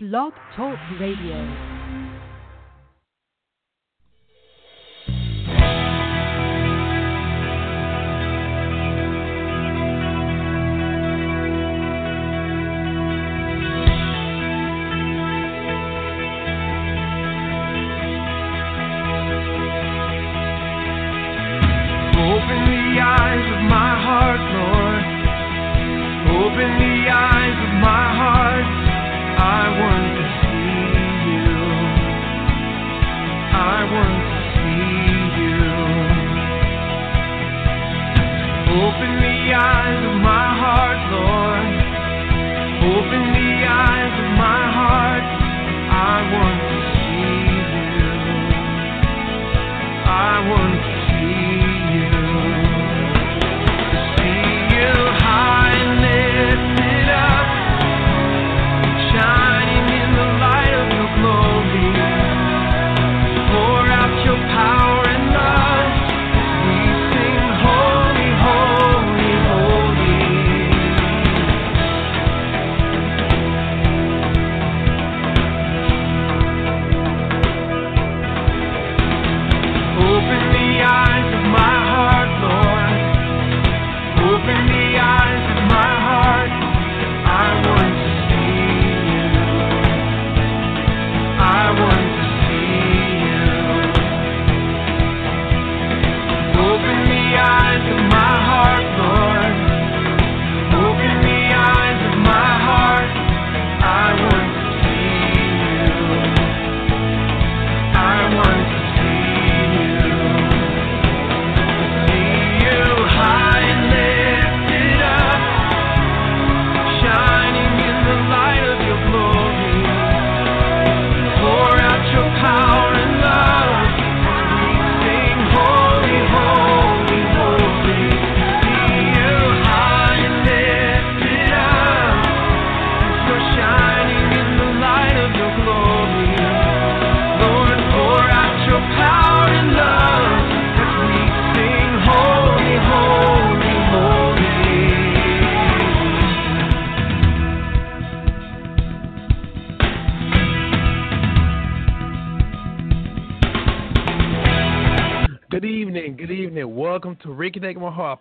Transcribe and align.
Blog 0.00 0.32
Talk 0.54 0.78
Radio. 1.00 1.77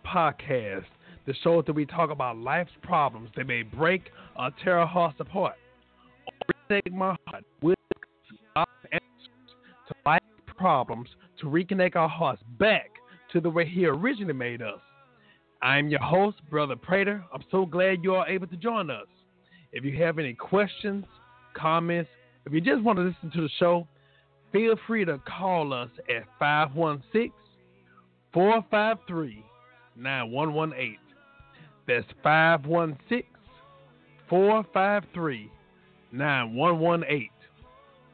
Podcast, 0.08 0.86
the 1.26 1.34
show 1.44 1.62
that 1.62 1.74
we 1.74 1.86
talk 1.86 2.10
about 2.10 2.38
life's 2.38 2.72
problems 2.82 3.30
that 3.36 3.46
may 3.46 3.62
break 3.62 4.04
or 4.40 4.50
tear 4.64 4.80
our 4.80 4.88
hearts 4.88 5.18
apart. 5.20 5.56
On 6.28 6.56
Reconnect 6.80 6.94
My 6.94 7.16
Heart, 7.28 7.44
we'll 7.62 7.76
God's 8.56 8.70
answers 8.92 9.30
to 9.88 9.96
life's 10.06 10.24
problems 10.46 11.10
to 11.42 11.48
reconnect 11.48 11.96
our 11.96 12.08
hearts 12.08 12.42
back 12.60 12.90
to 13.34 13.42
the 13.42 13.50
way 13.50 13.68
He 13.68 13.86
originally 13.86 14.34
made 14.34 14.62
us. 14.62 14.80
I'm 15.62 15.90
your 15.90 16.02
host, 16.02 16.38
Brother 16.50 16.76
Prater. 16.76 17.24
I'm 17.34 17.44
so 17.52 17.66
glad 17.66 18.04
you 18.04 18.16
are 18.16 18.28
able 18.28 18.48
to 18.48 18.58
join 18.58 18.90
us. 18.90 19.08
If 19.74 19.84
you 19.84 20.02
have 20.04 20.20
any 20.20 20.34
questions, 20.34 21.06
comments, 21.54 22.10
if 22.46 22.54
you 22.54 22.62
just 22.62 22.82
want 22.84 22.98
to 23.00 23.04
listen 23.04 23.32
to 23.32 23.42
the 23.42 23.50
show, 23.60 23.88
feel 24.54 24.76
free 24.88 25.04
to 25.04 25.20
call 25.28 25.74
us 25.74 25.90
at 26.10 26.24
516 26.40 27.32
453 28.34 29.44
9118. 29.98 30.98
That's 31.88 32.06
516 32.24 33.24
453 34.30 35.52
9118. 36.12 37.30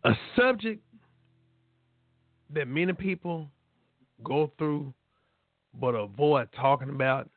A 0.04 0.12
subject 0.36 0.82
that 2.54 2.68
many 2.68 2.92
people 2.92 3.48
go 4.22 4.52
through 4.58 4.92
but 5.80 5.94
avoid 5.94 6.48
talking 6.54 6.90
about 6.90 7.28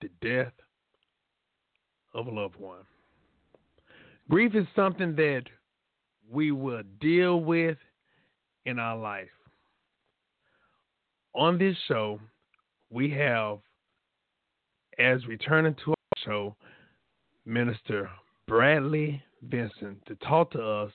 the 0.00 0.08
death 0.22 0.52
of 2.14 2.26
a 2.26 2.30
loved 2.30 2.56
one. 2.56 2.80
Grief 4.30 4.54
is 4.54 4.66
something 4.76 5.16
that 5.16 5.44
we 6.30 6.52
will 6.52 6.82
deal 7.00 7.40
with 7.40 7.78
in 8.66 8.78
our 8.78 8.96
life. 8.96 9.28
on 11.34 11.58
this 11.58 11.76
show, 11.86 12.20
we 12.90 13.10
have, 13.10 13.58
as 14.98 15.26
returning 15.26 15.74
to 15.84 15.90
our 15.90 16.24
show, 16.24 16.56
Minister 17.44 18.10
Bradley 18.46 19.22
Vinson 19.42 19.96
to 20.06 20.16
talk 20.16 20.50
to 20.52 20.62
us 20.62 20.92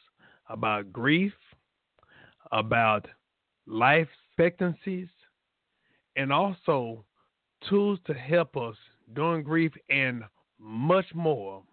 about 0.49 0.91
grief, 0.91 1.33
about 2.51 3.07
life 3.65 4.07
expectancies, 4.29 5.07
and 6.15 6.31
also 6.33 7.05
tools 7.69 7.99
to 8.05 8.13
help 8.13 8.57
us 8.57 8.75
during 9.13 9.43
grief 9.43 9.71
and 9.89 10.23
much 10.59 11.05
more. 11.13 11.63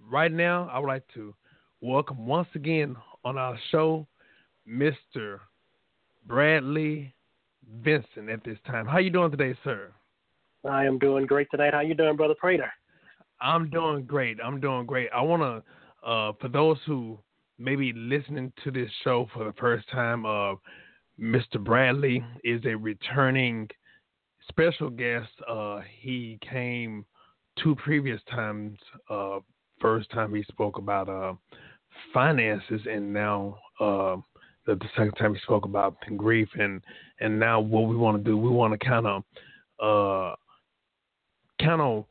Right 0.00 0.32
now, 0.32 0.70
I 0.72 0.78
would 0.78 0.86
like 0.86 1.06
to 1.14 1.34
welcome 1.80 2.26
once 2.26 2.48
again 2.54 2.96
on 3.24 3.36
our 3.36 3.58
show 3.70 4.06
Mr. 4.68 5.40
Bradley 6.26 7.14
Vinson 7.82 8.28
at 8.28 8.44
this 8.44 8.58
time. 8.66 8.86
How 8.86 8.98
you 8.98 9.10
doing 9.10 9.30
today, 9.30 9.54
sir? 9.64 9.92
I 10.64 10.84
am 10.84 10.98
doing 10.98 11.26
great 11.26 11.48
tonight. 11.50 11.74
How 11.74 11.80
you 11.80 11.94
doing, 11.94 12.16
brother 12.16 12.34
Prater? 12.38 12.70
I'm 13.40 13.70
doing 13.70 14.04
great. 14.04 14.38
I'm 14.42 14.60
doing 14.60 14.86
great. 14.86 15.08
I 15.14 15.22
want 15.22 15.42
to, 15.42 16.08
uh, 16.08 16.32
for 16.40 16.48
those 16.48 16.78
who 16.86 17.18
may 17.58 17.76
be 17.76 17.92
listening 17.92 18.52
to 18.64 18.70
this 18.70 18.90
show 19.04 19.28
for 19.32 19.44
the 19.44 19.52
first 19.54 19.88
time, 19.90 20.26
uh, 20.26 20.54
Mr. 21.20 21.62
Bradley 21.62 22.24
is 22.44 22.60
a 22.64 22.74
returning 22.74 23.68
special 24.48 24.90
guest. 24.90 25.30
Uh, 25.48 25.80
he 26.00 26.38
came 26.48 27.04
two 27.62 27.76
previous 27.76 28.20
times. 28.30 28.78
Uh, 29.08 29.38
first 29.80 30.10
time 30.10 30.34
he 30.34 30.42
spoke 30.44 30.78
about 30.78 31.08
uh, 31.08 31.34
finances, 32.12 32.80
and 32.90 33.12
now 33.12 33.56
uh, 33.80 34.16
the, 34.66 34.74
the, 34.74 34.88
second 34.96 35.12
time 35.12 35.34
he 35.34 35.40
spoke 35.40 35.64
about 35.64 35.96
grief. 36.16 36.48
And 36.54 36.82
and 37.20 37.38
now 37.38 37.60
what 37.60 37.88
we 37.88 37.96
want 37.96 38.18
to 38.18 38.24
do, 38.24 38.36
we 38.36 38.50
want 38.50 38.78
to 38.78 38.84
kind 38.84 39.06
of 39.06 39.22
uh, 39.80 40.34
kind 41.60 41.80
of 41.80 42.04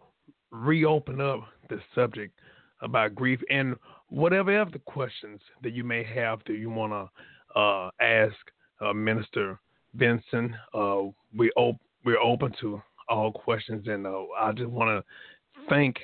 reopen 0.52 1.22
up 1.22 1.42
the 1.70 1.80
subject 1.94 2.40
about 2.82 3.16
grief 3.16 3.40
and 3.50 3.76
whatever 4.10 4.60
other 4.60 4.80
questions 4.80 5.42
that 5.64 5.74
you 5.74 5.84
may 5.84 6.04
have 6.04 6.40
that 6.48 6.58
you 6.58 6.70
want 6.70 6.94
to 6.94 7.60
uh, 7.60 7.90
ask 8.02 8.36
uh, 8.82 8.94
Minister 8.94 9.60
Vinson. 9.96 10.56
Uh, 10.74 11.04
we 11.36 11.52
op- 11.56 11.82
we're 12.06 12.20
open 12.20 12.54
to 12.62 12.82
all 13.10 13.32
questions, 13.32 13.88
and 13.88 14.06
uh, 14.06 14.24
I 14.40 14.52
just 14.52 14.70
want 14.70 14.90
to 15.04 15.66
thank 15.70 15.98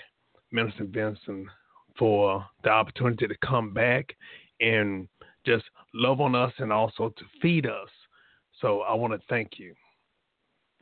Minister 0.51 0.85
Vinson 0.85 1.47
for 1.97 2.45
the 2.63 2.69
opportunity 2.69 3.27
to 3.27 3.35
come 3.45 3.73
back 3.73 4.15
and 4.59 5.07
just 5.45 5.65
love 5.93 6.21
on 6.21 6.35
us 6.35 6.51
and 6.57 6.71
also 6.71 7.09
to 7.09 7.23
feed 7.41 7.65
us. 7.65 7.89
So 8.61 8.81
I 8.81 8.93
want 8.93 9.13
to 9.13 9.19
thank 9.29 9.59
you. 9.59 9.75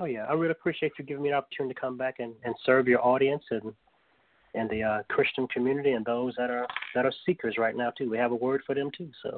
Oh 0.01 0.05
yeah, 0.05 0.25
I 0.27 0.33
really 0.33 0.51
appreciate 0.51 0.93
you 0.97 1.05
giving 1.05 1.21
me 1.21 1.29
the 1.29 1.35
opportunity 1.35 1.75
to 1.75 1.79
come 1.79 1.95
back 1.95 2.15
and, 2.17 2.33
and 2.43 2.55
serve 2.65 2.87
your 2.87 3.05
audience 3.05 3.43
and 3.51 3.71
and 4.55 4.69
the 4.69 4.83
uh, 4.83 5.03
Christian 5.09 5.47
community 5.47 5.91
and 5.91 6.03
those 6.03 6.33
that 6.37 6.49
are 6.49 6.65
that 6.95 7.05
are 7.05 7.13
seekers 7.23 7.55
right 7.59 7.75
now 7.75 7.91
too. 7.91 8.09
We 8.09 8.17
have 8.17 8.31
a 8.31 8.35
word 8.35 8.63
for 8.65 8.73
them 8.73 8.89
too. 8.97 9.11
So 9.21 9.37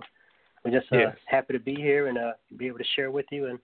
we're 0.63 0.71
just 0.71 0.91
uh, 0.93 0.99
yes. 0.99 1.17
happy 1.25 1.51
to 1.51 1.59
be 1.59 1.75
here 1.75 2.07
and 2.07 2.17
uh, 2.17 2.31
be 2.55 2.67
able 2.67 2.77
to 2.77 2.85
share 2.95 3.11
with 3.11 3.25
you, 3.29 3.47
and 3.47 3.59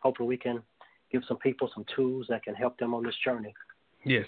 hopefully 0.00 0.28
we 0.28 0.36
can 0.36 0.62
give 1.10 1.22
some 1.26 1.38
people 1.38 1.70
some 1.74 1.86
tools 1.96 2.26
that 2.28 2.42
can 2.44 2.54
help 2.54 2.76
them 2.78 2.92
on 2.92 3.02
this 3.02 3.16
journey. 3.24 3.54
Yes. 4.04 4.26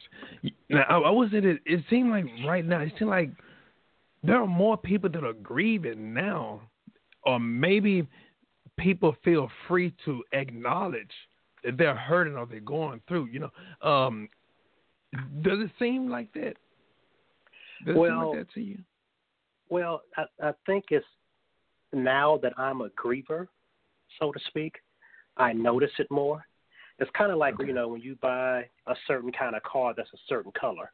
Now 0.71 0.85
I, 0.89 0.97
I 0.97 1.11
was 1.11 1.29
it. 1.33 1.45
It 1.67 1.85
seemed 1.91 2.09
like 2.09 2.25
right 2.47 2.65
now 2.65 2.81
it 2.81 2.95
seemed 2.99 3.11
like 3.11 3.33
there 4.23 4.41
are 4.41 4.47
more 4.47 4.79
people 4.79 5.11
that 5.11 5.25
are 5.25 5.35
grieving 5.35 6.15
now, 6.15 6.63
or 7.25 7.39
maybe 7.39 8.09
people 8.79 9.15
feel 9.23 9.51
free 9.69 9.93
to 10.07 10.25
acknowledge 10.33 11.13
they're 11.77 11.95
hurting 11.95 12.37
or 12.37 12.47
they're 12.47 12.61
going 12.61 13.01
through. 13.09 13.27
You 13.27 13.41
know, 13.41 13.89
um, 13.89 14.29
does 15.43 15.59
it 15.61 15.71
seem 15.79 16.09
like 16.09 16.33
that? 16.35 16.55
Does 17.87 17.97
well, 17.97 18.05
it 18.05 18.09
seem 18.09 18.19
like 18.19 18.39
that 18.39 18.55
to 18.55 18.61
you? 18.61 18.79
Well, 19.69 20.03
I, 20.17 20.25
I 20.49 20.53
think 20.67 20.87
it's 20.91 21.07
now 21.93 22.39
that 22.43 22.53
I'm 22.59 22.81
a 22.81 22.89
griever, 22.91 23.49
so 24.19 24.33
to 24.33 24.41
speak, 24.49 24.77
I 25.37 25.53
notice 25.53 25.91
it 25.99 26.11
more. 26.11 26.45
It's 26.99 27.11
kind 27.17 27.33
of 27.33 27.39
like 27.39 27.55
okay. 27.55 27.67
you 27.67 27.73
know 27.73 27.89
when 27.89 28.01
you 28.01 28.17
buy 28.21 28.69
a 28.87 28.95
certain 29.07 29.33
kind 29.33 29.57
of 29.57 29.63
car 29.65 29.95
that's 29.97 30.13
a 30.15 30.19
certain 30.29 30.53
color, 30.53 30.93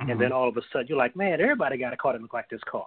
mm-hmm. 0.00 0.10
and 0.10 0.20
then 0.20 0.32
all 0.32 0.48
of 0.48 0.56
a 0.56 0.62
sudden 0.72 0.86
you're 0.88 0.98
like, 0.98 1.16
man, 1.16 1.40
everybody 1.40 1.76
got 1.76 1.92
a 1.92 1.96
car 1.96 2.14
that 2.14 2.22
look 2.22 2.32
like 2.32 2.48
this 2.48 2.62
car. 2.70 2.86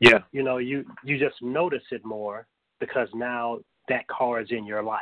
Yeah. 0.00 0.18
You 0.32 0.42
know, 0.42 0.56
you 0.56 0.84
you 1.04 1.18
just 1.18 1.40
notice 1.40 1.84
it 1.92 2.04
more 2.04 2.46
because 2.80 3.08
now 3.14 3.60
that 3.88 4.06
car 4.08 4.40
is 4.40 4.48
in 4.50 4.66
your 4.66 4.82
life, 4.82 5.00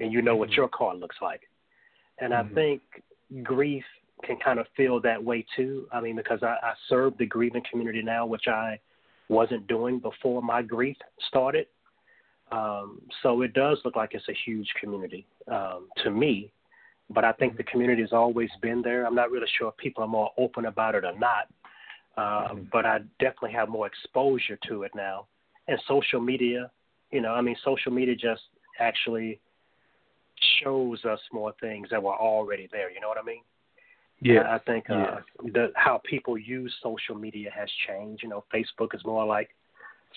and 0.00 0.12
you 0.12 0.22
know 0.22 0.32
mm-hmm. 0.32 0.40
what 0.40 0.52
your 0.52 0.68
car 0.68 0.94
looks 0.94 1.16
like. 1.20 1.42
And 2.20 2.32
mm-hmm. 2.32 2.50
I 2.50 2.54
think 2.54 2.82
grief 3.42 3.84
can 4.24 4.36
kind 4.44 4.58
of 4.58 4.66
feel 4.76 5.00
that 5.00 5.22
way 5.22 5.44
too. 5.56 5.86
I 5.92 6.00
mean, 6.00 6.16
because 6.16 6.42
I, 6.42 6.56
I 6.62 6.72
serve 6.88 7.16
the 7.18 7.26
grieving 7.26 7.62
community 7.70 8.02
now, 8.02 8.26
which 8.26 8.48
I 8.48 8.78
wasn't 9.28 9.66
doing 9.66 9.98
before 9.98 10.42
my 10.42 10.62
grief 10.62 10.96
started. 11.28 11.66
Um, 12.50 13.02
so 13.22 13.42
it 13.42 13.52
does 13.52 13.78
look 13.84 13.94
like 13.94 14.14
it's 14.14 14.28
a 14.28 14.36
huge 14.46 14.68
community 14.80 15.26
um, 15.52 15.88
to 16.02 16.10
me, 16.10 16.50
but 17.10 17.24
I 17.24 17.32
think 17.32 17.56
the 17.56 17.64
community 17.64 18.00
has 18.00 18.12
always 18.12 18.48
been 18.62 18.80
there. 18.80 19.06
I'm 19.06 19.14
not 19.14 19.30
really 19.30 19.46
sure 19.58 19.68
if 19.68 19.76
people 19.76 20.02
are 20.02 20.08
more 20.08 20.30
open 20.38 20.64
about 20.64 20.94
it 20.94 21.04
or 21.04 21.16
not, 21.18 21.48
uh, 22.16 22.54
mm-hmm. 22.54 22.62
but 22.72 22.86
I 22.86 23.00
definitely 23.20 23.52
have 23.52 23.68
more 23.68 23.86
exposure 23.86 24.58
to 24.68 24.84
it 24.84 24.92
now. 24.94 25.26
And 25.68 25.78
social 25.86 26.20
media, 26.20 26.70
you 27.10 27.20
know, 27.20 27.32
I 27.32 27.42
mean, 27.42 27.56
social 27.62 27.92
media 27.92 28.14
just 28.14 28.42
actually 28.80 29.40
shows 30.62 31.04
us 31.04 31.20
more 31.32 31.52
things 31.60 31.88
that 31.90 32.02
were 32.02 32.14
already 32.14 32.68
there. 32.70 32.90
You 32.90 33.00
know 33.00 33.08
what 33.08 33.18
I 33.18 33.22
mean? 33.22 33.42
Yeah. 34.20 34.42
I 34.48 34.58
think 34.58 34.90
uh, 34.90 34.94
yeah. 34.94 35.18
the 35.52 35.72
how 35.74 36.00
people 36.08 36.36
use 36.36 36.74
social 36.82 37.14
media 37.14 37.50
has 37.56 37.68
changed. 37.86 38.22
You 38.22 38.28
know, 38.28 38.44
Facebook 38.52 38.94
is 38.94 39.04
more 39.04 39.24
like 39.24 39.50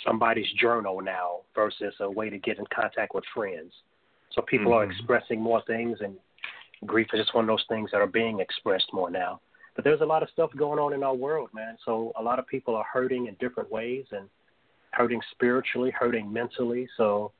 somebody's 0.06 0.52
journal 0.60 1.02
now 1.02 1.42
versus 1.56 1.94
a 2.00 2.10
way 2.10 2.30
to 2.30 2.38
get 2.38 2.58
in 2.58 2.66
contact 2.74 3.14
with 3.14 3.24
friends. 3.34 3.72
So 4.34 4.42
people 4.42 4.72
mm-hmm. 4.72 4.90
are 4.90 4.92
expressing 4.92 5.42
more 5.42 5.62
things, 5.68 6.00
and 6.02 6.16
grief 6.86 7.08
is 7.14 7.20
just 7.20 7.36
one 7.36 7.44
of 7.44 7.48
those 7.48 7.66
things 7.70 7.90
that 7.92 8.02
are 8.02 8.08
being 8.08 8.40
expressed 8.40 8.88
more 8.94 9.12
now. 9.12 9.42
But 9.76 9.84
there's 9.84 10.02
a 10.02 10.06
lot 10.06 10.24
of 10.24 10.30
stuff 10.30 10.50
going 10.58 10.80
on 10.80 10.94
in 10.94 11.04
our 11.04 11.16
world, 11.16 11.50
man. 11.54 11.78
So 11.86 12.12
a 12.20 12.24
lot 12.24 12.40
of 12.40 12.48
people 12.48 12.76
are 12.76 12.86
hurting 12.92 13.28
in 13.28 13.36
different 13.36 13.72
ways 13.72 14.06
and 14.12 14.28
hurting 14.92 15.22
spiritually, 15.32 15.92
hurting 15.92 16.32
mentally. 16.32 16.88
So 16.98 17.32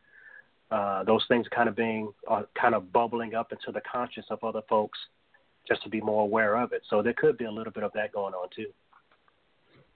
uh, 0.72 1.04
those 1.04 1.24
things 1.28 1.46
kind 1.54 1.68
of 1.68 1.76
being 1.76 2.14
are 2.28 2.46
kind 2.60 2.74
of 2.74 2.92
bubbling 2.94 3.36
up 3.36 3.52
into 3.52 3.72
the 3.72 3.82
conscious 3.92 4.26
of 4.30 4.44
other 4.44 4.62
folks 4.70 4.98
just 5.68 5.84
to 5.84 5.90
be 5.90 6.02
more 6.02 6.24
aware 6.24 6.56
of 6.56 6.72
it. 6.74 6.82
So 6.90 7.02
there 7.02 7.14
could 7.14 7.38
be 7.38 7.46
a 7.46 7.52
little 7.52 7.74
bit 7.74 7.84
of 7.84 7.92
that 7.94 8.14
going 8.14 8.34
on 8.34 8.48
too. 8.56 8.68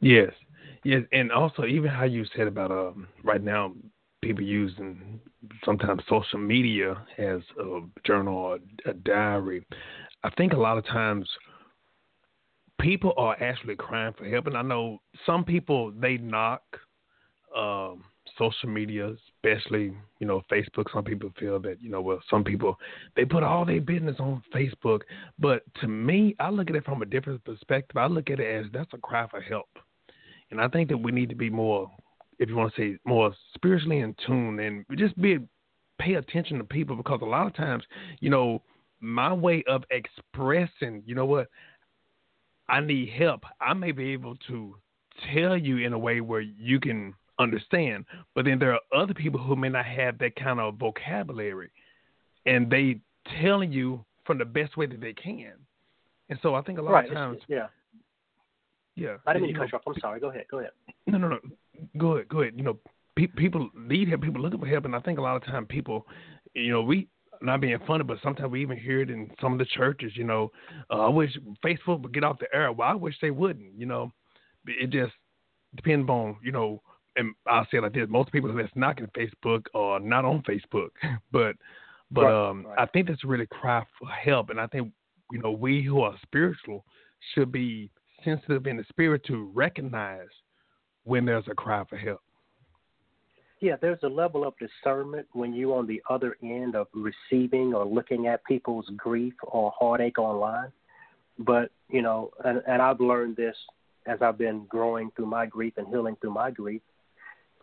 Yes, 0.02 0.32
yes, 0.84 1.04
and 1.14 1.32
also 1.32 1.66
even 1.66 1.90
how 1.90 2.04
you 2.04 2.26
said 2.36 2.48
about 2.48 2.72
um, 2.72 3.08
right 3.24 3.42
now 3.42 3.74
people 4.22 4.44
using 4.44 5.20
sometimes 5.64 6.02
social 6.10 6.40
media 6.40 6.98
as 7.18 7.40
a 7.60 7.80
journal 8.06 8.36
or 8.36 8.60
a 8.86 8.94
diary. 8.94 9.66
I 10.24 10.30
think 10.32 10.54
a 10.54 10.58
lot 10.58 10.78
of 10.78 10.86
times 10.86 11.30
people 12.82 13.14
are 13.18 13.42
actually 13.42 13.76
crying 13.76 14.14
for 14.18 14.26
help, 14.26 14.48
and 14.48 14.58
I 14.58 14.62
know 14.62 15.00
some 15.26 15.46
people 15.46 15.92
they 15.92 16.18
knock 16.18 16.64
um, 17.56 18.04
social 18.38 18.70
media, 18.70 19.14
especially 19.44 19.94
you 20.20 20.28
know 20.28 20.42
Facebook. 20.52 20.86
Some 20.94 21.04
people 21.04 21.32
feel 21.40 21.60
that 21.62 21.82
you 21.82 21.90
know 21.90 22.02
well, 22.02 22.22
some 22.30 22.44
people 22.44 22.78
they 23.16 23.26
put 23.26 23.44
all 23.44 23.66
their 23.66 23.82
business 23.82 24.16
on 24.20 24.42
Facebook, 24.54 25.02
but 25.40 25.64
to 25.82 25.88
me, 25.88 26.36
I 26.40 26.50
look 26.50 26.70
at 26.70 26.76
it 26.76 26.86
from 26.86 27.02
a 27.02 27.06
different 27.06 27.44
perspective. 27.44 27.98
I 27.98 28.08
look 28.08 28.30
at 28.30 28.40
it 28.40 28.66
as 28.66 28.72
that's 28.72 28.94
a 28.94 28.98
cry 28.98 29.28
for 29.30 29.42
help, 29.42 29.70
and 30.52 30.62
I 30.62 30.68
think 30.68 30.90
that 30.90 30.98
we 30.98 31.12
need 31.12 31.30
to 31.30 31.36
be 31.36 31.50
more, 31.50 31.92
if 32.40 32.50
you 32.50 32.56
want 32.56 32.74
to 32.76 32.82
say, 32.82 32.98
more 33.06 33.34
spiritually 33.54 34.00
in 34.00 34.16
tune 34.26 34.60
and 34.60 34.86
just 34.98 35.20
be 35.22 35.40
pay 36.00 36.16
attention 36.16 36.58
to 36.58 36.64
people 36.64 36.96
because 36.96 37.20
a 37.22 37.26
lot 37.26 37.48
of 37.48 37.56
times, 37.56 37.84
you 38.20 38.30
know, 38.30 38.62
my 39.00 39.34
way 39.34 39.64
of 39.68 39.84
expressing, 39.92 41.04
you 41.06 41.16
know 41.16 41.26
what, 41.26 41.48
I 42.68 42.82
need 42.82 43.10
help. 43.10 43.44
I 43.62 43.74
may 43.74 43.92
be 43.92 44.12
able 44.12 44.36
to 44.48 44.76
tell 45.34 45.58
you 45.58 45.78
in 45.78 45.94
a 45.94 46.00
way 46.00 46.22
where 46.22 46.42
you 46.42 46.80
can 46.80 47.14
understand. 47.40 48.06
But 48.34 48.46
then 48.46 48.60
there 48.60 48.74
are 48.74 48.80
other 48.96 49.14
people 49.14 49.40
who 49.40 49.56
may 49.56 49.70
not 49.70 49.86
have 49.86 50.18
that 50.20 50.36
kind 50.36 50.60
of 50.60 50.76
vocabulary, 50.76 51.72
and 52.46 52.70
they 52.70 53.00
telling 53.42 53.72
you 53.72 54.04
from 54.26 54.38
the 54.38 54.46
best 54.46 54.78
way 54.78 54.86
that 54.86 55.02
they 55.02 55.14
can. 55.14 55.54
And 56.30 56.40
so 56.42 56.56
I 56.56 56.62
think 56.62 56.80
a 56.80 56.82
lot 56.82 56.92
right. 56.92 57.08
of 57.08 57.14
times, 57.14 57.40
yeah, 57.48 57.68
yeah. 58.96 59.18
I 59.28 59.34
didn't 59.34 59.48
mean 59.48 59.56
to 59.56 59.60
cut 59.62 59.72
you 59.72 59.78
off. 59.78 59.84
I'm 59.88 60.00
sorry. 60.00 60.20
Go 60.20 60.30
ahead. 60.30 60.46
Go 60.50 60.60
ahead. 60.60 60.72
No, 61.08 61.18
no, 61.18 61.28
no. 61.28 61.40
Go 61.98 62.16
ahead. 62.16 62.30
Go 62.30 62.42
ahead. 62.42 62.54
You 62.56 62.64
know, 62.64 62.80
pe- 63.16 63.28
people 63.28 63.70
need 63.76 64.08
help. 64.08 64.22
People 64.22 64.42
looking 64.42 64.60
for 64.60 64.66
help, 64.66 64.86
and 64.86 64.96
I 64.96 65.00
think 65.00 65.20
a 65.20 65.22
lot 65.22 65.36
of 65.36 65.46
time 65.46 65.66
people, 65.66 66.08
you 66.54 66.72
know, 66.72 66.82
we 66.82 67.08
not 67.42 67.62
being 67.62 67.78
funny, 67.86 68.04
but 68.04 68.18
sometimes 68.24 68.50
we 68.50 68.62
even 68.62 68.78
hear 68.78 69.02
it 69.02 69.10
in 69.10 69.30
some 69.42 69.54
of 69.54 69.60
the 69.60 69.66
churches. 69.66 70.14
You 70.16 70.24
know, 70.24 70.52
uh, 70.90 71.06
I 71.06 71.10
wish 71.10 71.38
Facebook 71.64 72.02
would 72.02 72.14
get 72.14 72.24
off 72.24 72.40
the 72.40 72.54
air. 72.54 72.72
Well, 72.72 72.90
I 72.90 72.96
wish 72.96 73.16
they 73.22 73.32
wouldn't. 73.32 73.78
You 73.78 73.86
know, 73.86 74.12
it 74.66 74.90
just 74.90 75.14
depends 75.76 76.10
on 76.10 76.38
you 76.42 76.52
know 76.52 76.82
and 77.16 77.34
I'll 77.48 77.66
say 77.72 77.78
it 77.78 77.84
like 77.84 77.94
this: 77.94 78.08
most 78.10 78.32
people 78.32 78.54
that's 78.54 78.70
knocking 78.76 79.08
Facebook 79.18 79.66
are 79.74 80.00
not 80.00 80.26
on 80.26 80.44
Facebook, 80.44 80.90
but 81.32 81.56
but 82.12 82.26
Right, 82.26 82.50
um, 82.50 82.66
right. 82.66 82.80
I 82.80 82.86
think 82.88 83.08
that's 83.08 83.24
really 83.24 83.48
cry 83.48 83.84
for 84.00 84.08
help, 84.10 84.50
and 84.50 84.60
I 84.60 84.68
think 84.68 84.92
you 85.32 85.40
know 85.40 85.52
we 85.52 85.82
who 85.84 86.02
are 86.02 86.16
spiritual 86.24 86.86
should 87.34 87.52
be 87.52 87.90
sensitive 88.24 88.68
in 88.68 88.78
the 88.78 88.86
spirit 88.90 89.24
to 89.26 89.52
recognize 89.54 90.28
when 91.04 91.26
there's 91.26 91.46
a 91.50 91.56
cry 91.56 91.84
for 91.90 91.98
help. 91.98 92.22
Yeah, 93.62 93.76
there's 93.80 94.00
a 94.04 94.08
level 94.08 94.46
of 94.46 94.54
discernment 94.58 95.28
when 95.32 95.54
you're 95.54 95.78
on 95.78 95.88
the 95.88 96.02
other 96.10 96.36
end 96.44 96.76
of 96.76 96.88
receiving 96.94 97.74
or 97.74 97.86
looking 97.86 98.28
at 98.28 98.44
people's 98.44 98.90
grief 98.98 99.34
or 99.44 99.72
heartache 99.78 100.20
online. 100.20 100.72
But, 101.40 101.72
you 101.90 102.02
know, 102.02 102.32
and, 102.44 102.62
and 102.68 102.82
I've 102.82 103.00
learned 103.00 103.38
this 103.38 103.56
as 104.06 104.22
I've 104.22 104.38
been 104.38 104.66
growing 104.68 105.10
through 105.16 105.28
my 105.28 105.46
grief 105.46 105.74
and 105.78 105.88
healing 105.88 106.18
through 106.20 106.34
my 106.34 106.52
grief, 106.52 106.82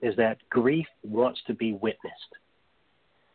is 0.03 0.15
that 0.17 0.39
grief 0.51 0.87
wants 1.03 1.41
to 1.47 1.55
be 1.55 1.73
witnessed. 1.73 2.37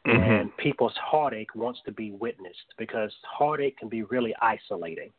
And 0.06 0.56
people's 0.56 0.96
heartache 0.96 1.54
wants 1.54 1.82
to 1.86 1.92
be 1.92 2.12
witnessed 2.12 2.74
because 2.78 3.12
heartache 3.26 3.78
can 3.78 3.90
be 3.90 4.04
really 4.04 4.34
isolating. 4.42 5.12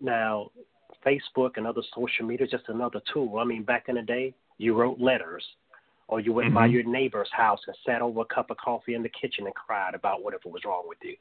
Now, 0.00 0.50
Facebook 1.04 1.56
and 1.56 1.66
other 1.66 1.82
social 1.94 2.24
media 2.24 2.44
is 2.44 2.50
just 2.50 2.68
another 2.68 3.00
tool. 3.12 3.38
I 3.38 3.44
mean, 3.44 3.64
back 3.64 3.88
in 3.88 3.96
the 3.96 4.02
day, 4.02 4.32
you 4.58 4.74
wrote 4.74 5.00
letters 5.00 5.44
or 6.06 6.20
you 6.20 6.32
went 6.32 6.54
by 6.54 6.68
Mhm. 6.68 6.72
your 6.72 6.82
neighbor's 6.84 7.30
house 7.32 7.66
and 7.66 7.74
sat 7.84 8.02
over 8.02 8.20
a 8.20 8.24
cup 8.26 8.50
of 8.50 8.56
coffee 8.58 8.94
in 8.94 9.02
the 9.02 9.08
kitchen 9.08 9.46
and 9.46 9.54
cried 9.54 9.94
about 9.94 10.22
whatever 10.22 10.48
was 10.48 10.64
wrong 10.64 10.86
with 10.86 11.02
you. 11.02 11.16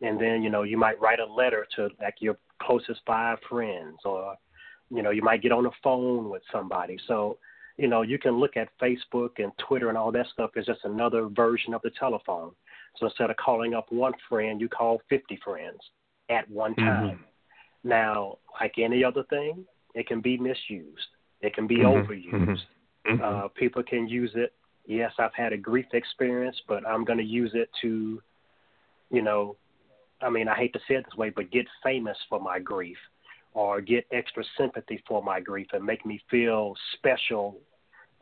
And 0.00 0.18
then, 0.18 0.42
you 0.42 0.50
know, 0.50 0.62
you 0.62 0.78
might 0.78 0.98
write 1.00 1.20
a 1.20 1.26
letter 1.26 1.66
to 1.76 1.90
like 2.00 2.22
your 2.22 2.38
closest 2.58 3.02
five 3.04 3.38
friends 3.42 3.98
or, 4.04 4.36
you 4.90 5.02
know, 5.02 5.10
you 5.10 5.22
might 5.22 5.42
get 5.42 5.52
on 5.52 5.64
the 5.64 5.72
phone 5.82 6.30
with 6.30 6.42
somebody. 6.50 6.96
So, 7.06 7.38
you 7.76 7.88
know, 7.88 8.02
you 8.02 8.18
can 8.18 8.38
look 8.38 8.56
at 8.56 8.68
Facebook 8.80 9.30
and 9.38 9.52
Twitter 9.58 9.88
and 9.88 9.98
all 9.98 10.12
that 10.12 10.26
stuff 10.32 10.50
as 10.56 10.66
just 10.66 10.84
another 10.84 11.26
version 11.28 11.74
of 11.74 11.82
the 11.82 11.90
telephone. 11.98 12.52
So 12.98 13.06
instead 13.06 13.30
of 13.30 13.36
calling 13.36 13.74
up 13.74 13.90
one 13.90 14.12
friend, 14.28 14.60
you 14.60 14.68
call 14.68 15.00
50 15.08 15.36
friends 15.44 15.78
at 16.28 16.48
one 16.48 16.76
time. 16.76 17.24
Now, 17.82 18.38
like 18.60 18.78
any 18.78 19.02
other 19.02 19.24
thing, 19.24 19.66
it 19.94 20.06
can 20.06 20.20
be 20.20 20.36
misused. 20.36 21.08
It 21.40 21.54
can 21.54 21.66
be 21.66 21.78
Mhm. 21.78 22.06
overused. 22.06 22.66
Mhm. 23.04 23.20
Uh, 23.20 23.48
people 23.48 23.82
can 23.82 24.08
use 24.08 24.34
it. 24.36 24.52
Yes, 24.86 25.12
I've 25.18 25.34
had 25.34 25.52
a 25.52 25.56
grief 25.56 25.92
experience, 25.92 26.60
but 26.68 26.86
I'm 26.86 27.04
going 27.04 27.18
to 27.18 27.24
use 27.24 27.54
it 27.54 27.72
to, 27.82 28.22
you 29.10 29.22
know, 29.22 29.56
I 30.20 30.30
mean, 30.30 30.48
I 30.48 30.54
hate 30.54 30.72
to 30.74 30.80
say 30.86 30.94
it 30.94 31.04
this 31.04 31.16
way, 31.16 31.30
but 31.30 31.50
get 31.50 31.68
famous 31.82 32.16
for 32.28 32.38
my 32.40 32.58
grief 32.60 32.98
or 33.54 33.80
get 33.80 34.06
extra 34.12 34.44
sympathy 34.58 35.02
for 35.06 35.22
my 35.22 35.40
grief 35.40 35.68
and 35.72 35.84
make 35.84 36.04
me 36.04 36.20
feel 36.30 36.74
special 36.94 37.56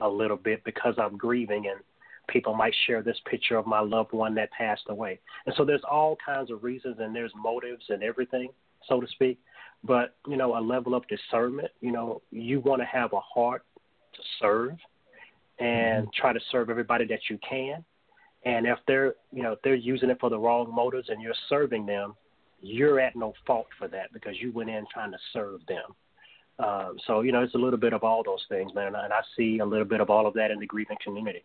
a 0.00 0.08
little 0.08 0.36
bit 0.36 0.62
because 0.64 0.94
I'm 0.98 1.16
grieving 1.16 1.66
and 1.70 1.80
people 2.28 2.54
might 2.54 2.74
share 2.86 3.02
this 3.02 3.16
picture 3.28 3.56
of 3.56 3.66
my 3.66 3.80
loved 3.80 4.12
one 4.12 4.34
that 4.34 4.50
passed 4.52 4.84
away. 4.88 5.18
And 5.46 5.54
so 5.56 5.64
there's 5.64 5.82
all 5.90 6.16
kinds 6.24 6.50
of 6.50 6.62
reasons 6.62 6.96
and 7.00 7.14
there's 7.14 7.32
motives 7.34 7.84
and 7.88 8.02
everything, 8.02 8.50
so 8.88 9.00
to 9.00 9.06
speak. 9.08 9.38
But, 9.84 10.14
you 10.28 10.36
know, 10.36 10.56
a 10.56 10.60
level 10.60 10.94
of 10.94 11.02
discernment, 11.08 11.70
you 11.80 11.90
know, 11.90 12.22
you 12.30 12.60
want 12.60 12.80
to 12.82 12.86
have 12.86 13.12
a 13.14 13.20
heart 13.20 13.64
to 14.14 14.20
serve 14.38 14.76
and 15.58 16.06
mm-hmm. 16.06 16.20
try 16.20 16.32
to 16.32 16.40
serve 16.50 16.70
everybody 16.70 17.06
that 17.06 17.20
you 17.28 17.38
can. 17.48 17.84
And 18.44 18.66
if 18.66 18.78
they're, 18.86 19.14
you 19.32 19.42
know, 19.42 19.52
if 19.52 19.62
they're 19.62 19.74
using 19.74 20.10
it 20.10 20.18
for 20.20 20.30
the 20.30 20.38
wrong 20.38 20.72
motives 20.72 21.08
and 21.08 21.22
you're 21.22 21.34
serving 21.48 21.86
them, 21.86 22.14
you're 22.62 23.00
at 23.00 23.16
no 23.16 23.34
fault 23.46 23.66
for 23.78 23.88
that 23.88 24.12
because 24.12 24.34
you 24.40 24.52
went 24.52 24.70
in 24.70 24.84
trying 24.92 25.10
to 25.12 25.18
serve 25.32 25.60
them. 25.66 25.94
Um, 26.58 26.96
so 27.06 27.22
you 27.22 27.32
know, 27.32 27.42
it's 27.42 27.54
a 27.54 27.58
little 27.58 27.78
bit 27.78 27.92
of 27.92 28.04
all 28.04 28.22
those 28.22 28.44
things, 28.48 28.72
man, 28.74 28.94
and 28.94 29.12
I 29.12 29.20
see 29.36 29.58
a 29.58 29.66
little 29.66 29.84
bit 29.84 30.00
of 30.00 30.10
all 30.10 30.26
of 30.26 30.34
that 30.34 30.50
in 30.50 30.60
the 30.60 30.66
grieving 30.66 30.98
community. 31.02 31.44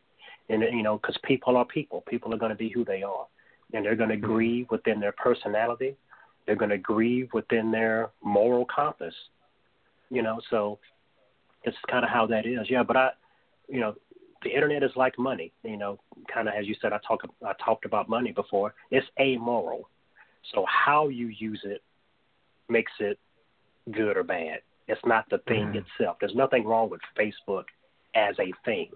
And 0.50 0.62
you 0.62 0.84
know, 0.84 0.98
because 0.98 1.18
people 1.24 1.58
are 1.58 1.66
people, 1.66 2.04
people 2.08 2.34
are 2.34 2.38
going 2.38 2.52
to 2.52 2.58
be 2.58 2.70
who 2.70 2.86
they 2.86 3.04
are, 3.04 3.26
and 3.74 3.84
they're 3.84 3.96
going 3.96 4.10
to 4.10 4.18
grieve 4.18 4.68
within 4.70 5.00
their 5.00 5.14
personality. 5.14 5.96
They're 6.46 6.56
going 6.56 6.72
to 6.72 6.78
grieve 6.78 7.30
within 7.34 7.72
their 7.72 8.10
moral 8.24 8.66
compass. 8.74 9.14
You 10.10 10.22
know, 10.22 10.40
so 10.50 10.80
it's 11.64 11.78
kind 11.90 12.06
of 12.06 12.12
how 12.12 12.28
that 12.28 12.46
is. 12.46 12.70
Yeah, 12.70 12.84
but 12.84 12.96
I, 12.96 13.10
you 13.68 13.80
know, 13.80 13.96
the 14.44 14.50
internet 14.50 14.84
is 14.84 14.92
like 14.96 15.18
money. 15.18 15.52
You 15.64 15.78
know, 15.78 16.00
kind 16.34 16.48
of 16.48 16.54
as 16.58 16.68
you 16.68 16.76
said, 16.82 16.94
I 16.94 17.00
talk 17.08 17.22
I 17.46 17.54
talked 17.64 17.86
about 17.86 18.08
money 18.08 18.32
before. 18.32 18.74
It's 18.92 19.08
amoral. 19.20 19.90
So 20.54 20.66
how 20.66 21.10
you 21.10 21.28
use 21.28 21.62
it 21.64 21.82
makes 22.70 22.92
it 23.00 23.20
good 23.92 24.18
or 24.18 24.24
bad. 24.24 24.62
It's 24.88 25.06
not 25.06 25.30
the 25.30 25.40
thing 25.40 25.74
Mhm. 25.74 25.76
itself. 25.78 26.18
There's 26.20 26.36
nothing 26.36 26.66
wrong 26.66 26.90
with 26.90 27.02
Facebook 27.16 27.66
as 28.14 28.38
a 28.40 28.52
thing. 28.64 28.92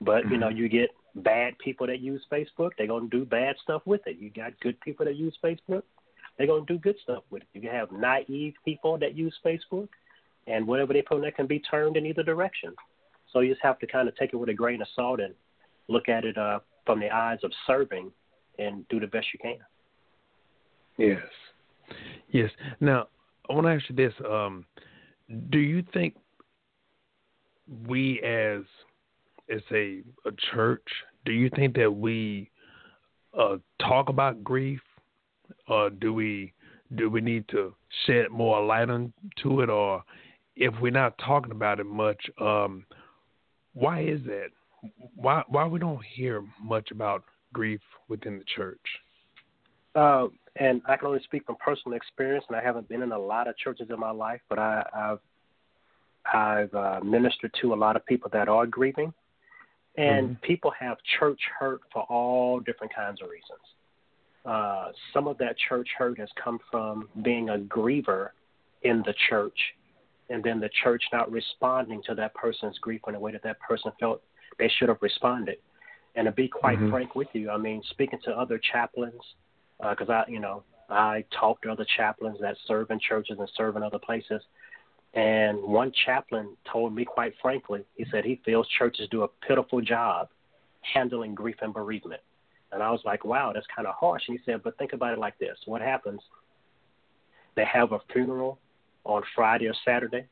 But 0.00 0.30
you 0.30 0.38
know, 0.38 0.48
you 0.48 0.68
get 0.68 0.90
bad 1.14 1.58
people 1.58 1.86
that 1.86 2.00
use 2.00 2.24
Facebook, 2.30 2.74
they're 2.76 2.86
gonna 2.86 3.08
do 3.08 3.24
bad 3.24 3.56
stuff 3.58 3.82
with 3.86 4.06
it. 4.06 4.16
You 4.16 4.30
got 4.30 4.58
good 4.60 4.80
people 4.80 5.04
that 5.04 5.16
use 5.16 5.36
Facebook, 5.42 5.82
they're 6.36 6.46
gonna 6.46 6.64
do 6.66 6.78
good 6.78 6.98
stuff 7.00 7.24
with 7.30 7.42
it. 7.54 7.62
You 7.62 7.68
have 7.70 7.92
naive 7.92 8.54
people 8.64 8.98
that 8.98 9.14
use 9.14 9.38
Facebook 9.44 9.88
and 10.46 10.66
whatever 10.66 10.92
they 10.92 11.02
put 11.02 11.16
in 11.16 11.22
there 11.22 11.30
can 11.30 11.46
be 11.46 11.60
turned 11.60 11.96
in 11.96 12.06
either 12.06 12.22
direction. 12.22 12.74
So 13.28 13.40
you 13.40 13.50
just 13.50 13.62
have 13.62 13.78
to 13.78 13.86
kind 13.86 14.08
of 14.08 14.16
take 14.16 14.32
it 14.32 14.36
with 14.36 14.48
a 14.48 14.54
grain 14.54 14.82
of 14.82 14.88
salt 14.88 15.20
and 15.20 15.34
look 15.88 16.08
at 16.08 16.24
it 16.24 16.36
uh, 16.36 16.60
from 16.84 17.00
the 17.00 17.10
eyes 17.10 17.38
of 17.44 17.52
serving 17.66 18.12
and 18.58 18.86
do 18.88 18.98
the 19.00 19.06
best 19.06 19.32
you 19.32 19.38
can. 19.38 19.58
Yes. 20.98 21.22
Yes. 22.30 22.50
Now, 22.80 23.08
I 23.48 23.54
want 23.54 23.66
to 23.66 23.72
ask 23.72 23.88
you 23.88 23.96
this: 23.96 24.14
um, 24.28 24.64
Do 25.50 25.58
you 25.58 25.82
think 25.92 26.14
we, 27.88 28.20
as 28.22 28.62
as 29.52 29.62
a, 29.72 30.02
a 30.24 30.30
church, 30.52 30.86
do 31.24 31.32
you 31.32 31.50
think 31.54 31.74
that 31.76 31.90
we 31.90 32.50
uh, 33.38 33.56
talk 33.80 34.08
about 34.08 34.42
grief, 34.44 34.80
or 35.68 35.90
do 35.90 36.12
we 36.12 36.52
do 36.96 37.08
we 37.10 37.20
need 37.20 37.48
to 37.48 37.74
shed 38.06 38.30
more 38.30 38.64
light 38.64 38.90
onto 38.90 39.62
it, 39.62 39.70
or 39.70 40.02
if 40.56 40.72
we're 40.80 40.90
not 40.90 41.16
talking 41.18 41.52
about 41.52 41.80
it 41.80 41.86
much, 41.86 42.20
um, 42.40 42.84
why 43.74 44.02
is 44.02 44.20
that? 44.26 44.48
Why 45.14 45.42
why 45.48 45.66
we 45.66 45.78
don't 45.78 46.04
hear 46.04 46.44
much 46.62 46.90
about 46.90 47.24
grief 47.52 47.80
within 48.08 48.38
the 48.38 48.44
church? 48.56 48.80
Uh, 49.94 50.26
and 50.56 50.82
I 50.86 50.96
can 50.96 51.06
only 51.08 51.22
speak 51.24 51.46
from 51.46 51.56
personal 51.56 51.96
experience, 51.96 52.44
and 52.48 52.56
I 52.56 52.62
haven't 52.62 52.88
been 52.88 53.02
in 53.02 53.12
a 53.12 53.18
lot 53.18 53.48
of 53.48 53.56
churches 53.56 53.88
in 53.90 53.98
my 53.98 54.10
life, 54.10 54.40
but 54.48 54.58
I, 54.58 54.84
I've 54.94 55.18
I've 56.32 56.74
uh, 56.74 57.00
ministered 57.02 57.52
to 57.60 57.74
a 57.74 57.76
lot 57.76 57.96
of 57.96 58.06
people 58.06 58.30
that 58.32 58.48
are 58.48 58.66
grieving, 58.66 59.12
and 59.96 60.40
people 60.42 60.72
have 60.78 60.98
church 61.18 61.40
hurt 61.58 61.80
for 61.92 62.02
all 62.04 62.60
different 62.60 62.94
kinds 62.94 63.20
of 63.22 63.28
reasons. 63.28 63.60
Uh, 64.44 64.92
some 65.12 65.26
of 65.26 65.38
that 65.38 65.56
church 65.68 65.88
hurt 65.96 66.18
has 66.18 66.28
come 66.42 66.58
from 66.70 67.08
being 67.22 67.48
a 67.48 67.58
griever 67.58 68.28
in 68.82 69.02
the 69.06 69.14
church, 69.28 69.58
and 70.30 70.44
then 70.44 70.60
the 70.60 70.70
church 70.82 71.02
not 71.12 71.30
responding 71.30 72.02
to 72.06 72.14
that 72.14 72.34
person's 72.34 72.78
grief 72.78 73.00
in 73.08 73.14
a 73.14 73.20
way 73.20 73.32
that 73.32 73.42
that 73.42 73.58
person 73.60 73.90
felt 73.98 74.22
they 74.58 74.68
should 74.78 74.88
have 74.88 74.98
responded. 75.00 75.56
And 76.14 76.26
to 76.26 76.32
be 76.32 76.46
quite 76.46 76.78
Mhm. 76.78 76.90
frank 76.90 77.14
with 77.14 77.34
you, 77.34 77.50
I 77.50 77.56
mean, 77.56 77.82
speaking 77.84 78.20
to 78.24 78.38
other 78.38 78.58
chaplains, 78.58 79.34
Uh, 79.82 79.90
because 79.90 80.08
I, 80.08 80.24
you 80.28 80.38
know, 80.38 80.62
I 80.88 81.24
talk 81.38 81.60
to 81.62 81.72
other 81.72 81.86
chaplains 81.96 82.38
that 82.40 82.56
serve 82.66 82.90
in 82.90 83.00
churches 83.00 83.36
and 83.38 83.50
serve 83.56 83.76
in 83.76 83.82
other 83.82 83.98
places. 83.98 84.42
And 85.14 85.62
one 85.62 85.92
chaplain 86.06 86.56
told 86.70 86.94
me 86.94 87.04
quite 87.04 87.34
frankly, 87.42 87.84
he 87.96 88.06
said 88.10 88.24
he 88.24 88.40
feels 88.44 88.66
churches 88.78 89.08
do 89.10 89.24
a 89.24 89.28
pitiful 89.46 89.80
job 89.80 90.28
handling 90.94 91.34
grief 91.34 91.56
and 91.60 91.74
bereavement. 91.74 92.22
And 92.70 92.82
I 92.82 92.90
was 92.90 93.00
like, 93.04 93.24
wow, 93.24 93.52
that's 93.52 93.66
kind 93.74 93.86
of 93.86 93.94
harsh. 93.94 94.22
And 94.28 94.38
he 94.38 94.50
said, 94.50 94.62
but 94.62 94.78
think 94.78 94.94
about 94.94 95.12
it 95.12 95.18
like 95.18 95.38
this 95.38 95.58
what 95.66 95.82
happens? 95.82 96.20
They 97.54 97.64
have 97.66 97.92
a 97.92 97.98
funeral 98.12 98.58
on 99.04 99.22
Friday 99.34 99.66
or 99.66 99.74
Saturday. 99.84 100.26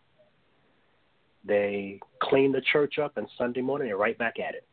They 1.45 2.01
clean 2.23 2.53
the 2.53 2.63
church 2.73 2.99
up, 2.99 3.17
and 3.17 3.27
Sunday 3.39 3.63
morning 3.63 3.89
they're 3.89 3.97
right 3.97 4.17
back 4.17 4.39
at 4.39 4.55
it. 4.55 4.67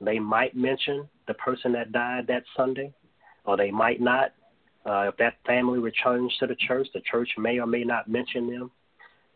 They 0.00 0.18
might 0.18 0.54
mention 0.54 1.08
the 1.26 1.34
person 1.34 1.72
that 1.72 1.92
died 1.92 2.26
that 2.28 2.44
Sunday, 2.56 2.92
or 3.44 3.56
they 3.56 3.70
might 3.70 4.00
not. 4.00 4.32
Uh, 4.86 5.08
if 5.08 5.16
that 5.18 5.34
family 5.46 5.78
returns 5.78 6.34
to 6.40 6.46
the 6.46 6.56
church, 6.66 6.88
the 6.94 7.00
church 7.10 7.28
may 7.36 7.58
or 7.58 7.66
may 7.66 7.84
not 7.84 8.08
mention 8.08 8.50
them. 8.50 8.70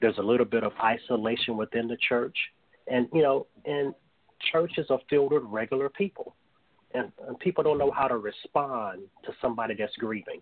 There's 0.00 0.18
a 0.18 0.22
little 0.22 0.46
bit 0.46 0.64
of 0.64 0.72
isolation 0.82 1.56
within 1.56 1.86
the 1.86 1.96
church, 2.08 2.36
and 2.86 3.08
you 3.12 3.22
know, 3.22 3.46
and 3.64 3.94
churches 4.52 4.86
are 4.90 5.00
filled 5.08 5.32
with 5.32 5.42
regular 5.44 5.88
people, 5.88 6.34
and, 6.94 7.12
and 7.26 7.38
people 7.38 7.62
don't 7.62 7.78
know 7.78 7.90
how 7.90 8.08
to 8.08 8.16
respond 8.16 9.02
to 9.24 9.32
somebody 9.40 9.74
that's 9.78 9.94
grieving. 9.96 10.40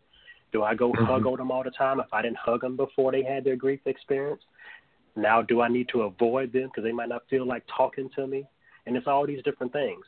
Do 0.53 0.63
I 0.63 0.75
go 0.75 0.93
hug 0.95 1.27
on 1.27 1.39
them 1.39 1.51
all 1.51 1.65
the 1.65 1.71
time 1.71 1.99
if 1.99 2.13
I 2.13 2.21
didn't 2.21 2.37
hug 2.37 2.61
them 2.61 2.77
before 2.77 3.11
they 3.11 3.23
had 3.23 3.43
their 3.43 3.57
grief 3.57 3.81
experience? 3.87 4.43
Now, 5.17 5.43
do 5.43 5.61
I 5.63 5.69
need 5.69 5.89
to 5.93 6.03
avoid 6.03 6.53
them 6.53 6.65
because 6.65 6.85
they 6.85 6.93
might 6.93 7.09
not 7.09 7.23
feel 7.29 7.47
like 7.47 7.65
talking 7.75 8.11
to 8.17 8.27
me? 8.27 8.45
And 8.87 8.97
it's 8.97 9.07
all 9.07 9.27
these 9.27 9.43
different 9.45 9.73
things. 9.73 10.05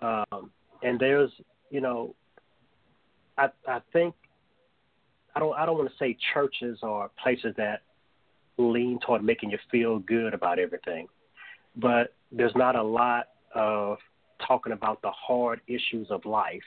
Um, 0.00 0.50
and 0.82 0.98
there's, 0.98 1.30
you 1.70 1.80
know, 1.80 2.14
I 3.38 3.48
I 3.66 3.80
think 3.92 4.14
I 5.34 5.40
don't 5.40 5.56
I 5.56 5.64
don't 5.66 5.78
want 5.78 5.90
to 5.90 5.96
say 5.98 6.16
churches 6.34 6.78
are 6.82 7.10
places 7.22 7.54
that 7.56 7.82
lean 8.58 8.98
toward 9.06 9.22
making 9.22 9.50
you 9.50 9.58
feel 9.70 10.00
good 10.00 10.34
about 10.34 10.58
everything, 10.58 11.06
but 11.76 12.14
there's 12.32 12.54
not 12.56 12.74
a 12.74 12.82
lot 12.82 13.28
of 13.54 13.98
talking 14.46 14.72
about 14.72 15.00
the 15.02 15.10
hard 15.10 15.60
issues 15.68 16.10
of 16.10 16.24
life, 16.24 16.62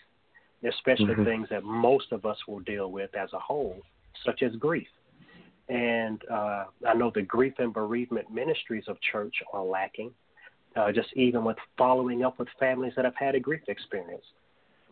especially 0.64 1.16
Mhm. 1.16 1.26
things 1.26 1.50
that 1.50 1.64
most 1.64 2.12
of 2.12 2.26
us 2.26 2.38
will 2.48 2.60
deal 2.62 2.92
with 2.92 3.14
as 3.16 3.32
a 3.34 3.40
whole, 3.40 3.82
such 4.24 4.42
as 4.42 4.56
grief. 4.56 4.90
And 5.70 6.24
uh, 6.30 6.66
I 6.88 6.94
know 6.94 7.12
the 7.12 7.22
grief 7.22 7.60
and 7.60 7.74
bereavement 7.74 8.30
ministries 8.32 8.88
of 8.88 9.00
church 9.02 9.36
are 9.54 9.64
lacking, 9.64 10.14
uh, 10.76 10.92
just 10.92 11.14
even 11.14 11.44
with 11.44 11.58
following 11.78 12.24
up 12.24 12.40
with 12.40 12.50
families 12.60 12.94
that 12.96 13.06
have 13.06 13.16
had 13.16 13.36
a 13.36 13.40
grief 13.40 13.62
experience, 13.68 14.26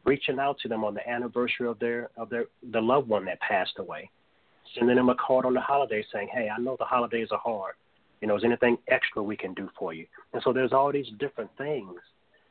reaching 0.10 0.40
out 0.40 0.58
to 0.58 0.68
them 0.68 0.84
on 0.84 0.96
the 0.96 1.08
anniversary 1.08 1.68
of 1.68 1.78
their 1.78 2.10
of 2.18 2.30
their 2.32 2.46
the 2.72 2.82
loved 2.82 3.08
one 3.08 3.26
that 3.26 3.40
passed 3.42 3.78
away, 3.78 4.10
sending 4.74 4.96
them 4.96 5.10
a 5.10 5.16
card 5.16 5.46
on 5.46 5.54
the 5.54 5.62
holiday 5.62 6.04
saying, 6.12 6.30
"Hey, 6.34 6.50
I 6.50 6.58
know 6.60 6.76
the 6.78 6.92
holidays 6.96 7.28
are 7.32 7.38
hard. 7.38 7.76
You 8.20 8.28
know, 8.28 8.36
is 8.36 8.44
anything 8.44 8.78
extra 8.88 9.22
we 9.22 9.38
can 9.38 9.54
do 9.54 9.70
for 9.78 9.94
you?" 9.94 10.08
And 10.34 10.42
so 10.42 10.52
there's 10.52 10.74
all 10.74 10.92
these 10.92 11.12
different 11.20 11.52
things 11.58 12.00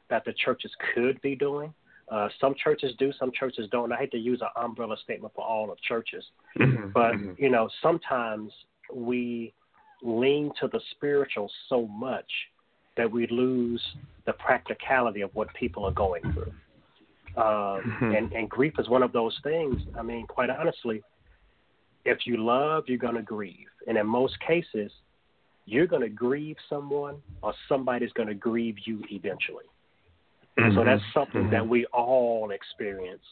that 0.08 0.24
the 0.24 0.32
churches 0.44 0.72
could 0.94 1.20
be 1.20 1.34
doing. 1.34 1.74
Uh, 2.08 2.28
some 2.40 2.54
churches 2.54 2.94
do, 2.96 3.12
some 3.20 3.32
churches 3.32 3.68
don't. 3.70 3.92
I 3.92 3.96
hate 3.96 4.12
to 4.12 4.18
use 4.18 4.40
an 4.40 4.48
umbrella 4.64 4.96
statement 5.02 5.34
for 5.34 5.44
all 5.44 5.70
of 5.72 5.78
churches, 5.82 6.24
Mhm. 6.56 6.92
but 6.92 7.14
Mhm. 7.14 7.38
you 7.38 7.50
know, 7.50 7.68
sometimes 7.82 8.50
we 8.92 9.52
lean 10.00 10.52
to 10.60 10.68
the 10.68 10.80
spiritual 10.92 11.50
so 11.68 11.86
much 11.88 12.30
that 12.96 13.10
we 13.10 13.26
lose 13.26 13.84
the 14.26 14.32
practicality 14.34 15.22
of 15.22 15.34
what 15.34 15.52
people 15.54 15.84
are 15.84 15.96
going 16.04 16.22
through. 16.32 16.52
Um, 17.36 17.84
Mhm. 17.84 18.16
and, 18.16 18.32
and 18.32 18.50
grief 18.50 18.78
is 18.78 18.88
one 18.88 19.02
of 19.02 19.12
those 19.12 19.38
things. 19.42 19.80
I 19.94 20.02
mean, 20.02 20.26
quite 20.26 20.50
honestly, 20.50 21.02
if 22.04 22.26
you 22.26 22.38
love, 22.38 22.88
you're 22.88 22.98
going 22.98 23.16
to 23.16 23.22
grieve. 23.22 23.68
And 23.86 23.96
in 23.98 24.06
most 24.06 24.38
cases, 24.40 24.92
you're 25.66 25.86
going 25.86 26.02
to 26.02 26.08
grieve 26.08 26.56
someone 26.68 27.22
or 27.42 27.54
somebody's 27.68 28.12
going 28.12 28.28
to 28.28 28.34
grieve 28.34 28.76
you 28.86 29.04
eventually. 29.10 29.66
So 30.74 30.82
that's 30.82 31.02
Mhm. 31.02 31.12
something 31.12 31.46
Mhm. 31.46 31.50
that 31.50 31.68
we 31.68 31.86
all 31.86 32.50
experience. 32.50 33.24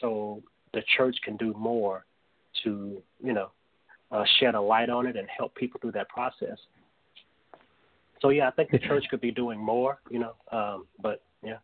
So 0.00 0.42
the 0.72 0.82
church 0.82 1.18
can 1.22 1.36
do 1.36 1.54
more 1.54 2.04
to, 2.62 3.02
you 3.20 3.32
know, 3.32 3.50
uh, 4.10 4.24
shed 4.24 4.54
a 4.54 4.60
light 4.60 4.90
on 4.90 5.06
it 5.06 5.16
and 5.16 5.28
help 5.30 5.54
people 5.54 5.80
through 5.80 5.92
that 5.92 6.08
process. 6.08 6.58
So 8.20 8.28
yeah, 8.28 8.48
I 8.48 8.50
think 8.50 8.70
the 8.70 8.78
church 8.78 9.08
could 9.08 9.20
be 9.20 9.30
doing 9.30 9.58
more, 9.58 10.00
you 10.10 10.18
know. 10.18 10.34
Um, 10.52 10.86
but 11.00 11.22
yeah, 11.42 11.58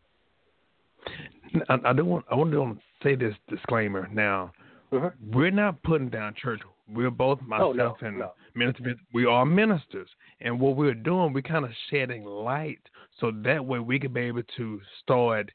I, 1.68 1.78
I 1.84 1.92
do 1.92 2.04
want 2.04 2.24
I 2.30 2.34
want 2.34 2.52
to 2.52 2.78
say 3.02 3.14
this 3.14 3.34
disclaimer 3.48 4.08
now. 4.12 4.52
Mhm. 4.92 5.12
We're 5.32 5.50
not 5.50 5.82
putting 5.82 6.08
down 6.08 6.34
church. 6.34 6.60
We're 6.88 7.10
both 7.10 7.40
myself 7.42 7.70
Oh, 7.70 7.72
no, 7.72 7.96
and 8.02 8.18
no. 8.18 8.32
Minister. 8.54 8.96
We 9.14 9.24
are 9.26 9.46
ministers, 9.46 10.08
and 10.40 10.58
what 10.58 10.74
we're 10.74 10.94
doing, 10.94 11.32
we're 11.32 11.42
kind 11.42 11.64
of 11.64 11.70
shedding 11.88 12.24
light, 12.24 12.80
so 13.20 13.30
that 13.44 13.64
way 13.64 13.78
we 13.78 14.00
can 14.00 14.12
be 14.12 14.22
able 14.22 14.42
to 14.56 14.80
start 15.00 15.52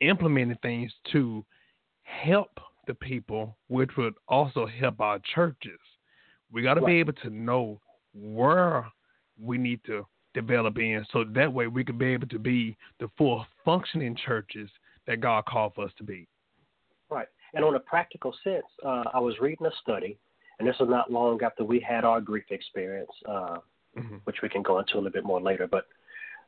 implementing 0.00 0.56
things 0.62 0.90
to 1.12 1.44
help 2.04 2.58
the 2.86 2.94
people, 2.94 3.56
which 3.68 3.90
would 3.98 4.14
also 4.28 4.66
help 4.66 5.00
our 5.00 5.18
churches. 5.34 5.78
We 6.50 6.62
got 6.62 6.74
to 6.74 6.82
be 6.82 6.94
able 7.00 7.12
to 7.14 7.30
know 7.30 7.80
where 8.14 8.86
we 9.38 9.58
need 9.58 9.84
to 9.84 10.06
develop 10.32 10.78
in, 10.78 11.04
so 11.12 11.24
that 11.24 11.52
way 11.52 11.66
we 11.66 11.84
can 11.84 11.98
be 11.98 12.06
able 12.06 12.28
to 12.28 12.38
be 12.38 12.76
the 12.98 13.08
full 13.18 13.44
functioning 13.64 14.16
churches 14.26 14.68
that 15.06 15.20
God 15.20 15.44
called 15.46 15.74
for 15.74 15.84
us 15.84 15.92
to 15.98 16.04
be. 16.04 16.28
right. 17.10 17.28
And 17.54 17.64
on 17.64 17.74
a 17.74 17.80
practical 17.80 18.34
sense, 18.42 18.64
uh, 18.84 19.04
I 19.12 19.20
was 19.20 19.34
reading 19.40 19.66
a 19.66 19.70
study, 19.82 20.18
and 20.58 20.66
this 20.66 20.76
was 20.80 20.88
not 20.88 21.12
long 21.12 21.42
after 21.42 21.64
we 21.64 21.80
had 21.80 22.04
our 22.04 22.20
grief 22.20 22.44
experience, 22.50 23.10
uh, 23.28 23.58
hmm 23.96 24.16
which 24.24 24.36
we 24.42 24.48
can 24.48 24.62
go 24.62 24.78
into 24.78 24.94
a 24.94 24.96
little 24.96 25.10
bit 25.10 25.24
more 25.24 25.40
later. 25.40 25.66
But 25.66 25.86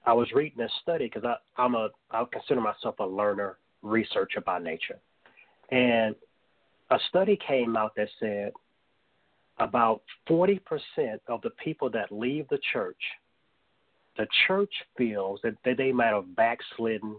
I 0.06 0.12
was 0.14 0.30
reading 0.32 0.58
this 0.58 0.72
study 0.82 1.10
because 1.12 1.28
I'm 1.58 1.74
a 1.74 1.88
I 2.10 2.24
consider 2.32 2.60
myself 2.60 2.96
a 3.00 3.06
learner, 3.06 3.58
researcher 3.82 4.40
by 4.40 4.58
nature, 4.58 4.98
and 5.70 6.14
a 6.90 6.98
study 7.08 7.38
came 7.46 7.76
out 7.76 7.94
that 7.96 8.08
said 8.20 8.52
about 9.58 10.02
40% 10.28 10.60
of 11.28 11.40
the 11.42 11.50
people 11.62 11.90
that 11.90 12.10
leave 12.10 12.48
the 12.48 12.58
church, 12.72 13.00
the 14.16 14.26
church 14.46 14.72
feels 14.96 15.40
that, 15.42 15.54
that 15.64 15.76
they 15.76 15.92
might 15.92 16.12
have 16.12 16.36
backslidden, 16.36 17.16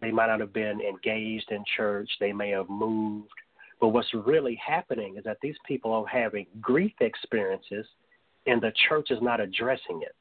they 0.00 0.10
might 0.10 0.26
not 0.26 0.40
have 0.40 0.52
been 0.52 0.80
engaged 0.80 1.50
in 1.50 1.64
church, 1.76 2.10
they 2.20 2.32
may 2.32 2.50
have 2.50 2.68
moved. 2.68 3.30
But 3.80 3.88
what's 3.88 4.12
really 4.14 4.54
happening 4.56 5.16
is 5.16 5.24
that 5.24 5.38
these 5.42 5.56
people 5.66 5.92
are 5.92 6.06
having 6.06 6.46
grief 6.60 6.94
experiences 7.00 7.86
and 8.46 8.60
the 8.60 8.72
church 8.88 9.10
is 9.10 9.18
not 9.20 9.40
addressing 9.40 10.02
it. 10.02 10.14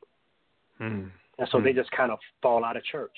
mm 0.81 1.09
And 1.37 1.49
so 1.49 1.59
they 1.59 1.71
Hmm. 1.71 1.77
just 1.77 1.91
kind 1.91 2.11
of 2.11 2.19
fall 2.41 2.63
out 2.63 2.77
of 2.77 2.83
church, 2.85 3.15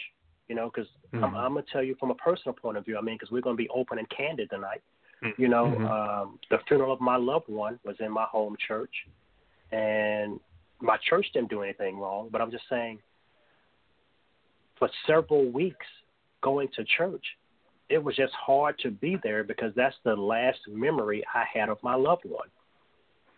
you 0.47 0.55
know, 0.55 0.69
because 0.69 0.89
I'm, 1.13 1.31
Mhm. 1.31 1.37
I'm 1.37 1.53
going 1.53 1.65
to 1.65 1.71
tell 1.71 1.83
you 1.83 1.95
from 1.95 2.11
a 2.11 2.15
personal 2.15 2.53
point 2.53 2.77
of 2.77 2.85
view, 2.85 2.97
I 2.97 3.01
mean, 3.01 3.15
because 3.15 3.31
we're 3.31 3.41
going 3.41 3.55
to 3.55 3.63
be 3.63 3.69
open 3.69 3.99
and 3.99 4.09
candid 4.09 4.49
tonight. 4.49 4.81
Mm. 5.23 5.33
You 5.37 5.47
know, 5.47 5.65
Mhm. 5.69 5.89
um, 5.89 6.39
the 6.49 6.59
funeral 6.67 6.91
of 6.91 6.99
my 6.99 7.15
loved 7.15 7.47
one 7.47 7.79
was 7.83 7.99
in 7.99 8.11
my 8.11 8.25
home 8.25 8.55
church, 8.57 9.07
and 9.71 10.39
my 10.81 10.97
church 11.09 11.27
didn't 11.33 11.49
do 11.49 11.63
anything 11.63 11.97
wrong, 11.97 12.29
but 12.31 12.41
I'm 12.41 12.51
just 12.51 12.65
saying, 12.69 12.99
for 14.77 14.89
several 15.05 15.49
weeks 15.49 15.85
going 16.41 16.67
to 16.75 16.83
church, 16.97 17.25
it 17.89 18.03
was 18.03 18.15
just 18.15 18.33
hard 18.33 18.77
to 18.79 18.91
be 18.91 19.17
there 19.23 19.43
because 19.43 19.73
that's 19.75 19.95
the 20.03 20.15
last 20.15 20.59
memory 20.67 21.23
I 21.33 21.45
had 21.51 21.69
of 21.69 21.81
my 21.81 21.95
loved 21.95 22.25
one. 22.25 22.49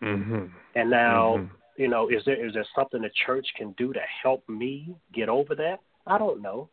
Mhm. 0.00 0.50
And 0.74 0.90
now, 0.90 1.36
Mhm. 1.36 1.50
you 1.76 1.88
know, 1.88 2.08
is 2.08 2.24
there 2.24 2.44
is 2.44 2.54
there 2.54 2.66
something 2.74 3.02
the 3.02 3.10
church 3.10 3.46
can 3.54 3.72
do 3.72 3.92
to 3.92 4.00
help 4.00 4.46
me 4.48 4.94
get 5.12 5.28
over 5.28 5.54
that? 5.54 5.80
I 6.06 6.18
don't 6.18 6.42
know, 6.42 6.68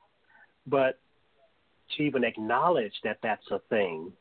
but 0.66 1.00
to 1.90 2.04
even 2.04 2.24
acknowledge 2.24 3.00
that 3.02 3.22
that's 3.22 3.50
a 3.52 3.60
thing 3.60 4.12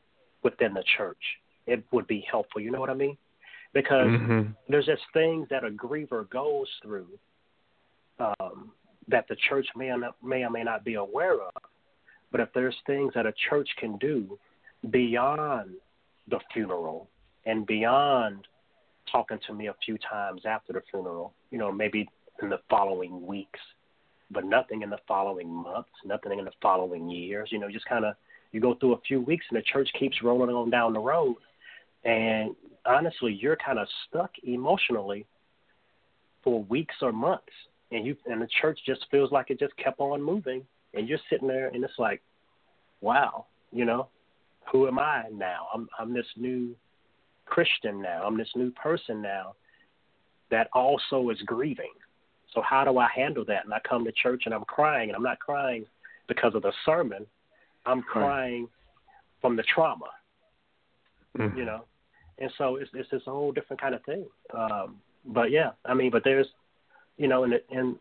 within 0.43 0.73
the 0.73 0.83
church, 0.83 1.39
it 1.65 1.83
would 1.91 2.07
be 2.07 2.21
helpful. 2.21 2.61
You 2.61 2.71
know 2.71 2.79
what 2.79 2.89
I 2.89 2.93
mean? 2.93 3.17
Because 3.73 4.09
Mhm. 4.09 4.55
there's 4.69 4.85
just 4.85 5.03
things 5.13 5.47
that 5.49 5.63
a 5.63 5.69
griever 5.69 6.29
goes 6.29 6.69
through 6.81 7.19
um, 8.19 8.71
that 9.07 9.27
the 9.27 9.35
church 9.35 9.67
may 9.75 9.89
or, 9.89 9.97
not, 9.97 10.15
may 10.23 10.43
or 10.43 10.49
may 10.49 10.63
not 10.63 10.83
be 10.83 10.95
aware 10.95 11.41
of. 11.41 11.53
But 12.31 12.41
if 12.41 12.51
there's 12.53 12.75
things 12.85 13.13
that 13.13 13.25
a 13.25 13.33
church 13.49 13.69
can 13.77 13.97
do 13.97 14.39
beyond 14.89 15.75
the 16.27 16.39
funeral 16.53 17.09
and 17.45 17.65
beyond 17.65 18.47
talking 19.11 19.39
to 19.47 19.53
me 19.53 19.67
a 19.67 19.75
few 19.85 19.97
times 19.97 20.45
after 20.45 20.73
the 20.73 20.81
funeral, 20.91 21.33
you 21.51 21.57
know, 21.57 21.71
maybe 21.71 22.09
in 22.41 22.49
the 22.49 22.59
following 22.69 23.25
weeks, 23.25 23.59
but 24.31 24.43
nothing 24.43 24.81
in 24.81 24.89
the 24.89 24.99
following 25.07 25.47
months, 25.47 25.89
nothing 26.03 26.37
in 26.37 26.45
the 26.45 26.51
following 26.61 27.09
years, 27.09 27.49
you 27.51 27.59
know, 27.59 27.69
just 27.69 27.85
kind 27.85 28.03
of 28.03 28.15
you 28.51 28.59
go 28.59 28.75
through 28.75 28.93
a 28.93 29.01
few 29.01 29.21
weeks 29.21 29.45
and 29.49 29.57
the 29.57 29.61
church 29.61 29.89
keeps 29.99 30.21
rolling 30.23 30.49
on 30.49 30.69
down 30.69 30.93
the 30.93 30.99
road. 30.99 31.35
And 32.07 32.55
honestly, 32.85 33.37
you're 33.39 33.57
kind 33.57 33.77
of 33.77 33.87
stuck 34.07 34.31
emotionally 34.43 35.27
for 36.43 36.63
weeks 36.63 36.95
or 37.01 37.11
months. 37.11 37.51
And 37.91 38.05
you 38.05 38.15
and 38.25 38.41
the 38.41 38.47
church 38.61 38.79
just 38.85 39.05
feels 39.11 39.31
like 39.31 39.49
it 39.49 39.59
just 39.59 39.75
kept 39.77 39.99
on 39.99 40.21
moving 40.21 40.65
and 40.93 41.07
you're 41.07 41.19
sitting 41.29 41.47
there 41.47 41.67
and 41.67 41.83
it's 41.83 41.99
like, 41.99 42.21
wow, 43.01 43.45
you 43.71 43.85
know, 43.85 44.07
who 44.71 44.87
am 44.87 44.99
I 44.99 45.23
now? 45.31 45.67
I'm 45.73 45.87
I'm 45.97 46.13
this 46.13 46.25
new 46.35 46.75
Christian 47.45 48.01
now. 48.01 48.23
I'm 48.25 48.37
this 48.37 48.51
new 48.55 48.71
person 48.71 49.21
now 49.21 49.55
that 50.49 50.69
also 50.73 51.29
is 51.29 51.41
grieving. 51.45 51.91
So 52.53 52.61
how 52.61 52.83
do 52.83 52.97
I 52.97 53.07
handle 53.13 53.45
that? 53.45 53.65
And 53.65 53.73
I 53.73 53.79
come 53.87 54.03
to 54.05 54.11
church 54.11 54.43
and 54.45 54.53
I'm 54.53 54.65
crying 54.65 55.09
and 55.09 55.15
I'm 55.15 55.23
not 55.23 55.39
crying 55.39 55.85
because 56.27 56.55
of 56.55 56.61
the 56.61 56.73
sermon. 56.85 57.25
I'm 57.85 58.01
crying 58.01 58.67
from 59.41 59.55
the 59.55 59.63
trauma, 59.63 60.09
Mhm. 61.37 61.55
you 61.57 61.65
know. 61.65 61.85
And 62.39 62.51
so 62.57 62.75
it's 62.75 62.91
it's 62.93 63.09
this 63.09 63.23
whole 63.25 63.51
different 63.51 63.81
kind 63.81 63.95
of 63.95 64.03
thing. 64.03 64.25
Um 64.53 65.01
but 65.25 65.51
yeah, 65.51 65.71
I 65.85 65.93
mean, 65.93 66.11
but 66.11 66.23
there's 66.23 66.47
you 67.17 67.27
know, 67.27 67.43
in 67.43 67.53
in 67.69 67.97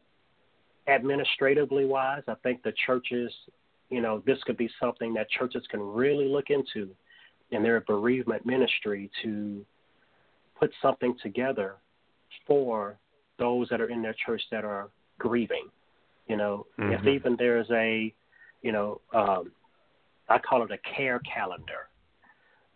administratively 0.88 1.84
wise, 1.84 2.22
I 2.28 2.34
think 2.42 2.62
the 2.62 2.72
churches, 2.86 3.32
you 3.90 4.00
know, 4.00 4.22
this 4.26 4.38
could 4.44 4.56
be 4.56 4.70
something 4.78 5.14
that 5.14 5.28
churches 5.30 5.64
can 5.70 5.80
really 5.80 6.28
look 6.28 6.50
into 6.50 6.90
in 7.50 7.62
their 7.62 7.80
bereavement 7.80 8.44
ministry 8.46 9.10
to 9.22 9.64
put 10.58 10.70
something 10.82 11.16
together 11.22 11.76
for 12.46 12.98
those 13.38 13.68
that 13.68 13.80
are 13.80 13.88
in 13.88 14.02
their 14.02 14.14
church 14.24 14.42
that 14.50 14.64
are 14.64 14.88
grieving. 15.18 15.68
You 16.28 16.36
know, 16.36 16.66
if 16.78 17.00
Mhm. 17.02 17.08
even 17.08 17.36
there's 17.36 17.70
a, 17.70 18.12
you 18.62 18.72
know, 18.72 19.00
um, 19.12 19.52
I 20.28 20.38
call 20.38 20.62
it 20.62 20.70
a 20.72 20.78
care 20.78 21.20
calendar, 21.20 21.88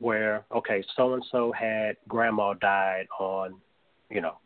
where 0.00 0.44
okay, 0.50 0.82
so 0.96 1.14
and 1.14 1.24
so 1.30 1.52
had 1.52 1.96
grandma 2.08 2.54
died 2.54 3.06
on, 3.18 3.54
you 4.10 4.20
know, 4.20 4.38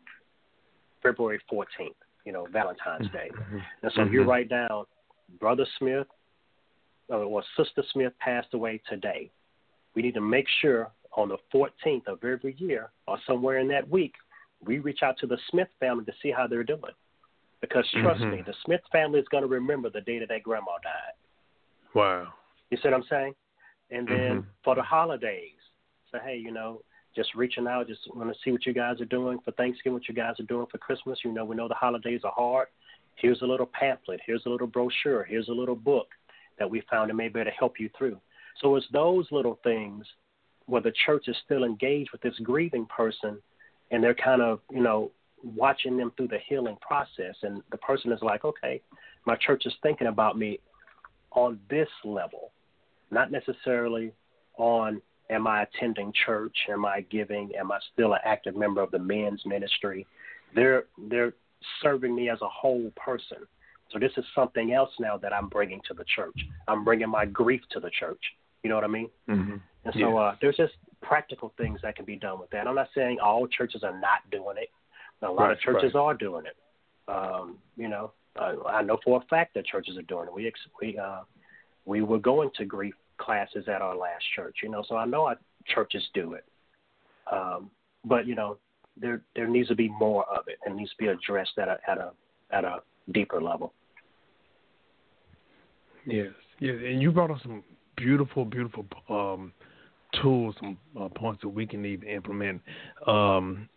February 1.01 1.39
14th, 1.51 1.95
you 2.25 2.31
know, 2.31 2.45
Valentine's 2.51 3.09
Day. 3.09 3.31
Mhm. 3.33 3.63
And 3.81 3.91
so 3.93 4.03
you 4.03 4.23
Mhm. 4.23 4.27
write 4.27 4.49
down, 4.49 4.85
Brother 5.39 5.65
Smith 5.77 6.07
uh, 7.09 7.17
or 7.17 7.43
Sister 7.55 7.83
Smith 7.91 8.17
passed 8.19 8.53
away 8.53 8.79
today. 8.89 9.31
We 9.93 10.01
need 10.01 10.15
to 10.15 10.21
make 10.21 10.47
sure 10.47 10.91
on 11.13 11.29
the 11.29 11.37
14th 11.51 12.07
of 12.07 12.23
every 12.23 12.53
year 12.53 12.91
or 13.07 13.17
somewhere 13.25 13.59
in 13.59 13.67
that 13.69 13.87
week, 13.87 14.15
we 14.61 14.79
reach 14.79 15.03
out 15.03 15.17
to 15.19 15.27
the 15.27 15.37
Smith 15.49 15.69
family 15.79 16.03
to 16.05 16.13
see 16.21 16.31
how 16.31 16.47
they're 16.47 16.63
doing. 16.63 16.93
Because 17.61 17.89
trust 17.91 18.21
Mhm. 18.21 18.31
me, 18.31 18.41
the 18.41 18.53
Smith 18.65 18.81
family 18.91 19.19
is 19.19 19.27
going 19.29 19.43
to 19.43 19.47
remember 19.47 19.89
the 19.89 20.01
day 20.01 20.19
that 20.19 20.27
their 20.27 20.39
grandma 20.39 20.77
died. 20.79 21.13
Wow. 21.93 22.33
You 22.69 22.77
see 22.77 22.89
what 22.89 22.95
I'm 22.95 23.03
saying? 23.03 23.35
And 23.91 24.07
then 24.07 24.41
Mhm. 24.41 24.45
for 24.63 24.75
the 24.75 24.83
holidays, 24.83 25.59
say, 26.11 26.19
hey, 26.19 26.37
you 26.37 26.51
know, 26.51 26.81
just 27.15 27.33
reaching 27.35 27.67
out, 27.67 27.87
just 27.87 28.13
want 28.13 28.33
to 28.33 28.39
see 28.41 28.51
what 28.51 28.65
you 28.65 28.73
guys 28.73 28.99
are 28.99 29.05
doing 29.05 29.39
for 29.39 29.51
Thanksgiving, 29.51 29.93
what 29.93 30.07
you 30.07 30.15
guys 30.15 30.39
are 30.39 30.43
doing 30.43 30.67
for 30.67 30.77
Christmas. 30.77 31.23
You 31.23 31.31
know, 31.31 31.45
we 31.45 31.55
know 31.55 31.67
the 31.67 31.75
holidays 31.75 32.21
are 32.23 32.31
hard. 32.31 32.67
Here's 33.15 33.41
a 33.41 33.45
little 33.45 33.67
pamphlet. 33.67 34.19
Here's 34.25 34.45
a 34.45 34.49
little 34.49 34.67
brochure. 34.67 35.23
Here's 35.23 35.47
a 35.47 35.53
little 35.53 35.75
book 35.75 36.07
that 36.57 36.69
we 36.69 36.81
found 36.81 37.09
that 37.09 37.13
may 37.15 37.29
be 37.29 37.39
able 37.39 37.51
to 37.51 37.57
help 37.57 37.79
you 37.79 37.89
through. 37.97 38.19
So 38.61 38.75
it's 38.75 38.87
those 38.91 39.31
little 39.31 39.59
things 39.63 40.05
where 40.65 40.81
the 40.81 40.91
church 41.05 41.27
is 41.27 41.37
still 41.45 41.63
engaged 41.63 42.11
with 42.11 42.21
this 42.21 42.37
grieving 42.39 42.85
person 42.87 43.41
and 43.91 44.03
they're 44.03 44.15
kind 44.15 44.41
of, 44.41 44.59
you 44.71 44.81
know, 44.81 45.11
watching 45.43 45.95
them 45.95 46.11
through 46.17 46.29
the 46.29 46.39
healing 46.39 46.77
process. 46.81 47.35
And 47.43 47.61
the 47.71 47.77
person 47.77 48.11
is 48.11 48.21
like, 48.21 48.43
okay, 48.43 48.81
my 49.25 49.35
church 49.35 49.65
is 49.65 49.73
thinking 49.83 50.07
about 50.07 50.37
me 50.37 50.59
on 51.31 51.59
this 51.69 51.89
level, 52.03 52.51
not 53.11 53.31
necessarily 53.31 54.11
on 54.57 55.01
am 55.29 55.47
I 55.47 55.63
attending 55.63 56.13
church, 56.25 56.55
am 56.69 56.85
I 56.85 57.01
giving, 57.01 57.51
am 57.55 57.71
I 57.71 57.79
still 57.93 58.13
an 58.13 58.19
active 58.23 58.55
member 58.55 58.81
of 58.81 58.91
the 58.91 58.99
men's 58.99 59.41
ministry. 59.45 60.05
They're 60.53 60.85
they're 61.09 61.33
serving 61.81 62.15
me 62.15 62.29
as 62.29 62.39
a 62.41 62.47
whole 62.49 62.91
person. 62.95 63.37
So 63.91 63.99
this 63.99 64.11
is 64.17 64.25
something 64.33 64.73
else 64.73 64.91
now 64.99 65.17
that 65.17 65.33
I'm 65.33 65.47
bringing 65.47 65.81
to 65.87 65.93
the 65.93 66.05
church. 66.15 66.35
I'm 66.67 66.83
bringing 66.83 67.09
my 67.09 67.25
grief 67.25 67.61
to 67.71 67.79
the 67.79 67.89
church. 67.89 68.21
You 68.63 68.69
know 68.69 68.75
what 68.75 68.83
I 68.83 68.87
mean? 68.87 69.09
Mhm. 69.27 69.61
And 69.83 69.93
so 69.93 69.99
Yeah. 69.99 70.15
uh, 70.15 70.35
there's 70.41 70.57
just 70.57 70.73
practical 71.01 71.49
things 71.57 71.81
that 71.81 71.95
can 71.95 72.05
be 72.05 72.15
done 72.15 72.39
with 72.39 72.49
that. 72.49 72.67
I'm 72.67 72.75
not 72.75 72.89
saying 72.93 73.19
all 73.19 73.47
churches 73.47 73.83
are 73.83 73.97
not 73.99 74.27
doing 74.31 74.57
it. 74.57 74.69
A 75.21 75.31
lot 75.31 75.43
Right, 75.43 75.51
of 75.51 75.59
churches 75.59 75.93
right. 75.93 76.01
are 76.01 76.13
doing 76.13 76.45
it. 76.45 76.57
Um, 77.07 77.59
you 77.77 77.87
know, 77.87 78.11
uh, 78.35 78.55
I 78.67 78.81
know 78.81 78.97
for 78.97 79.21
a 79.21 79.25
fact 79.27 79.53
that 79.53 79.65
churches 79.65 79.97
are 79.97 80.03
doing 80.03 80.27
it. 80.27 80.33
We 80.33 80.47
ex- 80.47 80.67
we 80.81 80.97
uh, 80.97 81.21
we 81.85 82.01
were 82.01 82.19
going 82.19 82.49
to 82.57 82.65
grief 82.65 82.93
classes 83.17 83.65
at 83.67 83.81
our 83.81 83.95
last 83.95 84.23
church. 84.35 84.57
You 84.63 84.69
know, 84.69 84.83
so 84.87 84.95
I 84.95 85.05
know 85.05 85.25
our 85.25 85.37
churches 85.73 86.03
do 86.13 86.33
it. 86.33 86.45
Um, 87.31 87.71
but 88.03 88.27
you 88.27 88.35
know, 88.35 88.57
there 88.99 89.21
there 89.35 89.47
needs 89.47 89.67
to 89.69 89.75
be 89.75 89.89
more 89.89 90.25
of 90.25 90.47
it. 90.47 90.57
It 90.65 90.75
needs 90.75 90.91
to 90.91 90.97
be 90.97 91.07
addressed 91.07 91.57
at 91.57 91.67
a 91.67 91.77
at 91.87 91.97
a 91.97 92.11
at 92.51 92.63
a 92.63 92.79
deeper 93.11 93.41
level. 93.41 93.73
Yes, 96.05 96.33
yes, 96.59 96.75
and 96.85 97.01
you 97.01 97.11
brought 97.11 97.31
up 97.31 97.41
some 97.41 97.63
beautiful, 97.97 98.45
beautiful 98.45 98.85
um, 99.09 99.51
tools, 100.21 100.55
some 100.59 100.77
uh, 100.99 101.09
points 101.09 101.41
that 101.41 101.49
we 101.49 101.65
can 101.65 101.85
even 101.85 102.07
implement. 102.07 102.61
Um, 103.07 103.67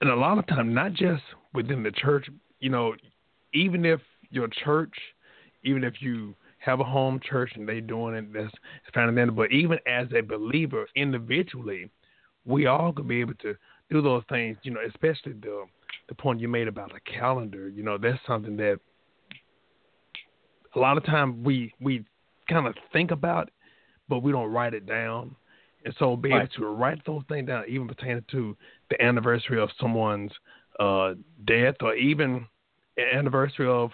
and 0.00 0.10
a 0.10 0.16
lot 0.16 0.38
of 0.38 0.46
time, 0.46 0.72
not 0.74 0.94
just 0.94 1.22
within 1.54 1.82
the 1.82 1.90
church, 1.90 2.28
you 2.60 2.70
know, 2.70 2.94
even 3.52 3.84
if 3.84 4.00
your 4.30 4.48
church, 4.64 4.94
even 5.64 5.84
if 5.84 6.00
you 6.00 6.34
have 6.64 6.80
a 6.80 6.84
home 6.84 7.20
church 7.20 7.52
and 7.56 7.68
they're 7.68 7.80
doing 7.80 8.14
it, 8.14 8.32
that's 8.32 8.52
fine 8.94 9.14
then. 9.14 9.34
But 9.34 9.52
even 9.52 9.78
as 9.86 10.06
a 10.16 10.20
believer 10.22 10.86
individually, 10.96 11.90
we 12.44 12.66
all 12.66 12.92
could 12.92 13.08
be 13.08 13.20
able 13.20 13.34
to 13.34 13.54
do 13.90 14.02
those 14.02 14.22
things. 14.28 14.58
You 14.62 14.72
know, 14.72 14.80
especially 14.88 15.32
the 15.34 15.64
the 16.08 16.14
point 16.14 16.40
you 16.40 16.48
made 16.48 16.68
about 16.68 16.92
a 16.94 17.00
calendar. 17.10 17.68
You 17.68 17.82
know, 17.82 17.98
that's 17.98 18.18
something 18.26 18.56
that 18.56 18.78
a 20.74 20.78
lot 20.78 20.96
of 20.96 21.04
time 21.04 21.42
we 21.44 21.72
we 21.80 22.04
kind 22.48 22.66
of 22.66 22.74
think 22.92 23.10
about, 23.10 23.50
but 24.08 24.20
we 24.20 24.32
don't 24.32 24.52
write 24.52 24.74
it 24.74 24.86
down. 24.86 25.34
And 25.84 25.94
so, 25.98 26.16
be 26.16 26.30
Right. 26.30 26.38
able 26.38 26.48
to 26.58 26.66
write 26.66 27.04
those 27.06 27.22
things 27.28 27.48
down, 27.48 27.64
even 27.68 27.88
pertaining 27.88 28.24
to 28.30 28.56
the 28.90 29.02
anniversary 29.02 29.60
of 29.60 29.70
someone's 29.80 30.32
uh, 30.78 31.14
death, 31.46 31.76
or 31.80 31.94
even 31.94 32.46
an 32.96 33.04
anniversary 33.18 33.66
of 33.68 33.90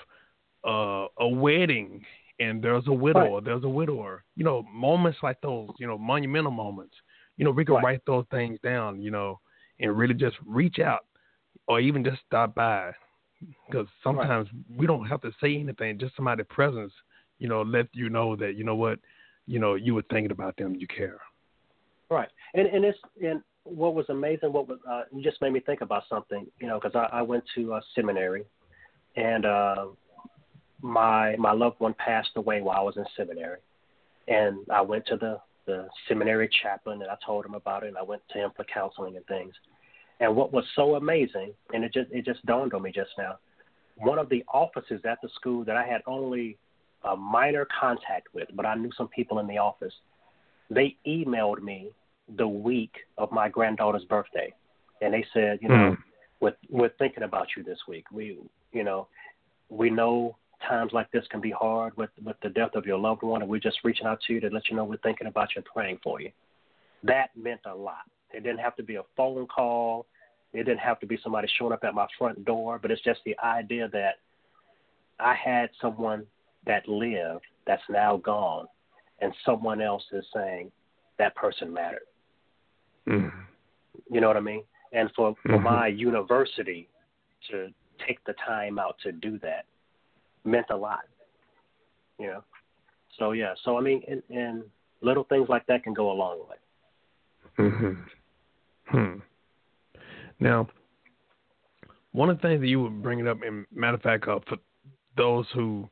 uh, 0.66 1.06
a 1.18 1.28
wedding, 1.28 2.04
and 2.40 2.62
there's 2.62 2.86
a 2.86 2.92
widow, 2.92 3.34
Right. 3.34 3.44
there's 3.44 3.64
a 3.64 3.68
widower. 3.68 4.24
You 4.36 4.44
know, 4.44 4.62
moments 4.72 5.18
like 5.22 5.40
those, 5.40 5.70
you 5.78 5.86
know, 5.86 5.98
monumental 5.98 6.52
moments. 6.52 6.94
You 7.36 7.44
know, 7.44 7.50
we 7.50 7.64
can 7.64 7.76
Right. 7.76 7.84
write 7.84 8.02
those 8.06 8.24
things 8.30 8.58
down. 8.60 9.00
You 9.00 9.10
know, 9.10 9.40
and 9.80 9.96
really 9.96 10.14
just 10.14 10.36
reach 10.46 10.78
out, 10.78 11.06
or 11.66 11.80
even 11.80 12.04
just 12.04 12.20
stop 12.26 12.54
by, 12.54 12.92
because 13.66 13.86
sometimes 14.02 14.48
we 14.76 14.86
don't 14.86 15.06
have 15.06 15.20
to 15.22 15.32
say 15.40 15.56
anything. 15.56 15.98
Just 15.98 16.16
somebody's 16.16 16.46
presence, 16.48 16.92
you 17.38 17.48
know, 17.48 17.62
let 17.62 17.86
you 17.92 18.08
know 18.08 18.36
that 18.36 18.56
you 18.56 18.64
know 18.64 18.74
what, 18.74 18.98
you 19.46 19.58
know, 19.58 19.74
you 19.74 19.94
were 19.94 20.04
thinking 20.10 20.32
about 20.32 20.56
them, 20.56 20.74
you 20.74 20.86
care. 20.86 21.18
Right, 22.10 22.28
and 22.54 22.66
and 22.66 22.84
it's 22.84 22.98
and 23.22 23.42
what 23.64 23.94
was 23.94 24.06
amazing, 24.08 24.52
what 24.52 24.66
was 24.66 24.78
uh, 24.88 25.02
you 25.12 25.22
just 25.22 25.40
made 25.42 25.52
me 25.52 25.60
think 25.60 25.82
about 25.82 26.04
something, 26.08 26.46
you 26.58 26.66
know, 26.66 26.80
because 26.80 26.96
I, 26.96 27.18
I 27.18 27.22
went 27.22 27.44
to 27.54 27.74
uh, 27.74 27.80
seminary, 27.94 28.44
and 29.16 29.44
uh, 29.44 29.86
my 30.80 31.36
my 31.36 31.52
loved 31.52 31.80
one 31.80 31.94
passed 31.94 32.30
away 32.36 32.60
while 32.62 32.78
I 32.78 32.82
was 32.82 32.96
in 32.96 33.04
seminary, 33.16 33.58
and 34.28 34.58
I 34.70 34.80
went 34.80 35.06
to 35.06 35.16
the 35.16 35.40
the 35.66 35.88
seminary 36.08 36.48
chaplain 36.62 37.02
and 37.02 37.10
I 37.10 37.16
told 37.24 37.44
him 37.44 37.54
about 37.54 37.82
it, 37.84 37.88
and 37.88 37.98
I 37.98 38.02
went 38.02 38.22
to 38.32 38.38
him 38.38 38.50
for 38.56 38.64
counseling 38.64 39.16
and 39.16 39.26
things. 39.26 39.54
And 40.20 40.34
what 40.34 40.52
was 40.52 40.64
so 40.74 40.94
amazing, 40.96 41.52
and 41.72 41.84
it 41.84 41.92
just 41.92 42.10
it 42.10 42.24
just 42.24 42.44
dawned 42.46 42.74
on 42.74 42.82
me 42.82 42.92
just 42.92 43.10
now, 43.18 43.38
one 43.96 44.18
of 44.18 44.28
the 44.28 44.44
officers 44.52 45.00
at 45.04 45.18
the 45.22 45.28
school 45.34 45.64
that 45.64 45.76
I 45.76 45.86
had 45.86 46.02
only 46.06 46.56
a 47.04 47.16
minor 47.16 47.66
contact 47.78 48.28
with, 48.34 48.48
but 48.54 48.66
I 48.66 48.74
knew 48.74 48.90
some 48.96 49.08
people 49.08 49.38
in 49.38 49.46
the 49.46 49.58
office 49.58 49.94
they 50.70 50.96
emailed 51.06 51.62
me 51.62 51.90
the 52.36 52.46
week 52.46 52.92
of 53.16 53.32
my 53.32 53.48
granddaughter's 53.48 54.04
birthday, 54.04 54.52
and 55.00 55.14
they 55.14 55.24
said, 55.32 55.58
you 55.62 55.68
know, 55.68 55.74
Mm. 55.74 55.98
we're 56.40 56.56
we're 56.68 56.88
thinking 56.98 57.22
about 57.22 57.48
you 57.56 57.62
this 57.62 57.78
week. 57.88 58.04
We, 58.12 58.38
you 58.72 58.84
know, 58.84 59.08
we 59.70 59.90
know 59.90 60.36
times 60.66 60.92
like 60.92 61.10
this 61.10 61.26
can 61.30 61.40
be 61.40 61.50
hard 61.50 61.96
with 61.96 62.10
with 62.24 62.36
the 62.42 62.48
death 62.48 62.74
of 62.74 62.86
your 62.86 62.98
loved 62.98 63.22
one, 63.22 63.42
and 63.42 63.50
we're 63.50 63.60
just 63.60 63.78
reaching 63.84 64.06
out 64.06 64.20
to 64.26 64.34
you 64.34 64.40
to 64.40 64.48
let 64.48 64.68
you 64.68 64.76
know 64.76 64.84
we're 64.84 64.96
thinking 64.98 65.26
about 65.26 65.48
you 65.54 65.60
and 65.60 65.64
praying 65.64 65.98
for 66.02 66.20
you. 66.20 66.30
That 67.02 67.30
meant 67.36 67.60
a 67.66 67.74
lot. 67.74 68.02
It 68.32 68.42
didn't 68.42 68.60
have 68.60 68.76
to 68.76 68.82
be 68.82 68.96
a 68.96 69.02
phone 69.16 69.46
call. 69.46 70.06
It 70.52 70.64
didn't 70.64 70.80
have 70.80 70.98
to 71.00 71.06
be 71.06 71.18
somebody 71.22 71.48
showing 71.58 71.72
up 71.72 71.84
at 71.84 71.94
my 71.94 72.06
front 72.18 72.44
door, 72.44 72.78
but 72.80 72.90
it's 72.90 73.02
just 73.02 73.20
the 73.24 73.38
idea 73.38 73.88
that 73.92 74.16
I 75.20 75.34
had 75.34 75.70
someone 75.80 76.26
that 76.66 76.88
lived 76.88 77.44
that's 77.66 77.82
now 77.88 78.16
gone, 78.16 78.66
and 79.20 79.32
someone 79.44 79.80
else 79.80 80.04
is 80.12 80.24
saying 80.34 80.70
that 81.18 81.34
person 81.34 81.72
mattered. 81.72 82.06
Mm. 83.06 83.32
You 84.10 84.20
know 84.20 84.28
what 84.28 84.36
I 84.36 84.40
mean? 84.40 84.62
And 84.92 85.10
for, 85.14 85.34
for 85.42 85.58
Mhm. 85.58 85.62
my 85.62 85.86
university 85.88 86.88
to 87.50 87.72
take 88.06 88.22
the 88.24 88.34
time 88.34 88.78
out 88.78 88.96
to 89.02 89.12
do 89.12 89.38
that 89.38 89.66
meant 90.44 90.66
a 90.70 90.76
lot. 90.76 91.00
You 92.18 92.28
know? 92.28 92.44
So 93.18 93.32
yeah, 93.32 93.54
so 93.64 93.78
I 93.78 93.80
mean 93.80 94.02
and, 94.08 94.22
and 94.30 94.62
little 95.00 95.24
things 95.24 95.48
like 95.48 95.66
that 95.66 95.82
can 95.84 95.94
go 95.94 96.10
a 96.10 96.14
long 96.14 96.38
way. 96.48 96.56
hmm 97.56 97.92
Hmm. 98.90 99.18
Now, 100.40 100.66
one 102.12 102.30
of 102.30 102.38
the 102.38 102.42
things 102.42 102.60
that 102.60 102.68
you 102.68 102.80
were 102.80 102.90
bringing 102.90 103.28
up, 103.28 103.38
and 103.42 103.66
matter 103.74 103.96
of 103.96 104.02
fact, 104.02 104.26
uh, 104.26 104.38
for 104.48 104.56
those 105.16 105.46
who 105.52 105.88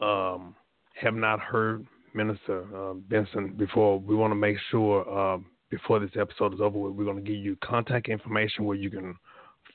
um, 0.00 0.54
have 0.94 1.14
not 1.14 1.38
heard 1.40 1.86
Minister 2.14 2.64
uh, 2.74 2.94
Vinson 3.08 3.54
before, 3.56 3.98
we 4.00 4.16
want 4.16 4.32
to 4.32 4.34
make 4.34 4.56
sure 4.70 5.08
uh, 5.08 5.38
before 5.70 6.00
this 6.00 6.10
episode 6.18 6.54
is 6.54 6.60
over 6.60 6.78
with, 6.78 6.94
we're 6.94 7.04
going 7.04 7.22
to 7.22 7.22
give 7.22 7.40
you 7.40 7.56
contact 7.62 8.08
information 8.08 8.64
where 8.64 8.76
you 8.76 8.90
can 8.90 9.14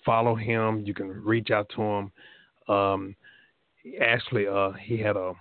follow 0.06 0.36
him, 0.36 0.84
you 0.86 0.94
can 0.94 1.10
reach 1.24 1.50
out 1.52 1.70
to 1.76 1.82
him. 1.82 2.12
Um, 2.68 3.16
actually, 4.02 4.47
uh, 4.47 4.71
he 4.71 4.97
had 4.97 5.15
a 5.15 5.34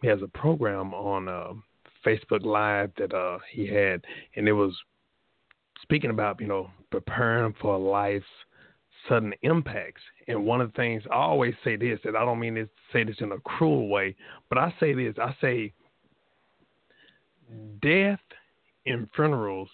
he 0.00 0.08
has 0.08 0.20
a 0.22 0.28
program 0.28 0.92
on 0.94 1.28
uh, 1.28 1.52
Facebook 2.04 2.44
Live 2.44 2.90
that 2.98 3.14
uh, 3.14 3.38
he 3.50 3.66
had, 3.66 4.04
and 4.36 4.48
it 4.48 4.52
was 4.52 4.76
speaking 5.82 6.10
about 6.10 6.40
you 6.40 6.46
know 6.46 6.70
preparing 6.90 7.54
for 7.60 7.78
life's 7.78 8.26
sudden 9.08 9.32
impacts. 9.42 10.02
And 10.28 10.44
one 10.44 10.60
of 10.60 10.68
the 10.68 10.76
things 10.76 11.02
I 11.10 11.16
always 11.16 11.54
say 11.64 11.76
this, 11.76 12.00
and 12.04 12.16
I 12.16 12.24
don't 12.24 12.40
mean 12.40 12.54
to 12.56 12.68
say 12.92 13.04
this 13.04 13.16
in 13.20 13.32
a 13.32 13.38
cruel 13.38 13.88
way, 13.88 14.16
but 14.48 14.58
I 14.58 14.74
say 14.80 14.94
this: 14.94 15.14
I 15.20 15.34
say 15.40 15.72
death 17.80 18.20
and 18.86 19.08
funerals 19.14 19.68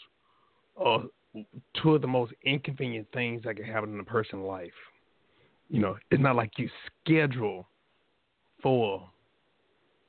are 0.77 1.03
two 1.83 1.95
of 1.95 2.03
the 2.03 2.09
most 2.09 2.33
inconvenient 2.45 3.07
things 3.13 3.43
that 3.45 3.57
can 3.57 3.65
happen 3.65 3.93
in 3.93 4.01
a 4.01 4.05
person's 4.05 4.45
life. 4.45 4.73
You 5.69 5.81
know, 5.81 5.97
it's 6.11 6.23
not 6.23 6.37
like 6.37 6.53
you 6.57 6.69
schedule 7.05 7.67
for 8.63 9.09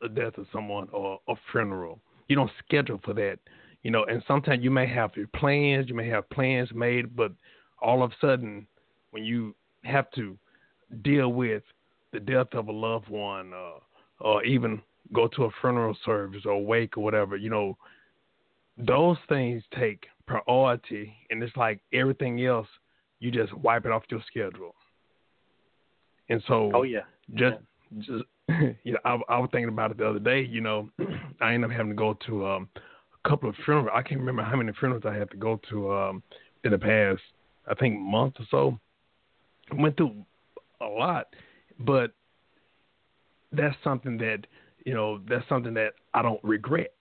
the 0.02 0.10
death 0.10 0.38
of 0.38 0.48
someone 0.52 0.88
or 0.92 1.20
a 1.28 1.36
funeral. 1.52 2.00
You 2.28 2.36
don't 2.36 2.52
schedule 2.66 3.00
for 3.04 3.14
that. 3.16 3.40
You 3.84 3.92
know, 3.92 4.04
and 4.06 4.24
sometimes 4.28 4.64
you 4.64 4.72
may 4.72 4.88
have 4.88 5.12
your 5.16 5.28
plans, 5.28 5.88
you 5.88 5.96
may 5.96 6.08
have 6.10 6.30
plans 6.30 6.70
made, 6.74 7.16
but 7.16 7.32
all 7.82 8.04
of 8.04 8.12
a 8.12 8.16
sudden, 8.20 8.68
when 9.12 9.24
you 9.24 9.56
have 9.84 10.12
to 10.12 10.38
deal 11.02 11.30
with 11.30 11.64
the 12.12 12.20
death 12.20 12.48
of 12.54 12.68
a 12.68 12.72
loved 12.72 13.08
one, 13.08 13.54
uh, 13.54 13.80
or 14.20 14.44
even 14.44 14.82
go 15.14 15.28
to 15.28 15.46
a 15.46 15.50
funeral 15.62 15.98
service 16.06 16.44
or 16.46 16.64
wake 16.64 16.98
or 16.98 17.04
whatever, 17.04 17.38
you 17.38 17.50
know, 17.50 17.78
those 18.78 19.18
things 19.28 19.64
take 19.78 20.06
priority, 20.28 21.14
and 21.30 21.42
it's 21.42 21.56
like 21.56 21.80
everything 21.94 22.46
else, 22.46 22.68
you 23.20 23.32
just 23.32 23.54
wipe 23.54 23.86
it 23.86 23.92
off 23.92 24.04
your 24.10 24.22
schedule. 24.28 24.76
And 26.30 26.44
so, 26.48 26.72
Oh 26.74 26.84
yeah. 26.84 27.02
just 27.36 27.58
just 28.00 28.24
you 28.84 28.94
know, 28.94 29.00
I, 29.06 29.18
I 29.30 29.40
was 29.40 29.50
thinking 29.52 29.70
about 29.70 29.92
it 29.92 29.98
the 29.98 30.08
other 30.08 30.20
day. 30.20 30.42
You 30.42 30.62
know, 30.62 30.90
I 31.42 31.54
ended 31.54 31.70
up 31.70 31.76
having 31.76 31.92
to 31.92 31.96
go 31.96 32.18
to 32.26 32.48
um, 32.48 32.70
a 33.24 33.30
couple 33.30 33.50
of 33.50 33.56
funerals. 33.66 33.90
I 33.94 34.02
can't 34.02 34.20
remember 34.20 34.44
how 34.44 34.56
many 34.56 34.72
funerals 34.80 35.04
I 35.06 35.16
had 35.16 35.30
to 35.32 35.38
go 35.38 35.60
to 35.70 35.94
um, 35.94 36.24
in 36.64 36.72
the 36.72 36.78
past. 36.78 37.22
I 37.68 37.76
think 37.76 38.00
month 38.00 38.36
or 38.40 38.46
so. 38.50 38.80
I 39.72 39.80
went 39.80 39.98
through 39.98 40.26
a 40.82 40.86
lot, 40.86 41.28
but 41.80 42.12
that's 43.52 43.76
something 43.84 44.18
that 44.18 44.46
you 44.86 44.94
know 44.94 45.20
that's 45.28 45.48
something 45.48 45.74
that 45.76 45.94
I 46.14 46.22
don't 46.22 46.44
regret. 46.44 46.92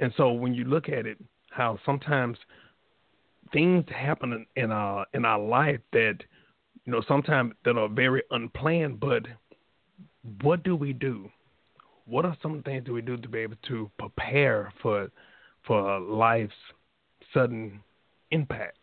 And 0.00 0.12
so 0.16 0.32
when 0.32 0.54
you 0.54 0.64
look 0.64 0.88
at 0.88 1.06
it, 1.06 1.18
how 1.50 1.78
sometimes 1.84 2.38
things 3.52 3.84
happen 3.88 4.32
in, 4.32 4.64
in 4.64 4.70
our 4.72 5.06
in 5.14 5.24
our 5.24 5.38
life 5.38 5.80
that 5.92 6.16
you 6.84 6.92
know 6.92 7.02
sometimes 7.06 7.52
that 7.64 7.76
are 7.76 7.88
very 7.88 8.22
unplanned, 8.30 8.98
but 8.98 9.22
what 10.42 10.62
do 10.62 10.76
we 10.76 10.92
do? 10.92 11.30
What 12.06 12.24
are 12.24 12.36
some 12.42 12.62
things 12.62 12.84
do 12.84 12.92
we 12.92 13.02
do 13.02 13.16
to 13.16 13.28
be 13.28 13.40
able 13.40 13.56
to 13.68 13.90
prepare 13.98 14.72
for 14.82 15.08
for 15.66 16.00
life's 16.00 16.54
sudden 17.34 17.80
impact? 18.30 18.78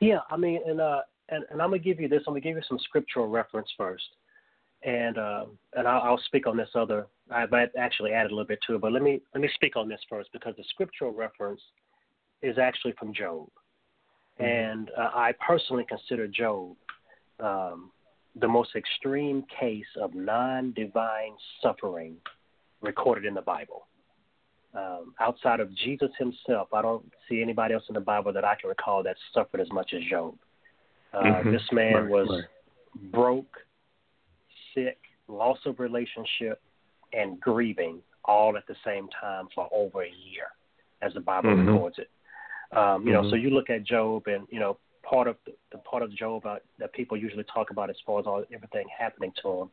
Yeah, 0.00 0.20
I 0.30 0.36
mean, 0.36 0.60
and 0.66 0.80
uh, 0.80 1.00
and, 1.28 1.44
and 1.50 1.62
I'm 1.62 1.70
gonna 1.70 1.78
give 1.78 2.00
you 2.00 2.08
this. 2.08 2.22
I'm 2.26 2.32
gonna 2.32 2.40
give 2.40 2.56
you 2.56 2.62
some 2.68 2.78
scriptural 2.80 3.28
reference 3.28 3.68
first, 3.76 4.04
and 4.82 5.16
uh, 5.18 5.46
and 5.74 5.88
I'll, 5.88 6.02
I'll 6.02 6.22
speak 6.26 6.46
on 6.46 6.56
this 6.56 6.68
other. 6.74 7.06
I've 7.30 7.52
actually 7.78 8.12
added 8.12 8.30
a 8.30 8.34
little 8.34 8.46
bit 8.46 8.60
to 8.66 8.76
it, 8.76 8.80
but 8.80 8.92
let 8.92 9.02
me 9.02 9.20
let 9.34 9.40
me 9.40 9.48
speak 9.54 9.76
on 9.76 9.88
this 9.88 10.00
first 10.08 10.30
because 10.32 10.54
the 10.56 10.64
scriptural 10.70 11.12
reference 11.12 11.60
is 12.42 12.58
actually 12.58 12.92
from 12.98 13.14
Job, 13.14 13.48
mm-hmm. 14.38 14.44
and 14.44 14.90
uh, 14.96 15.10
I 15.14 15.32
personally 15.44 15.86
consider 15.88 16.28
Job 16.28 16.76
um, 17.40 17.90
the 18.40 18.48
most 18.48 18.70
extreme 18.76 19.44
case 19.60 19.86
of 20.00 20.14
non-divine 20.14 21.32
suffering 21.62 22.16
recorded 22.82 23.24
in 23.24 23.34
the 23.34 23.42
Bible. 23.42 23.86
Um, 24.74 25.14
outside 25.20 25.60
of 25.60 25.74
Jesus 25.74 26.10
himself, 26.18 26.68
I 26.72 26.82
don't 26.82 27.10
see 27.28 27.40
anybody 27.40 27.72
else 27.72 27.84
in 27.88 27.94
the 27.94 28.00
Bible 28.00 28.32
that 28.34 28.44
I 28.44 28.54
can 28.60 28.68
recall 28.68 29.02
that 29.04 29.16
suffered 29.32 29.60
as 29.60 29.68
much 29.72 29.94
as 29.94 30.02
Job. 30.10 30.34
Uh, 31.14 31.22
mm-hmm. 31.22 31.52
This 31.52 31.62
man 31.72 31.94
right, 31.94 32.10
was 32.10 32.28
right. 32.30 33.12
broke, 33.12 33.56
sick, 34.74 34.98
loss 35.28 35.58
of 35.64 35.80
relationship, 35.80 36.60
and 37.14 37.40
grieving 37.40 38.00
all 38.26 38.56
at 38.56 38.66
the 38.66 38.74
same 38.84 39.08
time 39.18 39.46
for 39.54 39.68
over 39.72 40.02
a 40.02 40.08
year, 40.08 40.48
as 41.00 41.14
the 41.14 41.20
Bible 41.20 41.50
mm-hmm. 41.50 41.70
records 41.70 41.96
it. 41.98 42.10
Um, 42.76 43.06
you 43.06 43.14
mm-hmm. 43.14 43.22
know, 43.22 43.30
so 43.30 43.36
you 43.36 43.50
look 43.50 43.70
at 43.70 43.84
Job, 43.84 44.24
and 44.26 44.46
you 44.50 44.60
know, 44.60 44.76
part 45.08 45.28
of 45.28 45.36
the, 45.46 45.78
part 45.78 46.02
of 46.02 46.10
Job 46.14 46.44
uh, 46.46 46.56
that 46.78 46.92
people 46.92 47.16
usually 47.16 47.44
talk 47.44 47.70
about 47.70 47.90
as 47.90 47.96
far 48.04 48.18
as 48.20 48.26
all 48.26 48.44
everything 48.52 48.86
happening 48.96 49.32
to 49.42 49.48
him 49.60 49.70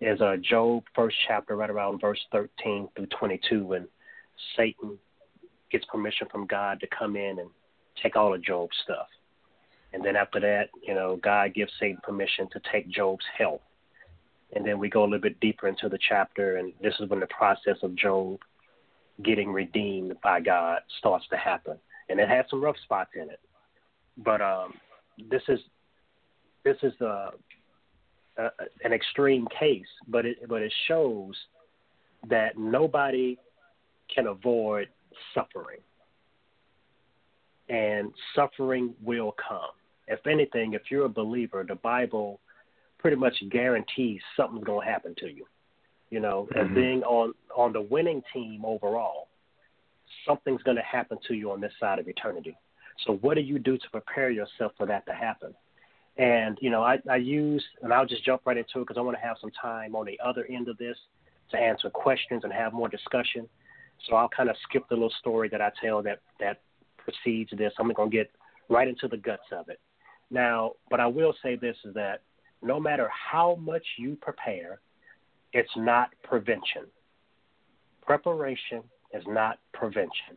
is 0.00 0.20
uh, 0.20 0.36
Job 0.40 0.84
first 0.94 1.16
chapter, 1.26 1.56
right 1.56 1.70
around 1.70 2.00
verse 2.00 2.20
thirteen 2.30 2.88
through 2.94 3.06
twenty-two, 3.18 3.64
when 3.64 3.88
Satan 4.56 4.98
gets 5.72 5.84
permission 5.86 6.26
from 6.30 6.46
God 6.46 6.80
to 6.80 6.86
come 6.98 7.16
in 7.16 7.38
and 7.40 7.50
take 8.02 8.14
all 8.16 8.34
of 8.34 8.42
Job's 8.42 8.76
stuff. 8.84 9.08
And 9.92 10.04
then 10.04 10.16
after 10.16 10.38
that, 10.40 10.68
you 10.86 10.94
know, 10.94 11.18
God 11.22 11.54
gives 11.54 11.72
Satan 11.80 11.98
permission 12.02 12.48
to 12.52 12.60
take 12.70 12.88
Job's 12.90 13.24
health. 13.36 13.62
And 14.54 14.64
then 14.64 14.78
we 14.78 14.88
go 14.88 15.02
a 15.02 15.04
little 15.04 15.18
bit 15.18 15.40
deeper 15.40 15.66
into 15.66 15.88
the 15.88 15.98
chapter, 16.08 16.56
and 16.58 16.72
this 16.80 16.94
is 17.00 17.08
when 17.10 17.20
the 17.20 17.26
process 17.26 17.76
of 17.82 17.94
Job 17.96 18.38
getting 19.22 19.50
redeemed 19.52 20.14
by 20.22 20.40
God 20.40 20.80
starts 20.98 21.26
to 21.28 21.36
happen. 21.36 21.76
And 22.08 22.20
it 22.20 22.28
has 22.28 22.44
some 22.48 22.62
rough 22.62 22.76
spots 22.84 23.10
in 23.14 23.28
it, 23.28 23.40
but 24.24 24.40
um, 24.40 24.74
this 25.30 25.42
is 25.48 25.60
this 26.64 26.76
is 26.82 26.92
a, 27.00 27.30
a, 28.36 28.48
an 28.84 28.92
extreme 28.92 29.46
case, 29.58 29.86
but 30.08 30.26
it 30.26 30.48
but 30.48 30.62
it 30.62 30.72
shows 30.86 31.34
that 32.28 32.58
nobody 32.58 33.38
can 34.14 34.26
avoid 34.26 34.88
suffering. 35.34 35.78
And 37.68 38.12
suffering 38.34 38.94
will 39.02 39.34
come. 39.46 39.70
If 40.06 40.26
anything, 40.26 40.72
if 40.72 40.82
you're 40.90 41.04
a 41.04 41.10
believer, 41.10 41.64
the 41.68 41.74
Bible 41.74 42.40
pretty 42.98 43.16
much 43.16 43.34
guarantees 43.50 44.20
something's 44.36 44.64
going 44.64 44.86
to 44.86 44.90
happen 44.90 45.14
to 45.18 45.26
you. 45.26 45.44
You 46.10 46.20
know, 46.20 46.48
mm-hmm. 46.50 46.70
as 46.70 46.74
being 46.74 47.02
on 47.02 47.34
on 47.54 47.72
the 47.72 47.82
winning 47.82 48.22
team 48.32 48.64
overall, 48.64 49.28
something's 50.26 50.62
going 50.62 50.76
to 50.78 50.82
happen 50.82 51.18
to 51.28 51.34
you 51.34 51.52
on 51.52 51.60
this 51.60 51.72
side 51.78 51.98
of 51.98 52.08
eternity. 52.08 52.56
So, 53.06 53.14
what 53.14 53.34
do 53.34 53.40
you 53.40 53.58
do 53.58 53.78
to 53.78 53.90
prepare 53.90 54.30
yourself 54.30 54.72
for 54.76 54.86
that 54.86 55.06
to 55.06 55.12
happen? 55.12 55.54
And 56.16 56.58
you 56.60 56.70
know, 56.70 56.82
I, 56.82 56.98
I 57.08 57.16
use, 57.16 57.64
and 57.82 57.92
I'll 57.92 58.06
just 58.06 58.24
jump 58.24 58.42
right 58.44 58.56
into 58.56 58.78
it 58.78 58.80
because 58.80 58.96
I 58.98 59.02
want 59.02 59.16
to 59.16 59.22
have 59.22 59.36
some 59.40 59.52
time 59.60 59.94
on 59.94 60.04
the 60.04 60.18
other 60.24 60.46
end 60.50 60.68
of 60.68 60.76
this 60.78 60.96
to 61.50 61.56
answer 61.56 61.88
questions 61.90 62.42
and 62.44 62.52
have 62.52 62.72
more 62.72 62.88
discussion. 62.88 63.48
So 64.08 64.16
I'll 64.16 64.28
kind 64.28 64.48
of 64.48 64.56
skip 64.68 64.88
the 64.88 64.94
little 64.94 65.12
story 65.20 65.48
that 65.50 65.60
I 65.60 65.70
tell 65.82 66.02
that 66.02 66.20
that 66.40 66.60
precedes 66.96 67.50
this. 67.56 67.72
I'm 67.78 67.92
going 67.92 68.10
to 68.10 68.16
get 68.16 68.30
right 68.68 68.88
into 68.88 69.08
the 69.08 69.16
guts 69.16 69.42
of 69.52 69.68
it. 69.68 69.80
Now, 70.30 70.72
but 70.90 71.00
I 71.00 71.06
will 71.06 71.34
say 71.42 71.56
this 71.56 71.76
is 71.84 71.94
that 71.94 72.22
no 72.62 72.78
matter 72.78 73.08
how 73.08 73.56
much 73.60 73.84
you 73.96 74.16
prepare, 74.20 74.80
it's 75.52 75.70
not 75.76 76.10
prevention. 76.22 76.86
Preparation 78.02 78.82
is 79.14 79.22
not 79.26 79.58
prevention. 79.72 80.36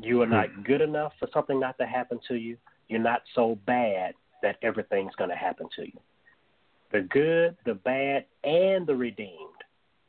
You 0.00 0.22
are 0.22 0.26
not 0.26 0.50
hmm. 0.50 0.62
good 0.62 0.80
enough 0.80 1.12
for 1.18 1.28
something 1.32 1.58
not 1.58 1.76
to 1.78 1.86
happen 1.86 2.20
to 2.28 2.34
you. 2.34 2.56
You're 2.88 3.00
not 3.00 3.22
so 3.34 3.58
bad 3.66 4.14
that 4.42 4.56
everything's 4.62 5.14
going 5.16 5.30
to 5.30 5.36
happen 5.36 5.68
to 5.76 5.82
you. 5.82 6.00
The 6.92 7.02
good, 7.02 7.56
the 7.66 7.74
bad, 7.74 8.24
and 8.44 8.86
the 8.86 8.94
redeemed 8.94 9.48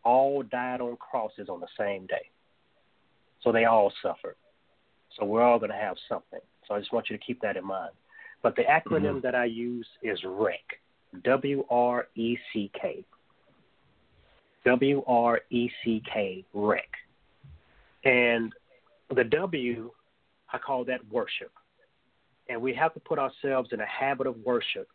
all 0.03 0.43
died 0.43 0.79
on 0.79 0.95
crosses 0.97 1.49
on 1.49 1.59
the 1.59 1.67
same 1.77 2.05
day. 2.07 2.29
So 3.43 3.51
they 3.51 3.65
all 3.65 3.91
suffered. 4.01 4.35
So 5.17 5.25
we're 5.25 5.43
all 5.43 5.59
going 5.59 5.71
to 5.71 5.77
have 5.77 5.97
something. 6.07 6.39
So 6.67 6.75
I 6.75 6.79
just 6.79 6.93
want 6.93 7.09
you 7.09 7.17
to 7.17 7.23
keep 7.23 7.41
that 7.41 7.57
in 7.57 7.65
mind. 7.65 7.91
But 8.41 8.55
the 8.55 8.63
acronym 8.63 9.03
mm-hmm. 9.03 9.19
that 9.21 9.35
I 9.35 9.45
use 9.45 9.87
is 10.01 10.19
WRECK, 10.23 11.23
W 11.23 11.65
R 11.69 12.07
E 12.15 12.37
C 12.53 12.71
K. 12.79 13.03
W 14.65 15.03
R 15.07 15.41
E 15.49 15.69
C 15.83 16.01
K, 16.13 16.45
WRECK. 16.55 16.83
And 18.05 18.53
the 19.15 19.23
W, 19.23 19.91
I 20.51 20.57
call 20.57 20.85
that 20.85 21.01
worship. 21.11 21.51
And 22.47 22.61
we 22.61 22.73
have 22.73 22.93
to 22.93 22.99
put 22.99 23.19
ourselves 23.19 23.69
in 23.71 23.79
a 23.79 23.85
habit 23.85 24.27
of 24.27 24.35
worship. 24.43 24.87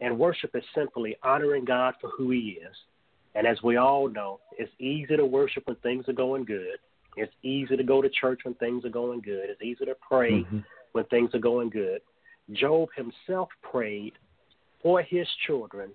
And 0.00 0.18
worship 0.18 0.50
is 0.54 0.62
simply 0.74 1.16
honoring 1.22 1.64
God 1.64 1.94
for 2.00 2.10
who 2.10 2.30
He 2.30 2.58
is 2.62 2.76
and 3.34 3.46
as 3.46 3.62
we 3.62 3.76
all 3.76 4.08
know, 4.08 4.40
it's 4.58 4.72
easy 4.78 5.16
to 5.16 5.24
worship 5.24 5.64
when 5.66 5.76
things 5.76 6.08
are 6.08 6.14
going 6.14 6.44
good. 6.44 6.78
It's 7.16 7.32
easy 7.42 7.76
to 7.76 7.84
go 7.84 8.02
to 8.02 8.08
church 8.08 8.40
when 8.44 8.54
things 8.54 8.84
are 8.84 8.90
going 8.90 9.20
good. 9.20 9.50
It's 9.50 9.62
easy 9.62 9.84
to 9.84 9.96
pray 10.06 10.42
mm-hmm. 10.42 10.58
when 10.92 11.04
things 11.06 11.30
are 11.34 11.40
going 11.40 11.70
good. 11.70 12.00
Job 12.52 12.88
himself 12.96 13.48
prayed 13.62 14.14
for 14.82 15.02
his 15.02 15.26
children 15.46 15.90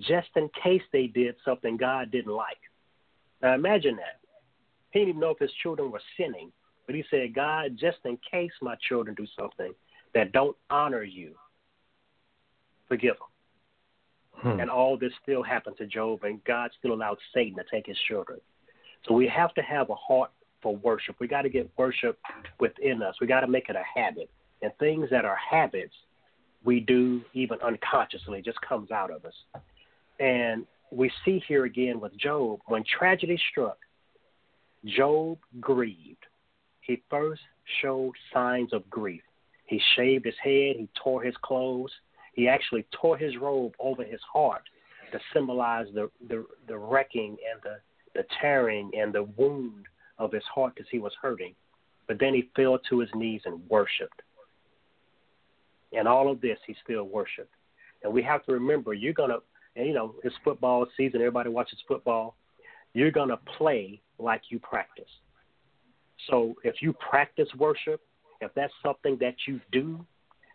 just 0.00 0.28
in 0.36 0.50
case 0.62 0.82
they 0.92 1.06
did 1.06 1.34
something 1.44 1.76
God 1.76 2.10
didn't 2.10 2.32
like. 2.32 2.58
Now 3.42 3.54
imagine 3.54 3.96
that. 3.96 4.20
He 4.90 5.00
didn't 5.00 5.10
even 5.10 5.20
know 5.20 5.30
if 5.30 5.38
his 5.38 5.52
children 5.62 5.90
were 5.90 6.00
sinning, 6.16 6.52
but 6.88 6.94
he 6.94 7.04
said, 7.10 7.34
God, 7.34 7.76
just 7.78 7.98
in 8.06 8.18
case 8.28 8.50
my 8.62 8.74
children 8.88 9.14
do 9.14 9.26
something 9.38 9.74
that 10.14 10.32
don't 10.32 10.56
honor 10.70 11.02
you, 11.02 11.34
forgive 12.88 13.16
them. 13.18 14.54
Hmm. 14.54 14.60
And 14.60 14.70
all 14.70 14.96
this 14.96 15.12
still 15.22 15.42
happened 15.42 15.76
to 15.76 15.86
Job, 15.86 16.20
and 16.22 16.42
God 16.44 16.70
still 16.78 16.94
allowed 16.94 17.18
Satan 17.34 17.56
to 17.58 17.64
take 17.70 17.84
his 17.84 17.98
children. 18.08 18.40
So 19.06 19.12
we 19.12 19.28
have 19.28 19.52
to 19.54 19.60
have 19.60 19.90
a 19.90 19.94
heart 19.96 20.30
for 20.62 20.76
worship. 20.76 21.16
We 21.20 21.28
got 21.28 21.42
to 21.42 21.50
get 21.50 21.70
worship 21.76 22.18
within 22.58 23.02
us. 23.02 23.16
We 23.20 23.26
got 23.26 23.40
to 23.40 23.48
make 23.48 23.68
it 23.68 23.76
a 23.76 23.84
habit. 24.00 24.30
And 24.62 24.72
things 24.78 25.08
that 25.10 25.26
are 25.26 25.36
habits, 25.36 25.94
we 26.64 26.80
do 26.80 27.20
even 27.34 27.58
unconsciously, 27.60 28.40
just 28.40 28.62
comes 28.62 28.90
out 28.90 29.10
of 29.10 29.26
us. 29.26 29.34
And 30.20 30.64
we 30.90 31.12
see 31.26 31.44
here 31.46 31.66
again 31.66 32.00
with 32.00 32.16
Job, 32.16 32.60
when 32.64 32.82
tragedy 32.98 33.38
struck, 33.50 33.76
Job 34.86 35.36
grieved. 35.60 36.24
He 36.88 37.02
first 37.10 37.42
showed 37.82 38.14
signs 38.32 38.72
of 38.72 38.88
grief. 38.88 39.20
He 39.66 39.80
shaved 39.94 40.24
his 40.24 40.34
head, 40.42 40.76
he 40.76 40.88
tore 41.02 41.22
his 41.22 41.34
clothes, 41.42 41.92
he 42.32 42.48
actually 42.48 42.86
tore 43.00 43.18
his 43.18 43.36
robe 43.36 43.74
over 43.78 44.02
his 44.02 44.20
heart 44.32 44.62
to 45.12 45.20
symbolize 45.34 45.86
the, 45.94 46.10
the, 46.28 46.46
the 46.66 46.78
wrecking 46.78 47.36
and 47.52 47.60
the, 47.62 47.76
the 48.14 48.24
tearing 48.40 48.90
and 48.98 49.12
the 49.12 49.24
wound 49.36 49.84
of 50.18 50.32
his 50.32 50.42
heart 50.44 50.74
because 50.74 50.88
he 50.90 50.98
was 50.98 51.12
hurting. 51.20 51.54
But 52.06 52.18
then 52.18 52.32
he 52.32 52.48
fell 52.56 52.78
to 52.88 53.00
his 53.00 53.10
knees 53.14 53.42
and 53.44 53.60
worshiped. 53.68 54.22
And 55.92 56.08
all 56.08 56.30
of 56.30 56.40
this, 56.40 56.58
he 56.66 56.74
still 56.82 57.04
worshiped. 57.04 57.52
And 58.02 58.12
we 58.12 58.22
have 58.22 58.46
to 58.46 58.52
remember, 58.52 58.94
you're 58.94 59.12
going 59.12 59.30
to, 59.30 59.40
you 59.76 59.92
know, 59.92 60.14
it's 60.24 60.34
football 60.42 60.86
season, 60.96 61.20
everybody 61.20 61.50
watches 61.50 61.78
football. 61.86 62.34
You're 62.94 63.10
going 63.10 63.28
to 63.28 63.38
play 63.58 64.00
like 64.18 64.42
you 64.48 64.58
practice. 64.58 65.10
So 66.26 66.54
if 66.64 66.76
you 66.80 66.92
practice 66.94 67.48
worship, 67.56 68.00
if 68.40 68.52
that's 68.54 68.72
something 68.84 69.16
that 69.20 69.34
you 69.46 69.60
do, 69.72 70.04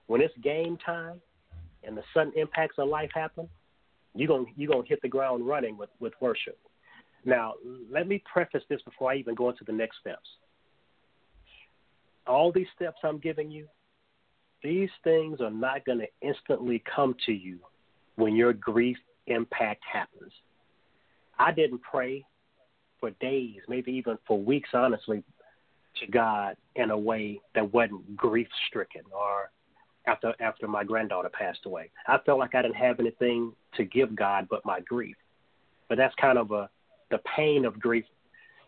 when 0.07 0.21
it's 0.21 0.33
game 0.43 0.77
time, 0.85 1.21
and 1.83 1.97
the 1.97 2.03
sudden 2.13 2.33
impacts 2.35 2.75
of 2.77 2.87
life 2.87 3.09
happen, 3.13 3.49
you're 4.15 4.27
going 4.27 4.45
you're 4.55 4.71
gonna 4.71 4.87
hit 4.87 5.01
the 5.01 5.09
ground 5.09 5.45
running 5.47 5.77
with, 5.77 5.89
with 5.99 6.13
worship. 6.21 6.57
Now, 7.25 7.53
let 7.89 8.07
me 8.07 8.21
preface 8.31 8.63
this 8.69 8.81
before 8.83 9.11
I 9.11 9.15
even 9.15 9.35
go 9.35 9.49
into 9.49 9.63
the 9.63 9.71
next 9.71 9.97
steps. 9.99 10.27
All 12.27 12.51
these 12.51 12.67
steps 12.75 12.97
I'm 13.03 13.17
giving 13.17 13.49
you, 13.49 13.67
these 14.61 14.89
things 15.03 15.41
are 15.41 15.49
not 15.49 15.85
going 15.85 15.99
to 15.99 16.07
instantly 16.21 16.81
come 16.95 17.15
to 17.25 17.33
you 17.33 17.59
when 18.15 18.35
your 18.35 18.53
grief 18.53 18.97
impact 19.27 19.83
happens. 19.91 20.31
I 21.39 21.51
didn't 21.51 21.81
pray 21.81 22.25
for 22.99 23.11
days, 23.11 23.57
maybe 23.67 23.91
even 23.91 24.17
for 24.27 24.39
weeks, 24.39 24.69
honestly, 24.73 25.23
to 26.01 26.07
God 26.07 26.55
in 26.75 26.91
a 26.91 26.97
way 26.97 27.39
that 27.55 27.73
wasn't 27.73 28.15
grief 28.15 28.47
stricken 28.67 29.01
or 29.11 29.51
after 30.05 30.33
after 30.39 30.67
my 30.67 30.83
granddaughter 30.83 31.29
passed 31.29 31.65
away. 31.65 31.89
I 32.07 32.17
felt 32.25 32.39
like 32.39 32.55
I 32.55 32.61
didn't 32.61 32.75
have 32.75 32.99
anything 32.99 33.53
to 33.75 33.85
give 33.85 34.15
God 34.15 34.47
but 34.49 34.65
my 34.65 34.79
grief. 34.81 35.15
But 35.89 35.97
that's 35.97 36.15
kind 36.15 36.37
of 36.37 36.51
a 36.51 36.69
the 37.11 37.19
pain 37.35 37.65
of 37.65 37.79
grief. 37.79 38.05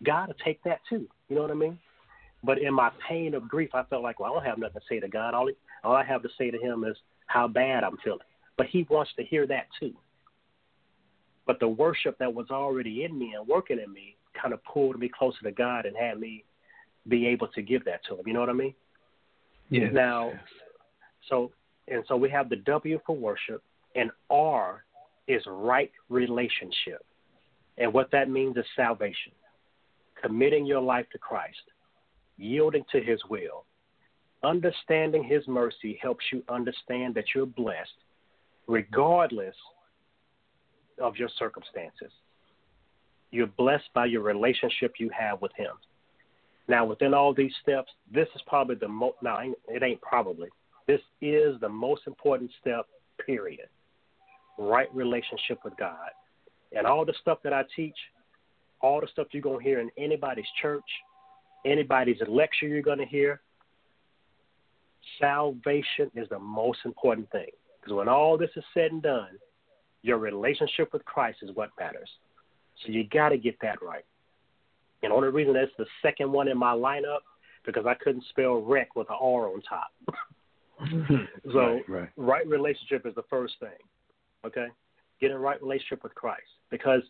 God 0.03 0.27
will 0.27 0.35
take 0.43 0.63
that 0.63 0.79
too. 0.89 1.07
You 1.29 1.35
know 1.35 1.41
what 1.41 1.51
I 1.51 1.55
mean? 1.55 1.79
But 2.43 2.59
in 2.59 2.73
my 2.73 2.91
pain 3.07 3.33
of 3.33 3.49
grief, 3.49 3.69
I 3.73 3.83
felt 3.83 4.03
like, 4.03 4.19
well, 4.19 4.31
I 4.31 4.35
don't 4.35 4.45
have 4.45 4.57
nothing 4.59 4.81
to 4.81 4.87
say 4.87 4.99
to 4.99 5.07
God. 5.07 5.33
All, 5.33 5.49
all 5.83 5.95
I 5.95 6.03
have 6.03 6.21
to 6.21 6.29
say 6.37 6.51
to 6.51 6.59
Him 6.59 6.83
is 6.83 6.95
how 7.25 7.47
bad 7.47 7.83
I'm 7.83 7.97
feeling. 8.03 8.19
But 8.57 8.67
He 8.67 8.85
wants 8.89 9.11
to 9.17 9.23
hear 9.23 9.47
that 9.47 9.65
too. 9.79 9.93
But 11.47 11.59
the 11.59 11.67
worship 11.67 12.17
that 12.19 12.33
was 12.33 12.47
already 12.51 13.03
in 13.03 13.17
me 13.17 13.33
and 13.37 13.47
working 13.47 13.79
in 13.83 13.91
me 13.91 14.15
kind 14.39 14.53
of 14.53 14.63
pulled 14.63 14.99
me 14.99 15.09
closer 15.09 15.41
to 15.43 15.51
God 15.51 15.85
and 15.85 15.95
had 15.97 16.19
me 16.19 16.43
be 17.07 17.27
able 17.27 17.47
to 17.49 17.61
give 17.61 17.85
that 17.85 18.03
to 18.09 18.15
them. 18.15 18.27
You 18.27 18.33
know 18.33 18.39
what 18.39 18.49
I 18.49 18.53
mean? 18.53 18.73
Yeah. 19.69 19.89
Now, 19.89 20.33
so 21.29 21.51
and 21.87 22.03
so 22.07 22.15
we 22.15 22.29
have 22.29 22.49
the 22.49 22.57
W 22.57 22.99
for 23.05 23.15
worship, 23.15 23.63
and 23.95 24.11
R 24.29 24.83
is 25.27 25.41
right 25.47 25.91
relationship, 26.09 27.03
and 27.77 27.93
what 27.93 28.11
that 28.11 28.29
means 28.29 28.57
is 28.57 28.65
salvation, 28.75 29.31
committing 30.21 30.65
your 30.65 30.81
life 30.81 31.05
to 31.11 31.17
Christ, 31.17 31.61
yielding 32.37 32.83
to 32.91 33.01
His 33.01 33.19
will, 33.29 33.65
understanding 34.43 35.23
His 35.23 35.47
mercy 35.47 35.99
helps 36.01 36.25
you 36.31 36.43
understand 36.49 37.15
that 37.15 37.25
you're 37.33 37.45
blessed, 37.45 37.89
regardless 38.67 39.55
of 41.01 41.17
your 41.17 41.29
circumstances. 41.37 42.11
You're 43.31 43.47
blessed 43.47 43.89
by 43.93 44.05
your 44.05 44.21
relationship 44.21 44.93
you 44.99 45.09
have 45.17 45.41
with 45.41 45.51
Him. 45.55 45.71
Now, 46.67 46.85
within 46.85 47.13
all 47.13 47.33
these 47.33 47.53
steps, 47.61 47.91
this 48.11 48.27
is 48.35 48.41
probably 48.47 48.75
the 48.75 48.87
most. 48.87 49.17
Now, 49.21 49.39
it 49.67 49.83
ain't 49.83 50.01
probably. 50.01 50.49
This 50.87 51.01
is 51.21 51.59
the 51.61 51.69
most 51.69 52.01
important 52.07 52.51
step. 52.59 52.85
Period. 53.25 53.67
Right 54.57 54.93
relationship 54.93 55.59
with 55.63 55.75
God, 55.77 56.09
and 56.71 56.85
all 56.87 57.05
the 57.05 57.13
stuff 57.21 57.39
that 57.43 57.53
I 57.53 57.63
teach, 57.75 57.95
all 58.81 59.01
the 59.01 59.07
stuff 59.07 59.27
you're 59.31 59.41
gonna 59.41 59.63
hear 59.63 59.79
in 59.79 59.89
anybody's 59.97 60.45
church, 60.61 60.83
anybody's 61.65 62.17
lecture 62.27 62.67
you're 62.67 62.81
gonna 62.81 63.05
hear. 63.05 63.41
Salvation 65.19 66.09
is 66.15 66.27
the 66.29 66.39
most 66.39 66.79
important 66.85 67.29
thing 67.31 67.49
because 67.79 67.95
when 67.95 68.09
all 68.09 68.37
this 68.37 68.49
is 68.55 68.63
said 68.73 68.91
and 68.91 69.01
done, 69.01 69.37
your 70.01 70.17
relationship 70.17 70.91
with 70.93 71.05
Christ 71.05 71.39
is 71.41 71.51
what 71.55 71.69
matters. 71.79 72.09
So 72.83 72.91
you 72.91 73.07
got 73.07 73.29
to 73.29 73.37
get 73.37 73.55
that 73.61 73.81
right. 73.81 74.05
And 75.05 75.11
the 75.11 75.15
only 75.15 75.29
reason 75.29 75.53
that's 75.53 75.71
the 75.77 75.85
second 76.01 76.31
one 76.31 76.47
in 76.47 76.57
my 76.57 76.73
lineup 76.73 77.19
because 77.65 77.85
I 77.85 77.93
couldn't 77.95 78.23
spell 78.29 78.55
wreck 78.55 78.95
with 78.95 79.09
an 79.09 79.17
R 79.19 79.47
on 79.47 79.61
top. 79.61 79.91
so 81.51 81.59
right, 81.59 81.89
right. 81.89 82.09
right 82.17 82.47
relationship 82.47 83.05
is 83.05 83.15
the 83.15 83.23
first 83.29 83.53
thing. 83.59 83.69
Okay? 84.45 84.67
Get 85.21 85.31
in 85.31 85.37
right 85.37 85.61
relationship 85.61 86.03
with 86.03 86.13
Christ. 86.15 86.43
Because 86.69 87.01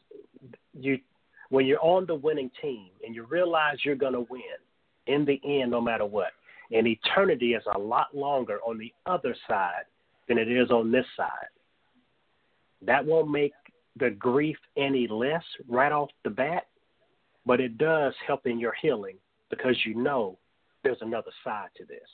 you 0.74 1.00
when 1.50 1.66
you're 1.66 1.84
on 1.84 2.06
the 2.06 2.16
winning 2.16 2.52
team 2.62 2.90
and 3.06 3.16
you 3.16 3.24
realize 3.24 3.78
you're 3.84 3.96
gonna 3.96 4.22
win 4.30 4.42
in 5.08 5.26
the 5.26 5.40
end 5.44 5.72
no 5.72 5.82
matter 5.82 6.06
what. 6.06 6.32
And 6.72 6.88
eternity 6.88 7.54
is 7.54 7.64
a 7.76 7.80
lot 7.80 8.16
longer 8.16 8.60
on 8.66 8.78
the 8.78 8.92
other 9.06 9.36
side 9.48 9.86
than 10.28 10.38
it 10.38 10.52
is 10.52 10.72
on 10.72 10.92
this 10.92 11.06
side. 11.16 11.30
That 12.82 13.06
won't 13.06 13.30
make 13.30 13.54
the 13.98 14.10
grief 14.10 14.58
any 14.76 15.08
less 15.08 15.44
right 15.68 15.92
off 15.92 16.10
the 16.24 16.30
bat, 16.30 16.66
but 17.46 17.60
it 17.60 17.78
does 17.78 18.14
help 18.26 18.46
in 18.48 18.60
your 18.60 18.74
healing 18.82 19.18
because 19.50 19.76
you 19.86 19.96
know 19.96 20.38
there's 20.84 21.02
another 21.02 21.32
side 21.44 21.70
to 21.78 21.86
this. 21.86 22.08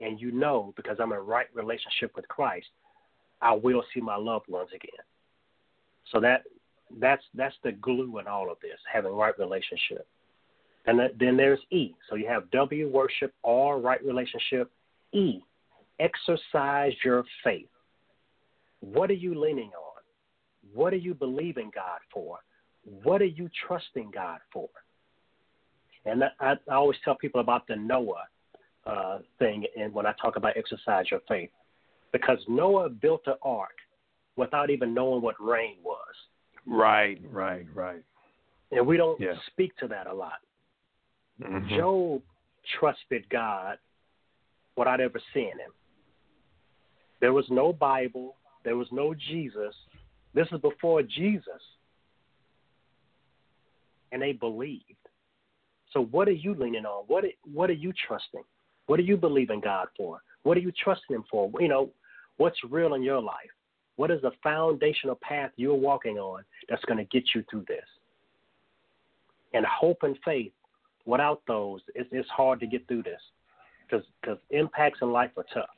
And 0.00 0.20
you 0.20 0.32
know, 0.32 0.72
because 0.76 0.96
I'm 1.00 1.12
in 1.12 1.18
right 1.18 1.46
relationship 1.54 2.12
with 2.16 2.26
Christ, 2.28 2.66
I 3.40 3.52
will 3.54 3.84
see 3.92 4.00
my 4.00 4.16
loved 4.16 4.48
ones 4.48 4.70
again. 4.74 4.90
So 6.12 6.20
that 6.20 6.42
that's 7.00 7.22
that's 7.34 7.54
the 7.62 7.72
glue 7.72 8.18
in 8.18 8.26
all 8.26 8.50
of 8.50 8.58
this, 8.60 8.78
having 8.92 9.12
right 9.12 9.38
relationship. 9.38 10.06
And 10.86 11.00
then 11.18 11.36
there's 11.36 11.60
E. 11.70 11.94
So 12.10 12.16
you 12.16 12.26
have 12.28 12.50
W, 12.50 12.90
worship, 12.90 13.32
R, 13.42 13.78
right 13.78 14.04
relationship. 14.04 14.70
E, 15.12 15.40
exercise 15.98 16.92
your 17.02 17.24
faith. 17.42 17.68
What 18.80 19.10
are 19.10 19.14
you 19.14 19.34
leaning 19.40 19.70
on? 19.70 20.02
What 20.74 20.92
are 20.92 20.98
you 20.98 21.14
believing 21.14 21.70
God 21.74 22.00
for? 22.12 22.38
What 22.84 23.22
are 23.22 23.26
you 23.26 23.48
trusting 23.66 24.10
God 24.12 24.38
for? 24.52 24.68
And 26.04 26.24
I, 26.40 26.54
I 26.70 26.74
always 26.74 26.98
tell 27.04 27.14
people 27.14 27.40
about 27.40 27.66
the 27.66 27.76
Noah 27.76 28.24
uh, 28.86 29.18
thing, 29.38 29.64
and 29.78 29.92
when 29.94 30.06
I 30.06 30.12
talk 30.20 30.36
about 30.36 30.56
exercise 30.56 31.06
your 31.10 31.20
faith, 31.26 31.50
because 32.12 32.38
Noah 32.48 32.90
built 32.90 33.22
an 33.26 33.34
ark 33.42 33.76
without 34.36 34.70
even 34.70 34.92
knowing 34.92 35.22
what 35.22 35.36
rain 35.40 35.76
was. 35.82 36.14
Right, 36.66 37.20
right, 37.30 37.66
right. 37.74 38.02
And 38.70 38.86
we 38.86 38.96
don't 38.96 39.20
Yeah. 39.20 39.38
speak 39.46 39.76
to 39.78 39.88
that 39.88 40.06
a 40.06 40.12
lot. 40.12 40.40
Mhm. 41.40 41.68
Job 41.68 42.22
trusted 42.78 43.28
God 43.28 43.78
without 44.76 45.00
ever 45.00 45.20
seeing 45.32 45.58
him. 45.58 45.72
There 47.20 47.32
was 47.32 47.48
no 47.50 47.72
Bible, 47.72 48.36
there 48.62 48.76
was 48.76 48.90
no 48.92 49.14
Jesus. 49.14 49.74
This 50.34 50.50
is 50.52 50.60
before 50.60 51.02
Jesus. 51.02 51.62
And 54.14 54.22
they 54.22 54.32
believed. 54.32 54.94
So 55.92 56.04
what 56.06 56.28
are 56.28 56.32
you 56.32 56.54
leaning 56.54 56.86
on? 56.86 57.04
What 57.08 57.24
what 57.52 57.68
are 57.68 57.74
you 57.74 57.92
trusting? 58.06 58.44
What 58.86 58.98
are 58.98 59.02
you 59.02 59.16
believing 59.16 59.60
God 59.60 59.88
for? 59.96 60.20
What 60.44 60.56
are 60.56 60.60
you 60.60 60.72
trusting 60.72 61.14
him 61.14 61.24
for? 61.30 61.50
You 61.60 61.68
know, 61.68 61.90
what's 62.36 62.58
real 62.70 62.94
in 62.94 63.02
your 63.02 63.20
life? 63.20 63.50
What 63.96 64.10
is 64.10 64.22
the 64.22 64.30
foundational 64.42 65.18
path 65.22 65.50
you're 65.56 65.74
walking 65.74 66.18
on 66.18 66.44
that's 66.68 66.84
going 66.86 66.98
to 66.98 67.04
get 67.04 67.24
you 67.34 67.44
through 67.50 67.64
this? 67.68 67.84
And 69.52 69.66
hope 69.66 69.98
and 70.02 70.16
faith 70.24 70.52
without 71.06 71.42
those, 71.46 71.80
it's, 71.94 72.08
it's 72.12 72.28
hard 72.28 72.60
to 72.60 72.66
get 72.66 72.86
through 72.88 73.02
this 73.02 73.20
because 73.86 74.38
impacts 74.50 74.98
in 75.02 75.12
life 75.12 75.30
are 75.36 75.46
tough. 75.52 75.68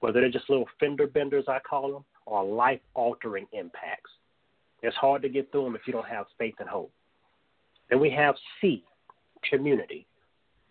Whether 0.00 0.20
they're 0.20 0.30
just 0.30 0.50
little 0.50 0.68
fender 0.80 1.06
benders, 1.06 1.44
I 1.48 1.58
call 1.60 1.92
them, 1.92 2.04
or 2.26 2.44
life 2.44 2.80
altering 2.94 3.46
impacts. 3.52 4.10
It's 4.82 4.96
hard 4.96 5.22
to 5.22 5.28
get 5.28 5.50
through 5.50 5.64
them 5.64 5.76
if 5.76 5.82
you 5.86 5.92
don't 5.92 6.06
have 6.06 6.26
faith 6.38 6.56
and 6.58 6.68
hope. 6.68 6.92
Then 7.90 8.00
we 8.00 8.10
have 8.10 8.34
C, 8.60 8.84
community. 9.48 10.06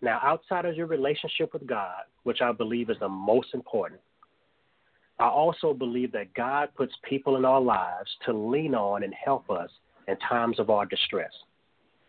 Now, 0.02 0.20
outside 0.22 0.64
of 0.64 0.76
your 0.76 0.86
relationship 0.86 1.52
with 1.52 1.66
God, 1.66 2.02
which 2.24 2.40
I 2.40 2.52
believe 2.52 2.90
is 2.90 2.98
the 3.00 3.08
most 3.08 3.54
important, 3.54 4.00
I 5.18 5.26
also 5.26 5.72
believe 5.72 6.12
that 6.12 6.34
God 6.34 6.70
puts 6.76 6.92
people 7.08 7.36
in 7.36 7.44
our 7.44 7.60
lives 7.60 8.10
to 8.26 8.32
lean 8.32 8.74
on 8.74 9.04
and 9.04 9.14
help 9.14 9.48
us 9.48 9.70
in 10.08 10.16
times 10.18 10.58
of 10.58 10.70
our 10.70 10.84
distress. 10.86 11.30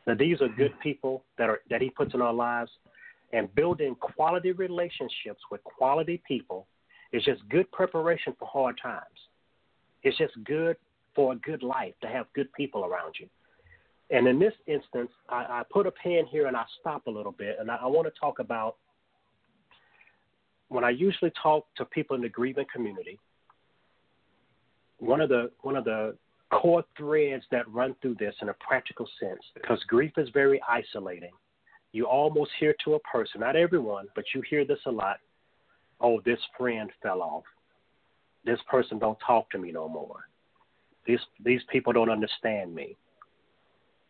Now, 0.07 0.15
these 0.15 0.41
are 0.41 0.49
good 0.49 0.73
people 0.81 1.23
that 1.37 1.49
are 1.49 1.61
that 1.69 1.81
He 1.81 1.89
puts 1.89 2.13
in 2.13 2.21
our 2.21 2.33
lives, 2.33 2.71
and 3.31 3.53
building 3.55 3.95
quality 3.95 4.51
relationships 4.51 5.41
with 5.51 5.63
quality 5.63 6.21
people 6.27 6.67
is 7.13 7.23
just 7.23 7.47
good 7.49 7.71
preparation 7.71 8.35
for 8.37 8.47
hard 8.47 8.79
times. 8.81 9.03
It's 10.03 10.17
just 10.17 10.33
good 10.43 10.77
for 11.15 11.33
a 11.33 11.35
good 11.37 11.63
life 11.63 11.93
to 12.01 12.07
have 12.07 12.25
good 12.33 12.51
people 12.53 12.85
around 12.85 13.15
you. 13.19 13.27
And 14.11 14.27
in 14.27 14.37
this 14.39 14.53
instance, 14.67 15.09
I, 15.29 15.35
I 15.35 15.63
put 15.71 15.87
a 15.87 15.91
pin 15.91 16.25
here 16.29 16.47
and 16.47 16.55
I 16.55 16.63
stop 16.79 17.07
a 17.07 17.11
little 17.11 17.31
bit, 17.31 17.57
and 17.59 17.71
I, 17.71 17.77
I 17.77 17.87
want 17.87 18.07
to 18.07 18.19
talk 18.19 18.39
about 18.39 18.75
when 20.69 20.83
I 20.83 20.91
usually 20.91 21.31
talk 21.41 21.65
to 21.77 21.85
people 21.85 22.15
in 22.15 22.21
the 22.21 22.29
grieving 22.29 22.65
community. 22.73 23.19
One 24.99 25.21
of 25.21 25.29
the 25.29 25.51
one 25.61 25.75
of 25.75 25.85
the 25.85 26.15
core 26.51 26.83
threads 26.97 27.43
that 27.51 27.67
run 27.69 27.95
through 28.01 28.15
this 28.19 28.35
in 28.41 28.49
a 28.49 28.53
practical 28.53 29.07
sense, 29.19 29.41
because 29.53 29.83
grief 29.87 30.11
is 30.17 30.29
very 30.33 30.61
isolating. 30.69 31.31
You 31.91 32.05
almost 32.05 32.51
hear 32.59 32.75
to 32.83 32.93
a 32.95 32.99
person, 32.99 33.41
not 33.41 33.55
everyone, 33.55 34.07
but 34.15 34.25
you 34.33 34.41
hear 34.49 34.65
this 34.65 34.79
a 34.85 34.91
lot. 34.91 35.17
Oh, 35.99 36.21
this 36.25 36.39
friend 36.57 36.91
fell 37.01 37.21
off. 37.21 37.43
This 38.45 38.59
person 38.69 38.99
don't 38.99 39.17
talk 39.25 39.49
to 39.51 39.57
me 39.57 39.71
no 39.71 39.89
more. 39.89 40.27
These 41.07 41.19
these 41.43 41.61
people 41.71 41.91
don't 41.91 42.09
understand 42.09 42.73
me 42.73 42.97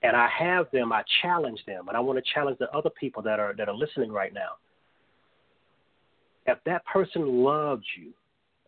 and 0.04 0.16
I 0.16 0.28
have 0.38 0.68
them, 0.72 0.92
I 0.92 1.04
challenge 1.22 1.60
them, 1.66 1.88
and 1.88 1.98
I 1.98 2.00
want 2.00 2.18
to 2.24 2.34
challenge 2.34 2.58
the 2.60 2.72
other 2.72 2.90
people 2.90 3.22
that 3.24 3.40
are 3.40 3.54
that 3.58 3.70
are 3.70 3.76
listening 3.76 4.12
right 4.12 4.34
now. 4.34 4.52
If 6.46 6.60
that 6.66 6.86
person 6.86 7.44
loves 7.44 7.86
you, 7.98 8.12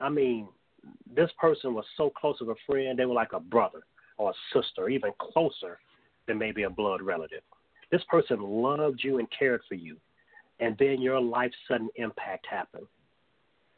I 0.01 0.09
mean, 0.09 0.47
this 1.15 1.29
person 1.39 1.73
was 1.73 1.85
so 1.95 2.09
close 2.09 2.41
of 2.41 2.49
a 2.49 2.55
friend, 2.65 2.97
they 2.97 3.05
were 3.05 3.13
like 3.13 3.33
a 3.33 3.39
brother 3.39 3.83
or 4.17 4.31
a 4.31 4.33
sister, 4.53 4.89
even 4.89 5.11
closer 5.19 5.79
than 6.27 6.37
maybe 6.37 6.63
a 6.63 6.69
blood 6.69 7.01
relative. 7.01 7.43
This 7.91 8.03
person 8.09 8.41
loved 8.41 9.01
you 9.03 9.19
and 9.19 9.27
cared 9.37 9.61
for 9.67 9.75
you, 9.75 9.97
and 10.59 10.75
then 10.79 11.01
your 11.01 11.21
life 11.21 11.51
sudden 11.67 11.89
impact 11.95 12.47
happened. 12.47 12.87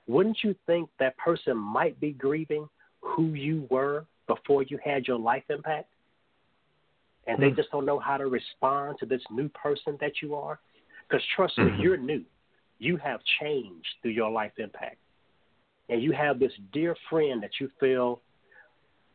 Wouldn't 0.08 0.40
you 0.44 0.56
think 0.66 0.90
that 1.00 1.18
person 1.18 1.56
might 1.56 2.00
be 2.00 2.14
grieving 2.14 2.68
who 3.02 3.34
you 3.34 3.68
were 3.70 4.06
before 4.28 4.64
you 4.64 4.80
had 4.84 5.08
your 5.08 5.20
life 5.20 5.44
impact? 5.50 5.90
And 7.28 7.42
they 7.42 7.50
Hmm. 7.50 7.56
just 7.56 7.72
don't 7.72 7.86
know 7.86 8.00
how 8.00 8.18
to 8.18 8.28
respond 8.28 8.98
to 9.00 9.06
this 9.06 9.24
new 9.30 9.50
person 9.50 9.98
that 9.98 10.22
you 10.22 10.36
are? 10.36 10.60
Because 11.08 11.26
trust 11.28 11.58
me, 11.58 11.72
Mhm. 11.72 11.84
you're 11.84 11.98
new. 11.98 12.26
You 12.80 12.98
have 12.98 13.24
changed 13.40 13.98
through 14.02 14.12
your 14.12 14.32
life 14.32 14.58
impact. 14.58 14.98
And 15.90 16.02
you 16.02 16.12
have 16.12 16.40
this 16.40 16.56
dear 16.72 16.96
friend 17.10 17.42
that 17.42 17.60
you 17.60 17.68
feel 17.80 18.22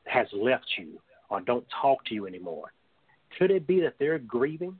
has 0.06 0.32
left 0.32 0.76
you 0.76 1.00
or 1.30 1.40
don't 1.40 1.68
talk 1.70 2.04
to 2.06 2.14
you 2.14 2.26
anymore. 2.26 2.72
Could 3.30 3.50
it 3.50 3.66
be 3.66 3.80
that 3.80 3.98
they're 3.98 4.18
grieving 4.18 4.78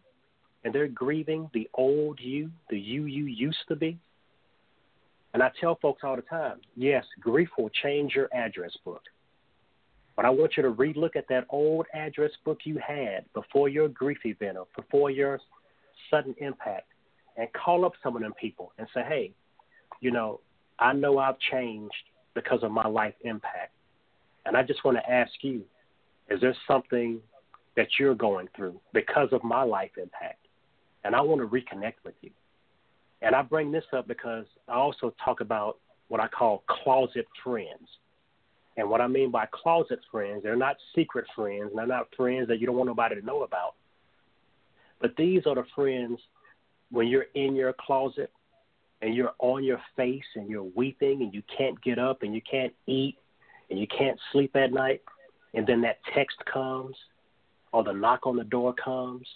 and 0.65 0.75
they're 0.75 0.89
grieving 0.89 1.51
the 1.53 1.69
old 1.75 2.21
you, 2.21 2.53
the 2.69 2.79
you 2.79 3.05
you 3.07 3.25
used 3.27 3.67
to 3.69 3.77
be? 3.77 3.99
And 5.33 5.43
I 5.43 5.51
tell 5.61 5.77
folks 5.77 6.05
all 6.05 6.17
the 6.17 6.23
time, 6.23 6.61
yes, 6.77 7.05
grief 7.21 7.49
will 7.59 7.71
change 7.71 8.15
your 8.15 8.29
address 8.33 8.77
book. 8.85 9.03
But 10.17 10.25
I 10.25 10.31
want 10.31 10.57
you 10.57 10.63
to 10.63 10.73
relook 10.73 11.17
at 11.17 11.27
that 11.29 11.47
old 11.51 11.87
address 11.93 12.31
book 12.45 12.61
you 12.65 12.79
had 12.79 13.25
before 13.35 13.69
your 13.69 13.89
grief 13.89 14.19
event 14.25 14.57
or 14.57 14.67
before 14.77 15.11
your 15.11 15.41
sudden 16.11 16.35
impact 16.39 16.87
and 17.37 17.49
call 17.53 17.85
up 17.85 17.93
some 18.03 18.15
of 18.15 18.23
them 18.23 18.35
people 18.41 18.73
and 18.79 18.87
say, 18.95 19.03
hey, 19.03 19.33
you 20.01 20.11
know, 20.11 20.41
I 20.79 20.93
know 20.93 21.19
I've 21.19 21.39
changed 21.51 21.95
because 22.35 22.63
of 22.63 22.71
my 22.71 22.87
life 22.87 23.15
impact. 23.23 23.73
And 24.47 24.57
I 24.57 24.63
just 24.63 24.85
want 24.85 24.99
to 24.99 25.11
ask 25.11 25.33
you, 25.41 25.63
is 26.29 26.41
there 26.41 26.55
something 26.67 27.21
that 27.77 27.89
you're 27.99 28.15
going 28.15 28.49
through 28.55 28.81
because 28.93 29.29
of 29.33 29.43
my 29.43 29.63
life 29.63 29.93
impact? 29.97 30.47
And 31.05 31.15
I 31.15 31.21
want 31.21 31.41
to 31.41 31.47
reconnect 31.47 31.95
with 32.05 32.15
you. 32.21 32.31
And 33.23 33.35
I 33.35 33.43
bring 33.43 33.73
this 33.73 33.85
up 33.93 34.07
because 34.07 34.47
I 34.69 34.75
also 34.75 35.15
talk 35.25 35.41
about 35.41 35.79
what 36.09 36.21
I 36.21 36.29
call 36.29 36.63
closet 36.69 37.27
friends. 37.43 37.89
And 38.77 38.91
what 38.91 39.01
I 39.01 39.07
mean 39.07 39.31
by 39.31 39.47
closet 39.53 40.01
friends, 40.11 40.43
they're 40.43 40.57
not 40.57 40.77
secret 40.95 41.27
friends, 41.35 41.71
and 41.71 41.79
they're 41.79 41.87
not 41.87 42.09
friends 42.17 42.49
that 42.49 42.59
you 42.59 42.67
don't 42.67 42.77
want 42.77 42.89
nobody 42.89 43.15
to 43.21 43.27
know 43.27 43.45
about. 43.45 43.75
But 45.01 45.17
these 45.17 45.43
are 45.47 45.55
the 45.55 45.65
friends 45.75 46.19
when 46.91 47.09
you're 47.09 47.27
in 47.35 47.55
your 47.55 47.73
closet 47.73 48.33
and 49.01 49.15
you're 49.15 49.35
on 49.39 49.63
your 49.65 49.81
face 49.97 50.25
and 50.35 50.49
you're 50.49 50.67
weeping 50.75 51.23
and 51.23 51.33
you 51.33 51.43
can't 51.57 51.81
get 51.83 51.99
up 51.99 52.23
and 52.23 52.35
you 52.35 52.41
can't 52.49 52.73
eat 52.87 53.17
and 53.71 53.79
you 53.79 53.87
can't 53.87 54.19
sleep 54.33 54.55
at 54.57 54.73
night, 54.73 55.03
and 55.55 55.67
then 55.67 55.81
that 55.83 55.99
text 56.15 56.37
comes 56.53 56.97
or 57.73 57.85
the 57.85 57.93
knock 57.93 58.27
on 58.27 58.37
the 58.37 58.45
door 58.45 58.75
comes 58.75 59.27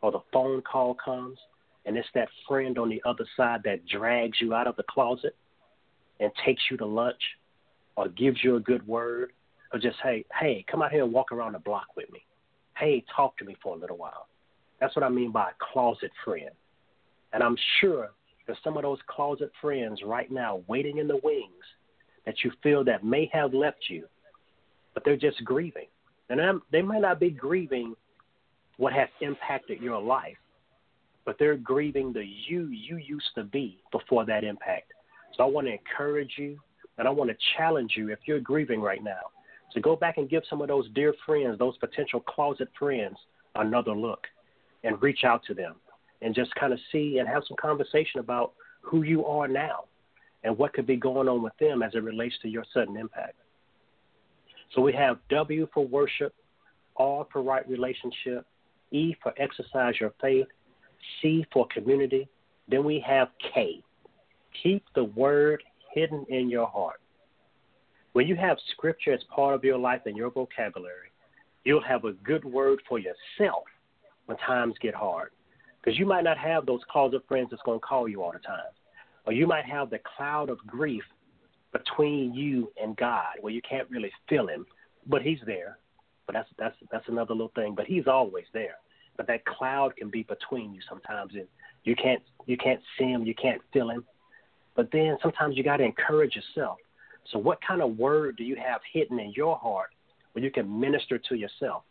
or 0.00 0.10
the 0.10 0.20
phone 0.32 0.62
call 0.62 0.94
comes, 0.94 1.38
and 1.84 1.96
it's 1.96 2.08
that 2.14 2.28
friend 2.48 2.78
on 2.78 2.88
the 2.88 3.02
other 3.06 3.26
side 3.36 3.60
that 3.64 3.86
drags 3.86 4.38
you 4.40 4.54
out 4.54 4.66
of 4.66 4.76
the 4.76 4.82
closet 4.84 5.34
and 6.20 6.30
takes 6.44 6.62
you 6.70 6.76
to 6.76 6.86
lunch 6.86 7.22
or 7.96 8.08
gives 8.08 8.42
you 8.44 8.56
a 8.56 8.60
good 8.60 8.86
word 8.86 9.32
or 9.72 9.78
just, 9.78 9.96
hey, 10.02 10.24
hey, 10.38 10.64
come 10.70 10.82
out 10.82 10.92
here 10.92 11.04
and 11.04 11.12
walk 11.12 11.32
around 11.32 11.52
the 11.52 11.58
block 11.58 11.86
with 11.96 12.10
me. 12.12 12.24
Hey, 12.76 13.04
talk 13.14 13.36
to 13.38 13.44
me 13.44 13.56
for 13.62 13.74
a 13.74 13.78
little 13.78 13.96
while. 13.96 14.28
That's 14.80 14.94
what 14.94 15.02
I 15.02 15.08
mean 15.08 15.32
by 15.32 15.50
a 15.50 15.72
closet 15.72 16.10
friend. 16.24 16.50
And 17.32 17.42
I'm 17.42 17.56
sure 17.80 18.10
there's 18.46 18.58
some 18.62 18.76
of 18.76 18.82
those 18.82 18.98
closet 19.06 19.50
friends 19.60 20.00
right 20.04 20.30
now 20.30 20.60
waiting 20.68 20.98
in 20.98 21.08
the 21.08 21.20
wings 21.22 21.64
that 22.26 22.36
you 22.44 22.52
feel 22.62 22.84
that 22.84 23.04
may 23.04 23.30
have 23.32 23.54
left 23.54 23.88
you, 23.88 24.06
but 24.94 25.04
they're 25.04 25.16
just 25.16 25.42
grieving. 25.44 25.86
And 26.28 26.60
they 26.72 26.82
might 26.82 27.02
not 27.02 27.20
be 27.20 27.30
grieving 27.30 27.94
what 28.76 28.92
has 28.92 29.08
impacted 29.20 29.80
your 29.80 30.00
life, 30.00 30.36
but 31.24 31.36
they're 31.38 31.56
grieving 31.56 32.12
the 32.12 32.24
you 32.24 32.68
you 32.68 32.96
used 32.96 33.30
to 33.36 33.44
be 33.44 33.78
before 33.90 34.26
that 34.26 34.44
impact. 34.44 34.92
So 35.36 35.44
I 35.44 35.46
want 35.46 35.66
to 35.66 35.72
encourage 35.72 36.32
you 36.36 36.58
and 36.98 37.06
I 37.06 37.10
want 37.10 37.30
to 37.30 37.36
challenge 37.56 37.92
you 37.96 38.10
if 38.10 38.20
you're 38.26 38.40
grieving 38.40 38.80
right 38.80 39.02
now 39.02 39.30
to 39.72 39.80
go 39.80 39.96
back 39.96 40.16
and 40.16 40.28
give 40.28 40.42
some 40.48 40.60
of 40.62 40.68
those 40.68 40.88
dear 40.94 41.14
friends, 41.24 41.58
those 41.58 41.76
potential 41.78 42.20
closet 42.20 42.68
friends, 42.78 43.16
another 43.54 43.92
look 43.92 44.26
and 44.84 45.00
reach 45.02 45.24
out 45.24 45.42
to 45.44 45.54
them 45.54 45.74
and 46.22 46.34
just 46.34 46.54
kind 46.54 46.72
of 46.72 46.78
see 46.92 47.18
and 47.18 47.28
have 47.28 47.42
some 47.46 47.56
conversation 47.60 48.20
about 48.20 48.52
who 48.80 49.02
you 49.02 49.24
are 49.26 49.48
now 49.48 49.84
and 50.44 50.56
what 50.56 50.72
could 50.72 50.86
be 50.86 50.96
going 50.96 51.28
on 51.28 51.42
with 51.42 51.52
them 51.58 51.82
as 51.82 51.94
it 51.94 52.02
relates 52.02 52.34
to 52.42 52.48
your 52.48 52.64
sudden 52.72 52.96
impact. 52.96 53.34
So 54.74 54.80
we 54.80 54.92
have 54.92 55.18
W 55.30 55.68
for 55.74 55.86
worship, 55.86 56.34
R 56.96 57.26
for 57.32 57.42
right 57.42 57.68
relationship, 57.68 58.46
E 58.92 59.14
for 59.22 59.32
exercise 59.36 59.94
your 60.00 60.12
faith, 60.20 60.46
C 61.20 61.44
for 61.52 61.66
community. 61.68 62.28
Then 62.68 62.84
we 62.84 63.04
have 63.06 63.28
K. 63.54 63.82
Keep 64.62 64.84
the 64.94 65.04
word 65.04 65.62
hidden 65.96 66.26
in 66.28 66.48
your 66.50 66.66
heart. 66.66 67.00
When 68.12 68.28
you 68.28 68.36
have 68.36 68.58
scripture 68.72 69.12
as 69.12 69.20
part 69.34 69.54
of 69.54 69.64
your 69.64 69.78
life 69.78 70.02
and 70.04 70.16
your 70.16 70.30
vocabulary, 70.30 71.10
you'll 71.64 71.82
have 71.82 72.04
a 72.04 72.12
good 72.12 72.44
word 72.44 72.80
for 72.88 72.98
yourself 72.98 73.64
when 74.26 74.36
times 74.38 74.74
get 74.80 74.94
hard. 74.94 75.30
Because 75.82 75.98
you 75.98 76.06
might 76.06 76.24
not 76.24 76.38
have 76.38 76.66
those 76.66 76.80
closet 76.90 77.22
friends 77.26 77.48
that's 77.50 77.62
going 77.62 77.80
to 77.80 77.86
call 77.86 78.08
you 78.08 78.22
all 78.22 78.32
the 78.32 78.38
time. 78.38 78.72
Or 79.26 79.32
you 79.32 79.46
might 79.46 79.64
have 79.64 79.90
the 79.90 80.00
cloud 80.16 80.50
of 80.50 80.58
grief 80.66 81.02
between 81.72 82.34
you 82.34 82.72
and 82.80 82.96
God 82.96 83.36
where 83.40 83.52
you 83.52 83.62
can't 83.68 83.88
really 83.90 84.12
feel 84.28 84.46
him, 84.46 84.66
but 85.06 85.22
he's 85.22 85.40
there. 85.46 85.78
But 86.26 86.34
that's 86.34 86.48
that's 86.58 86.76
that's 86.90 87.08
another 87.08 87.34
little 87.34 87.52
thing. 87.54 87.74
But 87.74 87.86
he's 87.86 88.06
always 88.06 88.44
there. 88.52 88.76
But 89.16 89.26
that 89.28 89.44
cloud 89.46 89.96
can 89.96 90.10
be 90.10 90.24
between 90.24 90.74
you 90.74 90.80
sometimes 90.88 91.34
and 91.34 91.46
you 91.84 91.94
can't 91.96 92.22
you 92.46 92.56
can't 92.56 92.80
see 92.98 93.06
him, 93.06 93.24
you 93.24 93.34
can't 93.34 93.62
feel 93.72 93.90
him. 93.90 94.04
But 94.76 94.90
then 94.92 95.16
sometimes 95.22 95.56
you 95.56 95.64
gotta 95.64 95.84
encourage 95.84 96.36
yourself. 96.36 96.78
So 97.32 97.38
what 97.38 97.58
kind 97.66 97.82
of 97.82 97.98
word 97.98 98.36
do 98.36 98.44
you 98.44 98.56
have 98.56 98.80
hidden 98.92 99.18
in 99.18 99.32
your 99.32 99.56
heart 99.56 99.90
where 100.32 100.44
you 100.44 100.50
can 100.50 100.80
minister 100.80 101.18
to 101.18 101.34
yourself? 101.34 101.82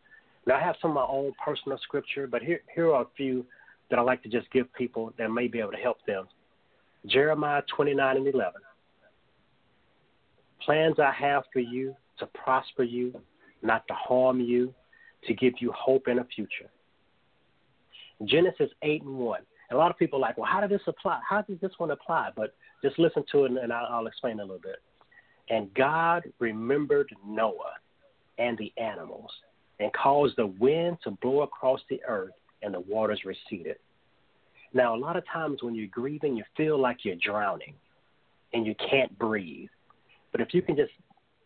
Now 0.45 0.55
I 0.55 0.61
have 0.61 0.75
some 0.81 0.91
of 0.91 0.95
my 0.95 1.05
own 1.05 1.33
personal 1.43 1.77
scripture, 1.79 2.27
but 2.27 2.41
here 2.41 2.61
here 2.73 2.93
are 2.93 3.01
a 3.01 3.07
few 3.17 3.45
that 3.89 3.99
I 3.99 4.01
like 4.01 4.23
to 4.23 4.29
just 4.29 4.49
give 4.51 4.71
people 4.73 5.13
that 5.17 5.29
may 5.29 5.47
be 5.47 5.59
able 5.59 5.71
to 5.71 5.77
help 5.77 5.97
them. 6.05 6.27
Jeremiah 7.07 7.61
29 7.75 8.17
and 8.17 8.27
11. 8.27 8.53
Plans 10.61 10.95
I 10.99 11.11
have 11.11 11.43
for 11.51 11.59
you 11.59 11.95
to 12.19 12.25
prosper 12.27 12.83
you, 12.83 13.13
not 13.61 13.87
to 13.87 13.93
harm 13.93 14.39
you, 14.39 14.73
to 15.27 15.33
give 15.33 15.53
you 15.59 15.71
hope 15.71 16.07
in 16.07 16.19
a 16.19 16.25
future. 16.35 16.69
Genesis 18.23 18.69
8 18.81 19.03
and 19.03 19.17
1. 19.17 19.41
A 19.71 19.75
lot 19.75 19.91
of 19.91 19.97
people 19.97 20.19
are 20.19 20.21
like, 20.21 20.37
well, 20.37 20.49
how 20.49 20.61
does 20.61 20.69
this 20.69 20.81
apply? 20.87 21.19
How 21.27 21.41
does 21.41 21.59
this 21.59 21.71
one 21.77 21.91
apply? 21.91 22.29
But 22.35 22.55
just 22.85 22.99
listen 22.99 23.23
to 23.31 23.45
it 23.45 23.51
and 23.51 23.73
I'll, 23.73 23.87
I'll 23.89 24.07
explain 24.07 24.39
a 24.39 24.43
little 24.43 24.59
bit. 24.61 24.77
And 25.49 25.73
God 25.73 26.23
remembered 26.39 27.09
Noah 27.25 27.73
and 28.37 28.57
the 28.57 28.71
animals 28.77 29.31
and 29.79 29.91
caused 29.93 30.37
the 30.37 30.47
wind 30.47 30.97
to 31.03 31.11
blow 31.11 31.41
across 31.41 31.79
the 31.89 31.99
earth 32.07 32.33
and 32.61 32.73
the 32.73 32.79
waters 32.79 33.21
receded. 33.25 33.77
Now, 34.73 34.95
a 34.95 34.97
lot 34.97 35.17
of 35.17 35.23
times 35.31 35.63
when 35.63 35.73
you're 35.73 35.87
grieving, 35.87 36.35
you 36.35 36.43
feel 36.55 36.79
like 36.79 36.97
you're 37.03 37.15
drowning 37.15 37.73
and 38.53 38.65
you 38.65 38.75
can't 38.89 39.17
breathe. 39.17 39.69
But 40.31 40.41
if 40.41 40.53
you 40.53 40.61
can 40.61 40.75
just 40.75 40.91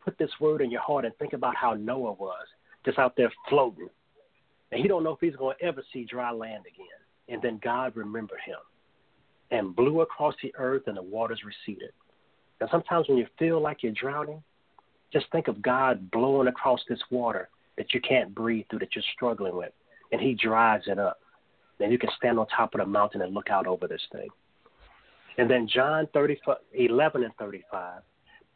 put 0.04 0.18
this 0.18 0.32
word 0.40 0.62
in 0.62 0.72
your 0.72 0.82
heart 0.82 1.06
and 1.06 1.16
think 1.18 1.34
about 1.34 1.56
how 1.56 1.74
Noah 1.74 2.14
was, 2.14 2.48
just 2.86 2.98
out 2.98 3.14
there 3.16 3.32
floating, 3.50 3.90
and 4.72 4.82
he 4.82 4.88
don't 4.88 5.04
know 5.04 5.14
if 5.14 5.20
he's 5.20 5.36
going 5.36 5.56
to 5.60 5.66
ever 5.66 5.84
see 5.94 6.06
dry 6.06 6.32
land 6.32 6.64
again. 6.68 6.88
And 7.28 7.42
then 7.42 7.60
God 7.64 7.96
remembered 7.96 8.40
him 8.46 8.58
and 9.52 9.76
blew 9.76 10.02
across 10.02 10.36
the 10.42 10.54
earth 10.58 10.84
and 10.88 10.98
the 10.98 11.02
waters 11.02 11.42
receded. 11.44 11.92
And 12.60 12.70
sometimes 12.70 13.08
when 13.08 13.18
you 13.18 13.28
feel 13.38 13.62
like 13.62 13.84
you're 13.84 13.94
drowning, 13.94 14.44
just 15.12 15.26
think 15.32 15.48
of 15.48 15.62
God 15.62 16.12
blowing 16.12 16.48
across 16.48 16.82
this 16.88 17.00
water 17.10 17.50
that 17.78 17.94
you 17.94 18.02
can't 18.02 18.36
breathe 18.36 18.66
through, 18.70 18.80
that 18.80 18.96
you're 18.96 19.04
struggling 19.16 19.56
with, 19.56 19.72
and 20.12 20.22
he 20.22 20.34
dries 20.36 20.82
it 20.88 21.00
up. 21.00 21.20
Then 21.80 21.92
you 21.92 21.98
can 21.98 22.10
stand 22.18 22.38
on 22.38 22.48
top 22.48 22.76
of 22.76 22.80
the 22.80 22.86
mountain 22.86 23.22
and 23.22 23.34
look 23.34 23.50
out 23.50 23.66
over 23.66 23.88
this 23.88 24.02
thing. 24.12 24.28
And 25.38 25.50
then 25.50 25.68
John 25.74 26.08
30, 26.14 26.42
11 26.74 27.24
and 27.24 27.34
35, 27.36 28.02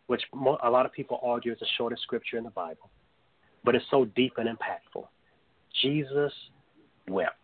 which 0.07 0.21
a 0.33 0.69
lot 0.69 0.85
of 0.85 0.91
people 0.91 1.19
argue 1.23 1.53
is 1.53 1.59
the 1.59 1.65
shortest 1.77 2.01
scripture 2.01 2.37
in 2.37 2.43
the 2.43 2.49
Bible, 2.49 2.89
but 3.63 3.73
it's 3.73 3.85
so 3.89 4.03
deep 4.03 4.33
and 4.37 4.49
impactful. 4.49 5.07
Jesus 5.81 6.33
wept. 7.07 7.37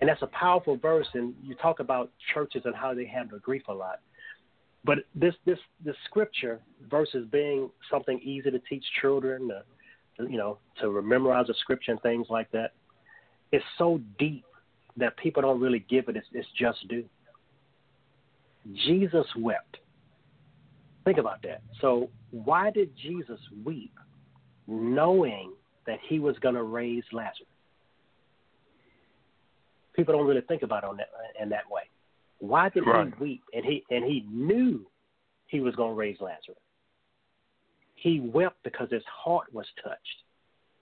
And 0.00 0.08
that's 0.08 0.22
a 0.22 0.28
powerful 0.28 0.76
verse, 0.76 1.06
and 1.12 1.34
you 1.42 1.54
talk 1.54 1.80
about 1.80 2.10
churches 2.32 2.62
and 2.64 2.74
how 2.74 2.94
they 2.94 3.04
handle 3.04 3.38
grief 3.38 3.62
a 3.68 3.74
lot. 3.74 4.00
But 4.82 5.00
this 5.14 5.34
this 5.44 5.58
this 5.84 5.96
scripture 6.06 6.60
versus 6.90 7.26
being 7.30 7.70
something 7.90 8.18
easy 8.22 8.50
to 8.50 8.58
teach 8.60 8.84
children, 9.02 9.50
uh, 9.50 10.24
you 10.24 10.38
know, 10.38 10.58
to 10.80 11.02
memorize 11.02 11.50
a 11.50 11.54
scripture 11.54 11.92
and 11.92 12.00
things 12.00 12.28
like 12.30 12.50
that, 12.52 12.72
it's 13.52 13.64
so 13.76 14.00
deep 14.18 14.44
that 14.96 15.16
people 15.18 15.42
don't 15.42 15.60
really 15.60 15.84
give 15.88 16.08
it 16.08 16.16
its, 16.16 16.26
its 16.32 16.48
just 16.58 16.86
due. 16.88 17.04
Jesus 18.86 19.26
wept. 19.36 19.78
Think 21.04 21.18
about 21.18 21.42
that. 21.42 21.62
So, 21.80 22.10
why 22.30 22.70
did 22.70 22.90
Jesus 22.96 23.40
weep 23.64 23.94
knowing 24.66 25.52
that 25.86 25.98
he 26.08 26.18
was 26.18 26.38
going 26.38 26.54
to 26.54 26.62
raise 26.62 27.04
Lazarus? 27.12 27.49
People 30.00 30.14
don't 30.16 30.26
really 30.26 30.40
think 30.48 30.62
about 30.62 30.82
it 30.82 30.88
on 30.88 30.96
that, 30.96 31.10
in 31.38 31.50
that 31.50 31.70
way. 31.70 31.82
Why 32.38 32.70
did 32.70 32.86
Right. 32.86 33.12
he 33.18 33.22
weep? 33.22 33.42
And 33.52 33.62
he 33.62 33.84
and 33.90 34.02
he 34.02 34.24
knew 34.30 34.90
he 35.48 35.60
was 35.60 35.76
going 35.76 35.90
to 35.90 35.94
raise 35.94 36.18
Lazarus. 36.22 36.56
He 37.96 38.18
wept 38.20 38.62
because 38.62 38.90
his 38.90 39.04
heart 39.04 39.52
was 39.52 39.66
touched 39.84 40.22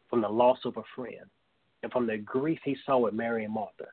from 0.09 0.21
the 0.21 0.29
loss 0.29 0.65
of 0.65 0.77
a 0.77 0.85
friend 0.95 1.29
and 1.83 1.91
from 1.91 2.07
the 2.07 2.17
grief 2.19 2.61
he 2.63 2.77
saw 2.87 2.99
with 2.99 3.13
Mary 3.13 3.45
and 3.45 3.53
Martha. 3.53 3.89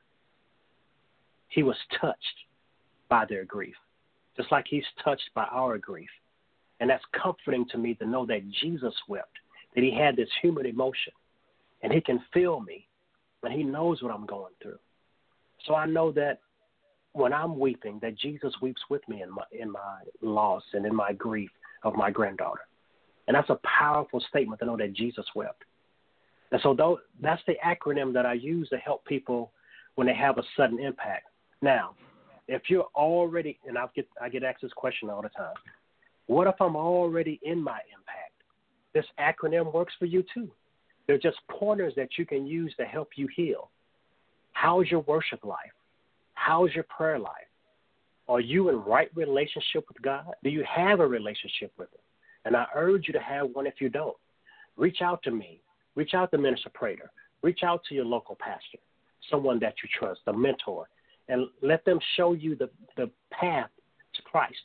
He 1.48 1.64
was 1.64 1.76
touched 2.00 2.44
by 3.08 3.24
their 3.24 3.44
grief, 3.44 3.74
just 4.36 4.52
like 4.52 4.68
he's 4.68 4.86
touched 5.02 5.28
by 5.34 5.46
our 5.46 5.76
grief. 5.76 6.10
And 6.78 6.88
that's 6.88 7.04
comforting 7.20 7.66
to 7.70 7.78
me 7.78 7.94
to 7.94 8.06
know 8.06 8.26
that 8.26 8.48
Jesus 8.48 8.94
wept, 9.08 9.40
that 9.74 9.82
he 9.82 9.90
had 9.90 10.14
this 10.14 10.30
human 10.40 10.66
emotion, 10.66 11.14
and 11.82 11.92
he 11.92 12.00
can 12.00 12.20
feel 12.32 12.60
me, 12.60 12.86
and 13.42 13.52
he 13.52 13.64
knows 13.64 14.04
what 14.04 14.14
I'm 14.14 14.26
going 14.26 14.54
through. 14.62 14.78
So 15.66 15.74
I 15.74 15.86
know 15.86 16.12
that 16.12 16.40
when 17.12 17.32
I'm 17.32 17.58
weeping, 17.58 17.98
that 18.02 18.16
Jesus 18.18 18.52
weeps 18.60 18.82
with 18.90 19.06
me 19.08 19.22
in 19.22 19.30
my 19.30 19.42
in 19.52 19.70
my 19.70 20.00
loss 20.22 20.62
and 20.74 20.84
in 20.84 20.94
my 20.94 21.12
grief 21.12 21.50
of 21.82 21.94
my 21.94 22.10
granddaughter. 22.10 22.60
And 23.26 23.34
that's 23.34 23.50
a 23.50 23.58
powerful 23.64 24.22
statement 24.28 24.60
to 24.60 24.66
know 24.66 24.76
that 24.76 24.92
Jesus 24.92 25.24
wept. 25.34 25.64
And 26.52 26.60
so 26.62 26.74
though, 26.74 27.00
that's 27.20 27.42
the 27.46 27.54
acronym 27.64 28.12
that 28.12 28.26
I 28.26 28.34
use 28.34 28.68
to 28.68 28.76
help 28.76 29.04
people 29.04 29.52
when 29.96 30.06
they 30.06 30.14
have 30.14 30.38
a 30.38 30.42
sudden 30.56 30.78
impact. 30.78 31.26
Now, 31.62 31.94
if 32.48 32.62
you're 32.68 32.86
already, 32.94 33.58
and 33.66 33.76
I 33.76 33.86
get 33.94 34.06
I 34.20 34.28
get 34.28 34.44
asked 34.44 34.62
this 34.62 34.72
question 34.72 35.10
all 35.10 35.22
the 35.22 35.30
time, 35.30 35.54
what 36.26 36.46
if 36.46 36.54
I'm 36.60 36.76
already 36.76 37.40
in 37.42 37.62
my 37.62 37.80
impact? 37.96 38.42
This 38.94 39.06
acronym 39.18 39.72
works 39.72 39.94
for 39.98 40.06
you 40.06 40.24
too. 40.32 40.50
They're 41.06 41.18
just 41.18 41.38
pointers 41.50 41.94
that 41.96 42.18
you 42.18 42.26
can 42.26 42.46
use 42.46 42.74
to 42.78 42.84
help 42.84 43.10
you 43.16 43.28
heal. 43.34 43.70
How's 44.56 44.90
your 44.90 45.00
worship 45.00 45.44
life? 45.44 45.76
How's 46.32 46.74
your 46.74 46.84
prayer 46.84 47.18
life? 47.18 47.50
Are 48.26 48.40
you 48.40 48.70
in 48.70 48.76
right 48.76 49.10
relationship 49.14 49.84
with 49.86 50.00
God? 50.00 50.32
Do 50.42 50.48
you 50.48 50.64
have 50.64 51.00
a 51.00 51.06
relationship 51.06 51.72
with 51.78 51.92
Him? 51.92 52.00
And 52.46 52.56
I 52.56 52.64
urge 52.74 53.06
you 53.06 53.12
to 53.12 53.20
have 53.20 53.50
one 53.52 53.66
if 53.66 53.74
you 53.80 53.90
don't. 53.90 54.16
Reach 54.78 55.02
out 55.02 55.22
to 55.24 55.30
me. 55.30 55.60
Reach 55.94 56.14
out 56.14 56.30
to 56.30 56.38
Minister 56.38 56.70
Prater. 56.72 57.10
Reach 57.42 57.60
out 57.64 57.82
to 57.88 57.94
your 57.94 58.06
local 58.06 58.34
pastor, 58.40 58.78
someone 59.30 59.58
that 59.60 59.74
you 59.82 59.90
trust, 59.98 60.20
a 60.26 60.32
mentor, 60.32 60.88
and 61.28 61.48
let 61.60 61.84
them 61.84 61.98
show 62.16 62.32
you 62.32 62.56
the, 62.56 62.70
the 62.96 63.10
path 63.30 63.68
to 64.14 64.22
Christ. 64.22 64.56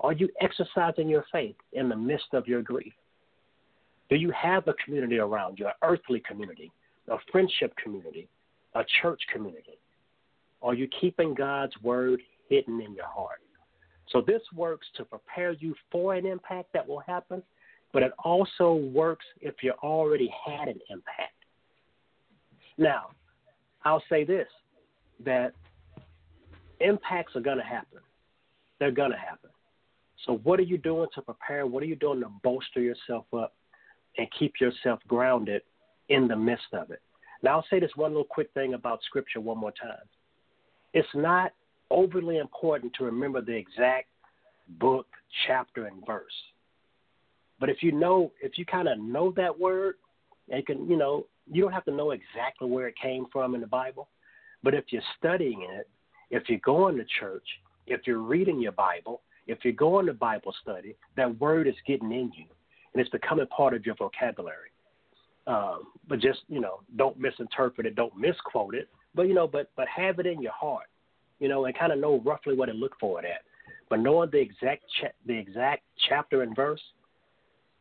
Are 0.00 0.14
you 0.14 0.30
exercising 0.40 1.10
your 1.10 1.26
faith 1.30 1.56
in 1.74 1.90
the 1.90 1.96
midst 1.96 2.32
of 2.32 2.48
your 2.48 2.62
grief? 2.62 2.94
Do 4.08 4.16
you 4.16 4.30
have 4.30 4.66
a 4.68 4.74
community 4.82 5.18
around 5.18 5.58
you, 5.58 5.66
an 5.66 5.72
earthly 5.82 6.22
community, 6.26 6.72
a 7.10 7.16
friendship 7.30 7.74
community, 7.76 8.26
a 8.74 8.84
church 9.00 9.20
community? 9.32 9.78
Are 10.62 10.74
you 10.74 10.88
keeping 11.00 11.34
God's 11.34 11.74
word 11.82 12.20
hidden 12.48 12.80
in 12.80 12.94
your 12.94 13.06
heart? 13.06 13.40
So 14.10 14.20
this 14.20 14.42
works 14.54 14.86
to 14.96 15.04
prepare 15.04 15.52
you 15.52 15.74
for 15.90 16.14
an 16.14 16.26
impact 16.26 16.72
that 16.74 16.86
will 16.86 17.00
happen, 17.00 17.42
but 17.92 18.02
it 18.02 18.12
also 18.24 18.74
works 18.74 19.24
if 19.40 19.54
you 19.62 19.72
already 19.82 20.32
had 20.46 20.68
an 20.68 20.78
impact. 20.90 21.34
Now, 22.78 23.10
I'll 23.84 24.02
say 24.08 24.24
this 24.24 24.48
that 25.24 25.54
impacts 26.80 27.36
are 27.36 27.40
going 27.40 27.58
to 27.58 27.64
happen. 27.64 28.00
They're 28.78 28.90
going 28.90 29.12
to 29.12 29.16
happen. 29.16 29.50
So, 30.26 30.38
what 30.44 30.60
are 30.60 30.64
you 30.64 30.78
doing 30.78 31.08
to 31.14 31.22
prepare? 31.22 31.66
What 31.66 31.82
are 31.82 31.86
you 31.86 31.96
doing 31.96 32.20
to 32.20 32.28
bolster 32.42 32.80
yourself 32.80 33.26
up 33.32 33.54
and 34.18 34.26
keep 34.38 34.54
yourself 34.60 35.00
grounded 35.08 35.62
in 36.08 36.28
the 36.28 36.36
midst 36.36 36.72
of 36.72 36.90
it? 36.90 37.00
Now, 37.42 37.56
I'll 37.56 37.66
say 37.70 37.80
this 37.80 37.90
one 37.96 38.12
little 38.12 38.24
quick 38.24 38.50
thing 38.54 38.74
about 38.74 39.00
Scripture 39.04 39.40
one 39.40 39.58
more 39.58 39.72
time. 39.72 40.06
It's 40.94 41.08
not 41.14 41.52
overly 41.90 42.38
important 42.38 42.92
to 42.94 43.04
remember 43.04 43.40
the 43.40 43.54
exact 43.54 44.08
book, 44.80 45.06
chapter, 45.46 45.86
and 45.86 46.04
verse. 46.06 46.32
But 47.58 47.68
if 47.68 47.82
you 47.82 47.92
know, 47.92 48.32
if 48.42 48.58
you 48.58 48.64
kind 48.64 48.88
of 48.88 48.98
know 48.98 49.32
that 49.36 49.58
word, 49.58 49.96
and 50.50 50.64
can, 50.66 50.88
you 50.88 50.96
know, 50.96 51.26
you 51.50 51.62
don't 51.62 51.72
have 51.72 51.84
to 51.84 51.92
know 51.92 52.10
exactly 52.10 52.68
where 52.68 52.88
it 52.88 52.94
came 53.00 53.26
from 53.32 53.54
in 53.54 53.60
the 53.60 53.66
Bible. 53.66 54.08
But 54.62 54.74
if 54.74 54.86
you're 54.88 55.02
studying 55.18 55.66
it, 55.70 55.88
if 56.30 56.48
you're 56.48 56.58
going 56.58 56.96
to 56.96 57.04
church, 57.20 57.46
if 57.86 58.00
you're 58.06 58.18
reading 58.18 58.60
your 58.60 58.72
Bible, 58.72 59.22
if 59.46 59.58
you're 59.62 59.72
going 59.72 60.06
to 60.06 60.12
Bible 60.12 60.54
study, 60.62 60.96
that 61.16 61.40
word 61.40 61.66
is 61.66 61.74
getting 61.86 62.12
in 62.12 62.32
you, 62.34 62.46
and 62.92 63.00
it's 63.00 63.10
becoming 63.10 63.46
part 63.46 63.74
of 63.74 63.84
your 63.84 63.96
vocabulary. 63.96 64.71
Um, 65.46 65.88
but 66.08 66.20
just 66.20 66.40
you 66.48 66.60
know, 66.60 66.80
don't 66.96 67.18
misinterpret 67.18 67.86
it, 67.86 67.96
don't 67.96 68.16
misquote 68.16 68.74
it. 68.74 68.88
But 69.14 69.22
you 69.28 69.34
know, 69.34 69.46
but 69.46 69.70
but 69.76 69.88
have 69.88 70.18
it 70.18 70.26
in 70.26 70.40
your 70.40 70.52
heart, 70.52 70.86
you 71.40 71.48
know, 71.48 71.64
and 71.64 71.76
kind 71.76 71.92
of 71.92 71.98
know 71.98 72.20
roughly 72.24 72.54
what 72.54 72.66
to 72.66 72.72
look 72.72 72.94
for 73.00 73.18
it 73.18 73.24
at. 73.24 73.42
But 73.90 74.00
knowing 74.00 74.30
the 74.30 74.38
exact 74.38 74.84
cha- 75.00 75.08
the 75.26 75.36
exact 75.36 75.82
chapter 76.08 76.42
and 76.42 76.54
verse, 76.54 76.80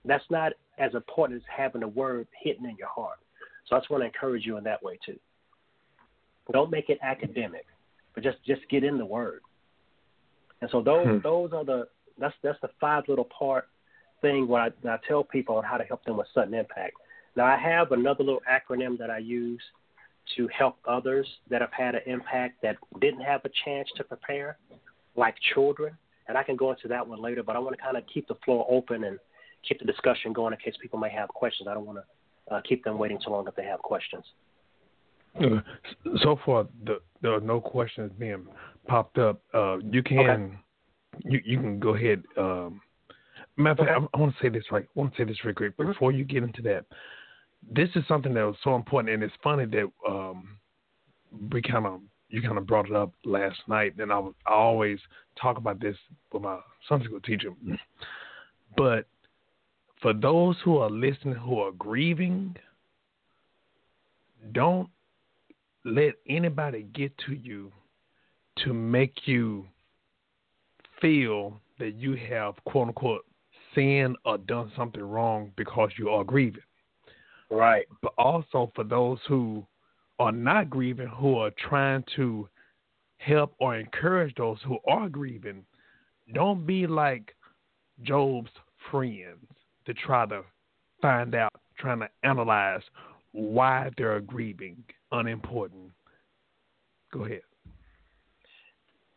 that's 0.06 0.24
not 0.30 0.54
as 0.80 0.94
important 0.96 1.38
as 1.40 1.46
having 1.56 1.82
the 1.82 1.88
word 1.88 2.28
hidden 2.42 2.66
in 2.66 2.76
your 2.78 2.90
heart. 2.90 3.20
So 3.68 3.76
I 3.76 3.80
just 3.80 3.90
want 3.90 4.02
to 4.02 4.08
encourage 4.08 4.46
you 4.46 4.58
in 4.58 4.64
that 4.64 4.82
way 4.82 4.98
too. 5.06 5.20
Don't 6.52 6.72
make 6.72 6.90
it 6.90 6.98
academic, 7.02 7.66
but 8.14 8.24
just 8.24 8.44
just 8.46 8.62
get 8.70 8.84
in 8.84 8.98
the 8.98 9.06
word. 9.06 9.42
And 10.62 10.70
so 10.72 10.82
those 10.82 11.08
Hmm. 11.08 11.20
those 11.24 11.54
are 11.54 11.64
the 11.64 11.88
that's 12.18 12.36
that's 12.44 12.60
the 12.62 12.70
five 12.80 13.04
little 13.08 13.26
part 13.38 13.68
thing 14.22 14.48
where 14.48 14.62
I, 14.62 14.68
I 14.88 14.98
tell 15.08 15.24
people 15.24 15.58
on 15.58 15.64
how 15.64 15.78
to 15.78 15.84
help 15.84 16.04
them 16.06 16.18
with 16.18 16.28
sudden 16.34 16.54
impact. 16.54 16.94
Now 17.36 17.46
I 17.46 17.58
have 17.58 17.92
another 17.92 18.24
little 18.24 18.42
acronym 18.50 18.98
that 18.98 19.10
I 19.10 19.20
use 19.20 19.62
to 20.38 20.48
help 20.58 20.78
others 20.88 21.28
that 21.50 21.62
have 21.62 21.74
had 21.74 21.96
an 21.96 22.02
impact 22.06 22.62
that 22.62 22.78
didn't 23.00 23.22
have 23.22 23.42
a 23.46 23.50
chance 23.66 23.90
to 23.98 24.04
prepare, 24.04 24.58
like 25.16 25.36
children. 25.54 25.98
And 26.28 26.38
I 26.38 26.44
can 26.44 26.56
go 26.56 26.72
into 26.72 26.88
that 26.88 27.06
one 27.06 27.22
later, 27.22 27.44
but 27.44 27.56
I 27.56 27.60
want 27.60 27.76
to 27.76 27.82
kind 27.82 27.98
of 27.98 28.04
keep 28.14 28.28
the 28.28 28.36
floor 28.46 28.66
open 28.70 29.04
and 29.04 29.18
keep 29.68 29.80
the 29.80 29.86
discussion 29.86 30.34
going 30.34 30.54
in 30.54 30.60
case 30.60 30.76
people 30.82 31.00
may 31.00 31.10
have 31.10 31.30
questions. 31.30 31.68
I 31.68 31.74
don't 31.74 31.86
want 31.86 32.00
to 32.00 32.56
uh, 32.56 32.62
keep 32.62 32.84
them 32.84 32.98
waiting 32.98 33.20
too 33.24 33.32
long 33.32 33.48
if 33.48 33.56
they 33.56 33.66
have 33.66 33.80
questions. 33.80 34.24
Uh, 35.40 35.62
so 36.24 36.40
far, 36.46 36.68
the, 36.86 37.00
there 37.22 37.34
are 37.34 37.40
no 37.40 37.60
questions 37.62 38.12
being 38.20 38.46
popped 38.88 39.18
up. 39.18 39.42
Uh, 39.54 39.78
you 39.78 40.04
can 40.04 40.58
you 41.24 41.40
you 41.46 41.58
can 41.58 41.80
go 41.80 41.96
ahead. 41.96 42.24
Um, 42.38 42.82
matter 43.56 43.82
of 43.84 43.88
fact, 43.88 44.02
I, 44.14 44.18
I 44.18 44.20
want 44.20 44.36
to 44.36 44.42
say 44.42 44.50
this 44.50 44.66
right. 44.72 44.84
I 44.84 45.00
want 45.00 45.14
to 45.16 45.22
say 45.22 45.24
this 45.26 45.44
real 45.46 45.56
quick 45.56 45.78
Mhm. 45.78 45.88
before 45.88 46.12
you 46.12 46.26
get 46.26 46.44
into 46.44 46.62
that. 46.64 46.86
This 47.70 47.90
is 47.96 48.04
something 48.08 48.34
that 48.34 48.44
was 48.44 48.56
so 48.64 48.76
important, 48.76 49.14
and 49.14 49.24
it's 49.24 49.34
funny 49.44 49.66
that 49.66 49.92
um, 50.08 50.58
we 51.52 51.62
kind 51.62 51.86
of 51.86 52.02
you 52.30 52.42
kind 52.42 52.58
of 52.58 52.66
brought 52.66 52.88
it 52.88 52.96
up 52.96 53.12
last 53.26 53.58
night, 53.68 53.94
and 54.00 54.12
I, 54.12 54.18
was, 54.18 54.34
I 54.48 54.54
always 54.54 55.00
talk 55.40 55.58
about 55.58 55.82
this 55.82 55.98
with 56.32 56.42
my 56.42 56.60
Sunday 56.88 57.06
school 57.06 57.20
teacher. 57.20 57.52
But 58.78 59.06
for 60.02 60.14
those 60.14 60.56
who 60.64 60.78
are 60.78 60.90
listening 60.90 61.36
who 61.36 61.60
are 61.60 61.74
grieving, 61.74 62.56
don't 64.54 64.88
let 65.84 66.14
anybody 66.28 66.84
get 66.94 67.12
to 67.26 67.34
you 67.34 67.72
to 68.64 68.74
make 68.74 69.28
you 69.28 69.68
feel 71.02 71.60
that 71.80 71.96
you 71.96 72.16
have 72.30 72.56
quote 72.64 72.88
unquote 72.88 73.26
sinned 73.76 74.16
or 74.26 74.38
done 74.38 74.72
something 74.76 75.04
wrong 75.04 75.52
because 75.56 75.90
you 75.98 76.10
are 76.10 76.24
grieving. 76.24 76.62
Right. 77.52 77.86
But 78.02 78.14
also 78.18 78.72
for 78.74 78.86
those 78.86 79.20
who 79.28 79.66
are 80.20 80.32
not 80.32 80.70
grieving, 80.70 81.08
who 81.08 81.38
are 81.38 81.52
trying 81.70 82.04
to 82.16 82.48
help 83.18 83.54
or 83.60 83.76
encourage 83.76 84.34
those 84.36 84.58
who 84.66 84.78
are 84.88 85.10
grieving, 85.10 85.66
don't 86.34 86.66
be 86.66 86.88
like 86.88 87.36
Job's 88.04 88.50
friends 88.90 89.46
to 89.86 89.94
try 89.94 90.26
to 90.28 90.44
find 91.02 91.36
out, 91.36 91.54
trying 91.78 92.00
to 92.00 92.10
analyze 92.24 92.82
why 93.34 93.90
they're 93.98 94.22
grieving. 94.22 94.84
Unimportant. 95.12 95.92
Go 97.12 97.26
ahead. 97.26 97.42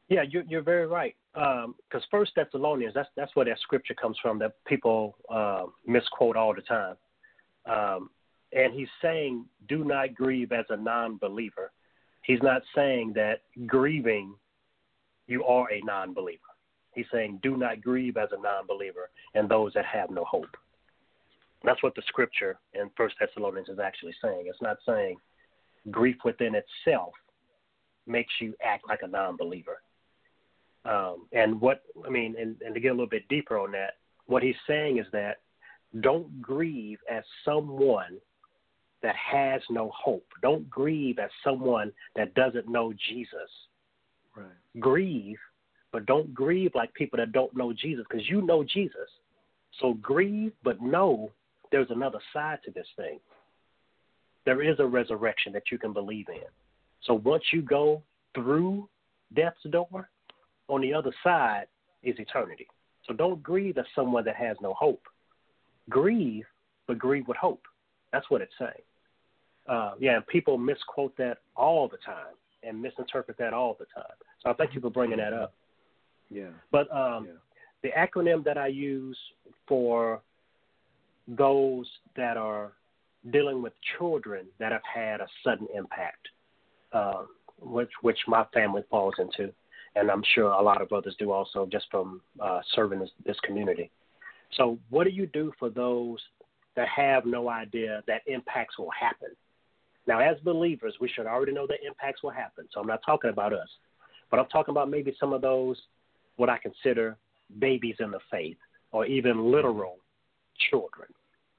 Yeah, 0.08 0.22
you're, 0.28 0.42
you're 0.48 0.62
very 0.62 0.86
right. 0.86 1.14
Because 1.34 2.04
First 2.10 2.32
Thessalonians, 2.34 2.94
that's 2.94 3.08
that's 3.16 3.34
where 3.34 3.44
that 3.46 3.58
scripture 3.60 3.94
comes 3.94 4.16
from 4.20 4.38
that 4.40 4.52
people 4.66 5.16
uh, 5.32 5.64
misquote 5.86 6.36
all 6.36 6.54
the 6.54 6.62
time. 6.62 6.96
Um, 7.66 8.10
and 8.54 8.72
he's 8.72 8.88
saying, 9.02 9.44
"Do 9.68 9.84
not 9.84 10.14
grieve 10.14 10.52
as 10.52 10.66
a 10.70 10.76
non-believer." 10.76 11.72
He's 12.22 12.42
not 12.42 12.62
saying 12.74 13.12
that 13.14 13.42
grieving, 13.66 14.34
you 15.26 15.44
are 15.44 15.70
a 15.70 15.80
non-believer. 15.82 16.40
He's 16.94 17.10
saying, 17.12 17.40
"Do 17.42 17.56
not 17.56 17.82
grieve 17.82 18.16
as 18.16 18.30
a 18.32 18.40
non-believer 18.40 19.10
and 19.34 19.48
those 19.48 19.72
that 19.74 19.84
have 19.84 20.10
no 20.10 20.24
hope." 20.24 20.56
That's 21.64 21.82
what 21.82 21.94
the 21.94 22.02
scripture 22.02 22.58
in 22.74 22.90
First 22.96 23.16
Thessalonians 23.18 23.68
is 23.68 23.78
actually 23.78 24.14
saying. 24.22 24.46
It's 24.46 24.62
not 24.62 24.78
saying 24.86 25.16
grief 25.90 26.16
within 26.24 26.54
itself 26.54 27.12
makes 28.06 28.32
you 28.40 28.54
act 28.62 28.86
like 28.88 29.00
a 29.02 29.06
non-believer. 29.06 29.80
Um, 30.84 31.26
and 31.32 31.60
what 31.60 31.82
I 32.06 32.10
mean, 32.10 32.36
and, 32.38 32.60
and 32.62 32.74
to 32.74 32.80
get 32.80 32.88
a 32.88 32.92
little 32.92 33.06
bit 33.06 33.26
deeper 33.28 33.58
on 33.58 33.72
that, 33.72 33.94
what 34.26 34.42
he's 34.42 34.54
saying 34.66 34.98
is 34.98 35.06
that 35.12 35.38
don't 36.00 36.42
grieve 36.42 36.98
as 37.10 37.24
someone 37.44 38.18
that 39.04 39.14
has 39.16 39.60
no 39.68 39.92
hope. 39.94 40.26
Don't 40.40 40.68
grieve 40.70 41.18
as 41.18 41.28
someone 41.44 41.92
that 42.16 42.34
doesn't 42.34 42.66
know 42.66 42.92
Jesus. 43.10 43.50
Right. 44.34 44.46
Grieve, 44.80 45.38
but 45.92 46.06
don't 46.06 46.34
grieve 46.34 46.72
like 46.74 46.92
people 46.94 47.18
that 47.18 47.32
don't 47.32 47.54
know 47.54 47.72
Jesus 47.72 48.06
because 48.08 48.26
you 48.28 48.40
know 48.40 48.64
Jesus. 48.64 49.08
So 49.80 49.92
grieve, 50.00 50.52
but 50.64 50.80
know 50.80 51.30
there's 51.70 51.90
another 51.90 52.18
side 52.32 52.60
to 52.64 52.70
this 52.70 52.86
thing. 52.96 53.20
There 54.46 54.62
is 54.62 54.80
a 54.80 54.86
resurrection 54.86 55.52
that 55.52 55.70
you 55.70 55.78
can 55.78 55.92
believe 55.92 56.28
in. 56.30 56.48
So 57.02 57.14
once 57.14 57.44
you 57.52 57.60
go 57.60 58.02
through 58.34 58.88
death's 59.36 59.58
door, 59.70 60.08
on 60.68 60.80
the 60.80 60.94
other 60.94 61.12
side 61.22 61.66
is 62.02 62.18
eternity. 62.18 62.66
So 63.06 63.12
don't 63.12 63.42
grieve 63.42 63.76
as 63.76 63.84
someone 63.94 64.24
that 64.24 64.36
has 64.36 64.56
no 64.62 64.72
hope. 64.72 65.02
Grieve, 65.90 66.46
but 66.86 66.98
grieve 66.98 67.28
with 67.28 67.36
hope. 67.36 67.62
That's 68.12 68.30
what 68.30 68.40
it's 68.40 68.52
saying. 68.58 68.72
Uh, 69.66 69.92
yeah, 69.98 70.20
people 70.28 70.58
misquote 70.58 71.16
that 71.16 71.38
all 71.56 71.88
the 71.88 71.96
time 71.98 72.34
and 72.62 72.80
misinterpret 72.80 73.36
that 73.38 73.52
all 73.52 73.76
the 73.78 73.86
time. 73.94 74.12
So 74.42 74.50
I 74.50 74.52
thank 74.54 74.74
you 74.74 74.80
for 74.80 74.90
bringing 74.90 75.18
that 75.18 75.32
up. 75.32 75.54
Yeah. 76.30 76.50
But 76.70 76.90
um, 76.94 77.26
Yeah. 77.26 77.32
the 77.82 77.90
acronym 77.90 78.44
that 78.44 78.58
I 78.58 78.66
use 78.66 79.18
for 79.66 80.20
those 81.28 81.88
that 82.16 82.36
are 82.36 82.72
dealing 83.30 83.62
with 83.62 83.72
children 83.96 84.46
that 84.58 84.72
have 84.72 84.84
had 84.84 85.20
a 85.20 85.26
sudden 85.42 85.66
impact, 85.74 86.28
uh, 86.92 87.22
which 87.60 87.90
which 88.02 88.18
my 88.26 88.44
family 88.52 88.82
falls 88.90 89.14
into, 89.18 89.52
and 89.96 90.10
I'm 90.10 90.22
sure 90.34 90.50
a 90.50 90.60
lot 90.62 90.82
of 90.82 90.92
others 90.92 91.16
do 91.18 91.30
also, 91.30 91.66
just 91.66 91.86
from 91.90 92.20
uh, 92.40 92.60
serving 92.74 92.98
this, 93.00 93.10
this 93.24 93.40
community. 93.40 93.90
So, 94.52 94.78
what 94.90 95.04
do 95.04 95.10
you 95.10 95.26
do 95.26 95.52
for 95.58 95.70
those 95.70 96.18
that 96.76 96.88
have 96.88 97.24
no 97.24 97.48
idea 97.48 98.02
that 98.06 98.22
impacts 98.26 98.78
will 98.78 98.90
happen? 98.90 99.30
Now, 100.06 100.20
as 100.20 100.38
believers, 100.40 100.94
we 101.00 101.08
should 101.08 101.26
already 101.26 101.52
know 101.52 101.66
that 101.66 101.78
impacts 101.86 102.22
will 102.22 102.30
happen. 102.30 102.66
So, 102.72 102.80
I'm 102.80 102.86
not 102.86 103.00
talking 103.04 103.30
about 103.30 103.52
us, 103.52 103.68
but 104.30 104.38
I'm 104.38 104.46
talking 104.46 104.72
about 104.72 104.90
maybe 104.90 105.14
some 105.18 105.32
of 105.32 105.40
those 105.40 105.80
what 106.36 106.48
I 106.48 106.58
consider 106.58 107.16
babies 107.58 107.96
in 108.00 108.10
the 108.10 108.18
faith 108.30 108.56
or 108.92 109.06
even 109.06 109.50
literal 109.50 109.98
children. 110.70 111.08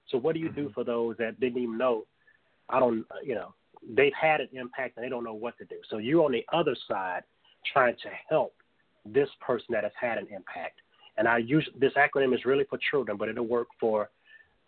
So, 0.10 0.18
what 0.18 0.34
do 0.34 0.40
you 0.40 0.50
do 0.50 0.72
for 0.74 0.84
those 0.84 1.16
that 1.18 1.40
didn't 1.40 1.62
even 1.62 1.78
know? 1.78 2.06
I 2.70 2.80
don't, 2.80 3.06
uh, 3.12 3.16
you 3.24 3.36
know, 3.36 3.54
they've 3.96 4.14
had 4.20 4.42
an 4.42 4.50
impact 4.54 4.98
and 4.98 5.06
they 5.06 5.10
don't 5.10 5.24
know 5.24 5.34
what 5.34 5.58
to 5.58 5.66
do. 5.66 5.78
So, 5.90 5.98
you're 5.98 6.26
on 6.26 6.32
the 6.32 6.46
other 6.54 6.76
side 6.88 7.24
trying 7.74 7.96
to 8.04 8.10
help 8.30 8.54
this 9.06 9.30
person 9.40 9.68
that 9.70 9.84
has 9.84 9.94
had 10.00 10.18
an 10.18 10.28
impact. 10.28 10.82
And 11.18 11.28
I 11.28 11.38
use 11.38 11.68
this 11.80 11.94
acronym 11.94 12.34
is 12.34 12.46
really 12.46 12.66
for 12.70 12.78
children, 12.92 13.18
but 13.18 13.30
it'll 13.30 13.48
work 13.48 13.68
for 13.80 14.10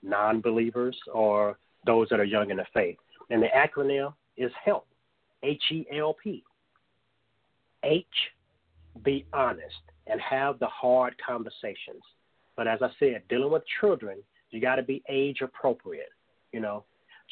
non 0.03 0.41
believers 0.41 0.97
or 1.13 1.57
those 1.85 2.07
that 2.09 2.19
are 2.19 2.25
young 2.25 2.49
in 2.49 2.57
the 2.57 2.65
faith. 2.73 2.97
And 3.29 3.41
the 3.41 3.47
acronym 3.47 4.13
is 4.37 4.51
HELP, 4.63 4.87
H 5.43 5.63
E 5.71 5.85
L 5.93 6.15
P. 6.21 6.43
H, 7.83 8.05
be 9.03 9.25
honest 9.33 9.75
and 10.07 10.19
have 10.21 10.59
the 10.59 10.67
hard 10.67 11.15
conversations. 11.25 12.01
But 12.55 12.67
as 12.67 12.79
I 12.81 12.89
said, 12.99 13.23
dealing 13.29 13.51
with 13.51 13.63
children, 13.79 14.17
you 14.49 14.61
got 14.61 14.75
to 14.75 14.83
be 14.83 15.03
age 15.09 15.41
appropriate. 15.41 16.09
You 16.51 16.61
know, 16.61 16.85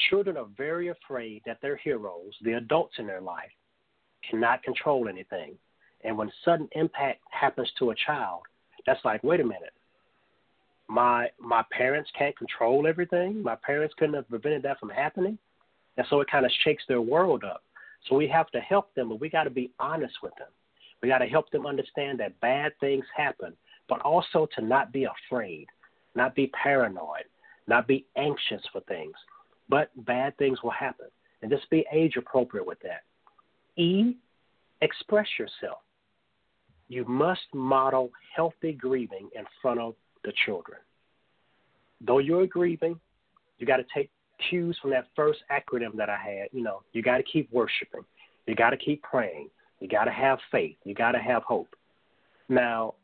children 0.09 0.37
are 0.37 0.47
very 0.57 0.89
afraid 0.89 1.41
that 1.45 1.61
their 1.61 1.77
heroes, 1.77 2.33
the 2.41 2.53
adults 2.53 2.95
in 2.99 3.07
their 3.07 3.21
life, 3.21 3.51
cannot 4.29 4.63
control 4.63 5.07
anything. 5.07 5.55
And 6.03 6.17
when 6.17 6.31
sudden 6.43 6.67
impact 6.73 7.21
happens 7.31 7.71
to 7.79 7.91
a 7.91 7.95
child, 8.05 8.41
that's 8.85 9.03
like, 9.03 9.23
wait 9.23 9.39
a 9.39 9.43
minute. 9.43 9.73
My 10.87 11.29
my 11.39 11.63
parents 11.71 12.11
can't 12.15 12.37
control 12.37 12.85
everything. 12.85 13.41
My 13.41 13.55
parents 13.55 13.95
couldn't 13.97 14.13
have 14.13 14.29
prevented 14.29 14.61
that 14.63 14.79
from 14.79 14.89
happening. 14.89 15.39
And 15.97 16.05
so 16.09 16.21
it 16.21 16.29
kind 16.29 16.45
of 16.45 16.51
shakes 16.63 16.83
their 16.87 17.01
world 17.01 17.43
up. 17.43 17.63
So 18.07 18.15
we 18.15 18.27
have 18.27 18.49
to 18.51 18.59
help 18.59 18.93
them, 18.95 19.09
but 19.09 19.19
we 19.19 19.29
got 19.29 19.45
to 19.45 19.49
be 19.49 19.71
honest 19.79 20.15
with 20.21 20.33
them. 20.37 20.49
We 21.01 21.09
got 21.09 21.19
to 21.19 21.25
help 21.25 21.49
them 21.51 21.65
understand 21.65 22.19
that 22.19 22.39
bad 22.39 22.73
things 22.79 23.05
happen, 23.15 23.53
but 23.87 24.01
also 24.01 24.47
to 24.55 24.61
not 24.63 24.91
be 24.91 25.05
afraid, 25.05 25.67
not 26.15 26.35
be 26.35 26.47
paranoid, 26.47 27.25
not 27.67 27.87
be 27.87 28.05
anxious 28.15 28.61
for 28.71 28.81
things. 28.81 29.15
But 29.69 29.89
bad 30.05 30.37
things 30.37 30.61
will 30.63 30.71
happen. 30.71 31.07
And 31.41 31.51
just 31.51 31.69
be 31.69 31.85
age 31.91 32.15
appropriate 32.17 32.65
with 32.65 32.79
that. 32.81 33.03
E, 33.81 34.15
express 34.81 35.27
yourself. 35.37 35.79
You 36.87 37.05
must 37.05 37.41
model 37.53 38.11
healthy 38.35 38.73
grieving 38.73 39.29
in 39.35 39.43
front 39.61 39.79
of 39.79 39.95
the 40.23 40.33
children. 40.45 40.77
Though 42.01 42.19
you're 42.19 42.47
grieving, 42.47 42.99
you 43.57 43.65
got 43.65 43.77
to 43.77 43.85
take 43.93 44.09
cues 44.49 44.77
from 44.81 44.91
that 44.91 45.07
first 45.15 45.39
acronym 45.51 45.95
that 45.95 46.09
I 46.09 46.17
had. 46.17 46.47
You 46.51 46.63
know, 46.63 46.81
you 46.93 47.01
got 47.01 47.17
to 47.17 47.23
keep 47.23 47.51
worshiping, 47.51 48.05
you 48.47 48.55
got 48.55 48.71
to 48.71 48.77
keep 48.77 49.01
praying, 49.03 49.49
you 49.79 49.87
got 49.87 50.05
to 50.05 50.11
have 50.11 50.39
faith, 50.51 50.77
you 50.83 50.93
got 50.93 51.11
to 51.11 51.19
have 51.19 51.43
hope. 51.43 51.75
Now, 52.49 52.95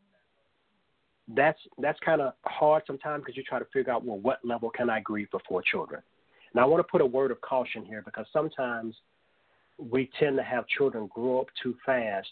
that's 1.35 1.59
that's 1.77 1.99
kind 1.99 2.21
of 2.21 2.33
hard 2.45 2.83
sometimes 2.85 3.23
because 3.23 3.37
you 3.37 3.43
try 3.43 3.59
to 3.59 3.67
figure 3.73 3.93
out 3.93 4.03
well, 4.03 4.19
what 4.19 4.39
level 4.43 4.69
can 4.69 4.89
I 4.89 4.99
grieve 4.99 5.31
before 5.31 5.61
children? 5.61 6.01
Now, 6.53 6.63
I 6.63 6.65
want 6.65 6.85
to 6.85 6.91
put 6.91 7.01
a 7.01 7.05
word 7.05 7.31
of 7.31 7.39
caution 7.41 7.85
here 7.85 8.01
because 8.03 8.25
sometimes 8.33 8.95
we 9.77 10.09
tend 10.19 10.37
to 10.37 10.43
have 10.43 10.67
children 10.67 11.09
grow 11.13 11.41
up 11.41 11.47
too 11.61 11.75
fast 11.85 12.27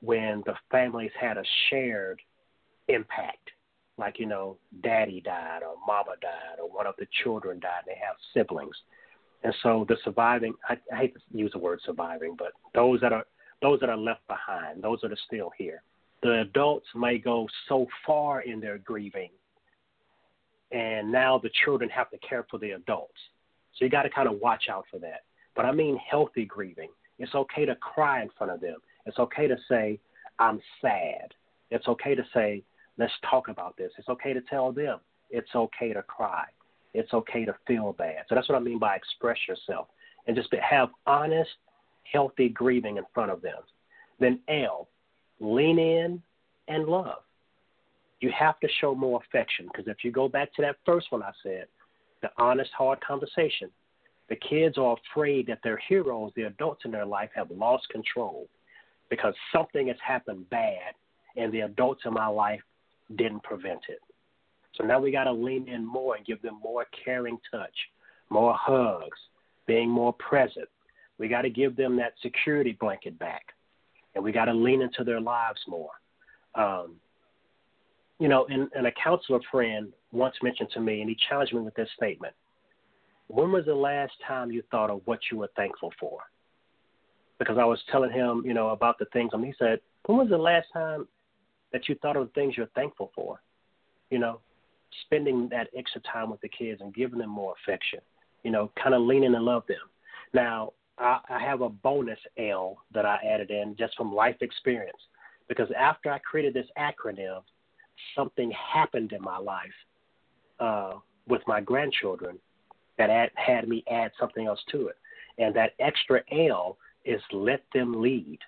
when 0.00 0.42
the 0.44 0.54
families 0.70 1.12
had 1.18 1.38
a 1.38 1.44
shared 1.70 2.20
impact. 2.88 3.50
Like, 3.96 4.18
you 4.18 4.26
know, 4.26 4.56
daddy 4.82 5.20
died 5.20 5.62
or 5.62 5.76
mama 5.86 6.16
died 6.20 6.58
or 6.60 6.68
one 6.68 6.86
of 6.86 6.94
the 6.98 7.06
children 7.22 7.60
died 7.60 7.82
and 7.86 7.94
they 7.94 8.00
have 8.04 8.16
siblings. 8.32 8.74
And 9.44 9.54
so 9.62 9.84
the 9.88 9.96
surviving 10.04 10.54
I, 10.68 10.76
I 10.92 10.96
hate 10.96 11.14
to 11.14 11.20
use 11.32 11.52
the 11.52 11.58
word 11.58 11.80
surviving, 11.84 12.34
but 12.36 12.52
those 12.74 13.00
that 13.02 13.12
are 13.12 13.24
those 13.62 13.78
that 13.80 13.88
are 13.88 13.96
left 13.96 14.26
behind, 14.26 14.82
those 14.82 14.98
that 15.02 15.12
are 15.12 15.18
still 15.26 15.50
here. 15.56 15.82
The 16.22 16.40
adults 16.40 16.86
may 16.94 17.18
go 17.18 17.46
so 17.68 17.86
far 18.06 18.40
in 18.42 18.60
their 18.60 18.78
grieving 18.78 19.30
and 20.74 21.10
now 21.10 21.38
the 21.38 21.50
children 21.64 21.88
have 21.90 22.10
to 22.10 22.18
care 22.18 22.44
for 22.50 22.58
the 22.58 22.72
adults. 22.72 23.18
So 23.76 23.84
you 23.84 23.90
got 23.90 24.02
to 24.02 24.10
kind 24.10 24.28
of 24.28 24.40
watch 24.40 24.64
out 24.68 24.84
for 24.90 24.98
that. 24.98 25.20
But 25.54 25.64
I 25.64 25.72
mean 25.72 25.98
healthy 26.10 26.44
grieving. 26.44 26.88
It's 27.18 27.34
okay 27.34 27.64
to 27.64 27.76
cry 27.76 28.22
in 28.22 28.28
front 28.36 28.52
of 28.52 28.60
them. 28.60 28.76
It's 29.06 29.18
okay 29.18 29.46
to 29.46 29.56
say, 29.68 30.00
I'm 30.38 30.60
sad. 30.80 31.32
It's 31.70 31.86
okay 31.86 32.14
to 32.14 32.24
say, 32.34 32.64
let's 32.98 33.12
talk 33.28 33.48
about 33.48 33.76
this. 33.76 33.92
It's 33.98 34.08
okay 34.08 34.32
to 34.32 34.40
tell 34.42 34.72
them 34.72 35.00
it's 35.30 35.54
okay 35.54 35.92
to 35.92 36.02
cry. 36.02 36.44
It's 36.92 37.12
okay 37.12 37.44
to 37.44 37.54
feel 37.66 37.92
bad. 37.92 38.24
So 38.28 38.34
that's 38.34 38.48
what 38.48 38.56
I 38.56 38.60
mean 38.60 38.78
by 38.78 38.94
express 38.94 39.38
yourself 39.48 39.88
and 40.26 40.36
just 40.36 40.48
have 40.54 40.90
honest, 41.06 41.50
healthy 42.10 42.48
grieving 42.48 42.98
in 42.98 43.04
front 43.12 43.30
of 43.30 43.42
them. 43.42 43.58
Then 44.20 44.38
L, 44.48 44.88
lean 45.40 45.78
in 45.78 46.22
and 46.68 46.86
love. 46.86 47.22
You 48.20 48.30
have 48.38 48.60
to 48.60 48.68
show 48.80 48.94
more 48.94 49.20
affection 49.26 49.66
because 49.66 49.88
if 49.88 50.04
you 50.04 50.12
go 50.12 50.28
back 50.28 50.54
to 50.54 50.62
that 50.62 50.76
first 50.86 51.10
one 51.10 51.22
I 51.22 51.32
said, 51.42 51.66
the 52.22 52.30
honest, 52.38 52.70
hard 52.78 53.00
conversation, 53.04 53.70
the 54.28 54.36
kids 54.36 54.78
are 54.78 54.96
afraid 55.10 55.48
that 55.48 55.58
their 55.62 55.80
heroes, 55.88 56.32
the 56.36 56.42
adults 56.42 56.84
in 56.84 56.90
their 56.90 57.04
life, 57.04 57.30
have 57.34 57.50
lost 57.50 57.88
control 57.90 58.48
because 59.10 59.34
something 59.52 59.88
has 59.88 59.96
happened 60.02 60.48
bad 60.48 60.94
and 61.36 61.52
the 61.52 61.60
adults 61.60 62.02
in 62.06 62.14
my 62.14 62.28
life 62.28 62.62
didn't 63.16 63.42
prevent 63.42 63.80
it. 63.88 64.00
So 64.76 64.84
now 64.84 65.00
we 65.00 65.12
got 65.12 65.24
to 65.24 65.32
lean 65.32 65.68
in 65.68 65.86
more 65.86 66.16
and 66.16 66.26
give 66.26 66.42
them 66.42 66.58
more 66.62 66.86
caring 67.04 67.38
touch, 67.50 67.74
more 68.30 68.54
hugs, 68.58 69.18
being 69.66 69.88
more 69.88 70.12
present. 70.14 70.68
We 71.18 71.28
got 71.28 71.42
to 71.42 71.50
give 71.50 71.76
them 71.76 71.96
that 71.96 72.14
security 72.22 72.76
blanket 72.78 73.18
back, 73.18 73.46
and 74.14 74.24
we 74.24 74.32
got 74.32 74.46
to 74.46 74.52
lean 74.52 74.82
into 74.82 75.04
their 75.04 75.20
lives 75.20 75.60
more. 75.68 75.90
Um, 76.56 76.96
you 78.18 78.28
know, 78.28 78.46
and, 78.48 78.68
and 78.74 78.86
a 78.86 78.92
counselor 78.92 79.40
friend 79.50 79.92
once 80.12 80.34
mentioned 80.42 80.70
to 80.74 80.80
me, 80.80 81.00
and 81.00 81.08
he 81.08 81.16
challenged 81.28 81.52
me 81.52 81.60
with 81.60 81.74
this 81.74 81.88
statement 81.96 82.34
When 83.28 83.52
was 83.52 83.64
the 83.66 83.74
last 83.74 84.12
time 84.26 84.50
you 84.50 84.62
thought 84.70 84.90
of 84.90 85.02
what 85.04 85.20
you 85.30 85.38
were 85.38 85.50
thankful 85.56 85.92
for? 86.00 86.18
Because 87.38 87.58
I 87.58 87.64
was 87.64 87.80
telling 87.90 88.12
him, 88.12 88.42
you 88.44 88.54
know, 88.54 88.70
about 88.70 88.98
the 88.98 89.06
things, 89.12 89.30
and 89.32 89.44
he 89.44 89.54
said, 89.58 89.80
When 90.06 90.18
was 90.18 90.28
the 90.28 90.38
last 90.38 90.66
time 90.72 91.06
that 91.74 91.88
you 91.88 91.96
thought 91.96 92.16
of 92.16 92.28
the 92.28 92.32
things 92.32 92.56
you're 92.56 92.68
thankful 92.68 93.10
for? 93.14 93.42
You 94.08 94.20
know, 94.20 94.40
spending 95.04 95.48
that 95.50 95.68
extra 95.76 96.00
time 96.02 96.30
with 96.30 96.40
the 96.40 96.48
kids 96.48 96.80
and 96.80 96.94
giving 96.94 97.18
them 97.18 97.30
more 97.30 97.54
affection, 97.62 97.98
you 98.44 98.50
know, 98.52 98.70
kind 98.80 98.94
of 98.94 99.02
leaning 99.02 99.34
and 99.34 99.44
love 99.44 99.64
them. 99.66 99.76
Now, 100.32 100.72
I, 100.98 101.18
I 101.28 101.40
have 101.40 101.60
a 101.62 101.68
bonus 101.68 102.18
L 102.38 102.78
that 102.94 103.04
I 103.04 103.18
added 103.28 103.50
in 103.50 103.74
just 103.76 103.96
from 103.96 104.14
life 104.14 104.36
experience 104.40 104.96
because 105.48 105.68
after 105.76 106.10
I 106.10 106.18
created 106.20 106.54
this 106.54 106.68
acronym, 106.78 107.42
something 108.16 108.52
happened 108.52 109.12
in 109.12 109.20
my 109.20 109.38
life 109.38 109.66
uh, 110.60 110.92
with 111.26 111.42
my 111.46 111.60
grandchildren 111.60 112.38
that 112.98 113.30
had 113.34 113.68
me 113.68 113.82
add 113.90 114.12
something 114.18 114.46
else 114.46 114.60
to 114.70 114.86
it. 114.88 114.96
And 115.38 115.54
that 115.56 115.72
extra 115.80 116.22
L 116.30 116.78
is 117.04 117.20
let 117.32 117.62
them 117.74 118.00
lead. 118.00 118.38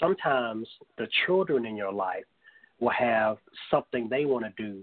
Sometimes 0.00 0.68
the 0.98 1.06
children 1.26 1.66
in 1.66 1.76
your 1.76 1.92
life 1.92 2.24
will 2.80 2.90
have 2.90 3.38
something 3.70 4.08
they 4.08 4.24
want 4.24 4.44
to 4.44 4.62
do 4.62 4.80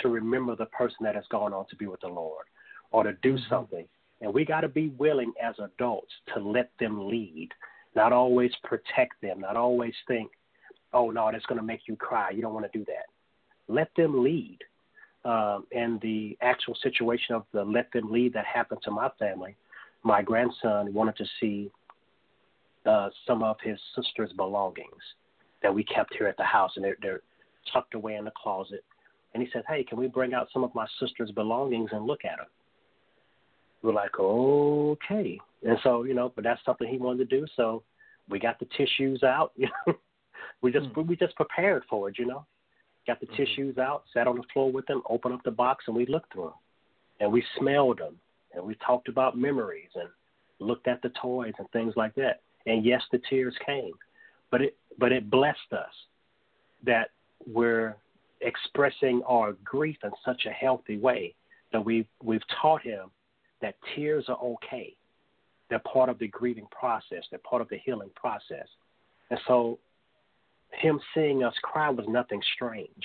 to 0.00 0.08
remember 0.08 0.56
the 0.56 0.66
person 0.66 0.98
that 1.02 1.14
has 1.14 1.24
gone 1.30 1.52
on 1.52 1.66
to 1.68 1.76
be 1.76 1.86
with 1.86 2.00
the 2.00 2.08
Lord 2.08 2.46
or 2.90 3.04
to 3.04 3.12
do 3.22 3.36
something. 3.48 3.86
And 4.20 4.32
we 4.32 4.44
got 4.44 4.60
to 4.60 4.68
be 4.68 4.88
willing 4.98 5.32
as 5.42 5.54
adults 5.58 6.12
to 6.34 6.40
let 6.40 6.70
them 6.78 7.08
lead, 7.08 7.50
not 7.94 8.12
always 8.12 8.52
protect 8.62 9.20
them, 9.20 9.40
not 9.40 9.56
always 9.56 9.94
think, 10.06 10.30
oh, 10.92 11.10
no, 11.10 11.28
that's 11.30 11.44
going 11.46 11.60
to 11.60 11.66
make 11.66 11.80
you 11.86 11.96
cry. 11.96 12.30
You 12.30 12.42
don't 12.42 12.54
want 12.54 12.70
to 12.70 12.78
do 12.78 12.84
that. 12.86 13.06
Let 13.68 13.90
them 13.96 14.22
lead. 14.22 14.58
Um, 15.24 15.66
and 15.72 16.00
the 16.00 16.36
actual 16.40 16.76
situation 16.82 17.34
of 17.34 17.44
the 17.52 17.62
let 17.62 17.92
them 17.92 18.10
lead 18.10 18.32
that 18.34 18.44
happened 18.44 18.80
to 18.84 18.90
my 18.90 19.08
family, 19.18 19.56
my 20.02 20.22
grandson 20.22 20.92
wanted 20.92 21.16
to 21.16 21.24
see 21.40 21.70
uh, 22.86 23.10
some 23.26 23.42
of 23.42 23.56
his 23.62 23.78
sister's 23.94 24.32
belongings 24.32 25.02
that 25.62 25.74
we 25.74 25.84
kept 25.84 26.14
here 26.16 26.26
at 26.26 26.36
the 26.36 26.44
house, 26.44 26.72
and 26.76 26.84
they're, 26.84 26.96
they're 27.00 27.20
tucked 27.72 27.94
away 27.94 28.16
in 28.16 28.24
the 28.24 28.32
closet. 28.32 28.84
And 29.34 29.42
he 29.42 29.48
said, 29.52 29.62
"Hey, 29.68 29.84
can 29.84 29.98
we 29.98 30.08
bring 30.08 30.34
out 30.34 30.48
some 30.52 30.64
of 30.64 30.74
my 30.74 30.86
sister's 31.00 31.30
belongings 31.30 31.90
and 31.92 32.06
look 32.06 32.24
at 32.24 32.38
them?" 32.38 32.46
We're 33.82 33.94
like, 33.94 34.18
"Okay." 34.18 35.40
And 35.64 35.78
so, 35.82 36.04
you 36.04 36.14
know, 36.14 36.32
but 36.34 36.44
that's 36.44 36.60
something 36.64 36.88
he 36.88 36.98
wanted 36.98 37.30
to 37.30 37.36
do. 37.40 37.46
So 37.56 37.82
we 38.28 38.38
got 38.38 38.58
the 38.58 38.66
tissues 38.76 39.22
out. 39.22 39.52
You 39.56 39.68
know, 39.86 39.94
we 40.60 40.72
just 40.72 40.86
mm. 40.92 41.06
we 41.06 41.16
just 41.16 41.34
prepared 41.36 41.82
for 41.88 42.08
it. 42.08 42.18
You 42.18 42.26
know, 42.26 42.44
got 43.06 43.20
the 43.20 43.26
mm-hmm. 43.26 43.36
tissues 43.36 43.78
out, 43.78 44.04
sat 44.12 44.26
on 44.26 44.36
the 44.36 44.44
floor 44.52 44.70
with 44.70 44.86
them, 44.86 45.02
opened 45.08 45.34
up 45.34 45.42
the 45.44 45.50
box, 45.50 45.84
and 45.86 45.96
we 45.96 46.06
looked 46.06 46.32
through 46.32 46.44
them, 46.44 46.52
and 47.20 47.32
we 47.32 47.44
smelled 47.58 47.98
them, 47.98 48.16
and 48.54 48.64
we 48.64 48.74
talked 48.86 49.08
about 49.08 49.36
memories 49.36 49.88
and 49.94 50.08
looked 50.58 50.88
at 50.88 51.02
the 51.02 51.10
toys 51.20 51.52
and 51.58 51.70
things 51.70 51.94
like 51.96 52.14
that. 52.16 52.40
And 52.66 52.84
yes, 52.84 53.02
the 53.10 53.20
tears 53.28 53.54
came, 53.64 53.92
but 54.50 54.62
it 54.62 54.76
but 54.98 55.12
it 55.12 55.30
blessed 55.30 55.72
us 55.72 55.92
that 56.84 57.10
we're 57.46 57.96
expressing 58.40 59.22
our 59.26 59.52
grief 59.64 59.96
in 60.04 60.10
such 60.24 60.46
a 60.46 60.50
healthy 60.50 60.98
way 60.98 61.34
that 61.72 61.84
we 61.84 62.06
we've 62.22 62.42
taught 62.60 62.82
him 62.82 63.10
that 63.60 63.74
tears 63.94 64.26
are 64.28 64.38
okay. 64.38 64.94
They're 65.70 65.78
part 65.80 66.08
of 66.08 66.18
the 66.18 66.28
grieving 66.28 66.66
process. 66.70 67.24
They're 67.30 67.38
part 67.38 67.62
of 67.62 67.68
the 67.68 67.78
healing 67.78 68.10
process. 68.14 68.66
And 69.30 69.40
so 69.46 69.78
him 70.72 71.00
seeing 71.14 71.44
us 71.44 71.54
cry 71.62 71.88
was 71.88 72.06
nothing 72.08 72.42
strange. 72.54 73.04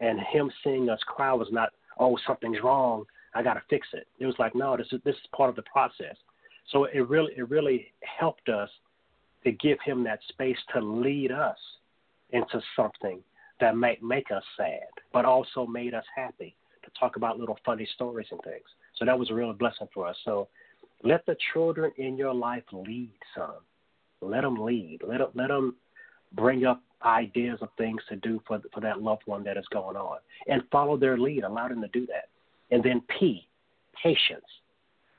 And 0.00 0.20
him 0.20 0.50
seeing 0.62 0.90
us 0.90 1.00
cry 1.06 1.32
was 1.32 1.48
not, 1.52 1.70
oh, 1.98 2.18
something's 2.26 2.58
wrong. 2.62 3.04
I 3.34 3.42
got 3.42 3.54
to 3.54 3.62
fix 3.70 3.86
it. 3.92 4.06
It 4.18 4.26
was 4.26 4.34
like, 4.38 4.54
no, 4.54 4.76
this 4.76 4.88
is 4.92 5.00
this 5.04 5.14
is 5.14 5.22
part 5.34 5.48
of 5.48 5.56
the 5.56 5.62
process. 5.62 6.16
So 6.70 6.84
it 6.84 7.08
really 7.08 7.32
it 7.36 7.48
really 7.48 7.92
helped 8.02 8.48
us 8.48 8.68
to 9.44 9.52
give 9.52 9.78
him 9.84 10.04
that 10.04 10.20
space 10.28 10.56
to 10.74 10.80
lead 10.80 11.32
us 11.32 11.58
into 12.30 12.60
something 12.76 13.20
that 13.60 13.76
might 13.76 14.02
make 14.02 14.30
us 14.30 14.42
sad, 14.56 14.88
but 15.12 15.24
also 15.24 15.66
made 15.66 15.94
us 15.94 16.04
happy 16.14 16.54
to 16.84 16.90
talk 16.98 17.16
about 17.16 17.38
little 17.38 17.58
funny 17.64 17.88
stories 17.94 18.26
and 18.30 18.40
things. 18.42 18.64
So 18.98 19.04
that 19.04 19.18
was 19.18 19.30
a 19.30 19.34
real 19.34 19.52
blessing 19.52 19.88
for 19.92 20.06
us. 20.06 20.16
So 20.24 20.48
let 21.02 21.24
the 21.26 21.36
children 21.52 21.92
in 21.96 22.16
your 22.16 22.34
life 22.34 22.64
lead 22.72 23.12
some. 23.36 23.60
Let 24.20 24.42
them 24.42 24.56
lead. 24.56 25.00
Let 25.06 25.18
them, 25.18 25.28
let 25.34 25.48
them 25.48 25.76
bring 26.34 26.64
up 26.64 26.82
ideas 27.04 27.58
of 27.60 27.68
things 27.76 28.00
to 28.08 28.16
do 28.16 28.40
for 28.46 28.60
for 28.72 28.80
that 28.80 29.02
loved 29.02 29.22
one 29.26 29.42
that 29.44 29.56
is 29.56 29.66
going 29.72 29.96
on, 29.96 30.18
and 30.46 30.62
follow 30.70 30.96
their 30.96 31.18
lead. 31.18 31.42
Allow 31.44 31.68
them 31.68 31.82
to 31.82 31.88
do 31.88 32.06
that. 32.06 32.28
And 32.70 32.82
then 32.82 33.02
P, 33.18 33.46
patience. 34.00 34.44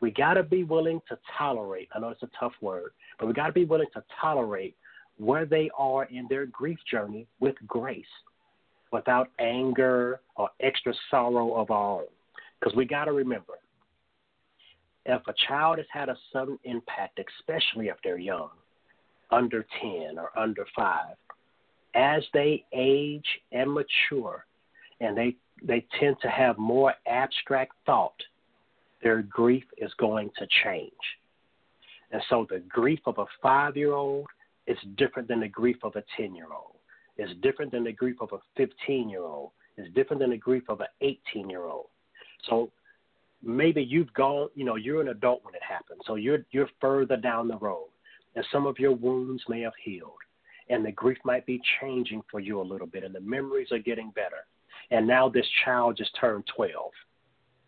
We 0.03 0.11
got 0.11 0.33
to 0.33 0.43
be 0.43 0.65
willing 0.65 0.99
to 1.07 1.17
tolerate. 1.37 1.87
I 1.95 1.99
know 1.99 2.09
it's 2.09 2.23
a 2.23 2.29
tough 2.37 2.51
word, 2.59 2.91
but 3.17 3.25
we 3.25 3.31
got 3.31 3.47
to 3.47 3.53
be 3.53 3.63
willing 3.63 3.87
to 3.93 4.03
tolerate 4.19 4.75
where 5.15 5.45
they 5.45 5.69
are 5.77 6.03
in 6.03 6.27
their 6.29 6.45
grief 6.45 6.77
journey 6.91 7.25
with 7.39 7.55
grace, 7.67 8.03
without 8.91 9.29
anger 9.39 10.19
or 10.35 10.49
extra 10.59 10.93
sorrow 11.09 11.53
of 11.53 11.71
our 11.71 12.01
own. 12.01 12.07
Because 12.59 12.75
we 12.75 12.83
got 12.83 13.05
to 13.05 13.13
remember, 13.13 13.53
if 15.05 15.21
a 15.25 15.33
child 15.47 15.77
has 15.77 15.87
had 15.89 16.09
a 16.09 16.17
sudden 16.33 16.59
impact, 16.65 17.21
especially 17.39 17.87
if 17.87 17.95
they're 18.03 18.17
young, 18.17 18.49
under 19.31 19.65
10 19.81 20.17
or 20.17 20.37
under 20.37 20.65
5, 20.75 21.15
as 21.95 22.23
they 22.33 22.65
age 22.73 23.39
and 23.53 23.71
mature, 23.71 24.45
and 24.99 25.17
they, 25.17 25.37
they 25.63 25.85
tend 25.97 26.17
to 26.23 26.27
have 26.27 26.57
more 26.57 26.93
abstract 27.07 27.71
thought 27.85 28.21
their 29.03 29.21
grief 29.21 29.65
is 29.77 29.91
going 29.99 30.31
to 30.39 30.47
change. 30.63 30.91
And 32.11 32.21
so 32.29 32.47
the 32.49 32.59
grief 32.59 32.99
of 33.05 33.17
a 33.17 33.25
five 33.41 33.75
year 33.75 33.93
old 33.93 34.27
is 34.65 34.77
different 34.97 35.27
than 35.27 35.41
the 35.41 35.47
grief 35.47 35.77
of 35.83 35.95
a 35.95 36.03
10 36.17 36.35
year 36.35 36.47
old. 36.53 36.75
It's 37.17 37.33
different 37.41 37.71
than 37.71 37.83
the 37.83 37.91
grief 37.91 38.15
of 38.21 38.31
a 38.31 38.39
15 38.55 39.09
year 39.09 39.23
old. 39.23 39.51
It's 39.77 39.93
different 39.93 40.21
than 40.21 40.29
the 40.29 40.37
grief 40.37 40.63
of 40.69 40.79
an 40.79 40.87
18 41.01 41.49
year 41.49 41.65
old. 41.65 41.87
So 42.49 42.71
maybe 43.43 43.83
you've 43.83 44.13
gone, 44.13 44.49
you 44.55 44.63
know, 44.63 44.75
you're 44.75 45.01
an 45.01 45.09
adult 45.09 45.43
when 45.43 45.55
it 45.55 45.63
happens. 45.67 46.01
So 46.07 46.15
you're, 46.15 46.45
you're 46.51 46.69
further 46.79 47.17
down 47.17 47.47
the 47.47 47.57
road. 47.57 47.87
And 48.35 48.45
some 48.51 48.65
of 48.65 48.79
your 48.79 48.93
wounds 48.93 49.43
may 49.49 49.61
have 49.61 49.73
healed. 49.83 50.11
And 50.69 50.85
the 50.85 50.91
grief 50.91 51.17
might 51.25 51.45
be 51.45 51.61
changing 51.81 52.23
for 52.31 52.39
you 52.39 52.61
a 52.61 52.63
little 52.63 52.87
bit. 52.87 53.03
And 53.03 53.13
the 53.13 53.19
memories 53.19 53.71
are 53.71 53.79
getting 53.79 54.11
better. 54.11 54.45
And 54.91 55.05
now 55.07 55.29
this 55.29 55.45
child 55.65 55.97
just 55.97 56.17
turned 56.19 56.45
12 56.55 56.91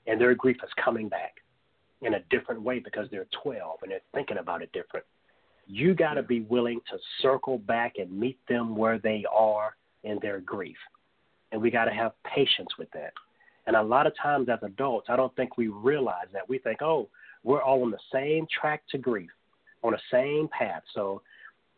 and 0.08 0.20
their 0.20 0.36
grief 0.36 0.58
is 0.64 0.70
coming 0.84 1.10
back 1.10 1.36
in 2.02 2.16
a 2.16 2.20
different 2.30 2.62
way 2.62 2.80
because 2.80 3.08
they're 3.10 3.28
12 3.44 3.80
and 3.82 3.92
they're 3.92 4.00
thinking 4.14 4.38
about 4.38 4.62
it 4.62 4.72
different. 4.74 5.06
You 5.68 5.96
got 5.96 6.14
to 6.14 6.24
be 6.24 6.42
willing 6.42 6.80
to 6.92 6.98
circle 7.22 7.58
back 7.58 7.94
and 7.98 8.12
meet 8.12 8.38
them 8.48 8.76
where 8.76 9.00
they 9.00 9.26
are 9.34 9.76
in 10.04 10.20
their 10.22 10.40
grief. 10.40 10.78
And 11.52 11.62
we 11.62 11.72
got 11.72 11.86
to 11.86 11.92
have 11.92 12.12
patience 12.24 12.70
with 12.78 12.92
that. 12.92 13.14
And 13.68 13.76
a 13.76 13.82
lot 13.82 14.06
of 14.06 14.14
times 14.22 14.48
as 14.50 14.60
adults, 14.62 15.08
I 15.10 15.16
don't 15.16 15.36
think 15.36 15.58
we 15.58 15.68
realize 15.70 16.28
that. 16.34 16.48
We 16.48 16.60
think, 16.60 16.82
oh, 16.82 17.10
we're 17.44 17.64
all 17.64 17.84
on 17.84 17.92
the 17.92 17.98
same 18.14 18.46
track 18.60 18.84
to 18.92 18.98
grief, 18.98 19.32
on 19.84 19.94
the 19.94 20.00
same 20.12 20.48
path. 20.48 20.84
So, 20.94 21.22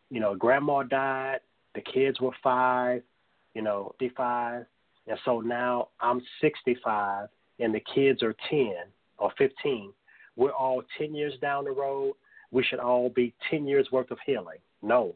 you 0.09 0.19
know, 0.19 0.35
grandma 0.35 0.83
died, 0.83 1.39
the 1.75 1.81
kids 1.81 2.19
were 2.19 2.31
five, 2.43 3.03
you 3.53 3.61
know, 3.61 3.95
55. 3.99 4.65
And 5.07 5.19
so 5.23 5.39
now 5.39 5.89
I'm 6.01 6.21
65 6.41 7.29
and 7.59 7.73
the 7.73 7.83
kids 7.93 8.23
are 8.23 8.35
10 8.49 8.73
or 9.17 9.31
15, 9.37 9.91
we're 10.35 10.51
all 10.51 10.83
10 10.97 11.15
years 11.15 11.33
down 11.41 11.65
the 11.65 11.71
road. 11.71 12.13
We 12.51 12.63
should 12.63 12.79
all 12.79 13.09
be 13.09 13.33
10 13.49 13.67
years 13.67 13.87
worth 13.91 14.11
of 14.11 14.19
healing. 14.25 14.59
No. 14.81 15.15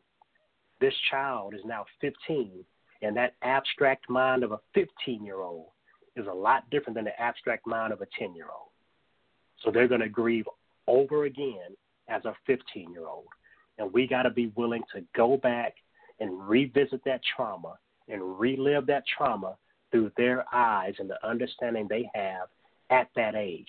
This 0.81 0.93
child 1.11 1.53
is 1.53 1.61
now 1.63 1.85
15, 2.01 2.65
and 3.03 3.15
that 3.15 3.35
abstract 3.43 4.09
mind 4.09 4.43
of 4.43 4.51
a 4.51 4.59
15 4.73 5.23
year 5.23 5.41
old 5.41 5.67
is 6.15 6.27
a 6.27 6.33
lot 6.33 6.69
different 6.71 6.95
than 6.95 7.05
the 7.05 7.21
abstract 7.21 7.67
mind 7.67 7.93
of 7.93 8.01
a 8.01 8.07
10 8.17 8.35
year 8.35 8.47
old. 8.47 8.69
So 9.63 9.71
they're 9.71 9.87
going 9.87 10.01
to 10.01 10.09
grieve 10.09 10.45
over 10.87 11.25
again 11.25 11.77
as 12.09 12.25
a 12.25 12.33
15 12.47 12.91
year 12.91 13.07
old. 13.07 13.27
And 13.77 13.93
we 13.93 14.07
got 14.07 14.23
to 14.23 14.29
be 14.29 14.51
willing 14.55 14.83
to 14.93 15.03
go 15.15 15.37
back 15.37 15.75
and 16.19 16.47
revisit 16.47 17.01
that 17.05 17.21
trauma 17.35 17.77
and 18.09 18.39
relive 18.39 18.85
that 18.87 19.03
trauma 19.17 19.55
through 19.91 20.11
their 20.17 20.45
eyes 20.53 20.93
and 20.99 21.09
the 21.09 21.27
understanding 21.27 21.87
they 21.89 22.09
have 22.13 22.47
at 22.89 23.09
that 23.15 23.35
age. 23.35 23.67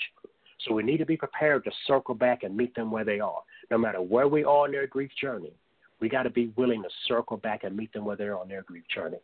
So 0.61 0.75
we 0.75 0.83
need 0.83 0.99
to 0.99 1.07
be 1.07 1.17
prepared 1.17 1.65
to 1.65 1.71
circle 1.87 2.15
back 2.15 2.45
and 2.45 2.57
meet 2.57 2.75
them 2.75 2.91
where 2.91 3.05
they 3.05 3.21
are. 3.21 3.41
No 3.71 3.79
matter 3.79 4.01
where 4.01 4.29
we 4.29 4.45
are 4.45 4.67
in 4.67 4.73
their 4.73 4.87
grief 4.87 5.11
journey, 5.21 5.53
we 6.01 6.09
got 6.09 6.23
to 6.25 6.31
be 6.31 6.53
willing 6.57 6.83
to 6.83 6.89
circle 7.07 7.37
back 7.37 7.65
and 7.65 7.77
meet 7.77 7.93
them 7.93 8.05
where 8.05 8.17
they're 8.17 8.39
on 8.39 8.49
their 8.49 8.63
grief 8.63 8.85
journey. 8.95 9.19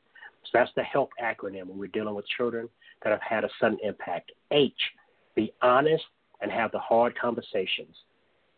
So 0.45 0.51
that's 0.55 0.71
the 0.77 0.83
HELP 0.83 1.11
acronym 1.23 1.67
when 1.67 1.79
we're 1.79 1.89
dealing 1.89 2.15
with 2.15 2.27
children 2.37 2.69
that 3.03 3.11
have 3.11 3.21
had 3.23 3.45
a 3.45 3.49
sudden 3.61 3.79
impact. 3.83 4.33
H, 4.51 4.73
be 5.35 5.53
honest 5.63 6.05
and 6.41 6.51
have 6.51 6.73
the 6.73 6.79
hard 6.79 7.19
conversations. 7.19 7.95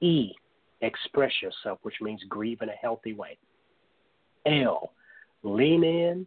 E, 0.01 0.32
express 0.80 1.32
yourself, 1.43 1.78
which 1.82 1.97
means 2.01 2.22
grieve 2.28 2.62
in 2.62 2.68
a 2.68 2.74
healthy 2.80 3.12
way. 3.12 3.38
L, 4.47 4.93
lean 5.43 5.84
in, 5.84 6.26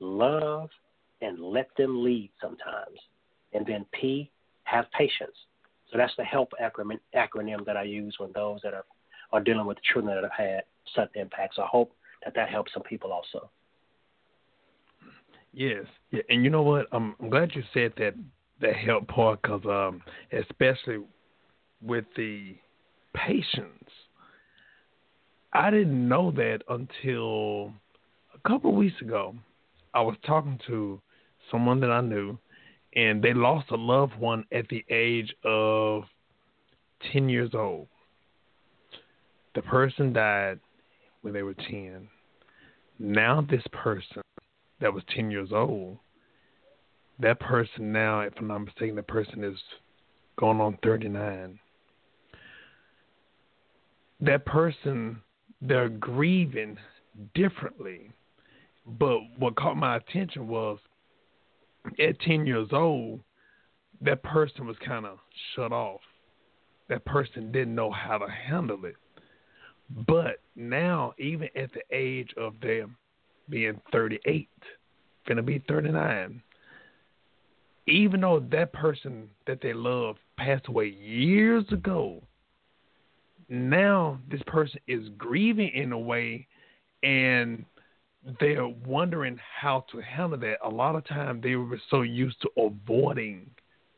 love, 0.00 0.70
and 1.24 1.40
let 1.40 1.68
them 1.76 2.04
lead 2.04 2.30
sometimes. 2.40 2.98
And 3.52 3.66
then 3.66 3.86
P, 3.92 4.30
have 4.64 4.86
patience. 4.96 5.36
So 5.90 5.98
that's 5.98 6.12
the 6.16 6.24
HELP 6.24 6.52
acronym, 6.62 7.64
that 7.66 7.76
I 7.76 7.82
use 7.82 8.14
when 8.18 8.30
those 8.34 8.60
that 8.62 8.74
are, 8.74 8.84
are 9.32 9.40
dealing 9.40 9.66
with 9.66 9.78
children 9.92 10.14
that 10.14 10.22
have 10.22 10.32
had 10.32 10.62
sudden 10.94 11.22
impacts. 11.22 11.56
I 11.58 11.66
hope 11.66 11.92
that 12.24 12.34
that 12.34 12.48
helps 12.48 12.72
some 12.72 12.82
people 12.82 13.12
also. 13.12 13.50
Yes, 15.52 15.84
yeah, 16.10 16.22
and 16.28 16.42
you 16.42 16.50
know 16.50 16.62
what? 16.62 16.86
I'm, 16.90 17.14
I'm 17.20 17.30
glad 17.30 17.52
you 17.54 17.62
said 17.72 17.92
that 17.98 18.14
the 18.60 18.72
help 18.72 19.06
part 19.06 19.40
because 19.40 19.64
um, 19.66 20.02
especially 20.32 20.98
with 21.80 22.04
the 22.16 22.56
patience, 23.14 23.88
I 25.52 25.70
didn't 25.70 26.08
know 26.08 26.32
that 26.32 26.62
until 26.68 27.72
a 28.34 28.48
couple 28.48 28.70
of 28.70 28.76
weeks 28.76 29.00
ago. 29.00 29.34
I 29.94 30.00
was 30.00 30.16
talking 30.26 30.58
to 30.66 31.00
someone 31.50 31.80
that 31.80 31.90
I 31.90 32.00
knew, 32.00 32.38
and 32.94 33.22
they 33.22 33.34
lost 33.34 33.70
a 33.70 33.76
loved 33.76 34.16
one 34.16 34.44
at 34.52 34.68
the 34.68 34.84
age 34.90 35.34
of 35.44 36.04
10 37.12 37.28
years 37.28 37.50
old. 37.54 37.88
The 39.54 39.62
person 39.62 40.12
died 40.12 40.60
when 41.22 41.32
they 41.32 41.42
were 41.42 41.54
10. 41.54 42.08
Now 42.98 43.40
this 43.48 43.64
person 43.72 44.22
that 44.80 44.92
was 44.92 45.02
ten 45.14 45.30
years 45.30 45.50
old, 45.52 45.98
that 47.18 47.40
person 47.40 47.92
now, 47.92 48.20
if 48.20 48.32
I'm 48.38 48.48
not 48.48 48.58
mistaken, 48.58 48.96
the 48.96 49.02
person 49.02 49.42
is 49.42 49.58
going 50.36 50.60
on 50.60 50.78
thirty 50.82 51.08
nine. 51.08 51.58
That 54.20 54.44
person 54.46 55.20
they're 55.60 55.88
grieving 55.88 56.76
differently. 57.34 58.10
But 58.86 59.18
what 59.38 59.56
caught 59.56 59.76
my 59.76 59.96
attention 59.96 60.46
was 60.46 60.78
at 61.98 62.20
10 62.20 62.46
years 62.46 62.68
old, 62.72 63.20
that 64.00 64.22
person 64.22 64.66
was 64.66 64.76
kind 64.84 65.06
of 65.06 65.18
shut 65.54 65.72
off. 65.72 66.00
That 66.88 67.04
person 67.04 67.52
didn't 67.52 67.74
know 67.74 67.90
how 67.90 68.18
to 68.18 68.26
handle 68.28 68.84
it. 68.84 68.96
But 70.06 70.40
now, 70.56 71.12
even 71.18 71.48
at 71.56 71.70
the 71.72 71.82
age 71.90 72.30
of 72.36 72.54
them 72.60 72.96
being 73.48 73.80
38, 73.92 74.48
gonna 75.28 75.42
be 75.42 75.62
39, 75.68 76.42
even 77.86 78.20
though 78.20 78.40
that 78.50 78.72
person 78.72 79.28
that 79.46 79.60
they 79.60 79.74
love 79.74 80.16
passed 80.36 80.68
away 80.68 80.86
years 80.88 81.64
ago, 81.70 82.22
now 83.48 84.18
this 84.30 84.40
person 84.46 84.80
is 84.88 85.08
grieving 85.18 85.70
in 85.74 85.92
a 85.92 85.98
way 85.98 86.46
and 87.02 87.64
they're 88.40 88.66
wondering 88.66 89.38
how 89.60 89.84
to 89.92 90.00
handle 90.00 90.38
that. 90.38 90.58
A 90.64 90.68
lot 90.68 90.96
of 90.96 91.04
time 91.04 91.40
they 91.40 91.56
were 91.56 91.80
so 91.90 92.02
used 92.02 92.40
to 92.42 92.50
avoiding 92.56 93.50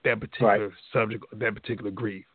that 0.05 0.21
particular 0.21 0.69
Right. 0.69 0.79
subject, 0.93 1.25
that 1.33 1.55
particular 1.55 1.91
grief. 1.91 2.27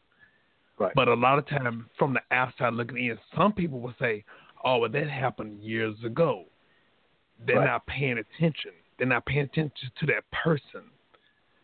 Right. 0.77 0.93
But 0.95 1.07
a 1.07 1.13
lot 1.13 1.37
of 1.37 1.45
time 1.45 1.89
from 1.97 2.13
the 2.13 2.21
outside 2.31 2.73
looking 2.73 2.97
in, 2.97 3.19
some 3.35 3.53
people 3.53 3.79
will 3.79 3.93
say, 3.99 4.23
"Oh, 4.63 4.79
well, 4.79 4.89
that 4.89 5.09
happened 5.09 5.61
years 5.61 6.01
ago." 6.03 6.45
They're 7.39 7.57
Right. 7.57 7.65
not 7.65 7.85
paying 7.87 8.17
attention. 8.19 8.71
They're 8.97 9.07
not 9.07 9.25
paying 9.25 9.45
attention 9.45 9.91
to 9.95 10.05
that 10.07 10.29
person. 10.31 10.89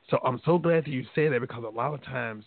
So 0.10 0.20
I'm 0.24 0.40
so 0.40 0.58
glad 0.58 0.86
that 0.86 0.92
you 0.92 1.06
said 1.14 1.34
that 1.34 1.42
because 1.42 1.64
a 1.64 1.70
lot 1.70 1.94
of 1.94 2.02
times 2.02 2.46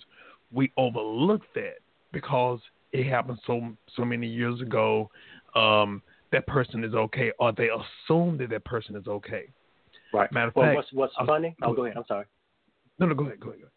we 0.51 0.73
overlook 0.77 1.43
that 1.55 1.79
because 2.13 2.61
it 2.93 3.07
happened 3.07 3.39
so 3.47 3.77
so 3.89 4.05
many 4.05 4.27
years 4.27 4.61
ago. 4.61 5.11
Um, 5.55 6.03
that 6.33 6.47
person 6.47 6.85
is 6.85 6.95
okay, 6.95 7.33
or 7.39 7.53
they 7.53 7.69
assume 7.69 8.39
that 8.39 8.51
that 8.51 8.65
person 8.65 8.97
is 8.97 9.07
okay. 9.07 9.45
Right. 10.13 10.31
Matter 10.33 10.49
of 10.49 10.57
well, 10.57 10.67
fact, 10.67 10.77
what's 10.77 10.93
what's 10.93 11.15
I'll- 11.19 11.27
funny? 11.27 11.55
Oh, 11.63 11.73
go 11.73 11.85
ahead. 11.85 11.97
I'm 11.97 12.05
sorry. 12.07 12.27
No, 12.99 13.07
no, 13.07 13.15
go 13.15 13.25
ahead, 13.27 13.41
go 13.41 13.49
ahead. 13.49 13.61
Go 13.61 13.67
ahead. 13.67 13.73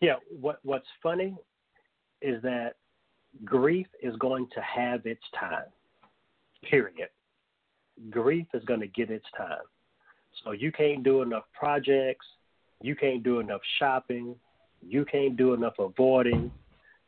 Yeah. 0.00 0.14
What 0.40 0.60
What's 0.62 0.86
funny 1.02 1.36
is 2.22 2.42
that 2.42 2.74
grief 3.44 3.86
is 4.02 4.14
going 4.16 4.48
to 4.54 4.60
have 4.60 5.06
its 5.06 5.22
time. 5.38 5.66
Period. 6.68 7.08
Grief 8.10 8.46
is 8.54 8.64
going 8.64 8.80
to 8.80 8.86
get 8.86 9.10
its 9.10 9.26
time. 9.36 9.64
So 10.44 10.52
you 10.52 10.72
can't 10.72 11.02
do 11.02 11.22
enough 11.22 11.44
projects. 11.52 12.26
You 12.82 12.94
can't 12.94 13.22
do 13.22 13.40
enough 13.40 13.60
shopping. 13.78 14.36
You 14.82 15.04
can't 15.04 15.36
do 15.36 15.52
enough 15.52 15.74
avoiding. 15.78 16.50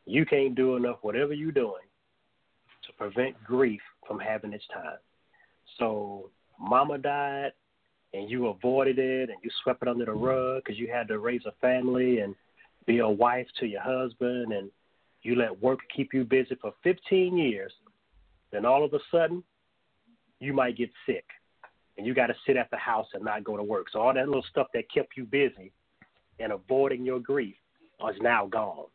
You 0.05 0.25
can't 0.25 0.53
do 0.55 0.75
enough 0.75 0.97
whatever 1.01 1.33
you're 1.33 1.51
doing 1.51 1.81
to 2.87 2.93
prevent 2.93 3.41
grief 3.43 3.81
from 4.07 4.19
having 4.19 4.53
its 4.53 4.65
time. 4.73 4.97
So 5.79 6.29
mama 6.59 6.97
died 6.97 7.51
and 8.13 8.29
you 8.29 8.47
avoided 8.47 8.99
it 8.99 9.29
and 9.29 9.37
you 9.43 9.49
swept 9.63 9.81
it 9.81 9.87
under 9.87 10.05
the 10.05 10.13
rug 10.13 10.63
because 10.63 10.79
you 10.79 10.87
had 10.91 11.07
to 11.07 11.19
raise 11.19 11.45
a 11.45 11.53
family 11.61 12.19
and 12.19 12.35
be 12.85 12.99
a 12.99 13.09
wife 13.09 13.47
to 13.59 13.65
your 13.65 13.81
husband 13.81 14.53
and 14.53 14.69
you 15.21 15.35
let 15.35 15.61
work 15.61 15.79
keep 15.95 16.13
you 16.13 16.23
busy 16.23 16.55
for 16.55 16.73
15 16.83 17.37
years, 17.37 17.71
then 18.51 18.65
all 18.65 18.83
of 18.83 18.93
a 18.93 18.99
sudden 19.09 19.43
you 20.39 20.53
might 20.53 20.77
get 20.77 20.89
sick 21.05 21.25
and 21.97 22.05
you 22.05 22.13
got 22.13 22.27
to 22.27 22.35
sit 22.45 22.57
at 22.57 22.69
the 22.71 22.77
house 22.77 23.07
and 23.13 23.23
not 23.23 23.43
go 23.43 23.55
to 23.55 23.63
work. 23.63 23.87
So 23.91 23.99
all 23.99 24.13
that 24.13 24.27
little 24.27 24.45
stuff 24.49 24.67
that 24.73 24.91
kept 24.93 25.15
you 25.15 25.25
busy 25.25 25.71
and 26.39 26.51
avoiding 26.51 27.05
your 27.05 27.19
grief 27.19 27.55
is 28.09 28.21
now 28.21 28.47
gone. 28.47 28.87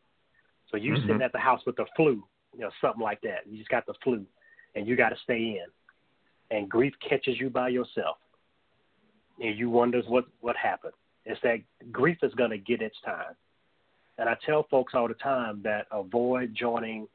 So 0.70 0.76
you 0.76 0.92
Mhm. 0.92 1.00
sitting 1.06 1.22
at 1.22 1.32
the 1.32 1.38
house 1.38 1.64
with 1.64 1.76
the 1.76 1.86
flu, 1.96 2.22
you 2.58 2.64
know, 2.64 2.70
something 2.80 3.02
like 3.02 3.20
that. 3.22 3.46
You 3.48 3.56
just 3.56 3.70
got 3.70 3.86
the 3.86 3.94
flu 4.02 4.26
and 4.74 4.86
you 4.86 4.96
got 4.96 5.10
to 5.10 5.16
stay 5.22 5.60
in. 5.62 6.56
And 6.56 6.68
grief 6.68 6.92
catches 7.08 7.38
you 7.38 7.48
by 7.48 7.68
yourself. 7.68 8.16
And 9.40 9.56
you 9.56 9.70
wonders 9.70 10.04
what 10.08 10.24
what 10.40 10.56
happened. 10.56 10.94
It's 11.24 11.40
that 11.42 11.58
grief 11.92 12.18
is 12.22 12.34
going 12.34 12.50
to 12.50 12.58
get 12.58 12.82
its 12.82 12.96
time. 13.04 13.36
And 14.18 14.28
I 14.28 14.36
tell 14.44 14.66
folks 14.68 14.94
all 14.96 15.06
the 15.06 15.14
time 15.14 15.60
that 15.62 15.86
avoid 15.92 16.54
joining 16.58 17.06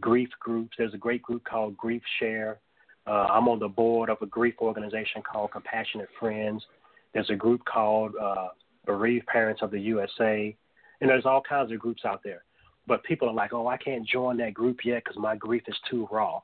grief 0.00 0.30
groups. 0.40 0.76
There's 0.78 0.94
a 0.94 0.98
great 0.98 1.20
group 1.20 1.44
called 1.44 1.76
Grief 1.76 2.02
Share. 2.18 2.58
Uh, 3.06 3.26
I'm 3.30 3.48
on 3.48 3.58
the 3.58 3.68
board 3.68 4.08
of 4.08 4.16
a 4.22 4.26
grief 4.26 4.54
organization 4.60 5.22
called 5.22 5.52
Compassionate 5.52 6.08
Friends. 6.18 6.64
There's 7.12 7.28
a 7.28 7.34
group 7.34 7.62
called 7.66 8.12
uh, 8.20 8.48
Bereaved 8.86 9.26
Parents 9.26 9.60
of 9.62 9.70
the 9.70 9.80
USA. 9.80 10.56
And 11.00 11.10
there's 11.10 11.26
all 11.26 11.42
kinds 11.46 11.70
of 11.72 11.78
groups 11.78 12.04
out 12.06 12.22
there. 12.24 12.45
But 12.86 13.02
people 13.04 13.28
are 13.28 13.34
like, 13.34 13.52
oh, 13.52 13.66
I 13.66 13.76
can't 13.76 14.06
join 14.06 14.36
that 14.38 14.54
group 14.54 14.84
yet 14.84 15.02
because 15.04 15.18
my 15.18 15.36
grief 15.36 15.62
is 15.66 15.76
too 15.90 16.08
raw. 16.10 16.40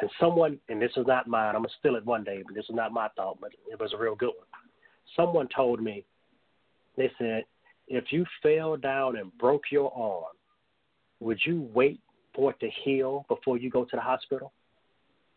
And 0.00 0.10
someone, 0.18 0.58
and 0.68 0.80
this 0.80 0.92
is 0.96 1.06
not 1.06 1.26
mine, 1.26 1.54
I'm 1.54 1.62
going 1.62 1.68
to 1.68 1.74
steal 1.78 1.96
it 1.96 2.06
one 2.06 2.24
day, 2.24 2.42
but 2.44 2.54
this 2.54 2.64
is 2.68 2.74
not 2.74 2.92
my 2.92 3.08
thought, 3.16 3.38
but 3.40 3.50
it 3.70 3.78
was 3.78 3.92
a 3.92 3.98
real 3.98 4.14
good 4.14 4.28
one. 4.28 4.46
Someone 5.14 5.48
told 5.54 5.82
me, 5.82 6.04
they 6.96 7.10
said, 7.18 7.44
if 7.88 8.04
you 8.10 8.24
fell 8.42 8.76
down 8.76 9.16
and 9.18 9.36
broke 9.36 9.64
your 9.70 9.92
arm, 9.94 10.32
would 11.18 11.38
you 11.44 11.68
wait 11.74 12.00
for 12.34 12.50
it 12.50 12.60
to 12.60 12.70
heal 12.82 13.26
before 13.28 13.58
you 13.58 13.68
go 13.68 13.84
to 13.84 13.96
the 13.96 14.00
hospital? 14.00 14.52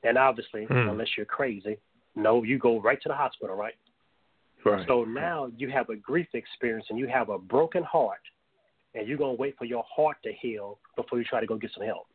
And 0.04 0.18
obviously, 0.18 0.66
Hmm. 0.66 0.90
unless 0.90 1.18
you're 1.18 1.26
crazy, 1.26 1.78
no, 2.16 2.44
you 2.44 2.58
go 2.58 2.80
right 2.80 3.02
to 3.02 3.10
the 3.10 3.16
hospital, 3.16 3.56
right? 3.56 3.76
Right. 4.64 4.88
So 4.88 5.04
now 5.04 5.52
you 5.58 5.70
have 5.72 5.90
a 5.90 5.96
grief 5.96 6.28
experience 6.34 6.86
and 6.90 6.98
you 6.98 7.08
have 7.08 7.30
a 7.30 7.38
broken 7.38 7.84
heart, 7.84 8.22
and 8.96 9.08
you're 9.08 9.18
going 9.18 9.36
to 9.36 9.42
wait 9.42 9.58
for 9.58 9.66
your 9.66 9.84
heart 9.94 10.18
to 10.24 10.32
heal 10.34 10.78
before 10.96 11.18
you 11.20 11.26
try 11.26 11.40
to 11.40 11.48
go 11.48 11.58
get 11.58 11.72
some 11.76 11.86
help. 11.86 12.08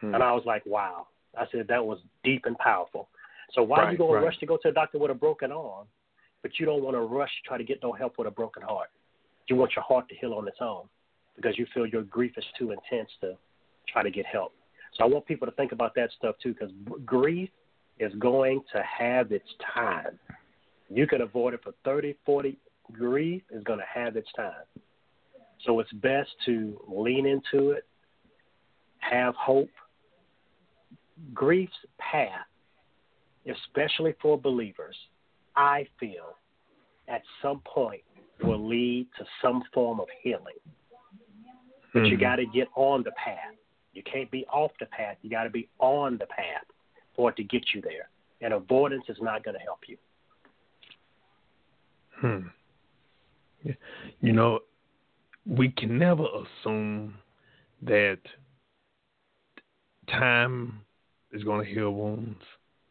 Hmm. 0.00 0.14
And 0.14 0.22
I 0.22 0.32
was 0.32 0.44
like, 0.46 0.64
wow. 0.66 1.06
I 1.38 1.44
said, 1.52 1.66
that 1.68 1.84
was 1.84 1.98
deep 2.24 2.44
and 2.46 2.56
powerful. 2.58 3.08
So 3.54 3.62
why 3.62 3.82
Right, 3.82 3.92
you 3.92 3.98
going 3.98 4.14
right. 4.14 4.20
to 4.20 4.26
rush 4.26 4.38
to 4.38 4.46
go 4.46 4.56
to 4.62 4.68
a 4.68 4.72
doctor 4.72 4.98
with 4.98 5.10
a 5.10 5.14
broken 5.14 5.52
arm, 5.52 5.86
but 6.42 6.58
you 6.58 6.66
don't 6.66 6.82
want 6.82 6.96
to 6.96 7.00
rush 7.00 7.30
to 7.42 7.48
try 7.48 7.58
to 7.58 7.64
get 7.64 7.82
no 7.82 7.92
help 7.92 8.18
with 8.18 8.26
a 8.26 8.30
broken 8.30 8.62
heart? 8.62 8.88
You 9.48 9.56
want 9.56 9.72
your 9.76 9.84
heart 9.84 10.08
to 10.08 10.14
heal 10.16 10.34
on 10.34 10.48
its 10.48 10.58
own 10.60 10.86
because 11.36 11.56
you 11.58 11.66
feel 11.72 11.86
your 11.86 12.02
grief 12.02 12.32
is 12.36 12.44
too 12.58 12.72
intense 12.72 13.10
to 13.20 13.36
try 13.86 14.02
to 14.02 14.10
get 14.10 14.26
help. 14.26 14.52
So 14.94 15.04
I 15.04 15.06
want 15.06 15.26
people 15.26 15.46
to 15.46 15.52
think 15.52 15.72
about 15.72 15.94
that 15.94 16.10
stuff 16.16 16.36
too 16.42 16.54
because 16.54 16.70
grief 17.04 17.50
is 17.98 18.12
going 18.18 18.62
to 18.74 18.82
have 18.82 19.30
its 19.30 19.48
time. 19.74 20.18
You 20.88 21.06
can 21.06 21.20
avoid 21.20 21.54
it 21.54 21.60
for 21.62 21.72
30, 21.84 22.14
40. 22.24 22.58
Grief 22.92 23.42
is 23.50 23.62
going 23.64 23.78
to 23.78 23.84
have 23.92 24.16
its 24.16 24.28
time. 24.36 24.52
So 25.66 25.80
it's 25.80 25.92
best 25.94 26.30
to 26.46 26.80
lean 26.88 27.26
into 27.26 27.72
it, 27.72 27.84
have 29.00 29.34
hope. 29.34 29.68
Grief's 31.34 31.72
path, 31.98 32.46
especially 33.50 34.14
for 34.20 34.38
believers, 34.38 34.96
I 35.56 35.86
feel 35.98 36.36
at 37.08 37.22
some 37.42 37.60
point 37.64 38.02
will 38.42 38.64
lead 38.64 39.06
to 39.18 39.24
some 39.42 39.62
form 39.72 39.98
of 39.98 40.08
healing. 40.22 40.56
But 41.92 42.06
you 42.06 42.16
Mhm. 42.16 42.20
got 42.20 42.36
to 42.36 42.46
get 42.46 42.68
on 42.74 43.02
the 43.02 43.12
path. 43.12 43.54
You 43.94 44.02
can't 44.02 44.30
be 44.30 44.46
off 44.48 44.76
the 44.78 44.86
path. 44.86 45.16
You 45.22 45.30
got 45.30 45.44
to 45.44 45.50
be 45.50 45.68
on 45.78 46.18
the 46.18 46.26
path 46.26 46.66
for 47.14 47.30
it 47.30 47.36
to 47.36 47.44
get 47.44 47.72
you 47.72 47.80
there. 47.80 48.10
And 48.42 48.52
avoidance 48.52 49.08
is 49.08 49.20
not 49.22 49.42
going 49.42 49.56
to 49.56 49.62
help 49.62 49.88
you. 49.88 49.96
Hmm. 52.16 52.48
You 54.20 54.32
know, 54.32 54.60
we 55.46 55.68
can 55.68 55.98
never 55.98 56.24
assume 56.24 57.14
that 57.82 58.18
time 60.08 60.80
is 61.32 61.42
going 61.44 61.64
to 61.64 61.72
heal 61.72 61.92
wounds. 61.92 62.40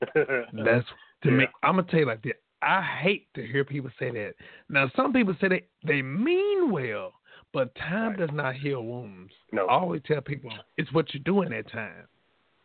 That's 0.15 0.85
to 1.23 1.31
me. 1.31 1.45
I'm 1.63 1.75
gonna 1.75 1.87
tell 1.89 2.01
you 2.01 2.05
like 2.05 2.21
this. 2.21 2.33
I 2.61 2.81
hate 3.01 3.27
to 3.35 3.45
hear 3.45 3.63
people 3.63 3.89
say 3.99 4.11
that. 4.11 4.33
Now, 4.69 4.91
some 4.95 5.13
people 5.13 5.35
say 5.39 5.47
they 5.47 5.63
they 5.85 6.01
mean 6.01 6.71
well, 6.71 7.13
but 7.53 7.73
time 7.75 8.11
Right. 8.11 8.19
does 8.19 8.29
not 8.33 8.55
heal 8.55 8.83
wounds. 8.83 9.33
No. 9.51 9.65
I 9.65 9.73
always 9.73 10.01
tell 10.05 10.21
people 10.21 10.51
it's 10.77 10.91
what 10.93 11.13
you 11.13 11.19
do 11.21 11.41
in 11.41 11.51
that 11.51 11.71
time. 11.71 12.07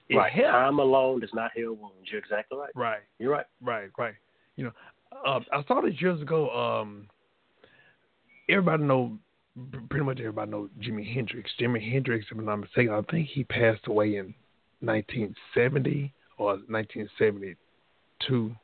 It 0.08 0.16
right. 0.16 0.32
helps. 0.32 0.50
Time 0.50 0.78
alone 0.80 1.20
does 1.20 1.30
not 1.32 1.52
heal 1.54 1.74
wounds. 1.74 2.10
You're 2.10 2.18
exactly 2.18 2.58
right. 2.58 2.70
Right. 2.74 3.00
You're 3.18 3.30
right. 3.30 3.46
Right, 3.62 3.90
right. 3.96 4.14
You 4.56 4.64
know, 4.64 4.72
uh, 5.24 5.40
I 5.52 5.62
saw 5.68 5.80
this 5.80 5.94
years 6.00 6.20
ago. 6.20 6.50
Um, 6.50 7.06
everybody 8.48 8.82
know, 8.82 9.16
pretty 9.88 10.04
much 10.04 10.20
everybody 10.20 10.50
know 10.50 10.68
Jimi 10.80 11.12
Hendrix. 11.12 11.50
Jimi 11.60 11.80
Hendrix, 11.92 12.26
if 12.30 12.38
I'm 12.38 12.44
not 12.44 12.56
mistaken, 12.56 12.92
I 12.92 13.02
think 13.10 13.28
he 13.28 13.44
passed 13.44 13.86
away 13.86 14.16
in 14.16 14.34
1970 14.80 16.12
or 16.38 16.52
1972, 16.68 18.56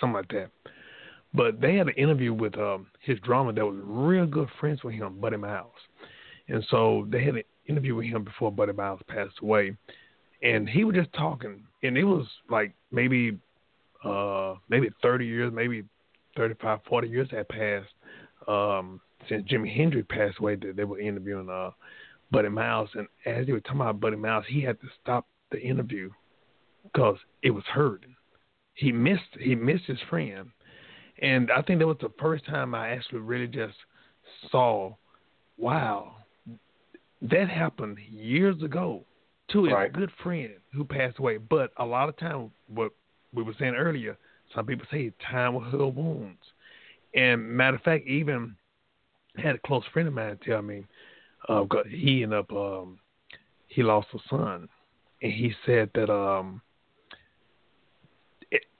something 0.00 0.14
like 0.14 0.28
that. 0.28 0.50
But 1.32 1.60
they 1.60 1.76
had 1.76 1.88
an 1.88 1.94
interview 1.94 2.32
with 2.32 2.56
um, 2.58 2.86
his 3.00 3.18
drummer 3.20 3.52
that 3.52 3.64
was 3.64 3.76
real 3.82 4.26
good 4.26 4.48
friends 4.60 4.84
with 4.84 4.94
him, 4.94 5.20
Buddy 5.20 5.36
Miles. 5.36 5.72
And 6.48 6.64
so 6.70 7.08
they 7.10 7.24
had 7.24 7.34
an 7.36 7.42
interview 7.66 7.96
with 7.96 8.06
him 8.06 8.22
before 8.22 8.52
Buddy 8.52 8.72
Miles 8.72 9.00
passed 9.08 9.34
away. 9.42 9.76
And 10.42 10.68
he 10.68 10.84
was 10.84 10.94
just 10.94 11.12
talking, 11.14 11.64
and 11.82 11.96
it 11.96 12.04
was 12.04 12.26
like 12.50 12.72
maybe 12.92 13.38
uh, 14.04 14.54
maybe 14.68 14.90
30 15.02 15.26
years, 15.26 15.52
maybe 15.52 15.84
35, 16.36 16.80
40 16.86 17.08
years 17.08 17.28
had 17.30 17.48
passed 17.48 17.88
um, 18.46 19.00
since 19.28 19.48
Jimi 19.48 19.74
Hendrix 19.74 20.06
passed 20.08 20.38
away. 20.38 20.56
That 20.56 20.76
they 20.76 20.84
were 20.84 21.00
interviewing 21.00 21.48
uh, 21.50 21.70
Buddy 22.30 22.48
Miles, 22.48 22.90
and 22.94 23.06
as 23.26 23.46
they 23.46 23.52
were 23.52 23.60
talking 23.60 23.80
about 23.80 24.00
Buddy 24.00 24.16
Miles, 24.16 24.44
he 24.48 24.62
had 24.62 24.80
to 24.80 24.86
stop 25.02 25.26
the 25.50 25.60
interview 25.60 26.10
because 26.84 27.16
it 27.42 27.50
was 27.50 27.64
hurt. 27.64 28.04
He 28.74 28.92
missed 28.92 29.22
he 29.40 29.54
missed 29.54 29.84
his 29.86 30.00
friend, 30.10 30.48
and 31.20 31.50
I 31.50 31.62
think 31.62 31.78
that 31.80 31.86
was 31.86 31.98
the 32.00 32.12
first 32.18 32.44
time 32.46 32.74
I 32.74 32.90
actually 32.90 33.20
really 33.20 33.46
just 33.46 33.74
saw, 34.50 34.94
wow, 35.56 36.16
that 37.22 37.48
happened 37.48 37.98
years 38.10 38.62
ago 38.62 39.04
to 39.50 39.66
Right. 39.66 39.92
good 39.92 40.10
friend 40.22 40.54
who 40.72 40.84
passed 40.84 41.18
away. 41.18 41.38
But 41.38 41.70
a 41.78 41.84
lot 41.84 42.08
of 42.08 42.16
time, 42.16 42.50
what 42.68 42.92
we 43.32 43.42
were 43.42 43.54
saying 43.58 43.74
earlier, 43.74 44.16
some 44.54 44.66
people 44.66 44.86
say 44.90 45.12
time 45.30 45.54
will 45.54 45.70
heal 45.70 45.92
wounds. 45.92 46.42
And 47.14 47.46
matter 47.46 47.76
of 47.76 47.82
fact, 47.82 48.06
even 48.06 48.56
had 49.36 49.56
a 49.56 49.66
close 49.66 49.84
friend 49.92 50.08
of 50.08 50.14
mine 50.14 50.38
tell 50.46 50.62
me, 50.62 50.84
uh, 51.48 51.64
he 51.88 52.22
ended 52.22 52.38
up 52.38 52.52
um, 52.52 52.98
he 53.68 53.82
lost 53.82 54.08
a 54.14 54.18
son, 54.30 54.68
and 55.22 55.32
he 55.32 55.52
said 55.66 55.90
that 55.94 56.10
um, 56.10 56.62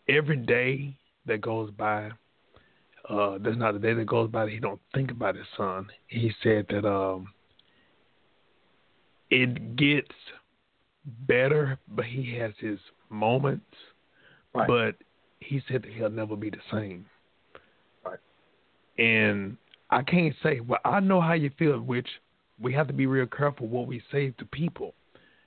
every 0.09 0.37
day 0.37 0.97
that 1.27 1.41
goes 1.41 1.71
by, 1.73 2.11
uh, 3.09 3.39
there's 3.39 3.59
not 3.59 3.75
a 3.75 3.79
day 3.79 3.93
that 3.95 4.07
goes 4.07 4.31
by 4.31 4.45
that 4.45 4.51
he 4.51 4.59
don't 4.59 4.81
think 4.95 5.11
about 5.11 5.35
his 5.35 5.47
son. 5.57 5.89
He 6.07 6.33
said 6.43 6.67
that 6.71 6.87
um, 6.87 7.29
it 9.31 9.77
gets 9.77 10.15
better, 11.27 11.79
but 11.89 12.05
he 12.05 12.35
has 12.39 12.53
his 12.59 12.79
moments. 13.11 13.67
Right. 14.55 14.69
But 14.69 14.97
he 15.41 15.61
said 15.69 15.83
that 15.83 15.93
he'll 15.93 16.09
never 16.11 16.37
be 16.37 16.51
the 16.51 16.59
same. 16.73 17.07
Right. 18.05 18.19
And 18.99 19.57
I 19.95 20.03
can't 20.03 20.35
say, 20.43 20.61
well, 20.61 20.81
I 20.85 21.01
know 21.01 21.21
how 21.21 21.35
you 21.35 21.51
feel, 21.59 21.79
which 21.81 22.09
we 22.61 22.73
have 22.73 22.87
to 22.89 22.93
be 22.93 23.07
real 23.07 23.27
careful 23.27 23.67
what 23.69 23.87
we 23.87 24.03
say 24.11 24.31
to 24.39 24.45
people. 24.47 24.95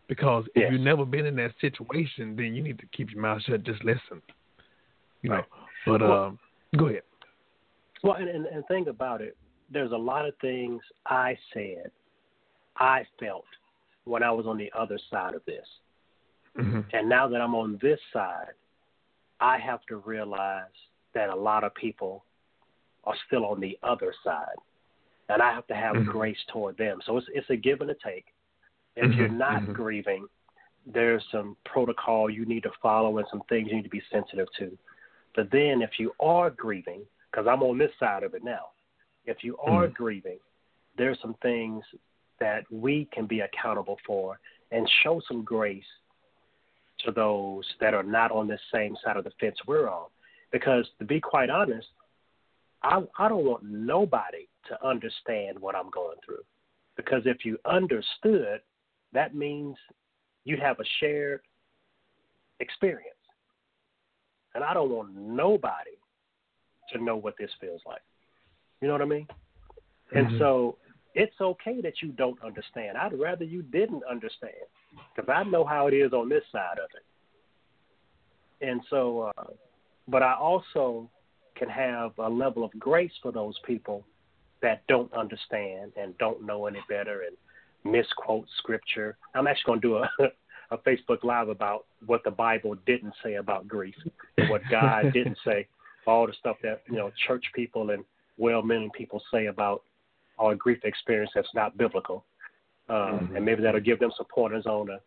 Because 0.08 0.46
if 0.56 0.62
Yes. 0.62 0.72
you've 0.72 0.82
never 0.82 1.06
been 1.06 1.26
in 1.26 1.36
that 1.36 1.52
situation, 1.60 2.36
then 2.38 2.56
you 2.56 2.64
need 2.64 2.80
to 2.80 2.86
keep 2.88 3.12
your 3.12 3.22
mouth 3.22 3.42
shut. 3.42 3.64
Just 3.64 3.84
listen. 3.84 4.22
You 5.22 5.30
know. 5.32 5.36
Right. 5.36 5.46
But 5.86 6.02
Well- 6.02 6.24
um, 6.24 6.40
go 6.78 6.88
ahead. 6.88 7.04
Well, 8.04 8.14
and, 8.14 8.30
and, 8.30 8.46
and 8.46 8.66
think 8.68 8.88
about 8.88 9.22
it. 9.22 9.36
There's 9.70 9.92
a 9.92 9.98
lot 9.98 10.26
of 10.26 10.34
things 10.40 10.82
I 11.08 11.38
said, 11.54 11.92
I 12.78 13.06
felt 13.20 13.44
when 14.06 14.24
I 14.24 14.32
was 14.32 14.46
on 14.46 14.58
the 14.58 14.72
other 14.78 14.98
side 15.12 15.34
of 15.34 15.44
this. 15.46 15.68
hmm 16.56 16.82
And 16.94 17.10
now 17.10 17.28
that 17.28 17.42
I'm 17.42 17.54
on 17.56 17.78
this 17.82 18.00
side, 18.14 18.54
I 19.42 19.58
have 19.58 19.86
to 19.88 19.98
realize 19.98 20.78
that 21.14 21.30
a 21.30 21.36
lot 21.36 21.64
of 21.64 21.74
people 21.76 22.24
are 23.08 23.16
still 23.26 23.46
on 23.46 23.60
the 23.60 23.80
other 23.82 24.14
side. 24.24 24.58
And 25.30 25.42
I 25.42 25.52
have 25.54 25.66
to 25.68 25.76
have 25.76 25.96
Mhm. 25.96 26.06
grace 26.06 26.44
toward 26.48 26.78
them. 26.78 27.02
So 27.06 27.18
it's 27.18 27.28
it's 27.30 27.50
a 27.50 27.56
give 27.56 27.82
and 27.82 27.90
a 27.90 27.96
take. 27.96 28.26
If 28.96 29.16
you're 29.16 29.30
Mhm, 29.30 29.38
not 29.38 29.64
mhm. 29.64 29.74
grieving, 29.74 30.28
there's 30.86 31.26
some 31.32 31.56
protocol 31.66 32.30
you 32.30 32.46
need 32.46 32.64
to 32.64 32.72
follow 32.82 33.18
and 33.18 33.28
some 33.30 33.42
things 33.50 33.70
you 33.70 33.78
need 33.78 33.84
to 33.84 33.90
be 33.90 34.02
sensitive 34.12 34.48
to. 34.60 34.78
But 35.36 35.50
then 35.52 35.82
if 35.82 36.00
you 36.00 36.14
are 36.20 36.50
grieving, 36.50 37.08
because 37.30 37.48
I'm 37.48 37.64
on 37.64 37.78
this 37.78 37.96
side 38.00 38.24
of 38.24 38.34
it 38.34 38.44
now, 38.44 38.72
if 39.26 39.44
you 39.44 39.58
are 39.58 39.88
Mhm. 39.88 39.94
grieving, 39.94 40.40
there's 40.98 41.20
some 41.20 41.36
things 41.36 41.84
that 42.40 42.70
we 42.72 43.06
can 43.06 43.26
be 43.26 43.42
accountable 43.42 43.98
for 44.06 44.40
and 44.72 44.90
show 44.90 45.20
some 45.22 45.44
grace 45.44 46.00
to 47.00 47.12
those 47.12 47.66
that 47.80 47.94
are 47.94 48.04
not 48.04 48.32
on 48.32 48.48
the 48.48 48.60
same 48.72 48.96
side 48.98 49.18
of 49.18 49.24
the 49.24 49.32
fence 49.32 49.58
we're 49.66 49.90
on. 49.90 50.10
Because 50.52 50.90
to 51.00 51.06
be 51.06 51.20
quite 51.20 51.50
honest, 51.50 51.88
I 52.84 53.02
I 53.18 53.30
don't 53.30 53.46
want 53.46 53.64
nobody 53.64 54.48
to 54.68 54.86
understand 54.86 55.60
what 55.60 55.76
I'm 55.76 55.90
going 55.90 56.18
through. 56.26 56.44
Because 56.96 57.22
if 57.26 57.46
you 57.46 57.58
understood, 57.66 58.60
that 59.14 59.36
means 59.36 59.78
you'd 60.46 60.60
have 60.60 60.80
a 60.80 60.86
shared 61.00 61.42
experience. 62.60 63.14
And 64.56 64.64
I 64.64 64.74
don't 64.74 64.90
want 64.90 65.14
nobody 65.14 65.98
to 66.92 67.04
know 67.04 67.16
what 67.16 67.36
this 67.38 67.52
feels 67.62 67.82
like. 67.86 68.02
You 68.82 68.88
know 68.88 68.94
what 68.96 69.02
I 69.02 69.06
mean? 69.06 69.28
And 70.16 70.28
Mhm. 70.28 70.38
so 70.40 70.78
it's 71.14 71.40
okay 71.42 71.82
that 71.82 72.02
you 72.02 72.10
don't 72.10 72.42
understand. 72.44 72.98
I'd 72.98 73.18
rather 73.20 73.44
you 73.44 73.62
didn't 73.62 74.04
understand 74.06 74.54
because 75.16 75.30
I 75.30 75.44
know 75.44 75.64
how 75.66 75.88
it 75.88 75.94
is 75.94 76.14
on 76.14 76.30
this 76.30 76.48
side 76.52 76.80
of 76.80 76.90
it. 76.96 78.68
And 78.68 78.84
so, 78.90 79.32
uh, 79.38 79.46
but 80.08 80.24
I 80.24 80.34
also 80.34 81.10
can 81.58 81.70
have 81.70 82.12
a 82.20 82.30
level 82.30 82.64
of 82.64 82.72
grace 82.80 83.12
for 83.22 83.32
those 83.32 83.56
people 83.66 84.06
that 84.62 84.86
don't 84.88 85.12
understand 85.14 85.92
and 85.98 86.18
don't 86.18 86.46
know 86.46 86.66
any 86.66 86.80
better 86.90 87.24
and 87.24 87.36
misquote 87.92 88.46
scripture. 88.58 89.18
I'm 89.36 89.48
actually 89.48 89.80
going 89.80 89.82
to 89.82 89.88
do 89.88 89.98
a, 89.98 90.32
a 90.72 90.78
Facebook 90.80 91.24
Live 91.24 91.50
about 91.50 91.86
what 92.06 92.24
the 92.24 92.32
Bible 92.32 92.76
didn't 92.86 93.14
say 93.24 93.36
about 93.36 93.68
grief, 93.68 93.96
what 94.48 94.62
God 94.70 95.06
didn't 95.14 95.38
say, 95.46 95.68
all 96.06 96.28
the 96.28 96.34
stuff 96.40 96.58
that 96.64 96.82
you 96.90 96.96
know 96.96 97.12
church 97.28 97.46
people 97.54 97.92
and 97.92 98.04
well-meaning 98.38 98.92
people 98.92 99.22
say 99.32 99.48
about 99.48 99.84
our 100.40 100.56
grief 100.56 100.80
experience 100.84 101.32
that's 101.34 101.54
not 101.56 101.78
biblical, 101.78 102.24
um, 102.90 102.96
Mhm. 102.96 103.36
and 103.36 103.46
maybe 103.46 103.62
that'll 103.64 103.82
give 103.82 104.00
them 104.00 104.12
some 104.16 104.28
pointers 104.28 104.66
on 104.66 104.88
to 104.88 105.02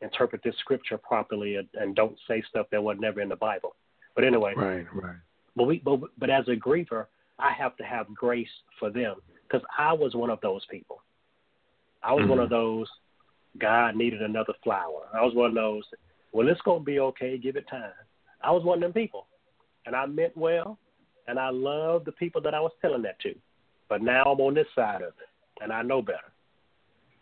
interpret 0.00 0.42
this 0.42 0.56
scripture 0.58 0.98
properly 0.98 1.56
and, 1.56 1.68
and 1.74 1.94
don't 1.94 2.18
say 2.26 2.42
stuff 2.48 2.66
that 2.70 2.82
was 2.82 2.96
never 2.98 3.20
in 3.20 3.28
the 3.28 3.36
Bible. 3.36 3.76
But 4.14 4.24
anyway, 4.24 4.54
Right, 4.54 4.86
right. 4.94 5.16
But 5.56 5.64
we, 5.64 5.78
but, 5.78 6.00
but 6.18 6.30
as 6.30 6.46
a 6.48 6.56
griever, 6.56 7.06
I 7.38 7.52
have 7.52 7.76
to 7.76 7.84
have 7.84 8.14
grace 8.14 8.48
for 8.78 8.90
them 8.90 9.16
because 9.46 9.64
I 9.76 9.92
was 9.92 10.14
one 10.14 10.30
of 10.30 10.40
those 10.40 10.64
people. 10.70 11.02
I 12.02 12.12
was 12.12 12.26
one 12.26 12.38
Mhm. 12.38 12.44
of 12.44 12.50
those. 12.50 12.88
God 13.58 13.96
needed 13.96 14.22
another 14.22 14.52
flower. 14.62 15.08
I 15.12 15.24
was 15.24 15.34
one 15.34 15.46
of 15.46 15.54
those. 15.54 15.84
Well, 16.32 16.48
it's 16.48 16.60
gonna 16.62 16.80
be 16.80 17.00
okay. 17.00 17.38
Give 17.38 17.56
it 17.56 17.68
time. 17.68 17.92
I 18.40 18.50
was 18.50 18.64
one 18.64 18.78
of 18.78 18.82
them 18.82 18.92
people, 18.92 19.26
and 19.86 19.94
I 19.94 20.06
meant 20.06 20.36
well, 20.36 20.78
and 21.28 21.38
I 21.38 21.50
loved 21.50 22.04
the 22.04 22.12
people 22.12 22.40
that 22.42 22.54
I 22.54 22.60
was 22.60 22.72
telling 22.82 23.02
that 23.02 23.18
to. 23.20 23.34
But 23.88 24.02
now 24.02 24.24
I'm 24.24 24.40
on 24.40 24.54
this 24.54 24.66
side 24.74 25.02
of 25.02 25.14
it, 25.20 25.28
and 25.60 25.72
I 25.72 25.82
know 25.82 26.02
better. 26.02 26.32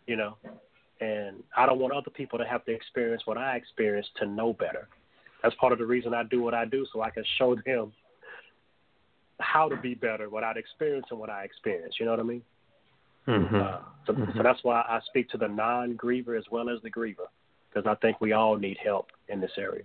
You 0.07 0.15
know, 0.17 0.37
and 0.99 1.43
I 1.55 1.65
don't 1.65 1.79
want 1.79 1.93
other 1.93 2.09
people 2.09 2.39
to 2.39 2.45
have 2.45 2.65
to 2.65 2.73
experience 2.73 3.25
what 3.25 3.37
I 3.37 3.55
experienced 3.55 4.15
to 4.17 4.25
know 4.25 4.53
better. 4.53 4.89
That's 5.41 5.55
part 5.55 5.71
of 5.71 5.79
the 5.79 5.85
reason 5.85 6.13
I 6.13 6.23
do 6.23 6.41
what 6.41 6.53
I 6.53 6.65
do, 6.65 6.85
so 6.91 7.01
I 7.01 7.09
can 7.09 7.23
show 7.37 7.55
them 7.55 7.93
how 9.39 9.67
to 9.69 9.75
be 9.77 9.93
better 9.93 10.29
without 10.29 10.57
experiencing 10.57 11.17
what 11.17 11.29
I 11.29 11.43
experienced. 11.43 11.99
You 11.99 12.05
know 12.05 12.11
what 12.11 12.19
I 12.19 12.23
mean? 12.23 12.41
Mm-hmm. 13.27 13.55
Uh, 13.55 13.77
so, 14.05 14.15
so 14.35 14.43
that's 14.43 14.59
why 14.63 14.81
I 14.81 14.99
speak 15.05 15.29
to 15.29 15.37
the 15.37 15.47
non-griever 15.47 16.37
as 16.37 16.43
well 16.51 16.69
as 16.69 16.81
the 16.83 16.91
griever, 16.91 17.27
because 17.69 17.87
I 17.87 17.95
think 17.95 18.19
we 18.19 18.33
all 18.33 18.57
need 18.57 18.77
help 18.83 19.07
in 19.29 19.39
this 19.39 19.51
area. 19.57 19.83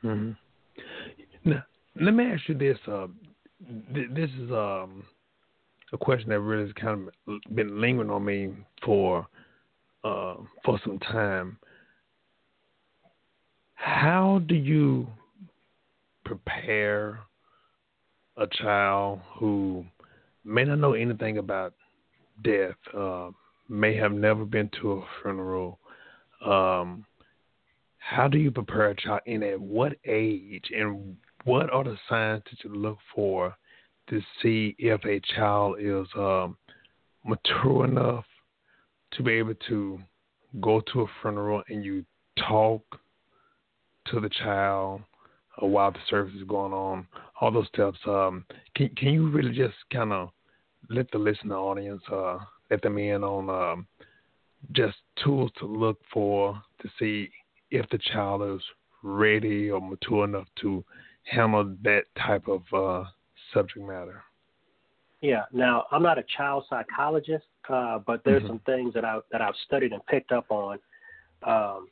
hmm 0.00 0.30
Now, 1.44 1.64
let 2.00 2.14
me 2.14 2.24
ask 2.24 2.48
you 2.48 2.56
this. 2.56 2.78
Uh, 2.86 3.08
th- 3.94 4.08
this 4.10 4.30
is 4.40 4.50
um, 4.50 5.04
a 5.92 5.98
question 5.98 6.30
that 6.30 6.40
really 6.40 6.64
has 6.64 6.72
kind 6.80 7.08
of 7.08 7.54
been 7.54 7.80
lingering 7.80 8.10
on 8.10 8.24
me 8.24 8.52
for 8.84 9.26
uh, 10.02 10.36
for 10.64 10.80
some 10.84 10.98
time. 10.98 11.58
How 13.74 14.40
do 14.46 14.54
you 14.54 15.06
prepare 16.24 17.20
a 18.36 18.46
child 18.46 19.20
who 19.38 19.84
may 20.44 20.64
not 20.64 20.78
know 20.78 20.94
anything 20.94 21.38
about 21.38 21.74
death, 22.42 22.74
uh, 22.96 23.30
may 23.68 23.96
have 23.96 24.12
never 24.12 24.44
been 24.44 24.70
to 24.80 24.92
a 24.92 25.04
funeral? 25.22 25.78
Um, 26.44 27.06
how 27.98 28.28
do 28.28 28.38
you 28.38 28.50
prepare 28.50 28.90
a 28.90 28.96
child 28.96 29.20
and 29.26 29.42
at 29.42 29.58
what 29.60 29.94
age 30.06 30.64
and 30.76 31.16
what 31.44 31.70
are 31.72 31.84
the 31.84 31.96
signs 32.08 32.42
that 32.50 32.64
you 32.64 32.74
look 32.74 32.98
for 33.14 33.54
to 34.10 34.20
see 34.42 34.74
if 34.78 35.02
a 35.04 35.20
child 35.34 35.76
is 35.80 36.06
um, 36.16 36.56
mature 37.24 37.86
enough 37.86 38.24
to 39.12 39.22
be 39.22 39.32
able 39.32 39.54
to 39.68 39.98
go 40.60 40.82
to 40.92 41.02
a 41.02 41.06
funeral 41.22 41.62
and 41.68 41.84
you 41.84 42.04
talk 42.36 42.82
to 44.06 44.20
the 44.20 44.28
child 44.28 45.00
while 45.58 45.92
the 45.92 45.98
service 46.10 46.34
is 46.34 46.44
going 46.44 46.72
on, 46.72 47.06
all 47.40 47.50
those 47.50 47.68
steps. 47.68 47.98
Um, 48.06 48.44
can 48.74 48.88
can 48.90 49.08
you 49.08 49.30
really 49.30 49.52
just 49.52 49.74
kind 49.92 50.12
of 50.12 50.30
let 50.90 51.10
the 51.10 51.18
listener 51.18 51.56
audience 51.56 52.02
uh, 52.10 52.38
let 52.70 52.82
them 52.82 52.98
in 52.98 53.24
on 53.24 53.50
um, 53.50 53.86
just 54.72 54.96
tools 55.22 55.50
to 55.58 55.66
look 55.66 55.98
for 56.12 56.60
to 56.80 56.88
see 56.98 57.30
if 57.70 57.88
the 57.90 57.98
child 58.12 58.56
is 58.56 58.62
ready 59.02 59.70
or 59.70 59.80
mature 59.80 60.24
enough 60.24 60.46
to 60.60 60.84
handle 61.24 61.74
that 61.82 62.04
type 62.18 62.46
of 62.48 62.62
uh, 62.72 63.08
subject 63.52 63.86
matter. 63.86 64.22
Yeah. 65.20 65.44
Now, 65.52 65.86
I'm 65.90 66.02
not 66.02 66.18
a 66.18 66.24
child 66.36 66.64
psychologist, 66.68 67.46
uh, 67.68 67.98
but 67.98 68.22
there's 68.24 68.42
Mhm. 68.42 68.48
some 68.48 68.58
things 68.60 68.92
that 68.94 69.04
I 69.04 69.20
that 69.32 69.40
I've 69.40 69.56
studied 69.66 69.92
and 69.92 70.04
picked 70.06 70.32
up 70.32 70.50
on. 70.50 70.78
Um, 71.42 71.88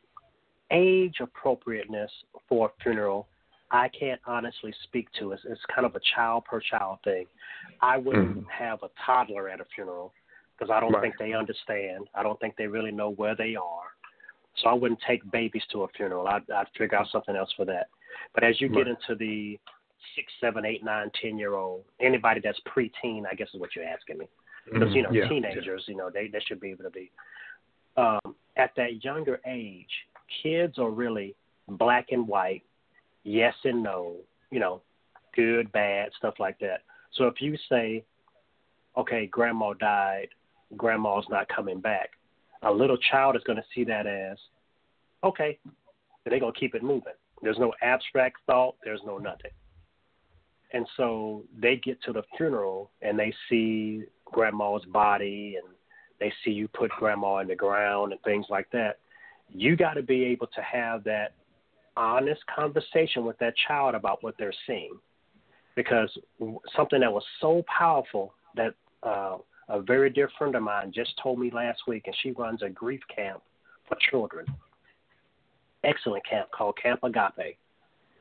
age 0.71 1.21
appropriateness 1.21 2.11
for 2.49 2.69
a 2.69 2.83
funeral, 2.83 3.29
I 3.73 3.89
can't 3.89 4.21
honestly 4.27 4.73
speak 4.85 5.09
to. 5.19 5.33
It's, 5.33 5.43
it's 5.47 5.61
kind 5.75 5.87
of 5.87 5.97
a 5.97 6.01
child 6.15 6.45
per 6.45 6.61
child 6.61 6.99
thing. 7.03 7.27
I 7.81 7.97
wouldn't 7.97 8.37
Mhm. 8.39 8.51
have 8.51 8.83
a 8.83 8.91
toddler 9.05 9.49
at 9.49 9.61
a 9.61 9.65
funeral 9.65 10.13
because 10.57 10.71
I 10.71 10.79
don't 10.79 10.93
Right. 10.93 11.03
think 11.03 11.19
they 11.19 11.33
understand. 11.33 12.09
I 12.15 12.23
don't 12.23 12.39
think 12.39 12.57
they 12.57 12.67
really 12.67 12.93
know 12.93 13.11
where 13.11 13.35
they 13.35 13.57
are. 13.57 13.95
So 14.57 14.69
I 14.69 14.75
wouldn't 14.75 15.01
take 15.01 15.29
babies 15.31 15.65
to 15.73 15.85
a 15.85 15.89
funeral. 15.89 16.29
I'd, 16.29 16.49
I'd 16.51 16.69
figure 16.77 16.99
out 16.99 17.09
something 17.09 17.35
else 17.35 17.51
for 17.55 17.65
that. 17.65 17.89
But 18.35 18.45
as 18.45 18.61
you 18.61 18.69
Right. 18.69 18.85
get 18.85 18.89
into 18.89 19.15
the 19.15 19.59
six, 20.15 20.31
seven, 20.39 20.67
eight, 20.67 20.85
nine, 20.85 21.11
ten 21.21 21.39
year 21.39 21.55
old, 21.55 21.85
anybody 21.99 22.41
that's 22.41 22.61
preteen, 22.61 23.25
I 23.27 23.35
guess 23.35 23.49
is 23.55 23.61
what 23.61 23.75
you're 23.75 23.87
asking 23.87 24.19
me 24.19 24.29
because 24.67 24.95
you 24.95 25.03
know. 25.03 25.11
Yeah, 25.13 25.29
teenagers, 25.29 25.89
you 25.89 25.97
know, 25.97 26.11
they 26.11 26.29
they 26.29 26.41
should 26.41 26.61
be 26.61 26.71
able 26.71 26.85
to 26.85 26.91
be. 26.91 27.11
Um, 27.97 28.37
at 28.57 28.75
that 28.77 29.03
younger 29.03 29.41
age, 29.47 29.91
kids 30.43 30.79
are 30.79 30.91
really 30.91 31.35
black 31.69 32.09
and 32.11 32.29
white, 32.29 32.63
yes 33.25 33.55
and 33.65 33.83
no, 33.83 34.17
you 34.51 34.61
know, 34.61 34.83
good, 35.35 35.71
bad, 35.73 36.11
stuff 36.19 36.35
like 36.39 36.59
that. 36.61 36.83
So 37.13 37.27
if 37.27 37.41
you 37.41 37.57
say, 37.69 38.05
okay, 38.97 39.27
grandma 39.27 39.75
died, 39.75 40.29
grandma's 40.77 41.27
not 41.29 41.49
coming 41.49 41.81
back, 41.81 42.11
a 42.63 42.73
little 42.73 42.97
child 43.11 43.37
is 43.37 43.43
going 43.45 43.57
to 43.57 43.65
see 43.75 43.85
that 43.85 44.07
as, 44.07 44.39
okay, 45.25 45.59
and 45.65 46.33
they're 46.33 46.41
going 46.41 46.53
to 46.53 46.59
keep 46.59 46.75
it 46.75 46.83
moving. 46.83 47.13
There's 47.43 47.59
no 47.59 47.73
abstract 47.83 48.37
thought, 48.47 48.77
there's 48.85 49.01
no 49.05 49.19
nothing. 49.19 49.51
And 50.73 50.87
so 50.97 51.45
they 51.61 51.77
get 51.77 52.03
to 52.05 52.13
the 52.13 52.23
funeral 52.37 52.91
and 53.03 53.19
they 53.19 53.35
see 53.49 54.05
grandma's 54.25 54.85
body 54.87 55.59
and 55.63 55.75
they 56.19 56.33
see 56.45 56.51
you 56.51 56.69
put 56.69 56.91
grandma 56.93 57.39
in 57.39 57.49
the 57.49 57.57
ground 57.57 58.13
and 58.13 58.21
things 58.23 58.47
like 58.49 58.71
that. 58.71 58.99
You 59.51 59.77
got 59.77 59.95
to 59.95 60.03
be 60.03 60.25
able 60.25 60.47
to 60.47 60.63
have 60.63 61.05
that 61.05 61.35
honest 61.97 62.41
conversation 62.55 63.25
with 63.25 63.39
that 63.39 63.55
child 63.69 63.95
about 63.95 64.23
what 64.23 64.35
they're 64.39 64.53
seeing. 64.67 64.99
Because 65.75 66.11
something 66.77 67.01
that 67.01 67.13
was 67.13 67.25
so 67.41 67.65
powerful 67.67 68.35
that 68.57 68.75
uh, 69.03 69.39
a 69.69 69.81
very 69.81 70.11
dear 70.11 70.31
friend 70.37 70.55
of 70.55 70.63
mine 70.63 70.93
just 70.95 71.13
told 71.23 71.39
me 71.39 71.51
last 71.51 71.83
week, 71.87 72.03
and 72.07 72.17
she 72.23 72.33
runs 72.33 72.63
a 72.63 72.69
grief 72.69 73.01
camp 73.15 73.43
for 73.89 73.97
children. 74.11 74.47
Excellent 75.85 76.25
camp 76.29 76.49
called 76.51 76.77
Camp 76.81 77.01
Agape. 77.03 77.57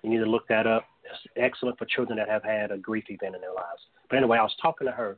You 0.01 0.09
need 0.09 0.19
to 0.19 0.25
look 0.25 0.47
that 0.47 0.65
up. 0.65 0.85
It's 1.03 1.33
excellent 1.35 1.77
for 1.77 1.85
children 1.85 2.17
that 2.17 2.29
have 2.29 2.43
had 2.43 2.71
a 2.71 2.77
grief 2.77 3.05
event 3.09 3.35
in 3.35 3.41
their 3.41 3.53
lives. 3.53 3.81
But 4.09 4.17
anyway, 4.17 4.37
I 4.37 4.43
was 4.43 4.55
talking 4.61 4.87
to 4.87 4.93
her, 4.93 5.17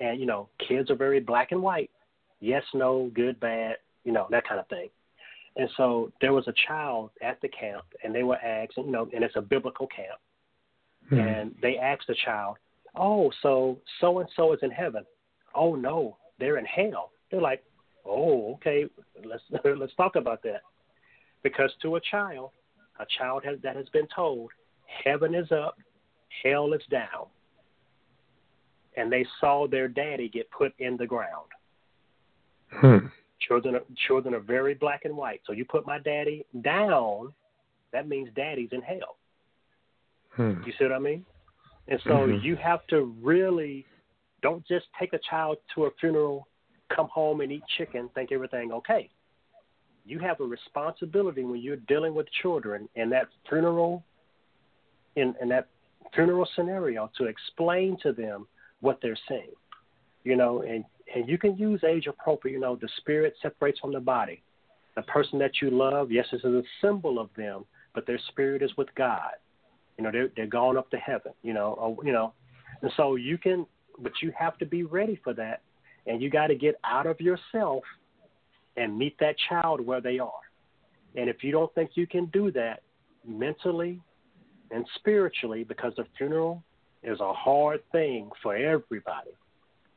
and 0.00 0.18
you 0.18 0.26
know, 0.26 0.48
kids 0.66 0.90
are 0.90 0.96
very 0.96 1.20
black 1.20 1.52
and 1.52 1.62
white. 1.62 1.90
Yes, 2.40 2.62
no, 2.74 3.10
good, 3.14 3.38
bad, 3.38 3.76
you 4.04 4.12
know, 4.12 4.26
that 4.30 4.46
kind 4.48 4.58
of 4.58 4.66
thing. 4.68 4.88
And 5.56 5.68
so 5.76 6.10
there 6.20 6.32
was 6.32 6.48
a 6.48 6.54
child 6.66 7.10
at 7.20 7.40
the 7.42 7.48
camp, 7.48 7.84
and 8.02 8.14
they 8.14 8.22
were 8.22 8.38
asked, 8.38 8.76
you 8.76 8.90
know, 8.90 9.08
and 9.14 9.22
it's 9.22 9.36
a 9.36 9.42
biblical 9.42 9.86
camp, 9.86 10.18
Mhm. 11.10 11.18
and 11.18 11.54
they 11.60 11.78
asked 11.78 12.06
the 12.06 12.14
child, 12.14 12.58
"Oh, 12.94 13.30
so 13.42 13.80
so 14.00 14.18
and 14.20 14.28
so 14.30 14.52
is 14.52 14.62
in 14.62 14.70
heaven?" 14.70 15.04
"Oh 15.54 15.74
no, 15.74 16.16
they're 16.38 16.56
in 16.56 16.64
hell." 16.64 17.12
They're 17.30 17.40
like, 17.40 17.62
"Oh, 18.04 18.54
okay, 18.54 18.88
let's 19.24 19.44
let's 19.64 19.94
talk 19.94 20.16
about 20.16 20.42
that." 20.42 20.62
Because 21.42 21.74
to 21.82 21.96
a 21.96 22.00
child, 22.00 22.52
a 22.98 23.06
child 23.18 23.44
has, 23.44 23.60
that 23.60 23.76
has 23.76 23.88
been 23.90 24.06
told, 24.08 24.50
heaven 24.86 25.34
is 25.34 25.50
up, 25.52 25.76
hell 26.42 26.72
is 26.72 26.84
down, 26.86 27.26
and 28.96 29.12
they 29.12 29.24
saw 29.40 29.66
their 29.66 29.88
daddy 29.88 30.28
get 30.28 30.50
put 30.50 30.72
in 30.78 30.96
the 30.96 31.06
ground. 31.06 31.50
Hmm. 32.70 33.06
Children 33.48 33.76
are, 33.76 33.82
children 34.06 34.34
are 34.34 34.40
very 34.40 34.74
black 34.74 35.04
and 35.04 35.16
white. 35.16 35.40
So 35.46 35.52
you 35.52 35.64
put 35.64 35.86
my 35.86 35.98
daddy 35.98 36.44
down, 36.62 37.32
that 37.92 38.08
means 38.08 38.28
daddy's 38.34 38.70
in 38.72 38.82
hell. 38.82 39.16
Hmm. 40.30 40.62
You 40.64 40.72
see 40.78 40.84
what 40.84 40.92
I 40.92 40.98
mean? 40.98 41.24
And 41.88 42.00
so 42.02 42.26
Mhm. 42.26 42.42
you 42.42 42.56
have 42.56 42.86
to 42.88 43.14
really 43.20 43.86
don't 44.42 44.64
just 44.66 44.86
take 44.98 45.12
a 45.12 45.18
child 45.18 45.58
to 45.74 45.86
a 45.86 45.90
funeral, 45.92 46.48
come 46.88 47.08
home 47.08 47.40
and 47.40 47.52
eat 47.52 47.64
chicken, 47.78 48.08
think 48.10 48.32
everything 48.32 48.72
okay. 48.72 49.08
You 50.04 50.18
have 50.18 50.40
a 50.40 50.44
responsibility 50.44 51.44
when 51.44 51.60
you're 51.60 51.76
dealing 51.76 52.14
with 52.14 52.26
children 52.32 52.88
in 52.96 53.08
that 53.10 53.28
funeral 53.48 54.04
in, 55.14 55.34
in 55.40 55.48
that 55.50 55.68
funeral 56.14 56.46
scenario 56.56 57.10
to 57.18 57.26
explain 57.26 57.96
to 58.02 58.12
them 58.12 58.48
what 58.80 59.00
they're 59.00 59.18
seeing. 59.28 59.54
You 60.24 60.36
know, 60.36 60.62
and, 60.62 60.84
and 61.14 61.28
you 61.28 61.38
can 61.38 61.56
use 61.56 61.82
age 61.84 62.06
appropriate, 62.06 62.54
you 62.54 62.60
know, 62.60 62.76
the 62.76 62.88
spirit 62.98 63.34
separates 63.42 63.78
from 63.80 63.92
the 63.92 64.00
body. 64.00 64.42
The 64.94 65.02
person 65.02 65.38
that 65.38 65.52
you 65.62 65.70
love, 65.70 66.10
yes, 66.10 66.26
this 66.30 66.40
is 66.40 66.54
a 66.54 66.62
symbol 66.80 67.18
of 67.18 67.30
them, 67.36 67.64
but 67.94 68.06
their 68.06 68.20
spirit 68.28 68.62
is 68.62 68.70
with 68.76 68.88
God. 68.94 69.32
You 69.96 70.04
know, 70.04 70.10
they're 70.10 70.28
they're 70.36 70.46
gone 70.46 70.76
up 70.76 70.90
to 70.90 70.96
heaven. 70.98 71.32
You 71.42 71.54
know, 71.54 71.74
or, 71.78 72.04
you 72.04 72.12
know, 72.12 72.34
and 72.82 72.90
so 72.96 73.16
you 73.16 73.38
can, 73.38 73.66
but 74.00 74.12
you 74.22 74.32
have 74.38 74.58
to 74.58 74.66
be 74.66 74.82
ready 74.82 75.18
for 75.22 75.32
that, 75.34 75.62
and 76.06 76.20
you 76.20 76.30
got 76.30 76.48
to 76.48 76.54
get 76.54 76.74
out 76.84 77.06
of 77.06 77.20
yourself 77.20 77.84
and 78.76 78.96
meet 78.96 79.18
that 79.20 79.36
child 79.48 79.80
where 79.80 80.00
they 80.00 80.18
are. 80.18 80.32
And 81.14 81.28
if 81.28 81.44
you 81.44 81.52
don't 81.52 81.72
think 81.74 81.90
you 81.94 82.06
can 82.06 82.26
do 82.26 82.50
that 82.52 82.82
mentally 83.26 84.00
and 84.70 84.86
spiritually, 84.96 85.64
because 85.64 85.92
the 85.96 86.06
funeral 86.16 86.62
is 87.02 87.20
a 87.20 87.32
hard 87.32 87.80
thing 87.92 88.30
for 88.42 88.56
everybody, 88.56 89.30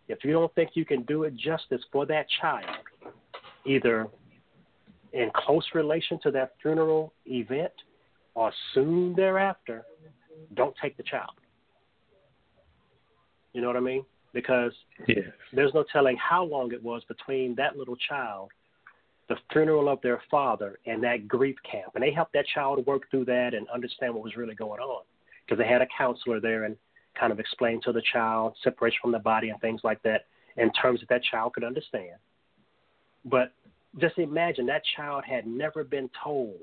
if 0.08 0.24
you 0.24 0.34
don't 0.34 0.54
think 0.56 0.72
you 0.74 0.86
can 0.86 1.04
do 1.04 1.24
it 1.24 1.36
justice 1.36 1.82
for 1.92 2.06
that 2.06 2.28
child, 2.42 2.66
either 3.66 4.08
in 5.14 5.32
close 5.34 5.66
relation 5.74 6.20
to 6.24 6.32
that 6.32 6.54
funeral 6.62 7.14
event 7.26 7.72
or 8.36 8.52
soon 8.74 9.16
thereafter, 9.16 9.84
don't 10.54 10.76
take 10.82 10.98
the 10.98 11.04
child. 11.04 11.32
You 13.54 13.62
know 13.62 13.68
what 13.68 13.78
I 13.78 13.82
mean? 13.82 14.06
Because 14.34 14.74
Yes. 15.08 15.32
there's 15.54 15.74
no 15.74 15.84
telling 15.84 16.18
how 16.18 16.44
long 16.44 16.74
it 16.74 16.84
was 16.84 17.04
between 17.06 17.56
that 17.56 17.78
little 17.78 17.96
child, 17.96 18.52
the 19.30 19.38
funeral 19.52 19.88
of 19.88 20.02
their 20.02 20.22
father, 20.30 20.78
and 20.86 21.02
that 21.04 21.28
grief 21.28 21.56
camp. 21.64 21.96
And 21.96 22.04
they 22.04 22.12
helped 22.12 22.34
that 22.34 22.46
child 22.48 22.86
work 22.86 23.10
through 23.10 23.26
that 23.26 23.54
and 23.54 23.68
understand 23.70 24.14
what 24.14 24.24
was 24.24 24.36
really 24.36 24.56
going 24.56 24.82
on 24.82 25.04
because 25.46 25.58
they 25.58 25.68
had 25.68 25.82
a 25.82 25.88
counselor 25.98 26.42
there 26.42 26.66
and 26.66 26.76
kind 27.20 27.32
of 27.32 27.40
explain 27.40 27.82
to 27.84 27.92
the 27.92 28.02
child 28.14 28.56
separation 28.64 29.00
from 29.02 29.12
the 29.12 29.20
body 29.20 29.50
and 29.50 29.60
things 29.62 29.82
like 29.84 30.02
that 30.04 30.26
in 30.58 30.72
terms 30.74 31.00
that 31.02 31.10
that 31.10 31.24
child 31.24 31.54
could 31.54 31.64
understand. 31.64 32.18
But 33.26 33.54
just 34.00 34.18
imagine 34.18 34.66
that 34.68 34.84
child 34.96 35.24
had 35.26 35.48
never 35.48 35.84
been 35.84 36.10
told, 36.24 36.60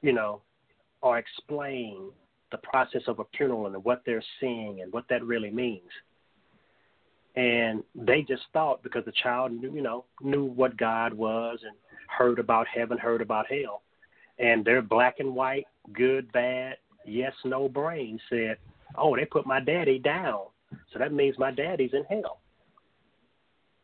you 0.00 0.12
know, 0.12 0.42
or 1.00 1.18
explained 1.18 2.10
the 2.50 2.58
process 2.58 3.02
of 3.06 3.18
a 3.18 3.24
funeral 3.36 3.66
and 3.66 3.84
what 3.84 4.02
they're 4.04 4.22
seeing 4.40 4.80
and 4.82 4.92
what 4.92 5.04
that 5.08 5.24
really 5.24 5.50
means 5.50 5.90
and 7.36 7.82
they 7.94 8.22
just 8.22 8.42
thought 8.52 8.82
because 8.82 9.04
the 9.04 9.12
child 9.22 9.52
knew, 9.52 9.72
you 9.74 9.82
know, 9.82 10.04
knew 10.20 10.44
what 10.44 10.76
God 10.76 11.14
was 11.14 11.58
and 11.62 11.74
heard 12.08 12.38
about 12.38 12.66
heaven, 12.68 12.98
heard 12.98 13.22
about 13.22 13.46
hell, 13.46 13.82
and 14.38 14.64
their 14.64 14.82
black 14.82 15.18
and 15.18 15.34
white, 15.34 15.66
good, 15.94 16.30
bad, 16.32 16.76
yes, 17.06 17.32
no 17.44 17.68
brain 17.68 18.20
said, 18.28 18.58
"Oh, 18.96 19.16
they 19.16 19.24
put 19.24 19.46
my 19.46 19.60
daddy 19.60 19.98
down, 19.98 20.40
so 20.92 20.98
that 20.98 21.12
means 21.12 21.38
my 21.38 21.50
daddy's 21.50 21.92
in 21.94 22.04
hell." 22.04 22.40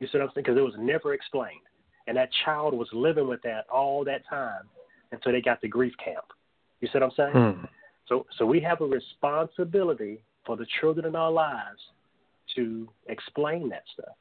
You 0.00 0.06
see 0.06 0.18
what 0.18 0.24
I'm 0.24 0.30
saying? 0.34 0.44
Because 0.44 0.58
it 0.58 0.62
was 0.62 0.74
never 0.78 1.14
explained, 1.14 1.66
and 2.06 2.16
that 2.16 2.30
child 2.44 2.74
was 2.74 2.88
living 2.92 3.28
with 3.28 3.42
that 3.42 3.66
all 3.68 4.04
that 4.04 4.22
time 4.28 4.62
until 5.12 5.32
they 5.32 5.40
got 5.40 5.60
to 5.60 5.68
grief 5.68 5.92
camp. 6.02 6.24
You 6.80 6.88
see 6.88 6.98
what 6.98 7.02
I'm 7.04 7.10
saying? 7.16 7.54
Hmm. 7.54 7.64
So, 8.08 8.26
so 8.38 8.46
we 8.46 8.60
have 8.60 8.80
a 8.80 8.86
responsibility 8.86 10.22
for 10.46 10.56
the 10.56 10.66
children 10.80 11.06
in 11.06 11.16
our 11.16 11.30
lives 11.30 11.80
to 12.56 12.88
explain 13.08 13.68
that 13.68 13.82
stuff. 13.92 14.14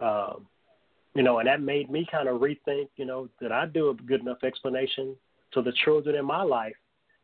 Um, 0.00 0.46
you 1.14 1.22
know, 1.22 1.38
and 1.38 1.48
that 1.48 1.60
made 1.60 1.90
me 1.90 2.06
kind 2.10 2.28
of 2.28 2.40
rethink, 2.40 2.88
you 2.96 3.04
know, 3.04 3.28
did 3.40 3.52
I 3.52 3.66
do 3.66 3.90
a 3.90 3.94
good 3.94 4.20
enough 4.20 4.42
explanation 4.44 5.16
to 5.52 5.62
the 5.62 5.72
children 5.84 6.16
in 6.16 6.24
my 6.24 6.42
life 6.42 6.76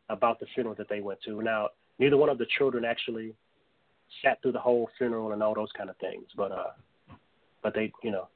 about 0.09 0.39
the 0.39 0.45
funeral 0.53 0.75
that 0.75 0.89
they 0.89 0.99
went 0.99 1.19
to. 1.25 1.41
Now, 1.41 1.69
neither 1.99 2.17
one 2.17 2.29
of 2.29 2.37
the 2.37 2.45
children 2.57 2.85
actually 2.85 3.33
sat 4.23 4.41
through 4.41 4.53
the 4.53 4.59
whole 4.59 4.89
funeral 4.97 5.31
and 5.33 5.43
all 5.43 5.53
those 5.53 5.71
kind 5.77 5.89
of 5.89 5.97
things, 5.97 6.25
but 6.35 6.51
uh, 6.51 6.71
but 7.63 7.73
they, 7.73 7.91
you 8.03 8.11
know, 8.11 8.27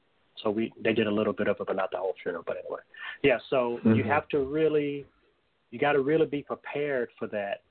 so 0.42 0.50
we 0.50 0.72
they 0.82 0.92
did 0.92 1.06
a 1.06 1.10
little 1.10 1.32
bit 1.32 1.48
of 1.48 1.56
it, 1.60 1.66
but 1.66 1.76
not 1.76 1.90
the 1.90 1.98
whole 1.98 2.14
funeral. 2.22 2.44
But 2.46 2.58
anyway, 2.58 2.80
yeah. 3.22 3.38
So 3.50 3.80
you 3.84 4.04
Mhm. 4.04 4.06
have 4.06 4.28
to 4.28 4.40
really, 4.40 5.06
you 5.70 5.78
got 5.78 5.92
to 5.92 6.00
really 6.00 6.26
be 6.26 6.42
prepared 6.42 7.10
for 7.18 7.26
that, 7.28 7.62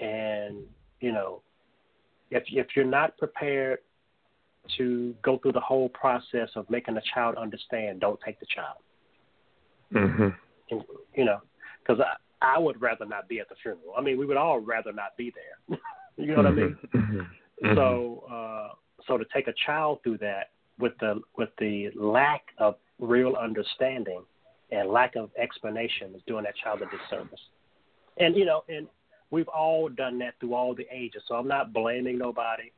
and 0.00 0.64
you 1.00 1.12
know, 1.12 1.42
if 2.30 2.44
if 2.48 2.74
you're 2.74 2.84
not 2.84 3.16
prepared 3.18 3.80
to 4.76 5.14
go 5.22 5.38
through 5.38 5.52
the 5.52 5.60
whole 5.60 5.88
process 5.90 6.50
of 6.56 6.68
making 6.68 6.94
the 6.94 7.02
child 7.14 7.36
understand, 7.36 8.00
don't 8.00 8.20
take 8.20 8.40
the 8.40 8.46
child. 8.46 8.78
Mhm. 9.92 10.36
And, 10.70 10.84
you 11.14 11.24
know, 11.24 11.40
because 11.80 12.04
I 12.42 12.58
would 12.58 12.80
rather 12.80 13.06
not 13.06 13.28
be 13.28 13.40
at 13.40 13.48
the 13.48 13.54
funeral. 13.62 13.94
I 13.96 14.00
mean, 14.02 14.18
we 14.18 14.26
would 14.26 14.36
all 14.36 14.58
rather 14.60 14.92
not 14.92 15.16
be 15.16 15.32
there. 15.34 15.78
you 16.16 16.26
know 16.28 16.36
what 16.42 16.46
I 16.46 16.50
mean? 16.50 16.76
Mhm. 16.94 17.26
Mhm. 17.62 17.74
So 17.74 18.24
uh, 18.30 18.74
so 19.06 19.18
to 19.18 19.24
take 19.32 19.48
a 19.48 19.54
child 19.64 20.02
through 20.02 20.18
that 20.18 20.50
with 20.78 20.96
the 20.98 21.20
with 21.36 21.50
the 21.58 21.90
lack 21.94 22.42
of 22.58 22.76
real 22.98 23.36
understanding 23.36 24.22
and 24.70 24.88
lack 24.90 25.16
of 25.16 25.30
explanation 25.38 26.14
is 26.14 26.22
doing 26.26 26.44
that 26.44 26.56
child 26.56 26.82
a 26.82 26.86
disservice. 26.86 27.40
and 28.18 28.36
you 28.36 28.44
know, 28.44 28.64
and 28.68 28.86
we've 29.30 29.48
all 29.48 29.88
done 29.88 30.18
that 30.18 30.34
through 30.40 30.54
all 30.54 30.74
the 30.74 30.86
ages. 30.92 31.22
So 31.28 31.34
I'm 31.34 31.48
not 31.48 31.72
blaming 31.72 32.18
nobody, 32.18 32.72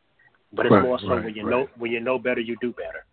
but 0.52 0.66
it's 0.66 0.72
Right, 0.72 0.82
more 0.82 0.98
so 1.00 1.14
right, 1.14 1.24
when 1.24 1.34
you 1.34 1.44
right. 1.44 1.50
know 1.50 1.68
when 1.78 1.90
you 1.92 2.00
know 2.00 2.18
better, 2.18 2.40
you 2.40 2.56
do 2.60 2.72
better. 2.72 3.04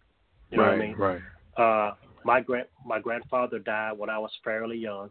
You 0.51 0.57
know 0.57 0.63
what 0.65 0.73
I 0.73 0.77
mean? 0.77 0.95
right. 0.97 1.21
Uh, 1.57 1.95
my 2.23 2.41
grand 2.41 2.67
my 2.85 2.99
grandfather 2.99 3.59
died 3.59 3.97
when 3.97 4.09
I 4.09 4.17
was 4.17 4.31
fairly 4.43 4.77
young, 4.77 5.09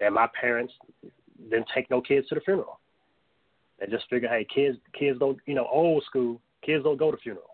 and 0.00 0.14
my 0.14 0.28
parents 0.40 0.72
didn't 1.50 1.66
take 1.74 1.90
no 1.90 2.00
kids 2.00 2.28
to 2.28 2.34
the 2.34 2.40
funeral. 2.40 2.80
They 3.78 3.86
just 3.86 4.04
figured, 4.10 4.30
hey, 4.30 4.46
kids 4.52 4.78
kids 4.98 5.18
don't 5.18 5.38
you 5.46 5.54
know 5.54 5.66
old 5.70 6.04
school 6.04 6.40
kids 6.64 6.84
don't 6.84 6.98
go 6.98 7.10
to 7.10 7.16
funerals. 7.18 7.46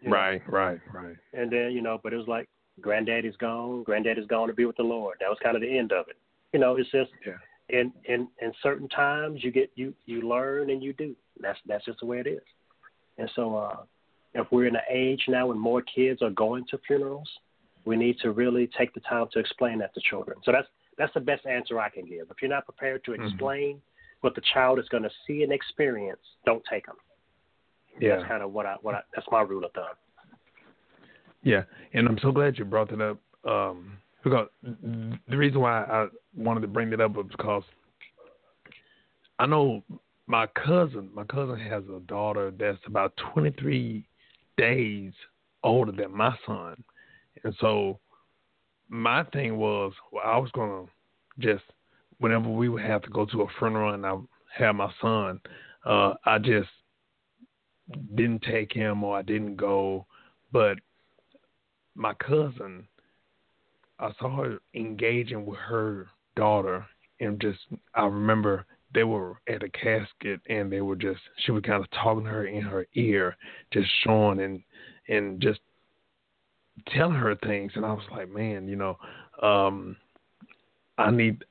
you 0.00 0.08
know? 0.10 0.16
Right, 0.16 0.42
right, 0.48 0.80
right. 0.92 1.16
And 1.34 1.50
then 1.52 1.72
you 1.72 1.82
know, 1.82 2.00
but 2.02 2.12
it 2.12 2.16
was 2.16 2.28
like 2.28 2.48
granddaddy's 2.80 3.36
gone, 3.36 3.82
granddaddy's 3.82 4.26
gone 4.26 4.48
to 4.48 4.54
be 4.54 4.64
with 4.64 4.76
the 4.76 4.82
Lord. 4.82 5.18
That 5.20 5.28
was 5.28 5.38
kind 5.42 5.56
of 5.56 5.62
the 5.62 5.78
end 5.78 5.92
of 5.92 6.08
it. 6.08 6.16
You 6.52 6.60
know, 6.60 6.76
it's 6.76 6.90
just 6.90 7.10
Yeah. 7.26 7.34
in 7.68 7.92
in 8.06 8.28
in 8.40 8.52
certain 8.62 8.88
times 8.88 9.44
you 9.44 9.50
get 9.50 9.70
you 9.74 9.94
you 10.06 10.22
learn 10.22 10.70
and 10.70 10.82
you 10.82 10.92
do. 10.94 11.14
That's 11.40 11.58
that's 11.66 11.84
just 11.84 12.00
the 12.00 12.06
way 12.06 12.18
it 12.20 12.26
is. 12.26 12.42
And 13.18 13.30
so 13.36 13.56
uh 13.56 13.76
if 14.34 14.46
we're 14.52 14.66
in 14.66 14.76
an 14.76 14.82
age 14.90 15.24
now 15.28 15.46
when 15.48 15.58
more 15.58 15.82
kids 15.82 16.22
are 16.22 16.30
going 16.30 16.64
to 16.70 16.78
funerals, 16.86 17.28
we 17.84 17.96
need 17.96 18.18
to 18.20 18.30
really 18.32 18.68
take 18.78 18.92
the 18.94 19.00
time 19.00 19.26
to 19.32 19.38
explain 19.38 19.78
that 19.78 19.92
to 19.94 20.00
children. 20.08 20.38
So 20.44 20.52
that's 20.52 20.68
that's 20.98 21.14
the 21.14 21.20
best 21.20 21.46
answer 21.46 21.80
I 21.80 21.88
can 21.88 22.04
give. 22.04 22.26
If 22.30 22.42
you're 22.42 22.50
not 22.50 22.64
prepared 22.64 23.04
to 23.04 23.12
Mhm. 23.12 23.24
explain 23.24 23.82
what 24.20 24.34
the 24.34 24.40
child 24.52 24.78
is 24.78 24.88
going 24.88 25.04
to 25.04 25.12
see 25.26 25.44
and 25.44 25.52
experience, 25.52 26.20
don't 26.44 26.64
take 26.64 26.86
them. 26.86 26.96
Yeah. 28.00 28.16
That's 28.16 28.28
kind 28.28 28.42
of 28.42 28.52
what 28.52 28.66
I 28.66 28.74
what 28.82 28.94
I 28.94 29.02
that's 29.14 29.26
my 29.30 29.42
rule 29.42 29.64
of 29.64 29.72
thumb. 29.72 29.94
Yeah, 31.42 31.64
and 31.92 32.08
I'm 32.08 32.18
so 32.18 32.32
glad 32.32 32.58
you 32.58 32.64
brought 32.64 32.90
that 32.90 33.00
up. 33.00 33.18
Um, 33.44 33.98
because 34.22 34.48
the 34.62 35.36
reason 35.36 35.60
why 35.60 35.84
I 35.84 36.08
wanted 36.36 36.60
to 36.60 36.66
bring 36.66 36.90
that 36.90 37.00
up 37.00 37.12
was 37.12 37.26
because 37.28 37.62
I 39.38 39.46
know 39.46 39.84
my 40.26 40.46
cousin. 40.48 41.10
My 41.14 41.24
cousin 41.24 41.58
has 41.58 41.84
a 41.88 42.00
daughter 42.00 42.50
that's 42.50 42.84
about 42.86 43.16
23 43.32 44.06
days 44.56 45.12
older 45.62 45.92
than 45.92 46.14
my 46.14 46.36
son, 46.46 46.82
and 47.44 47.54
so 47.60 47.98
my 48.88 49.24
thing 49.24 49.56
was, 49.56 49.92
well, 50.12 50.24
I 50.26 50.38
was 50.38 50.50
gonna 50.52 50.86
just 51.38 51.64
whenever 52.18 52.48
we 52.48 52.68
would 52.68 52.82
have 52.82 53.02
to 53.02 53.10
go 53.10 53.24
to 53.26 53.42
a 53.42 53.46
funeral 53.58 53.94
and 53.94 54.04
I 54.04 54.14
have 54.56 54.74
my 54.74 54.90
son, 55.00 55.40
uh, 55.84 56.14
I 56.24 56.38
just 56.38 56.68
didn't 58.14 58.42
take 58.42 58.72
him 58.72 59.04
or 59.04 59.16
I 59.16 59.22
didn't 59.22 59.56
go, 59.56 60.06
but 60.52 60.78
my 61.94 62.14
cousin, 62.14 62.86
I 63.98 64.12
saw 64.18 64.36
her 64.42 64.58
engaging 64.74 65.44
with 65.44 65.58
her 65.58 66.06
daughter, 66.36 66.86
and 67.20 67.40
just 67.40 67.58
I 67.94 68.04
remember 68.04 68.64
they 68.94 69.04
were 69.04 69.40
at 69.48 69.62
a 69.62 69.68
casket 69.68 70.40
and 70.48 70.72
they 70.72 70.80
were 70.80 70.96
just 70.96 71.20
she 71.38 71.52
was 71.52 71.62
kind 71.62 71.82
of 71.82 71.90
talking 71.90 72.24
to 72.24 72.30
her 72.30 72.46
in 72.46 72.62
her 72.62 72.86
ear, 72.94 73.36
just 73.72 73.88
showing 74.04 74.40
and 74.40 74.62
and 75.08 75.40
just 75.40 75.60
telling 76.94 77.14
her 77.14 77.34
things, 77.36 77.72
and 77.74 77.84
I 77.84 77.92
was 77.92 78.04
like, 78.10 78.28
man, 78.30 78.68
you 78.68 78.76
know, 78.76 78.98
um, 79.42 79.96
I 80.96 81.10
need 81.10 81.44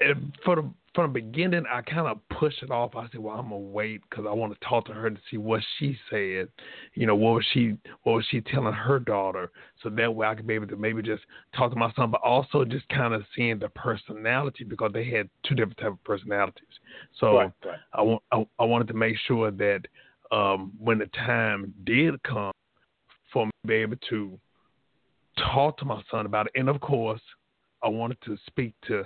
and 0.00 0.36
for 0.44 0.56
the 0.56 0.70
from 0.92 1.12
the 1.12 1.20
beginning, 1.20 1.64
I 1.70 1.82
kind 1.82 2.08
of 2.08 2.18
pushed 2.36 2.64
it 2.64 2.70
off. 2.72 2.96
I 2.96 3.08
said, 3.12 3.20
"Well, 3.20 3.36
I'm 3.36 3.50
gonna 3.50 3.58
wait 3.58 4.00
because 4.08 4.26
I 4.28 4.32
want 4.32 4.52
to 4.52 4.68
talk 4.68 4.86
to 4.86 4.92
her 4.92 5.08
to 5.08 5.20
see 5.30 5.36
what 5.36 5.62
she 5.78 5.96
said. 6.10 6.48
You 6.94 7.06
know, 7.06 7.14
what 7.14 7.34
was 7.34 7.46
she 7.52 7.76
what 8.02 8.14
was 8.14 8.26
she 8.28 8.40
telling 8.40 8.72
her 8.72 8.98
daughter, 8.98 9.52
so 9.82 9.88
that 9.90 10.12
way 10.12 10.26
I 10.26 10.34
could 10.34 10.48
be 10.48 10.54
able 10.54 10.66
to 10.66 10.76
maybe 10.76 11.00
just 11.02 11.22
talk 11.54 11.70
to 11.70 11.78
my 11.78 11.92
son, 11.92 12.10
but 12.10 12.20
also 12.22 12.64
just 12.64 12.88
kind 12.88 13.14
of 13.14 13.22
seeing 13.36 13.60
the 13.60 13.68
personality 13.68 14.64
because 14.64 14.90
they 14.92 15.08
had 15.08 15.28
two 15.44 15.54
different 15.54 15.78
type 15.78 15.92
of 15.92 16.02
personalities. 16.02 16.64
So 17.20 17.36
right, 17.36 17.52
right. 17.64 17.78
I 17.92 18.02
want 18.02 18.22
I, 18.32 18.44
I 18.58 18.64
wanted 18.64 18.88
to 18.88 18.94
make 18.94 19.16
sure 19.28 19.52
that 19.52 19.82
um, 20.32 20.72
when 20.78 20.98
the 20.98 21.06
time 21.06 21.72
did 21.84 22.20
come 22.24 22.52
for 23.32 23.46
me 23.46 23.52
to 23.62 23.68
be 23.68 23.74
able 23.74 23.96
to 24.08 24.38
talk 25.36 25.78
to 25.78 25.84
my 25.84 26.02
son 26.10 26.26
about 26.26 26.46
it, 26.46 26.52
and 26.54 26.68
of 26.68 26.80
course, 26.80 27.20
I 27.82 27.88
wanted 27.88 28.18
to 28.24 28.36
speak 28.46 28.74
to 28.88 29.04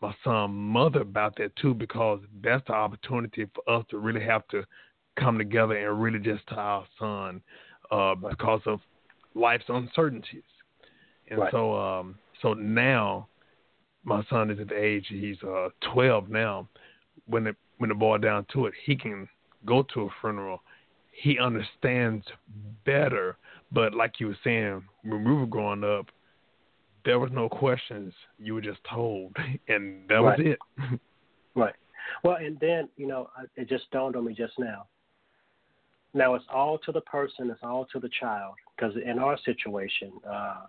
my 0.00 0.14
son's 0.24 0.52
mother 0.52 1.00
about 1.00 1.36
that 1.36 1.54
too, 1.56 1.74
because 1.74 2.20
that's 2.42 2.66
the 2.66 2.72
opportunity 2.72 3.46
for 3.54 3.78
us 3.78 3.84
to 3.90 3.98
really 3.98 4.24
have 4.24 4.46
to 4.48 4.64
come 5.18 5.38
together 5.38 5.76
and 5.76 6.02
really 6.02 6.18
just 6.18 6.46
tell 6.48 6.58
our 6.58 6.86
son 6.98 7.42
uh, 7.90 8.14
because 8.14 8.60
of 8.66 8.80
life's 9.34 9.64
uncertainties. 9.68 10.42
And 11.30 11.40
Right. 11.40 11.52
so, 11.52 11.74
um, 11.78 12.18
so 12.40 12.54
now 12.54 13.28
my 14.04 14.24
son 14.28 14.50
is 14.50 14.58
at 14.58 14.68
the 14.68 14.76
age 14.76 15.06
he's 15.08 15.40
uh, 15.42 15.68
12 15.92 16.28
now. 16.28 16.68
When 17.26 17.46
it 17.46 17.56
when 17.78 17.90
it 17.90 17.98
boiled 17.98 18.22
down 18.22 18.46
to 18.52 18.66
it, 18.66 18.74
he 18.84 18.96
can 18.96 19.28
go 19.64 19.82
to 19.94 20.02
a 20.02 20.08
funeral. 20.20 20.62
He 21.12 21.38
understands 21.38 22.24
better. 22.84 23.36
But 23.72 23.94
like 23.94 24.20
you 24.20 24.28
were 24.28 24.38
saying, 24.44 24.82
when 25.02 25.24
we 25.24 25.32
were 25.32 25.46
growing 25.46 25.84
up, 25.84 26.06
there 27.04 27.18
was 27.18 27.30
no 27.32 27.48
questions. 27.48 28.12
You 28.38 28.54
were 28.54 28.60
just 28.60 28.80
told, 28.88 29.34
and 29.68 30.08
that 30.08 30.22
was 30.22 30.38
it. 30.38 30.58
Right. 31.54 31.74
Well, 32.24 32.36
and 32.36 32.58
then 32.60 32.88
you 32.96 33.06
know, 33.06 33.28
it 33.56 33.68
just 33.68 33.90
dawned 33.90 34.16
on 34.16 34.24
me 34.24 34.32
just 34.32 34.54
now. 34.58 34.86
Now 36.14 36.34
it's 36.34 36.46
all 36.50 36.78
to 36.78 36.92
the 36.92 37.02
person. 37.02 37.50
It's 37.50 37.60
all 37.62 37.86
to 37.92 38.00
the 38.00 38.08
child. 38.20 38.54
Because 38.74 38.94
in 38.96 39.18
our 39.18 39.38
situation, 39.44 40.12
uh, 40.26 40.62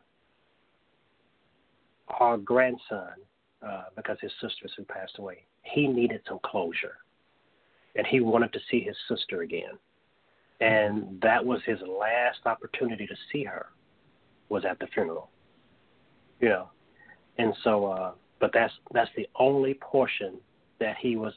our 2.19 2.37
grandson, 2.37 3.13
uh, 3.65 3.83
because 3.95 4.17
his 4.21 4.31
sisters 4.41 4.73
who 4.75 4.83
passed 4.83 5.17
away, 5.19 5.45
he 5.61 5.87
needed 5.87 6.19
some 6.27 6.39
closure, 6.45 6.97
and 7.95 8.05
he 8.05 8.19
wanted 8.19 8.51
to 8.51 8.59
see 8.69 8.81
his 8.81 8.97
sister 9.07 9.41
again, 9.41 9.77
and 10.63 11.19
that 11.21 11.45
was 11.45 11.59
his 11.65 11.79
last 11.81 12.39
opportunity 12.45 13.05
to 13.05 13.15
see 13.31 13.43
her, 13.43 13.65
was 14.47 14.63
at 14.63 14.79
the 14.79 14.87
funeral. 14.87 15.29
You 16.39 16.49
know, 16.49 16.69
and 17.37 17.53
so, 17.63 17.85
uh, 17.85 18.11
but 18.39 18.51
that's 18.53 18.73
that's 18.93 19.09
the 19.17 19.27
only 19.35 19.73
portion 19.75 20.35
that 20.79 20.95
he 20.97 21.15
was, 21.17 21.33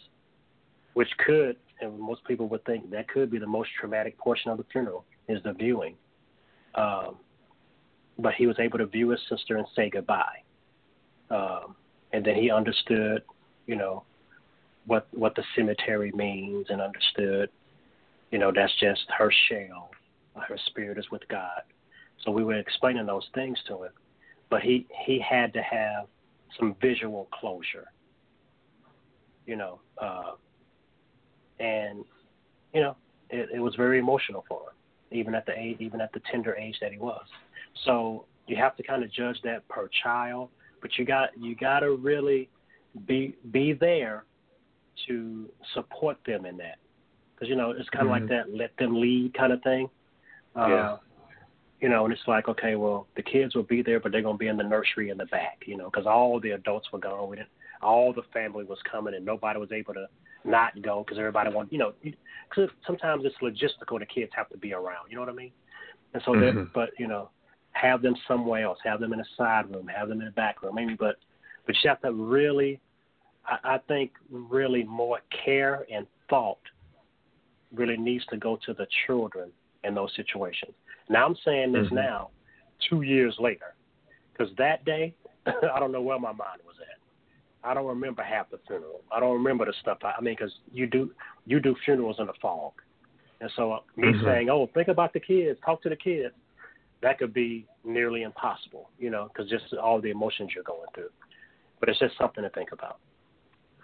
which 0.94 1.09
could, 1.24 1.57
and 1.81 1.98
most 1.98 2.24
people 2.24 2.48
would 2.48 2.65
think 2.65 2.90
that 2.90 3.09
could 3.09 3.31
be 3.31 3.39
the 3.39 3.47
most 3.47 3.70
traumatic 3.81 4.16
portion 4.16 4.51
of 4.51 4.59
the 4.59 4.65
funeral 4.73 5.05
is 5.28 5.43
the 5.43 5.53
viewing. 5.53 5.97
Um, 6.77 7.16
but 8.19 8.35
he 8.35 8.47
was 8.47 8.57
able 8.59 8.78
to 8.78 8.86
view 8.86 9.09
his 9.11 9.20
sister 9.28 9.57
and 9.57 9.66
say 9.74 9.90
goodbye, 9.90 10.43
um, 11.31 11.74
and 12.12 12.24
then 12.24 12.36
he 12.36 12.51
understood, 12.51 13.23
you 13.66 13.77
know, 13.77 14.05
what 14.86 15.09
what 15.12 15.35
the 15.35 15.43
cemetery 15.57 16.12
means, 16.12 16.66
and 16.70 16.81
understood, 16.81 17.51
you 18.36 18.40
know, 18.40 18.52
that's 18.54 18.74
just 18.78 19.00
her 19.16 19.32
shell, 19.48 19.88
her 20.36 20.58
spirit 20.66 20.98
is 20.98 21.10
with 21.10 21.26
God. 21.28 21.62
So 22.22 22.30
we 22.30 22.44
were 22.44 22.58
explaining 22.58 23.06
those 23.06 23.26
things 23.34 23.58
to 23.66 23.84
him, 23.84 23.92
but 24.50 24.60
he 24.60 24.86
he 25.06 25.18
had 25.18 25.54
to 25.54 25.62
have 25.62 26.06
some 26.58 26.76
visual 26.80 27.28
closure 27.32 27.86
you 29.46 29.56
know, 29.56 29.80
uh, 30.02 30.32
and 31.60 32.04
you 32.74 32.80
know, 32.80 32.96
it, 33.30 33.48
it 33.54 33.60
was 33.60 33.74
very 33.76 33.98
emotional 33.98 34.44
for 34.48 34.60
him, 34.60 35.18
even 35.18 35.34
at 35.34 35.46
the 35.46 35.58
age, 35.58 35.76
even 35.80 36.00
at 36.00 36.12
the 36.12 36.20
tender 36.30 36.54
age 36.56 36.76
that 36.82 36.92
he 36.92 36.98
was. 36.98 37.24
So 37.84 38.26
you 38.46 38.56
have 38.56 38.76
to 38.76 38.82
kind 38.82 39.02
of 39.02 39.10
judge 39.10 39.36
that 39.44 39.66
per 39.68 39.88
child, 40.02 40.50
but 40.82 40.90
you 40.98 41.04
got 41.04 41.30
you 41.40 41.54
got 41.54 41.80
to 41.80 41.92
really 41.92 42.50
be 43.06 43.34
be 43.50 43.72
there 43.72 44.24
to 45.06 45.48
support 45.74 46.18
them 46.26 46.44
in 46.44 46.56
that, 46.58 46.78
because 47.36 47.48
you 47.50 47.56
know 47.56 47.70
it's 47.70 47.88
kind 47.90 48.08
of 48.08 48.08
Mhm. 48.08 48.20
like 48.20 48.28
that 48.28 48.54
let 48.54 48.76
them 48.78 48.98
lead 49.00 49.34
kind 49.34 49.52
of 49.52 49.62
thing. 49.62 49.88
Uh, 50.56 50.68
Yeah. 50.68 50.96
You 51.78 51.90
know, 51.90 52.04
and 52.06 52.12
it's 52.14 52.26
like, 52.26 52.48
okay, 52.48 52.74
well, 52.74 53.06
the 53.16 53.22
kids 53.22 53.54
will 53.54 53.62
be 53.62 53.82
there, 53.82 54.00
but 54.00 54.10
they're 54.10 54.22
gonna 54.22 54.38
be 54.38 54.48
in 54.48 54.56
the 54.56 54.64
nursery 54.64 55.10
in 55.10 55.18
the 55.18 55.26
back, 55.26 55.62
you 55.66 55.76
know, 55.76 55.90
because 55.90 56.06
all 56.06 56.40
the 56.40 56.52
adults 56.52 56.90
were 56.90 56.98
gone. 56.98 57.28
We 57.28 57.36
didn't 57.36 57.50
all 57.82 58.14
the 58.14 58.22
family 58.32 58.64
was 58.64 58.80
coming 58.90 59.14
and 59.14 59.24
nobody 59.24 59.58
was 59.58 59.70
able 59.70 59.92
to 59.92 60.08
not 60.44 60.80
go 60.80 61.04
because 61.04 61.18
everybody 61.18 61.52
wanted, 61.52 61.70
you 61.72 61.78
know, 61.78 61.92
because 62.48 62.70
sometimes 62.86 63.26
it's 63.26 63.36
logistical. 63.42 63.98
The 63.98 64.06
kids 64.06 64.32
have 64.34 64.48
to 64.48 64.56
be 64.56 64.72
around. 64.72 65.10
You 65.10 65.16
know 65.16 65.20
what 65.20 65.28
I 65.28 65.34
mean? 65.34 65.52
And 66.14 66.22
so, 66.22 66.34
that, 66.40 66.54
Mhm. 66.54 66.72
but 66.72 66.98
you 66.98 67.06
know, 67.06 67.28
have 67.72 68.00
them 68.00 68.16
somewhere 68.26 68.64
else. 68.64 68.80
Have 68.82 69.00
them 69.00 69.12
in 69.12 69.20
a 69.20 69.24
side 69.36 69.68
room. 69.68 69.86
Have 69.88 70.08
them 70.08 70.22
in 70.22 70.28
a 70.28 70.32
back 70.32 70.62
room. 70.62 70.74
Maybe, 70.76 70.94
but 70.94 71.16
but 71.66 71.74
you 71.82 71.90
have 71.90 72.00
to 72.00 72.12
really, 72.12 72.80
I, 73.44 73.58
I 73.74 73.78
think, 73.78 74.12
really 74.30 74.84
more 74.84 75.20
care 75.30 75.84
and 75.92 76.06
thought 76.30 76.60
really 77.74 77.97
needs 77.97 78.24
to 78.26 78.36
go 78.36 78.59
to 78.66 78.74
the 78.74 78.86
children 79.06 79.51
in 79.84 79.94
those 79.94 80.14
situations. 80.16 80.72
Now 81.09 81.26
I'm 81.26 81.36
saying 81.44 81.72
this 81.72 81.86
Mhm. 81.88 81.93
now, 81.93 82.30
two 82.88 83.02
years 83.02 83.38
later, 83.38 83.74
because 84.32 84.55
that 84.56 84.84
day 84.84 85.14
I 85.47 85.78
don't 85.78 85.93
know 85.93 86.02
where 86.02 86.18
my 86.18 86.32
mind 86.32 86.60
was 86.64 86.76
at. 86.80 86.98
I 87.68 87.74
don't 87.74 87.86
remember 87.86 88.22
half 88.22 88.51
the 88.51 88.59
funeral. 88.66 89.02
I 89.10 89.20
don't 89.20 89.32
remember 89.36 89.64
the 89.64 89.72
stuff. 89.80 89.98
I, 90.05 90.12
I 90.16 90.20
mean, 90.20 90.34
because 90.38 90.55
you 90.72 90.86
do 90.86 91.12
you 91.47 91.60
do 91.60 91.74
funerals 91.84 92.16
in 92.18 92.26
the 92.26 92.32
fog, 92.40 92.72
and 93.40 93.51
so 93.56 93.72
uh, 93.72 93.80
me 93.97 94.14
Mhm. 94.14 94.24
saying, 94.24 94.51
"Oh, 94.51 94.66
think 94.68 94.88
about 94.88 95.12
the 95.12 95.20
kids, 95.20 95.59
talk 95.64 95.82
to 95.82 95.88
the 95.88 95.97
kids," 95.97 96.34
that 97.02 97.18
could 97.18 97.32
be 97.32 97.66
nearly 97.84 98.22
impossible, 98.22 98.90
you 98.98 99.10
know, 99.10 99.28
because 99.28 99.51
just 99.51 99.72
all 99.74 100.01
the 100.01 100.10
emotions 100.10 100.55
you're 100.55 100.64
going 100.64 100.88
through. 100.94 101.10
But 101.80 101.88
it's 101.88 101.98
just 101.98 102.16
something 102.16 102.43
to 102.43 102.51
think 102.51 102.72
about, 102.72 102.98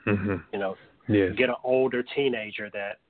hmm 0.05 0.37
you 0.53 0.59
know. 0.59 0.77
Yes. 1.09 1.35
get 1.37 1.49
an 1.49 1.57
older 1.65 2.03
teenager 2.15 2.71
that 2.71 3.01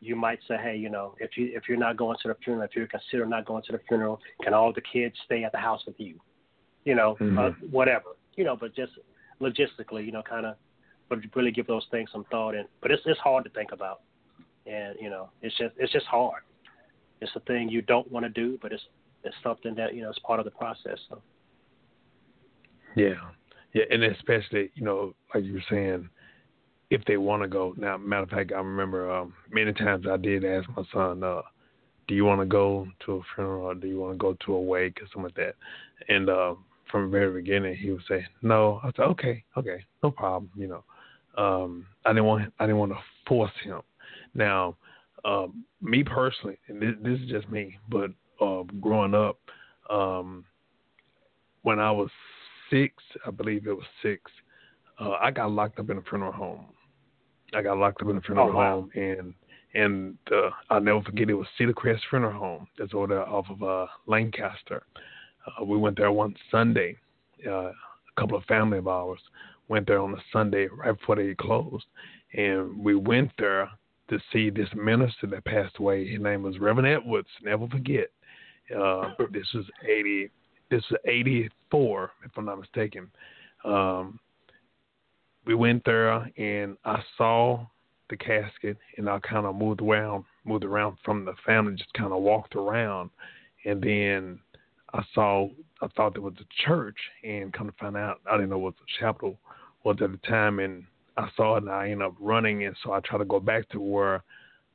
you 0.00 0.14
might 0.14 0.38
say, 0.46 0.56
hey, 0.62 0.76
you 0.76 0.90
know, 0.90 1.14
if 1.20 1.36
you 1.36 1.50
if 1.54 1.68
you're 1.68 1.78
not 1.78 1.96
going 1.96 2.16
to 2.22 2.28
the 2.28 2.36
funeral, 2.44 2.64
if 2.64 2.76
you're 2.76 2.86
considering 2.86 3.30
not 3.30 3.46
going 3.46 3.62
to 3.64 3.72
the 3.72 3.80
funeral, 3.88 4.20
can 4.42 4.52
all 4.54 4.72
the 4.72 4.82
kids 4.82 5.16
stay 5.24 5.44
at 5.44 5.52
the 5.52 5.58
house 5.58 5.84
with 5.86 5.98
you? 5.98 6.20
You 6.84 6.94
know, 6.94 7.12
uh, 7.20 7.50
Mhm. 7.50 7.70
whatever. 7.70 8.10
You 8.36 8.44
know, 8.44 8.56
but 8.56 8.74
just 8.74 8.92
logistically, 9.40 10.04
you 10.04 10.12
know, 10.12 10.22
kind 10.22 10.46
of, 10.46 10.56
but 11.08 11.18
really 11.34 11.50
give 11.50 11.66
those 11.66 11.86
things 11.90 12.10
some 12.12 12.24
thought. 12.24 12.54
And 12.54 12.68
but 12.80 12.90
it's 12.90 13.02
it's 13.06 13.20
hard 13.20 13.44
to 13.44 13.50
think 13.50 13.72
about, 13.72 14.02
and 14.66 14.96
you 15.00 15.08
know, 15.08 15.30
it's 15.42 15.56
just 15.56 15.74
it's 15.78 15.92
just 15.92 16.06
hard. 16.06 16.42
It's 17.20 17.34
a 17.34 17.40
thing 17.40 17.68
you 17.70 17.80
don't 17.80 18.10
want 18.12 18.24
to 18.24 18.30
do, 18.30 18.58
but 18.60 18.72
it's 18.72 18.86
it's 19.24 19.36
something 19.42 19.74
that 19.76 19.94
you 19.94 20.02
know 20.02 20.10
is 20.10 20.18
part 20.20 20.38
of 20.38 20.44
the 20.44 20.50
process. 20.50 20.98
So. 21.08 21.22
Yeah, 22.94 23.14
yeah, 23.72 23.84
and 23.90 24.04
especially 24.04 24.70
you 24.74 24.84
know, 24.84 25.14
like 25.34 25.44
you 25.44 25.54
were 25.54 25.64
saying, 25.70 26.08
if 26.90 27.04
they 27.04 27.16
want 27.16 27.42
to 27.42 27.48
go. 27.48 27.74
Now, 27.76 27.96
matter 27.96 28.22
of 28.22 28.30
fact, 28.30 28.52
I 28.52 28.58
remember 28.58 29.10
um, 29.10 29.34
many 29.50 29.72
times 29.72 30.06
I 30.10 30.16
did 30.16 30.44
ask 30.44 30.68
my 30.76 30.84
son, 30.92 31.22
uh, 31.22 31.42
"Do 32.08 32.14
you 32.14 32.24
want 32.24 32.40
to 32.40 32.46
go 32.46 32.86
to 33.06 33.16
a 33.16 33.20
funeral 33.34 33.66
or 33.66 33.74
do 33.74 33.88
you 33.88 33.98
want 34.00 34.14
to 34.14 34.18
go 34.18 34.36
to 34.46 34.54
a 34.54 34.60
wake 34.60 34.98
or 35.00 35.06
something 35.06 35.24
like 35.24 35.34
that?" 35.34 35.54
And 36.08 36.30
uh, 36.30 36.54
from 36.90 37.04
the 37.04 37.08
very 37.08 37.32
beginning, 37.32 37.76
he 37.76 37.90
would 37.90 38.04
say, 38.08 38.24
"No." 38.42 38.80
I 38.82 38.92
said, 38.96 39.06
"Okay, 39.06 39.44
okay, 39.56 39.84
no 40.02 40.10
problem." 40.10 40.50
You 40.56 40.68
know, 40.68 40.84
um, 41.42 41.86
I 42.04 42.10
didn't 42.10 42.24
want 42.24 42.52
I 42.58 42.66
didn't 42.66 42.78
want 42.78 42.92
to 42.92 42.98
force 43.26 43.52
him. 43.64 43.80
Now, 44.34 44.76
um, 45.24 45.64
me 45.80 46.04
personally, 46.04 46.58
and 46.68 46.80
this, 46.80 46.94
this 47.02 47.20
is 47.20 47.28
just 47.28 47.48
me, 47.50 47.78
but 47.88 48.10
uh, 48.40 48.62
growing 48.80 49.14
up, 49.14 49.38
um, 49.90 50.44
when 51.62 51.80
I 51.80 51.90
was 51.90 52.10
six, 52.70 53.02
I 53.26 53.30
believe 53.30 53.66
it 53.66 53.72
was 53.72 53.86
six, 54.02 54.30
uh, 55.00 55.12
I 55.20 55.30
got 55.30 55.50
locked 55.50 55.78
up 55.78 55.90
in 55.90 55.98
a 55.98 56.02
funeral 56.02 56.32
home. 56.32 56.66
I 57.54 57.62
got 57.62 57.78
locked 57.78 58.02
up 58.02 58.08
in 58.08 58.16
a 58.16 58.20
funeral 58.20 58.50
Oh, 58.50 58.54
wow. 58.56 58.70
home, 58.80 58.90
and 58.94 59.34
and 59.74 60.16
uh, 60.32 60.50
I'll 60.70 60.80
never 60.80 61.02
forget 61.02 61.28
it 61.28 61.34
was 61.34 61.46
Cedar 61.58 61.72
Crest 61.74 62.02
Funeral 62.08 62.38
Home. 62.38 62.66
That's 62.78 62.94
over 62.94 63.08
there 63.08 63.28
off 63.28 63.46
of 63.50 63.62
uh, 63.62 63.86
Lancaster. 64.06 64.82
Uh, 65.46 65.64
we 65.64 65.76
went 65.76 65.96
there 65.98 66.10
one 66.12 66.34
Sunday. 66.50 66.96
Uh, 67.46 67.66
a 67.70 67.72
couple 68.18 68.36
of 68.38 68.44
family 68.44 68.78
of 68.78 68.88
ours 68.88 69.20
went 69.68 69.86
there 69.86 70.00
on 70.00 70.14
a 70.14 70.22
Sunday 70.32 70.66
right 70.68 70.98
before 70.98 71.16
they 71.16 71.34
closed, 71.34 71.84
and 72.32 72.78
we 72.82 72.94
went 72.94 73.30
there 73.38 73.70
to 74.08 74.18
see 74.32 74.48
this 74.50 74.68
minister 74.74 75.26
that 75.26 75.44
passed 75.44 75.76
away. 75.78 76.08
His 76.08 76.20
name 76.20 76.42
was 76.42 76.58
Reverend 76.58 76.88
Edwards. 76.88 77.28
Never 77.42 77.66
forget. 77.68 78.08
Uh, 78.74 79.10
this 79.32 79.46
was 79.54 79.66
eighty. 79.88 80.30
This 80.70 80.82
was 80.90 80.98
eighty 81.06 81.48
four, 81.70 82.10
if 82.24 82.30
I'm 82.36 82.46
not 82.46 82.58
mistaken. 82.60 83.08
Um, 83.64 84.18
we 85.46 85.54
went 85.54 85.84
there 85.84 86.12
and 86.36 86.76
I 86.84 87.02
saw 87.16 87.66
the 88.10 88.16
casket 88.16 88.76
and 88.96 89.08
I 89.08 89.18
kind 89.20 89.46
of 89.46 89.54
moved 89.54 89.80
around, 89.80 90.24
moved 90.44 90.64
around 90.64 90.96
from 91.04 91.24
the 91.24 91.34
family, 91.44 91.74
just 91.76 91.92
kind 91.94 92.12
of 92.12 92.22
walked 92.22 92.56
around, 92.56 93.10
and 93.64 93.82
then 93.82 94.38
I 94.92 95.02
saw, 95.14 95.48
I 95.80 95.88
thought 95.96 96.14
there 96.14 96.22
was 96.22 96.34
a 96.40 96.66
church, 96.66 96.96
and 97.24 97.52
come 97.52 97.66
to 97.66 97.74
find 97.78 97.96
out, 97.96 98.20
I 98.30 98.36
didn't 98.36 98.50
know 98.50 98.58
what 98.58 98.74
the 98.74 98.84
chapel 99.00 99.38
was 99.84 99.96
at 100.00 100.10
the 100.10 100.18
time, 100.28 100.60
and 100.60 100.84
I 101.16 101.28
saw 101.36 101.56
it 101.56 101.64
and 101.64 101.70
I 101.70 101.90
ended 101.90 102.06
up 102.06 102.14
running, 102.20 102.64
and 102.64 102.76
so 102.82 102.92
I 102.92 103.00
tried 103.00 103.18
to 103.18 103.24
go 103.24 103.40
back 103.40 103.68
to 103.70 103.80
where 103.80 104.22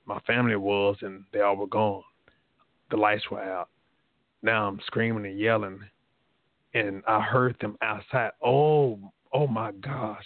my 0.05 0.19
family 0.21 0.55
was, 0.55 0.97
and 1.01 1.23
they 1.31 1.41
all 1.41 1.55
were 1.55 1.67
gone. 1.67 2.03
The 2.89 2.97
lights 2.97 3.29
were 3.31 3.41
out. 3.41 3.69
Now 4.41 4.67
I'm 4.67 4.79
screaming 4.85 5.25
and 5.25 5.39
yelling, 5.39 5.79
and 6.73 7.03
I 7.07 7.21
heard 7.21 7.55
them 7.61 7.77
outside. 7.81 8.31
Oh, 8.43 8.99
oh 9.33 9.47
my 9.47 9.71
gosh, 9.71 10.23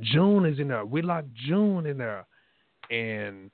June 0.00 0.46
is 0.46 0.58
in 0.58 0.68
there. 0.68 0.84
We 0.84 1.02
locked 1.02 1.32
June 1.34 1.86
in 1.86 1.98
there, 1.98 2.26
and 2.90 3.50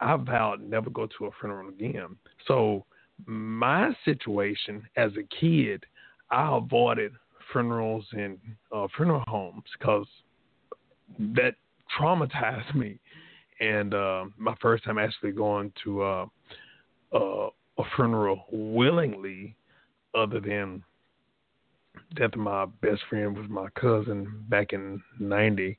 I 0.00 0.16
vowed 0.16 0.60
never 0.60 0.90
go 0.90 1.06
to 1.18 1.26
a 1.26 1.30
funeral 1.40 1.68
again. 1.68 2.16
So 2.46 2.84
my 3.24 3.92
situation 4.04 4.82
as 4.96 5.12
a 5.12 5.22
kid, 5.40 5.84
I 6.30 6.56
avoided 6.56 7.12
funerals 7.52 8.04
and 8.12 8.38
uh, 8.72 8.86
funeral 8.96 9.24
homes 9.26 9.62
because 9.78 10.06
that 11.18 11.54
traumatized 11.98 12.74
me. 12.74 12.98
And 13.60 13.94
uh, 13.94 14.26
my 14.36 14.54
first 14.60 14.84
time 14.84 14.98
actually 14.98 15.32
going 15.32 15.72
to 15.84 16.02
uh, 16.02 16.26
uh, 17.14 17.48
a 17.78 17.82
funeral 17.94 18.44
willingly, 18.50 19.56
other 20.14 20.40
than 20.40 20.82
death 22.14 22.34
of 22.34 22.40
my 22.40 22.66
best 22.80 23.02
friend 23.08 23.36
was 23.36 23.48
my 23.48 23.68
cousin 23.70 24.44
back 24.48 24.72
in 24.72 25.02
'90. 25.18 25.78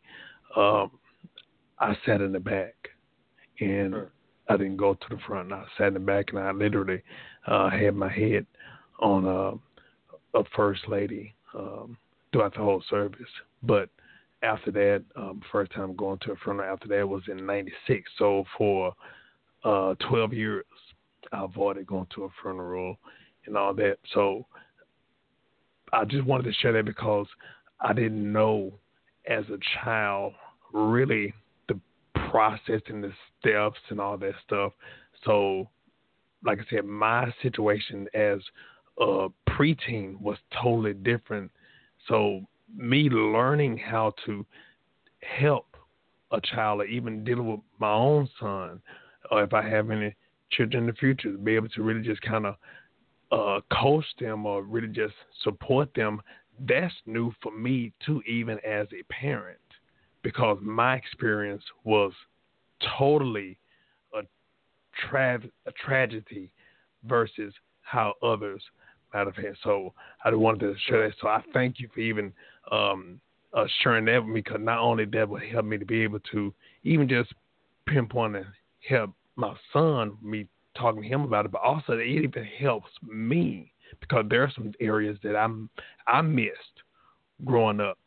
Um, 0.55 0.91
I 1.79 1.95
sat 2.05 2.21
in 2.21 2.31
the 2.31 2.39
back, 2.39 2.75
and. 3.59 4.07
I 4.49 4.55
didn't 4.55 4.77
go 4.77 4.93
to 4.93 5.07
the 5.09 5.17
front. 5.27 5.51
I 5.51 5.65
sat 5.77 5.87
in 5.87 5.95
the 5.95 5.99
back, 5.99 6.27
and 6.29 6.39
I 6.39 6.51
literally 6.51 7.01
uh, 7.47 7.69
had 7.69 7.95
my 7.95 8.09
head 8.09 8.45
on 8.99 9.25
uh, 9.25 10.39
a 10.39 10.43
first 10.55 10.87
lady 10.87 11.33
um, 11.53 11.97
throughout 12.31 12.53
the 12.53 12.61
whole 12.61 12.83
service. 12.89 13.27
But 13.63 13.89
after 14.43 14.71
that, 14.71 15.03
um, 15.15 15.41
first 15.51 15.71
time 15.73 15.95
going 15.95 16.19
to 16.19 16.31
a 16.31 16.35
funeral 16.37 16.71
after 16.71 16.87
that 16.89 17.07
was 17.07 17.23
in 17.27 17.45
'96. 17.45 18.09
So 18.17 18.45
for 18.57 18.93
uh, 19.63 19.95
12 20.07 20.33
years, 20.33 20.65
I 21.31 21.43
avoided 21.43 21.87
going 21.87 22.07
to 22.15 22.25
a 22.25 22.29
funeral 22.41 22.97
and 23.45 23.57
all 23.57 23.73
that. 23.75 23.97
So 24.13 24.45
I 25.93 26.05
just 26.05 26.25
wanted 26.25 26.43
to 26.43 26.53
share 26.53 26.73
that 26.73 26.85
because 26.85 27.27
I 27.79 27.93
didn't 27.93 28.31
know 28.31 28.73
as 29.27 29.45
a 29.49 29.57
child 29.83 30.33
really 30.73 31.33
the 31.67 31.79
process 32.29 32.81
and 32.87 33.03
the 33.03 33.11
steps 33.39 33.79
and 33.89 33.99
all 33.99 34.17
that 34.17 34.33
stuff. 34.45 34.73
So, 35.25 35.69
like 36.43 36.59
I 36.59 36.63
said, 36.69 36.85
my 36.85 37.33
situation 37.41 38.07
as 38.13 38.39
a 38.99 39.27
preteen 39.49 40.19
was 40.19 40.37
totally 40.61 40.93
different. 40.93 41.51
So, 42.07 42.41
me 42.75 43.09
learning 43.09 43.77
how 43.77 44.13
to 44.25 44.45
help 45.21 45.67
a 46.31 46.41
child 46.41 46.81
or 46.81 46.85
even 46.85 47.23
dealing 47.23 47.49
with 47.49 47.61
my 47.79 47.91
own 47.91 48.29
son, 48.39 48.81
or 49.31 49.43
if 49.43 49.53
I 49.53 49.67
have 49.67 49.89
any 49.89 50.15
children 50.51 50.83
in 50.83 50.87
the 50.87 50.93
future, 50.93 51.31
to 51.31 51.37
be 51.37 51.55
able 51.55 51.69
to 51.69 51.83
really 51.83 52.01
just 52.01 52.21
kind 52.21 52.45
of 52.45 52.55
uh, 53.31 53.59
coach 53.71 54.05
them 54.19 54.45
or 54.45 54.63
really 54.63 54.87
just 54.87 55.13
support 55.43 55.89
them, 55.95 56.21
that's 56.67 56.93
new 57.05 57.31
for 57.41 57.51
me 57.51 57.91
too, 58.05 58.21
even 58.27 58.57
as 58.65 58.87
a 58.93 59.03
parent, 59.11 59.59
because 60.23 60.57
my 60.61 60.95
experience 60.95 61.63
was 61.83 62.11
totally 62.97 63.57
a, 64.15 64.21
tra- 65.09 65.41
a 65.65 65.71
tragedy 65.73 66.51
versus 67.05 67.53
how 67.81 68.13
others 68.23 68.61
might 69.13 69.27
have 69.27 69.35
had. 69.35 69.53
So 69.63 69.93
I 70.23 70.31
just 70.31 70.39
wanted 70.39 70.59
to 70.61 70.75
share 70.87 71.07
that. 71.07 71.15
So 71.21 71.27
I 71.27 71.43
thank 71.53 71.79
you 71.79 71.89
for 71.93 71.99
even 71.99 72.33
um, 72.71 73.19
uh, 73.53 73.65
sharing 73.81 74.05
that 74.05 74.23
with 74.23 74.33
me, 74.33 74.41
because 74.41 74.59
not 74.61 74.79
only 74.79 75.05
that 75.05 75.29
would 75.29 75.43
help 75.43 75.65
me 75.65 75.77
to 75.77 75.85
be 75.85 76.01
able 76.01 76.19
to 76.31 76.53
even 76.83 77.07
just 77.07 77.33
pinpoint 77.85 78.35
and 78.35 78.45
help 78.87 79.11
my 79.35 79.53
son, 79.71 80.17
me 80.21 80.47
talking 80.77 81.01
to 81.01 81.07
him 81.07 81.21
about 81.21 81.45
it, 81.45 81.51
but 81.51 81.61
also 81.61 81.93
it 81.93 82.05
even 82.05 82.43
helps 82.59 82.89
me 83.03 83.71
because 83.99 84.25
there 84.29 84.43
are 84.43 84.51
some 84.53 84.73
areas 84.79 85.17
that 85.23 85.35
I'm 85.35 85.69
I 86.07 86.21
missed 86.21 86.83
growing 87.45 87.79
up 87.79 87.97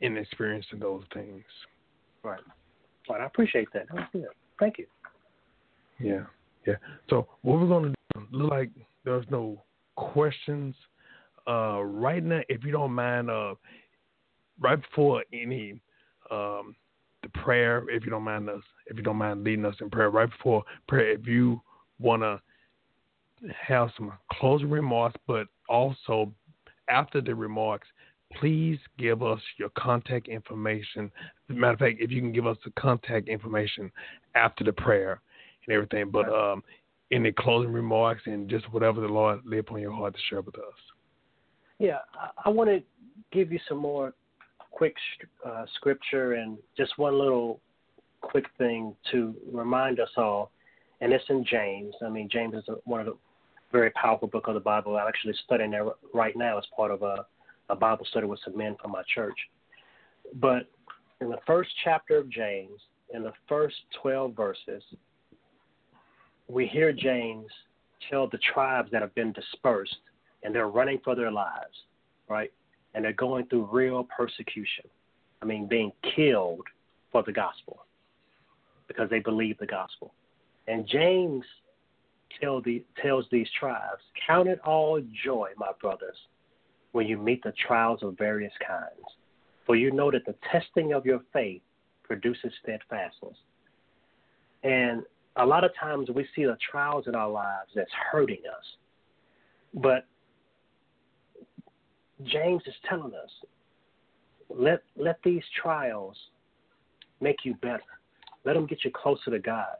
in 0.00 0.16
experiencing 0.16 0.78
those 0.78 1.02
things. 1.12 1.44
Right. 2.22 2.40
Right. 3.08 3.20
I 3.20 3.26
appreciate 3.26 3.68
that. 3.74 3.86
That's 3.94 4.10
good. 4.12 4.24
Thank 4.58 4.78
you. 4.78 4.86
Yeah, 6.00 6.24
yeah. 6.66 6.74
So 7.10 7.28
what 7.42 7.60
we're 7.60 7.68
gonna 7.68 7.88
do? 8.14 8.26
Look 8.30 8.50
like 8.50 8.70
there's 9.04 9.26
no 9.30 9.62
questions 9.96 10.74
uh, 11.46 11.82
right 11.82 12.22
now. 12.22 12.40
If 12.48 12.64
you 12.64 12.72
don't 12.72 12.92
mind, 12.92 13.30
uh, 13.30 13.54
right 14.60 14.80
before 14.80 15.24
any 15.32 15.80
um, 16.30 16.74
prayer, 17.34 17.84
if 17.88 18.04
you 18.04 18.10
don't 18.10 18.22
mind 18.22 18.48
us, 18.48 18.62
if 18.86 18.96
you 18.96 19.02
don't 19.02 19.16
mind 19.16 19.44
leading 19.44 19.64
us 19.64 19.74
in 19.80 19.90
prayer, 19.90 20.10
right 20.10 20.30
before 20.30 20.64
prayer, 20.88 21.12
if 21.12 21.26
you 21.26 21.60
wanna 21.98 22.40
have 23.60 23.90
some 23.96 24.12
closing 24.32 24.70
remarks, 24.70 25.16
but 25.26 25.46
also 25.68 26.32
after 26.88 27.20
the 27.20 27.34
remarks, 27.34 27.88
please 28.40 28.78
give 28.98 29.22
us 29.22 29.40
your 29.58 29.68
contact 29.70 30.28
information. 30.28 31.10
As 31.48 31.56
a 31.56 31.58
matter 31.58 31.74
of 31.74 31.78
fact, 31.78 31.96
if 32.00 32.10
you 32.10 32.20
can 32.20 32.32
give 32.32 32.46
us 32.46 32.56
the 32.64 32.70
contact 32.72 33.28
information 33.28 33.90
after 34.34 34.64
the 34.64 34.72
prayer 34.72 35.20
and 35.66 35.74
everything. 35.74 36.10
But 36.10 36.28
um, 36.28 36.62
any 37.12 37.32
closing 37.32 37.72
remarks 37.72 38.22
and 38.26 38.48
just 38.48 38.70
whatever 38.72 39.00
the 39.00 39.08
Lord 39.08 39.40
lay 39.44 39.58
upon 39.58 39.80
your 39.80 39.92
heart 39.92 40.14
to 40.14 40.20
share 40.28 40.40
with 40.40 40.56
us. 40.56 40.74
Yeah, 41.78 41.98
I, 42.14 42.30
I 42.46 42.48
want 42.48 42.70
to 42.70 42.82
give 43.32 43.52
you 43.52 43.58
some 43.68 43.78
more 43.78 44.14
quick 44.74 44.96
uh, 45.46 45.64
scripture 45.76 46.34
and 46.34 46.58
just 46.76 46.98
one 46.98 47.18
little 47.18 47.60
quick 48.20 48.46
thing 48.58 48.94
to 49.12 49.34
remind 49.52 50.00
us 50.00 50.08
all, 50.16 50.50
and 51.00 51.12
it's 51.12 51.24
in 51.28 51.44
James. 51.44 51.94
I 52.04 52.08
mean, 52.08 52.28
James 52.30 52.54
is 52.54 52.64
a, 52.68 52.72
one 52.84 53.00
of 53.00 53.06
the 53.06 53.16
very 53.70 53.90
powerful 53.90 54.28
book 54.28 54.48
of 54.48 54.54
the 54.54 54.60
Bible. 54.60 54.96
I'm 54.96 55.08
actually 55.08 55.34
studying 55.44 55.70
there 55.70 55.86
right 56.12 56.36
now 56.36 56.58
as 56.58 56.64
part 56.76 56.90
of 56.90 57.02
a, 57.02 57.24
a 57.70 57.76
Bible 57.76 58.06
study 58.10 58.26
with 58.26 58.40
some 58.44 58.56
men 58.56 58.76
from 58.80 58.92
my 58.92 59.02
church. 59.14 59.38
But 60.34 60.68
in 61.20 61.28
the 61.28 61.38
first 61.46 61.70
chapter 61.84 62.18
of 62.18 62.28
James, 62.28 62.80
in 63.12 63.22
the 63.22 63.32
first 63.48 63.76
12 64.02 64.34
verses, 64.34 64.82
we 66.48 66.66
hear 66.66 66.92
James 66.92 67.46
tell 68.10 68.28
the 68.28 68.38
tribes 68.52 68.90
that 68.92 69.02
have 69.02 69.14
been 69.14 69.32
dispersed 69.32 69.96
and 70.42 70.54
they're 70.54 70.68
running 70.68 71.00
for 71.04 71.14
their 71.14 71.30
lives, 71.30 71.74
right? 72.28 72.52
And 72.94 73.04
they're 73.04 73.12
going 73.12 73.46
through 73.46 73.68
real 73.72 74.06
persecution. 74.16 74.84
I 75.42 75.46
mean, 75.46 75.66
being 75.66 75.92
killed 76.14 76.66
for 77.12 77.22
the 77.22 77.32
gospel 77.32 77.84
because 78.88 79.10
they 79.10 79.18
believe 79.18 79.58
the 79.58 79.66
gospel. 79.66 80.14
And 80.66 80.86
James 80.86 81.44
tell 82.40 82.60
the, 82.60 82.82
tells 83.02 83.26
these 83.30 83.48
tribes, 83.58 84.02
Count 84.26 84.48
it 84.48 84.60
all 84.60 85.00
joy, 85.24 85.50
my 85.56 85.70
brothers, 85.80 86.16
when 86.92 87.06
you 87.06 87.18
meet 87.18 87.42
the 87.42 87.52
trials 87.66 88.00
of 88.02 88.16
various 88.16 88.52
kinds. 88.66 89.06
For 89.66 89.76
you 89.76 89.90
know 89.90 90.10
that 90.10 90.26
the 90.26 90.34
testing 90.52 90.92
of 90.92 91.06
your 91.06 91.20
faith 91.32 91.62
produces 92.02 92.52
steadfastness. 92.62 93.36
And 94.62 95.02
a 95.36 95.44
lot 95.44 95.64
of 95.64 95.72
times 95.78 96.08
we 96.14 96.26
see 96.36 96.44
the 96.44 96.56
trials 96.70 97.06
in 97.06 97.14
our 97.14 97.30
lives 97.30 97.70
that's 97.74 97.90
hurting 98.12 98.42
us. 98.48 98.64
But 99.74 100.06
James 102.22 102.62
is 102.66 102.74
telling 102.88 103.12
us, 103.14 103.30
let 104.48 104.82
let 104.96 105.18
these 105.24 105.42
trials 105.60 106.16
make 107.20 107.44
you 107.44 107.54
better. 107.54 107.82
Let 108.44 108.54
them 108.54 108.66
get 108.66 108.84
you 108.84 108.90
closer 108.90 109.30
to 109.30 109.38
God. 109.38 109.76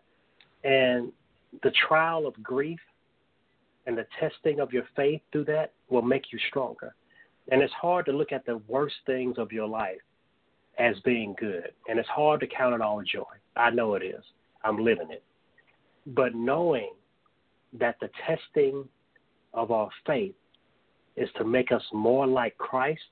And 0.65 1.13
the 1.63 1.73
trial 1.87 2.27
of 2.27 2.43
grief 2.43 2.81
and 3.87 3.97
the 3.97 4.07
testing 4.19 4.61
of 4.61 4.73
your 4.73 4.85
faith 4.97 5.21
through 5.31 5.45
that 5.45 5.73
will 5.91 6.03
make 6.03 6.33
you 6.33 6.39
stronger. 6.49 6.95
And 7.51 7.61
it's 7.61 7.73
hard 7.75 8.07
to 8.07 8.13
look 8.13 8.33
at 8.33 8.47
the 8.47 8.57
worst 8.69 8.97
things 9.05 9.37
of 9.39 9.53
your 9.53 9.69
life 9.69 10.01
as 10.79 10.97
being 11.05 11.37
good. 11.39 11.71
And 11.89 11.99
it's 11.99 12.09
hard 12.09 12.41
to 12.41 12.47
count 12.47 12.75
it 12.75 12.81
all 12.81 13.03
joy. 13.03 13.23
I 13.57 13.71
know 13.71 13.95
it 13.95 14.03
is. 14.03 14.25
I'm 14.65 14.79
living 14.79 15.11
it. 15.11 15.23
But 16.07 16.35
knowing 16.35 16.91
that 17.79 17.97
the 18.01 18.09
testing 18.27 18.89
of 19.53 19.71
our 19.71 19.91
faith 20.07 20.35
is 21.17 21.29
to 21.37 21.45
make 21.45 21.73
us 21.73 21.83
more 21.93 22.27
like 22.27 22.57
Christ 22.59 23.03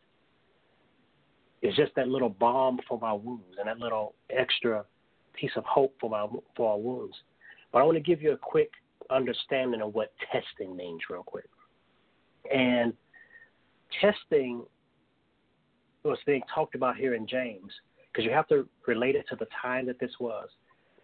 is 1.63 1.75
just 1.77 1.95
that 1.95 2.09
little 2.09 2.29
balm 2.29 2.81
for 2.89 2.99
our 3.03 3.17
wounds 3.17 3.57
and 3.59 3.69
that 3.69 3.79
little 3.79 4.15
extra 4.31 4.85
piece 5.35 5.53
of 5.57 5.65
hope 5.65 5.95
for 6.01 6.15
our 6.15 6.29
for 6.57 6.73
our 6.73 6.79
wounds. 6.79 7.15
But 7.73 7.81
I 7.81 7.85
want 7.85 7.97
to 7.97 8.03
give 8.03 8.21
you 8.21 8.33
a 8.33 8.37
quick 8.37 8.71
understanding 9.11 9.81
of 9.81 9.95
what 9.95 10.13
testing 10.33 10.77
means, 10.77 11.03
real 11.09 11.23
quick. 11.23 11.49
And 12.53 12.93
testing 14.01 14.65
was 16.03 16.19
being 16.27 16.43
talked 16.53 16.75
about 16.75 16.97
here 16.97 17.15
in 17.15 17.27
James 17.27 17.73
because 18.11 18.25
you 18.25 18.33
have 18.33 18.49
to 18.49 18.69
relate 18.87 19.15
it 19.15 19.25
to 19.31 19.37
the 19.37 19.47
time 19.61 19.87
that 19.87 20.01
this 20.01 20.11
was. 20.19 20.49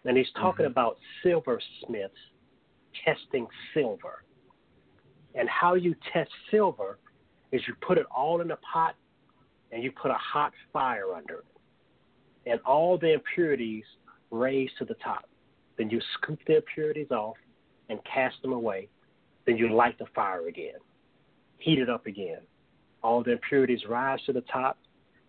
And 0.05 0.17
he's 0.17 0.27
talking 0.35 0.65
mm-hmm. 0.65 0.73
about 0.73 0.99
silversmiths 1.23 2.15
testing 3.05 3.47
silver. 3.75 4.25
And 5.39 5.49
how 5.49 5.75
you 5.75 5.95
test 6.13 6.31
silver 6.51 6.99
is 7.53 7.63
you 7.69 7.75
put 7.87 7.97
it 7.97 8.07
all 8.15 8.41
in 8.41 8.51
a 8.51 8.57
pot 8.57 8.97
and 9.71 9.83
you 9.83 9.93
put 9.93 10.11
a 10.11 10.19
hot 10.19 10.53
fire 10.73 11.15
under 11.17 11.39
it. 11.39 11.45
And 12.51 12.61
all 12.67 12.99
the 12.99 13.13
impurities 13.13 13.85
raise 14.31 14.71
to 14.79 14.85
the 14.85 14.95
top. 14.95 15.29
Then 15.77 15.91
you 15.91 16.01
scoop 16.15 16.41
the 16.47 16.57
impurities 16.57 17.13
off 17.13 17.37
and 17.89 18.01
cast 18.05 18.43
them 18.43 18.53
away. 18.53 18.89
Then 19.47 19.57
you 19.57 19.73
light 19.73 19.97
the 19.99 20.07
fire 20.15 20.49
again, 20.49 20.79
heat 21.59 21.79
it 21.79 21.89
up 21.89 22.07
again. 22.07 22.41
All 23.03 23.23
the 23.23 23.33
impurities 23.33 23.81
rise 23.89 24.19
to 24.27 24.33
the 24.33 24.43
top. 24.53 24.77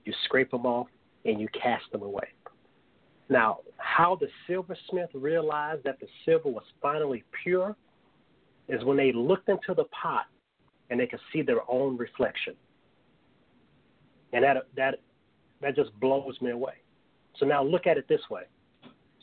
You 0.05 0.13
scrape 0.25 0.49
them 0.49 0.65
off 0.65 0.87
and 1.23 1.39
you 1.39 1.47
cast 1.49 1.85
them 1.91 2.01
away. 2.01 2.29
Now, 3.29 3.59
how 3.77 4.17
the 4.19 4.27
silversmith 4.47 5.11
realized 5.13 5.83
that 5.83 5.99
the 5.99 6.07
silver 6.25 6.49
was 6.49 6.63
finally 6.81 7.23
pure 7.43 7.75
is 8.69 8.83
when 8.85 8.97
they 8.97 9.11
looked 9.11 9.49
into 9.49 9.73
the 9.75 9.85
pot 9.85 10.25
and 10.89 10.99
they 10.99 11.07
could 11.07 11.19
see 11.33 11.41
their 11.41 11.69
own 11.69 11.97
reflection. 11.97 12.53
And 14.31 14.43
that 14.43 14.57
that 14.77 14.99
that 15.61 15.75
just 15.75 15.97
blows 15.99 16.39
me 16.41 16.51
away. 16.51 16.75
So 17.37 17.45
now 17.45 17.63
look 17.63 17.87
at 17.87 17.97
it 17.97 18.07
this 18.07 18.21
way. 18.29 18.43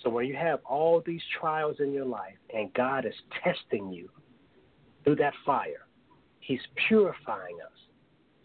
So 0.02 0.10
when 0.10 0.26
you 0.26 0.36
have 0.36 0.60
all 0.64 1.02
these 1.04 1.22
trials 1.40 1.76
in 1.80 1.92
your 1.92 2.04
life 2.04 2.36
and 2.54 2.72
God 2.74 3.06
is 3.06 3.14
testing 3.42 3.92
you 3.92 4.08
through 5.04 5.16
that 5.16 5.32
fire, 5.44 5.86
He's 6.40 6.60
purifying 6.88 7.56
us. 7.64 7.72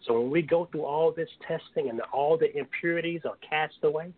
So 0.06 0.20
when 0.20 0.30
we 0.30 0.42
go 0.42 0.68
through 0.72 0.84
all 0.84 1.12
this 1.12 1.28
testing 1.46 1.88
and 1.88 2.00
all 2.12 2.36
the 2.36 2.56
impurities 2.56 3.20
are 3.24 3.36
cast 3.48 3.76
away, 3.82 4.12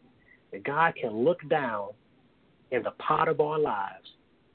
God 0.64 0.94
can 1.00 1.12
look 1.24 1.46
down 1.48 1.88
in 2.70 2.82
the 2.82 2.92
pot 2.92 3.28
of 3.28 3.40
our 3.40 3.58
lives 3.58 4.08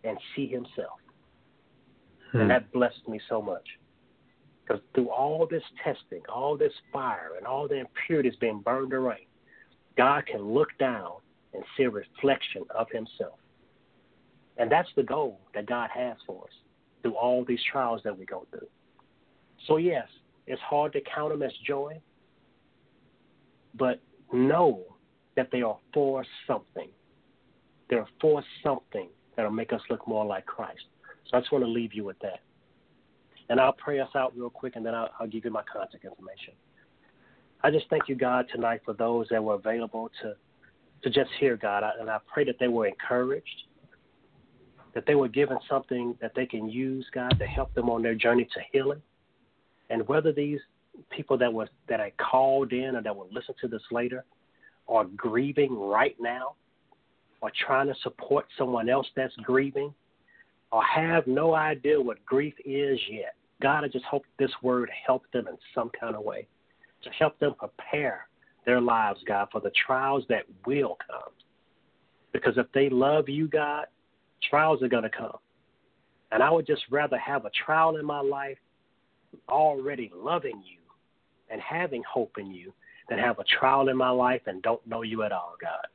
and 0.03 0.17
see 0.35 0.47
Himself. 0.47 0.99
Hmm. 2.31 2.41
And 2.41 2.49
that 2.51 2.71
blessed 2.71 3.07
me 3.07 3.19
so 3.29 3.41
much. 3.41 3.65
Because 4.63 4.81
through 4.93 5.09
all 5.09 5.47
this 5.49 5.63
testing, 5.83 6.21
all 6.33 6.55
this 6.55 6.73
fire, 6.93 7.31
and 7.37 7.47
all 7.47 7.67
the 7.67 7.79
impurities 7.79 8.35
being 8.39 8.61
burned 8.61 8.93
away, 8.93 9.27
God 9.97 10.25
can 10.27 10.41
look 10.41 10.69
down 10.79 11.13
and 11.53 11.63
see 11.75 11.83
a 11.83 11.89
reflection 11.89 12.63
of 12.75 12.87
Himself. 12.91 13.39
And 14.57 14.71
that's 14.71 14.89
the 14.95 15.03
goal 15.03 15.39
that 15.55 15.65
God 15.65 15.89
has 15.93 16.17
for 16.27 16.43
us 16.43 16.53
through 17.01 17.15
all 17.15 17.43
these 17.45 17.61
trials 17.71 18.01
that 18.03 18.17
we 18.17 18.25
go 18.25 18.45
through. 18.51 18.67
So, 19.67 19.77
yes, 19.77 20.07
it's 20.45 20.61
hard 20.61 20.93
to 20.93 21.01
count 21.01 21.31
them 21.31 21.41
as 21.41 21.51
joy, 21.65 21.99
but 23.75 23.99
know 24.31 24.83
that 25.35 25.49
they 25.51 25.61
are 25.61 25.77
for 25.93 26.25
something. 26.45 26.89
They're 27.89 28.07
for 28.21 28.43
something 28.63 29.09
that'll 29.35 29.51
make 29.51 29.73
us 29.73 29.81
look 29.89 30.07
more 30.07 30.25
like 30.25 30.45
Christ. 30.45 30.85
So 31.29 31.37
I 31.37 31.39
just 31.39 31.51
want 31.51 31.63
to 31.63 31.69
leave 31.69 31.93
you 31.93 32.03
with 32.03 32.19
that. 32.19 32.39
And 33.49 33.59
I'll 33.59 33.73
pray 33.73 33.99
us 33.99 34.09
out 34.15 34.33
real 34.35 34.49
quick, 34.49 34.75
and 34.75 34.85
then 34.85 34.93
I'll, 34.93 35.09
I'll 35.19 35.27
give 35.27 35.45
you 35.45 35.51
my 35.51 35.63
contact 35.71 36.05
information. 36.05 36.53
I 37.63 37.71
just 37.71 37.85
thank 37.89 38.07
you, 38.07 38.15
God, 38.15 38.45
tonight 38.53 38.81
for 38.85 38.93
those 38.93 39.27
that 39.29 39.43
were 39.43 39.55
available 39.55 40.09
to 40.21 40.35
to 41.01 41.09
just 41.09 41.29
hear 41.39 41.55
God. 41.55 41.83
And 41.99 42.09
I 42.09 42.17
pray 42.31 42.43
that 42.43 42.55
they 42.59 42.67
were 42.67 42.85
encouraged, 42.85 43.63
that 44.93 45.05
they 45.05 45.15
were 45.15 45.29
given 45.29 45.57
something 45.69 46.17
that 46.21 46.33
they 46.35 46.45
can 46.45 46.69
use, 46.69 47.05
God, 47.13 47.39
to 47.39 47.45
help 47.45 47.73
them 47.73 47.89
on 47.89 48.01
their 48.01 48.15
journey 48.15 48.43
to 48.53 48.59
healing. 48.73 49.01
And 49.89 50.05
whether 50.09 50.33
these 50.33 50.59
people 51.09 51.37
that 51.37 51.53
were 51.53 51.69
that 51.87 52.01
I 52.01 52.11
called 52.17 52.73
in 52.73 52.97
or 52.97 53.01
that 53.01 53.15
will 53.15 53.29
listen 53.31 53.55
to 53.61 53.69
this 53.69 53.81
later 53.91 54.25
are 54.89 55.05
grieving 55.05 55.73
right 55.79 56.17
now, 56.19 56.55
or 57.41 57.51
trying 57.65 57.87
to 57.87 57.95
support 58.03 58.45
someone 58.57 58.89
else 58.89 59.07
that's 59.15 59.35
grieving, 59.37 59.93
or 60.71 60.83
have 60.83 61.25
no 61.27 61.55
idea 61.55 61.99
what 61.99 62.23
grief 62.25 62.53
is 62.65 62.99
yet. 63.09 63.35
God, 63.61 63.83
I 63.83 63.87
just 63.87 64.05
hope 64.05 64.23
this 64.37 64.51
word 64.61 64.89
helped 65.05 65.31
them 65.33 65.47
in 65.47 65.57
some 65.75 65.91
kind 65.99 66.15
of 66.15 66.23
way 66.23 66.47
to 67.03 67.09
help 67.11 67.39
them 67.39 67.55
prepare 67.57 68.27
their 68.65 68.79
lives, 68.79 69.19
God, 69.25 69.47
for 69.51 69.61
the 69.61 69.71
trials 69.85 70.23
that 70.29 70.43
will 70.65 70.97
come. 71.09 71.31
Because 72.31 72.57
if 72.57 72.67
they 72.73 72.89
love 72.89 73.27
you, 73.27 73.47
God, 73.47 73.85
trials 74.49 74.83
are 74.83 74.87
going 74.87 75.03
to 75.03 75.09
come. 75.09 75.37
And 76.31 76.43
I 76.43 76.51
would 76.51 76.67
just 76.67 76.83
rather 76.91 77.17
have 77.17 77.45
a 77.45 77.51
trial 77.65 77.97
in 77.97 78.05
my 78.05 78.21
life 78.21 78.57
already 79.47 80.11
loving 80.15 80.61
you 80.63 80.79
and 81.49 81.59
having 81.61 82.03
hope 82.11 82.33
in 82.37 82.51
you 82.51 82.71
than 83.09 83.17
have 83.17 83.39
a 83.39 83.43
trial 83.43 83.89
in 83.89 83.97
my 83.97 84.09
life 84.11 84.41
and 84.45 84.61
don't 84.61 84.85
know 84.85 85.01
you 85.01 85.23
at 85.23 85.31
all, 85.31 85.55
God. 85.59 85.87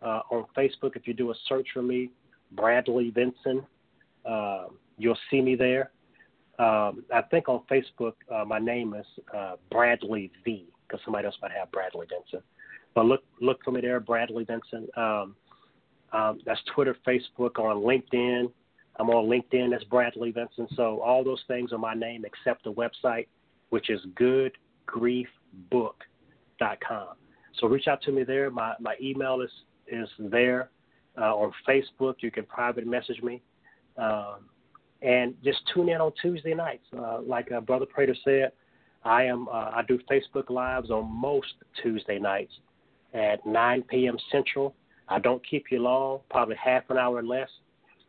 uh, 0.01 0.21
on 0.31 0.45
Facebook. 0.55 0.95
If 0.95 1.07
you 1.07 1.13
do 1.13 1.31
a 1.31 1.35
search 1.47 1.67
for 1.73 1.81
me, 1.81 2.11
Bradley 2.51 3.09
Vinson, 3.09 3.65
uh, 4.25 4.67
you'll 4.97 5.17
see 5.29 5.41
me 5.41 5.55
there. 5.55 5.91
Um, 6.59 7.03
I 7.13 7.21
think 7.29 7.49
on 7.49 7.61
Facebook 7.69 8.13
uh, 8.33 8.43
my 8.45 8.59
name 8.59 8.93
is 8.93 9.05
uh, 9.35 9.55
Bradley 9.71 10.31
V 10.43 10.65
because 10.87 11.03
somebody 11.05 11.25
else 11.25 11.35
might 11.41 11.51
have 11.51 11.71
Bradley 11.71 12.07
Vinson. 12.09 12.41
But 12.95 13.05
look 13.05 13.23
look 13.41 13.63
for 13.63 13.71
me 13.71 13.81
there, 13.81 13.99
Bradley 13.99 14.43
Vinson. 14.43 14.87
Um, 14.95 15.35
um, 16.13 16.39
that's 16.45 16.61
Twitter, 16.73 16.95
Facebook, 17.05 17.59
on 17.59 17.83
LinkedIn. 17.83 18.51
I'm 18.99 19.09
on 19.09 19.25
LinkedIn 19.25 19.75
as 19.75 19.83
Bradley 19.83 20.31
Vinson. 20.31 20.67
So 20.75 20.99
all 21.01 21.23
those 21.23 21.43
things 21.47 21.71
are 21.71 21.77
my 21.77 21.93
name 21.93 22.25
except 22.25 22.63
the 22.63 22.73
website, 22.73 23.27
which 23.69 23.89
is 23.89 24.01
goodgriefbook.com. 26.59 27.07
So 27.59 27.67
reach 27.67 27.87
out 27.87 28.01
to 28.03 28.11
me 28.11 28.23
there. 28.23 28.49
My 28.49 28.73
my 28.79 28.95
email 29.01 29.41
is 29.41 29.49
is 29.87 30.09
there 30.19 30.69
uh, 31.17 31.35
on 31.35 31.51
Facebook. 31.67 32.15
You 32.19 32.31
can 32.31 32.45
private 32.45 32.85
message 32.85 33.21
me. 33.21 33.41
Um, 33.97 34.49
and 35.01 35.35
just 35.43 35.59
tune 35.73 35.89
in 35.89 36.01
on 36.01 36.11
Tuesday 36.21 36.53
nights. 36.53 36.85
Uh, 36.97 37.21
like 37.21 37.51
uh, 37.51 37.61
Brother 37.61 37.85
Prater 37.85 38.15
said, 38.23 38.51
I 39.03 39.23
am 39.23 39.47
uh, 39.47 39.71
I 39.73 39.83
do 39.87 39.99
Facebook 40.09 40.49
lives 40.49 40.89
on 40.91 41.11
most 41.11 41.53
Tuesday 41.81 42.19
nights 42.19 42.53
at 43.13 43.45
9 43.45 43.83
p.m. 43.83 44.17
Central. 44.31 44.75
I 45.09 45.19
don't 45.19 45.41
keep 45.47 45.65
you 45.71 45.79
long, 45.79 46.19
probably 46.29 46.55
half 46.63 46.83
an 46.89 46.97
hour 46.97 47.15
or 47.15 47.23
less, 47.23 47.49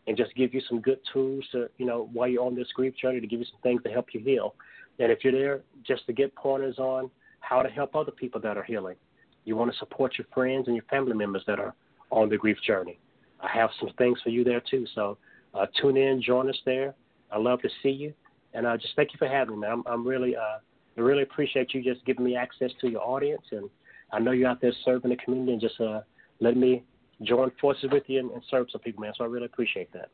and 0.06 0.16
just 0.16 0.34
give 0.34 0.52
you 0.52 0.60
some 0.68 0.80
good 0.80 0.98
tools 1.12 1.44
to 1.52 1.68
you 1.78 1.86
know 1.86 2.08
while 2.12 2.28
you're 2.28 2.44
on 2.44 2.54
this 2.54 2.68
grief 2.74 2.94
journey 3.00 3.20
to 3.20 3.26
give 3.26 3.38
you 3.38 3.46
some 3.46 3.60
things 3.62 3.82
to 3.84 3.90
help 3.90 4.08
you 4.12 4.20
heal. 4.20 4.54
And 4.98 5.12
if 5.12 5.22
you're 5.22 5.32
there, 5.32 5.60
just 5.86 6.06
to 6.06 6.12
get 6.12 6.34
pointers 6.34 6.78
on 6.78 7.08
how 7.40 7.62
to 7.62 7.68
help 7.68 7.94
other 7.94 8.10
people 8.10 8.40
that 8.40 8.56
are 8.56 8.62
healing. 8.62 8.96
You 9.44 9.56
want 9.56 9.72
to 9.72 9.78
support 9.78 10.18
your 10.18 10.26
friends 10.34 10.66
and 10.66 10.76
your 10.76 10.84
family 10.90 11.14
members 11.14 11.42
that 11.46 11.58
are 11.58 11.74
on 12.10 12.28
the 12.28 12.36
grief 12.36 12.58
journey. 12.66 12.98
I 13.40 13.48
have 13.48 13.70
some 13.80 13.90
things 13.98 14.18
for 14.22 14.30
you 14.30 14.44
there 14.44 14.62
too. 14.68 14.86
So 14.94 15.16
uh, 15.54 15.66
tune 15.80 15.96
in, 15.96 16.22
join 16.22 16.48
us 16.48 16.58
there. 16.64 16.94
I 17.30 17.38
love 17.38 17.60
to 17.62 17.68
see 17.82 17.90
you, 17.90 18.14
and 18.54 18.66
uh, 18.66 18.76
just 18.76 18.94
thank 18.96 19.12
you 19.12 19.18
for 19.18 19.28
having 19.28 19.60
me. 19.60 19.68
I'm, 19.68 19.82
I'm 19.86 20.06
really, 20.06 20.34
uh, 20.34 20.58
I 20.96 21.00
really 21.00 21.22
appreciate 21.22 21.74
you 21.74 21.82
just 21.82 22.04
giving 22.06 22.24
me 22.24 22.36
access 22.36 22.70
to 22.80 22.88
your 22.88 23.02
audience, 23.02 23.42
and 23.50 23.68
I 24.12 24.18
know 24.18 24.30
you're 24.32 24.48
out 24.48 24.60
there 24.60 24.72
serving 24.84 25.10
the 25.10 25.16
community 25.16 25.52
and 25.52 25.60
just 25.60 25.80
uh, 25.80 26.00
letting 26.40 26.60
me 26.60 26.84
join 27.22 27.52
forces 27.60 27.90
with 27.92 28.04
you 28.06 28.20
and, 28.20 28.30
and 28.30 28.42
serve 28.50 28.68
some 28.72 28.80
people, 28.80 29.02
man. 29.02 29.12
So 29.16 29.24
I 29.24 29.26
really 29.26 29.46
appreciate 29.46 29.92
that. 29.92 30.08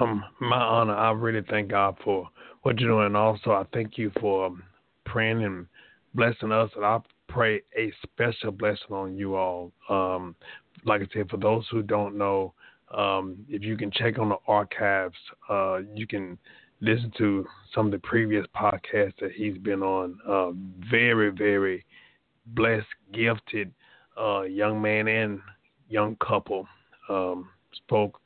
Um, 0.00 0.24
my 0.40 0.56
honor. 0.56 0.94
I 0.94 1.10
really 1.12 1.42
thank 1.48 1.70
God 1.70 1.96
for 2.04 2.28
what 2.62 2.78
you're 2.78 2.90
doing. 2.90 3.06
And 3.06 3.16
also, 3.16 3.52
I 3.52 3.64
thank 3.72 3.98
you 3.98 4.10
for 4.20 4.46
um, 4.46 4.62
praying 5.04 5.44
and 5.44 5.66
blessing 6.14 6.52
us. 6.52 6.70
And 6.76 6.84
I 6.84 6.98
pray 7.28 7.62
a 7.76 7.92
special 8.02 8.52
blessing 8.52 8.90
on 8.90 9.16
you 9.16 9.36
all. 9.36 9.72
Um, 9.88 10.34
like 10.84 11.02
I 11.02 11.06
said, 11.12 11.30
for 11.30 11.36
those 11.36 11.66
who 11.70 11.82
don't 11.82 12.16
know, 12.16 12.54
um, 12.92 13.38
if 13.48 13.62
you 13.62 13.76
can 13.76 13.90
check 13.90 14.18
on 14.18 14.28
the 14.28 14.36
archives, 14.46 15.16
uh, 15.48 15.78
you 15.94 16.06
can 16.06 16.38
listen 16.80 17.12
to 17.16 17.46
some 17.74 17.86
of 17.86 17.92
the 17.92 17.98
previous 17.98 18.44
podcasts 18.54 19.18
that 19.20 19.32
he's 19.34 19.56
been 19.58 19.82
on. 19.82 20.18
Uh, 20.28 20.50
very, 20.90 21.30
very 21.30 21.84
blessed, 22.46 22.86
gifted 23.12 23.72
uh, 24.20 24.42
young 24.42 24.82
man 24.82 25.08
and 25.08 25.40
young 25.88 26.16
couple. 26.16 26.66
Um, 27.08 27.48
spoke 27.74 28.20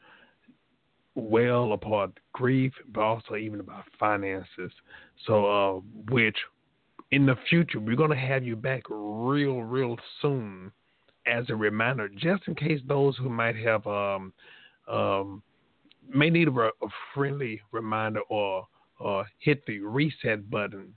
well 1.15 1.73
about 1.73 2.19
grief, 2.33 2.73
but 2.93 3.01
also 3.01 3.37
even 3.37 3.61
about 3.61 3.85
finances. 3.99 4.73
So, 5.27 5.47
uh, 5.47 5.81
which 6.11 6.37
in 7.11 7.27
the 7.27 7.37
future 7.49 7.79
we're 7.81 7.97
going 7.97 8.11
to 8.11 8.17
have 8.17 8.45
you 8.45 8.57
back 8.57 8.83
real, 8.89 9.63
real 9.63 9.97
soon 10.21 10.73
as 11.27 11.45
a 11.49 11.57
reminder, 11.57 12.09
just 12.09 12.47
in 12.47 12.55
case 12.55 12.81
those 12.87 13.17
who 13.17 13.29
might 13.29 13.57
have 13.57 13.87
um, 13.87 14.33
um, 14.89 15.43
may 16.09 16.31
need 16.31 16.49
a, 16.49 16.53
a, 16.53 16.71
friendly 17.15 17.61
reminder 17.73 18.21
or 18.29 18.67
or 18.99 19.27
hit 19.39 19.65
the 19.67 19.81
reset 19.81 20.49
button 20.49 20.95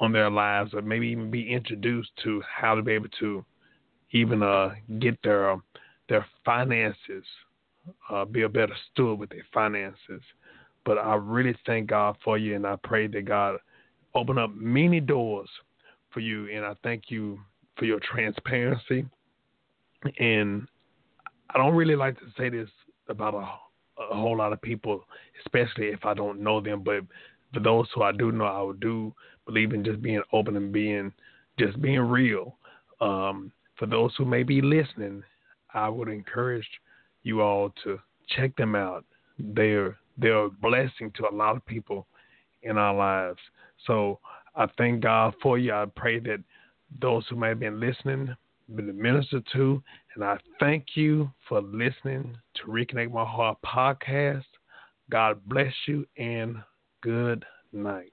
on 0.00 0.12
their 0.12 0.30
lives, 0.30 0.72
or 0.72 0.80
maybe 0.80 1.08
even 1.08 1.30
be 1.30 1.52
introduced 1.52 2.10
to 2.22 2.42
how 2.42 2.74
to 2.74 2.82
be 2.82 2.92
able 2.92 3.08
to 3.18 3.44
even 4.12 4.42
uh, 4.42 4.70
get 5.00 5.20
their 5.22 5.56
their 6.08 6.24
finances, 6.44 7.24
uh, 8.08 8.24
be 8.24 8.42
a 8.42 8.48
better 8.48 8.74
steward 8.90 9.18
with 9.18 9.30
their 9.30 9.46
finances. 9.52 10.22
But 10.84 10.96
I 10.96 11.14
really 11.16 11.56
thank 11.66 11.88
God 11.88 12.16
for 12.24 12.38
you, 12.38 12.56
and 12.56 12.66
I 12.66 12.76
pray 12.82 13.06
that 13.08 13.24
God 13.26 13.58
open 14.14 14.38
up 14.38 14.50
many 14.54 15.00
doors 15.00 15.48
for 16.10 16.20
you, 16.20 16.48
and 16.50 16.64
I 16.64 16.74
thank 16.82 17.04
you 17.10 17.38
for 17.76 17.84
your 17.84 18.00
transparency. 18.00 19.06
And 20.18 20.66
I 21.50 21.58
don't 21.58 21.74
really 21.74 21.96
like 21.96 22.18
to 22.18 22.26
say 22.36 22.48
this 22.48 22.68
about 23.08 23.34
a, 23.34 24.02
a 24.02 24.16
whole 24.16 24.36
lot 24.36 24.52
of 24.52 24.62
people, 24.62 25.04
especially 25.44 25.88
if 25.88 26.04
I 26.04 26.14
don't 26.14 26.40
know 26.40 26.60
them. 26.60 26.82
But 26.82 27.04
for 27.52 27.60
those 27.60 27.86
who 27.94 28.02
I 28.02 28.12
do 28.12 28.32
know, 28.32 28.44
I 28.44 28.62
would 28.62 28.80
do 28.80 29.14
believe 29.46 29.72
in 29.72 29.84
just 29.84 30.00
being 30.02 30.22
open 30.32 30.56
and 30.56 30.72
being 30.72 31.12
just 31.58 31.80
being 31.80 32.00
real. 32.00 32.56
Um, 33.00 33.52
for 33.76 33.86
those 33.86 34.12
who 34.16 34.24
may 34.24 34.42
be 34.42 34.60
listening, 34.60 35.22
I 35.74 35.88
would 35.88 36.08
encourage 36.08 36.68
you 37.22 37.42
all 37.42 37.72
to 37.84 37.98
check 38.28 38.56
them 38.56 38.74
out. 38.74 39.04
They're 39.38 39.98
they're 40.18 40.44
a 40.44 40.50
blessing 40.50 41.10
to 41.16 41.28
a 41.28 41.34
lot 41.34 41.56
of 41.56 41.64
people 41.66 42.06
in 42.62 42.76
our 42.76 42.94
lives. 42.94 43.38
So 43.86 44.18
I 44.54 44.66
thank 44.78 45.02
God 45.02 45.34
for 45.42 45.58
you. 45.58 45.72
I 45.72 45.86
pray 45.94 46.18
that 46.20 46.42
those 47.00 47.24
who 47.28 47.36
may 47.36 47.48
have 47.48 47.60
been 47.60 47.80
listening 47.80 48.34
been 48.74 49.00
ministered 49.00 49.44
to, 49.52 49.82
and 50.14 50.24
I 50.24 50.38
thank 50.58 50.84
you 50.94 51.30
for 51.48 51.60
listening 51.60 52.36
to 52.54 52.62
Reconnect 52.70 53.12
My 53.12 53.24
Heart 53.24 53.58
podcast. 53.64 54.44
God 55.10 55.40
bless 55.46 55.72
you 55.88 56.06
and 56.16 56.56
good 57.02 57.44
night. 57.72 58.12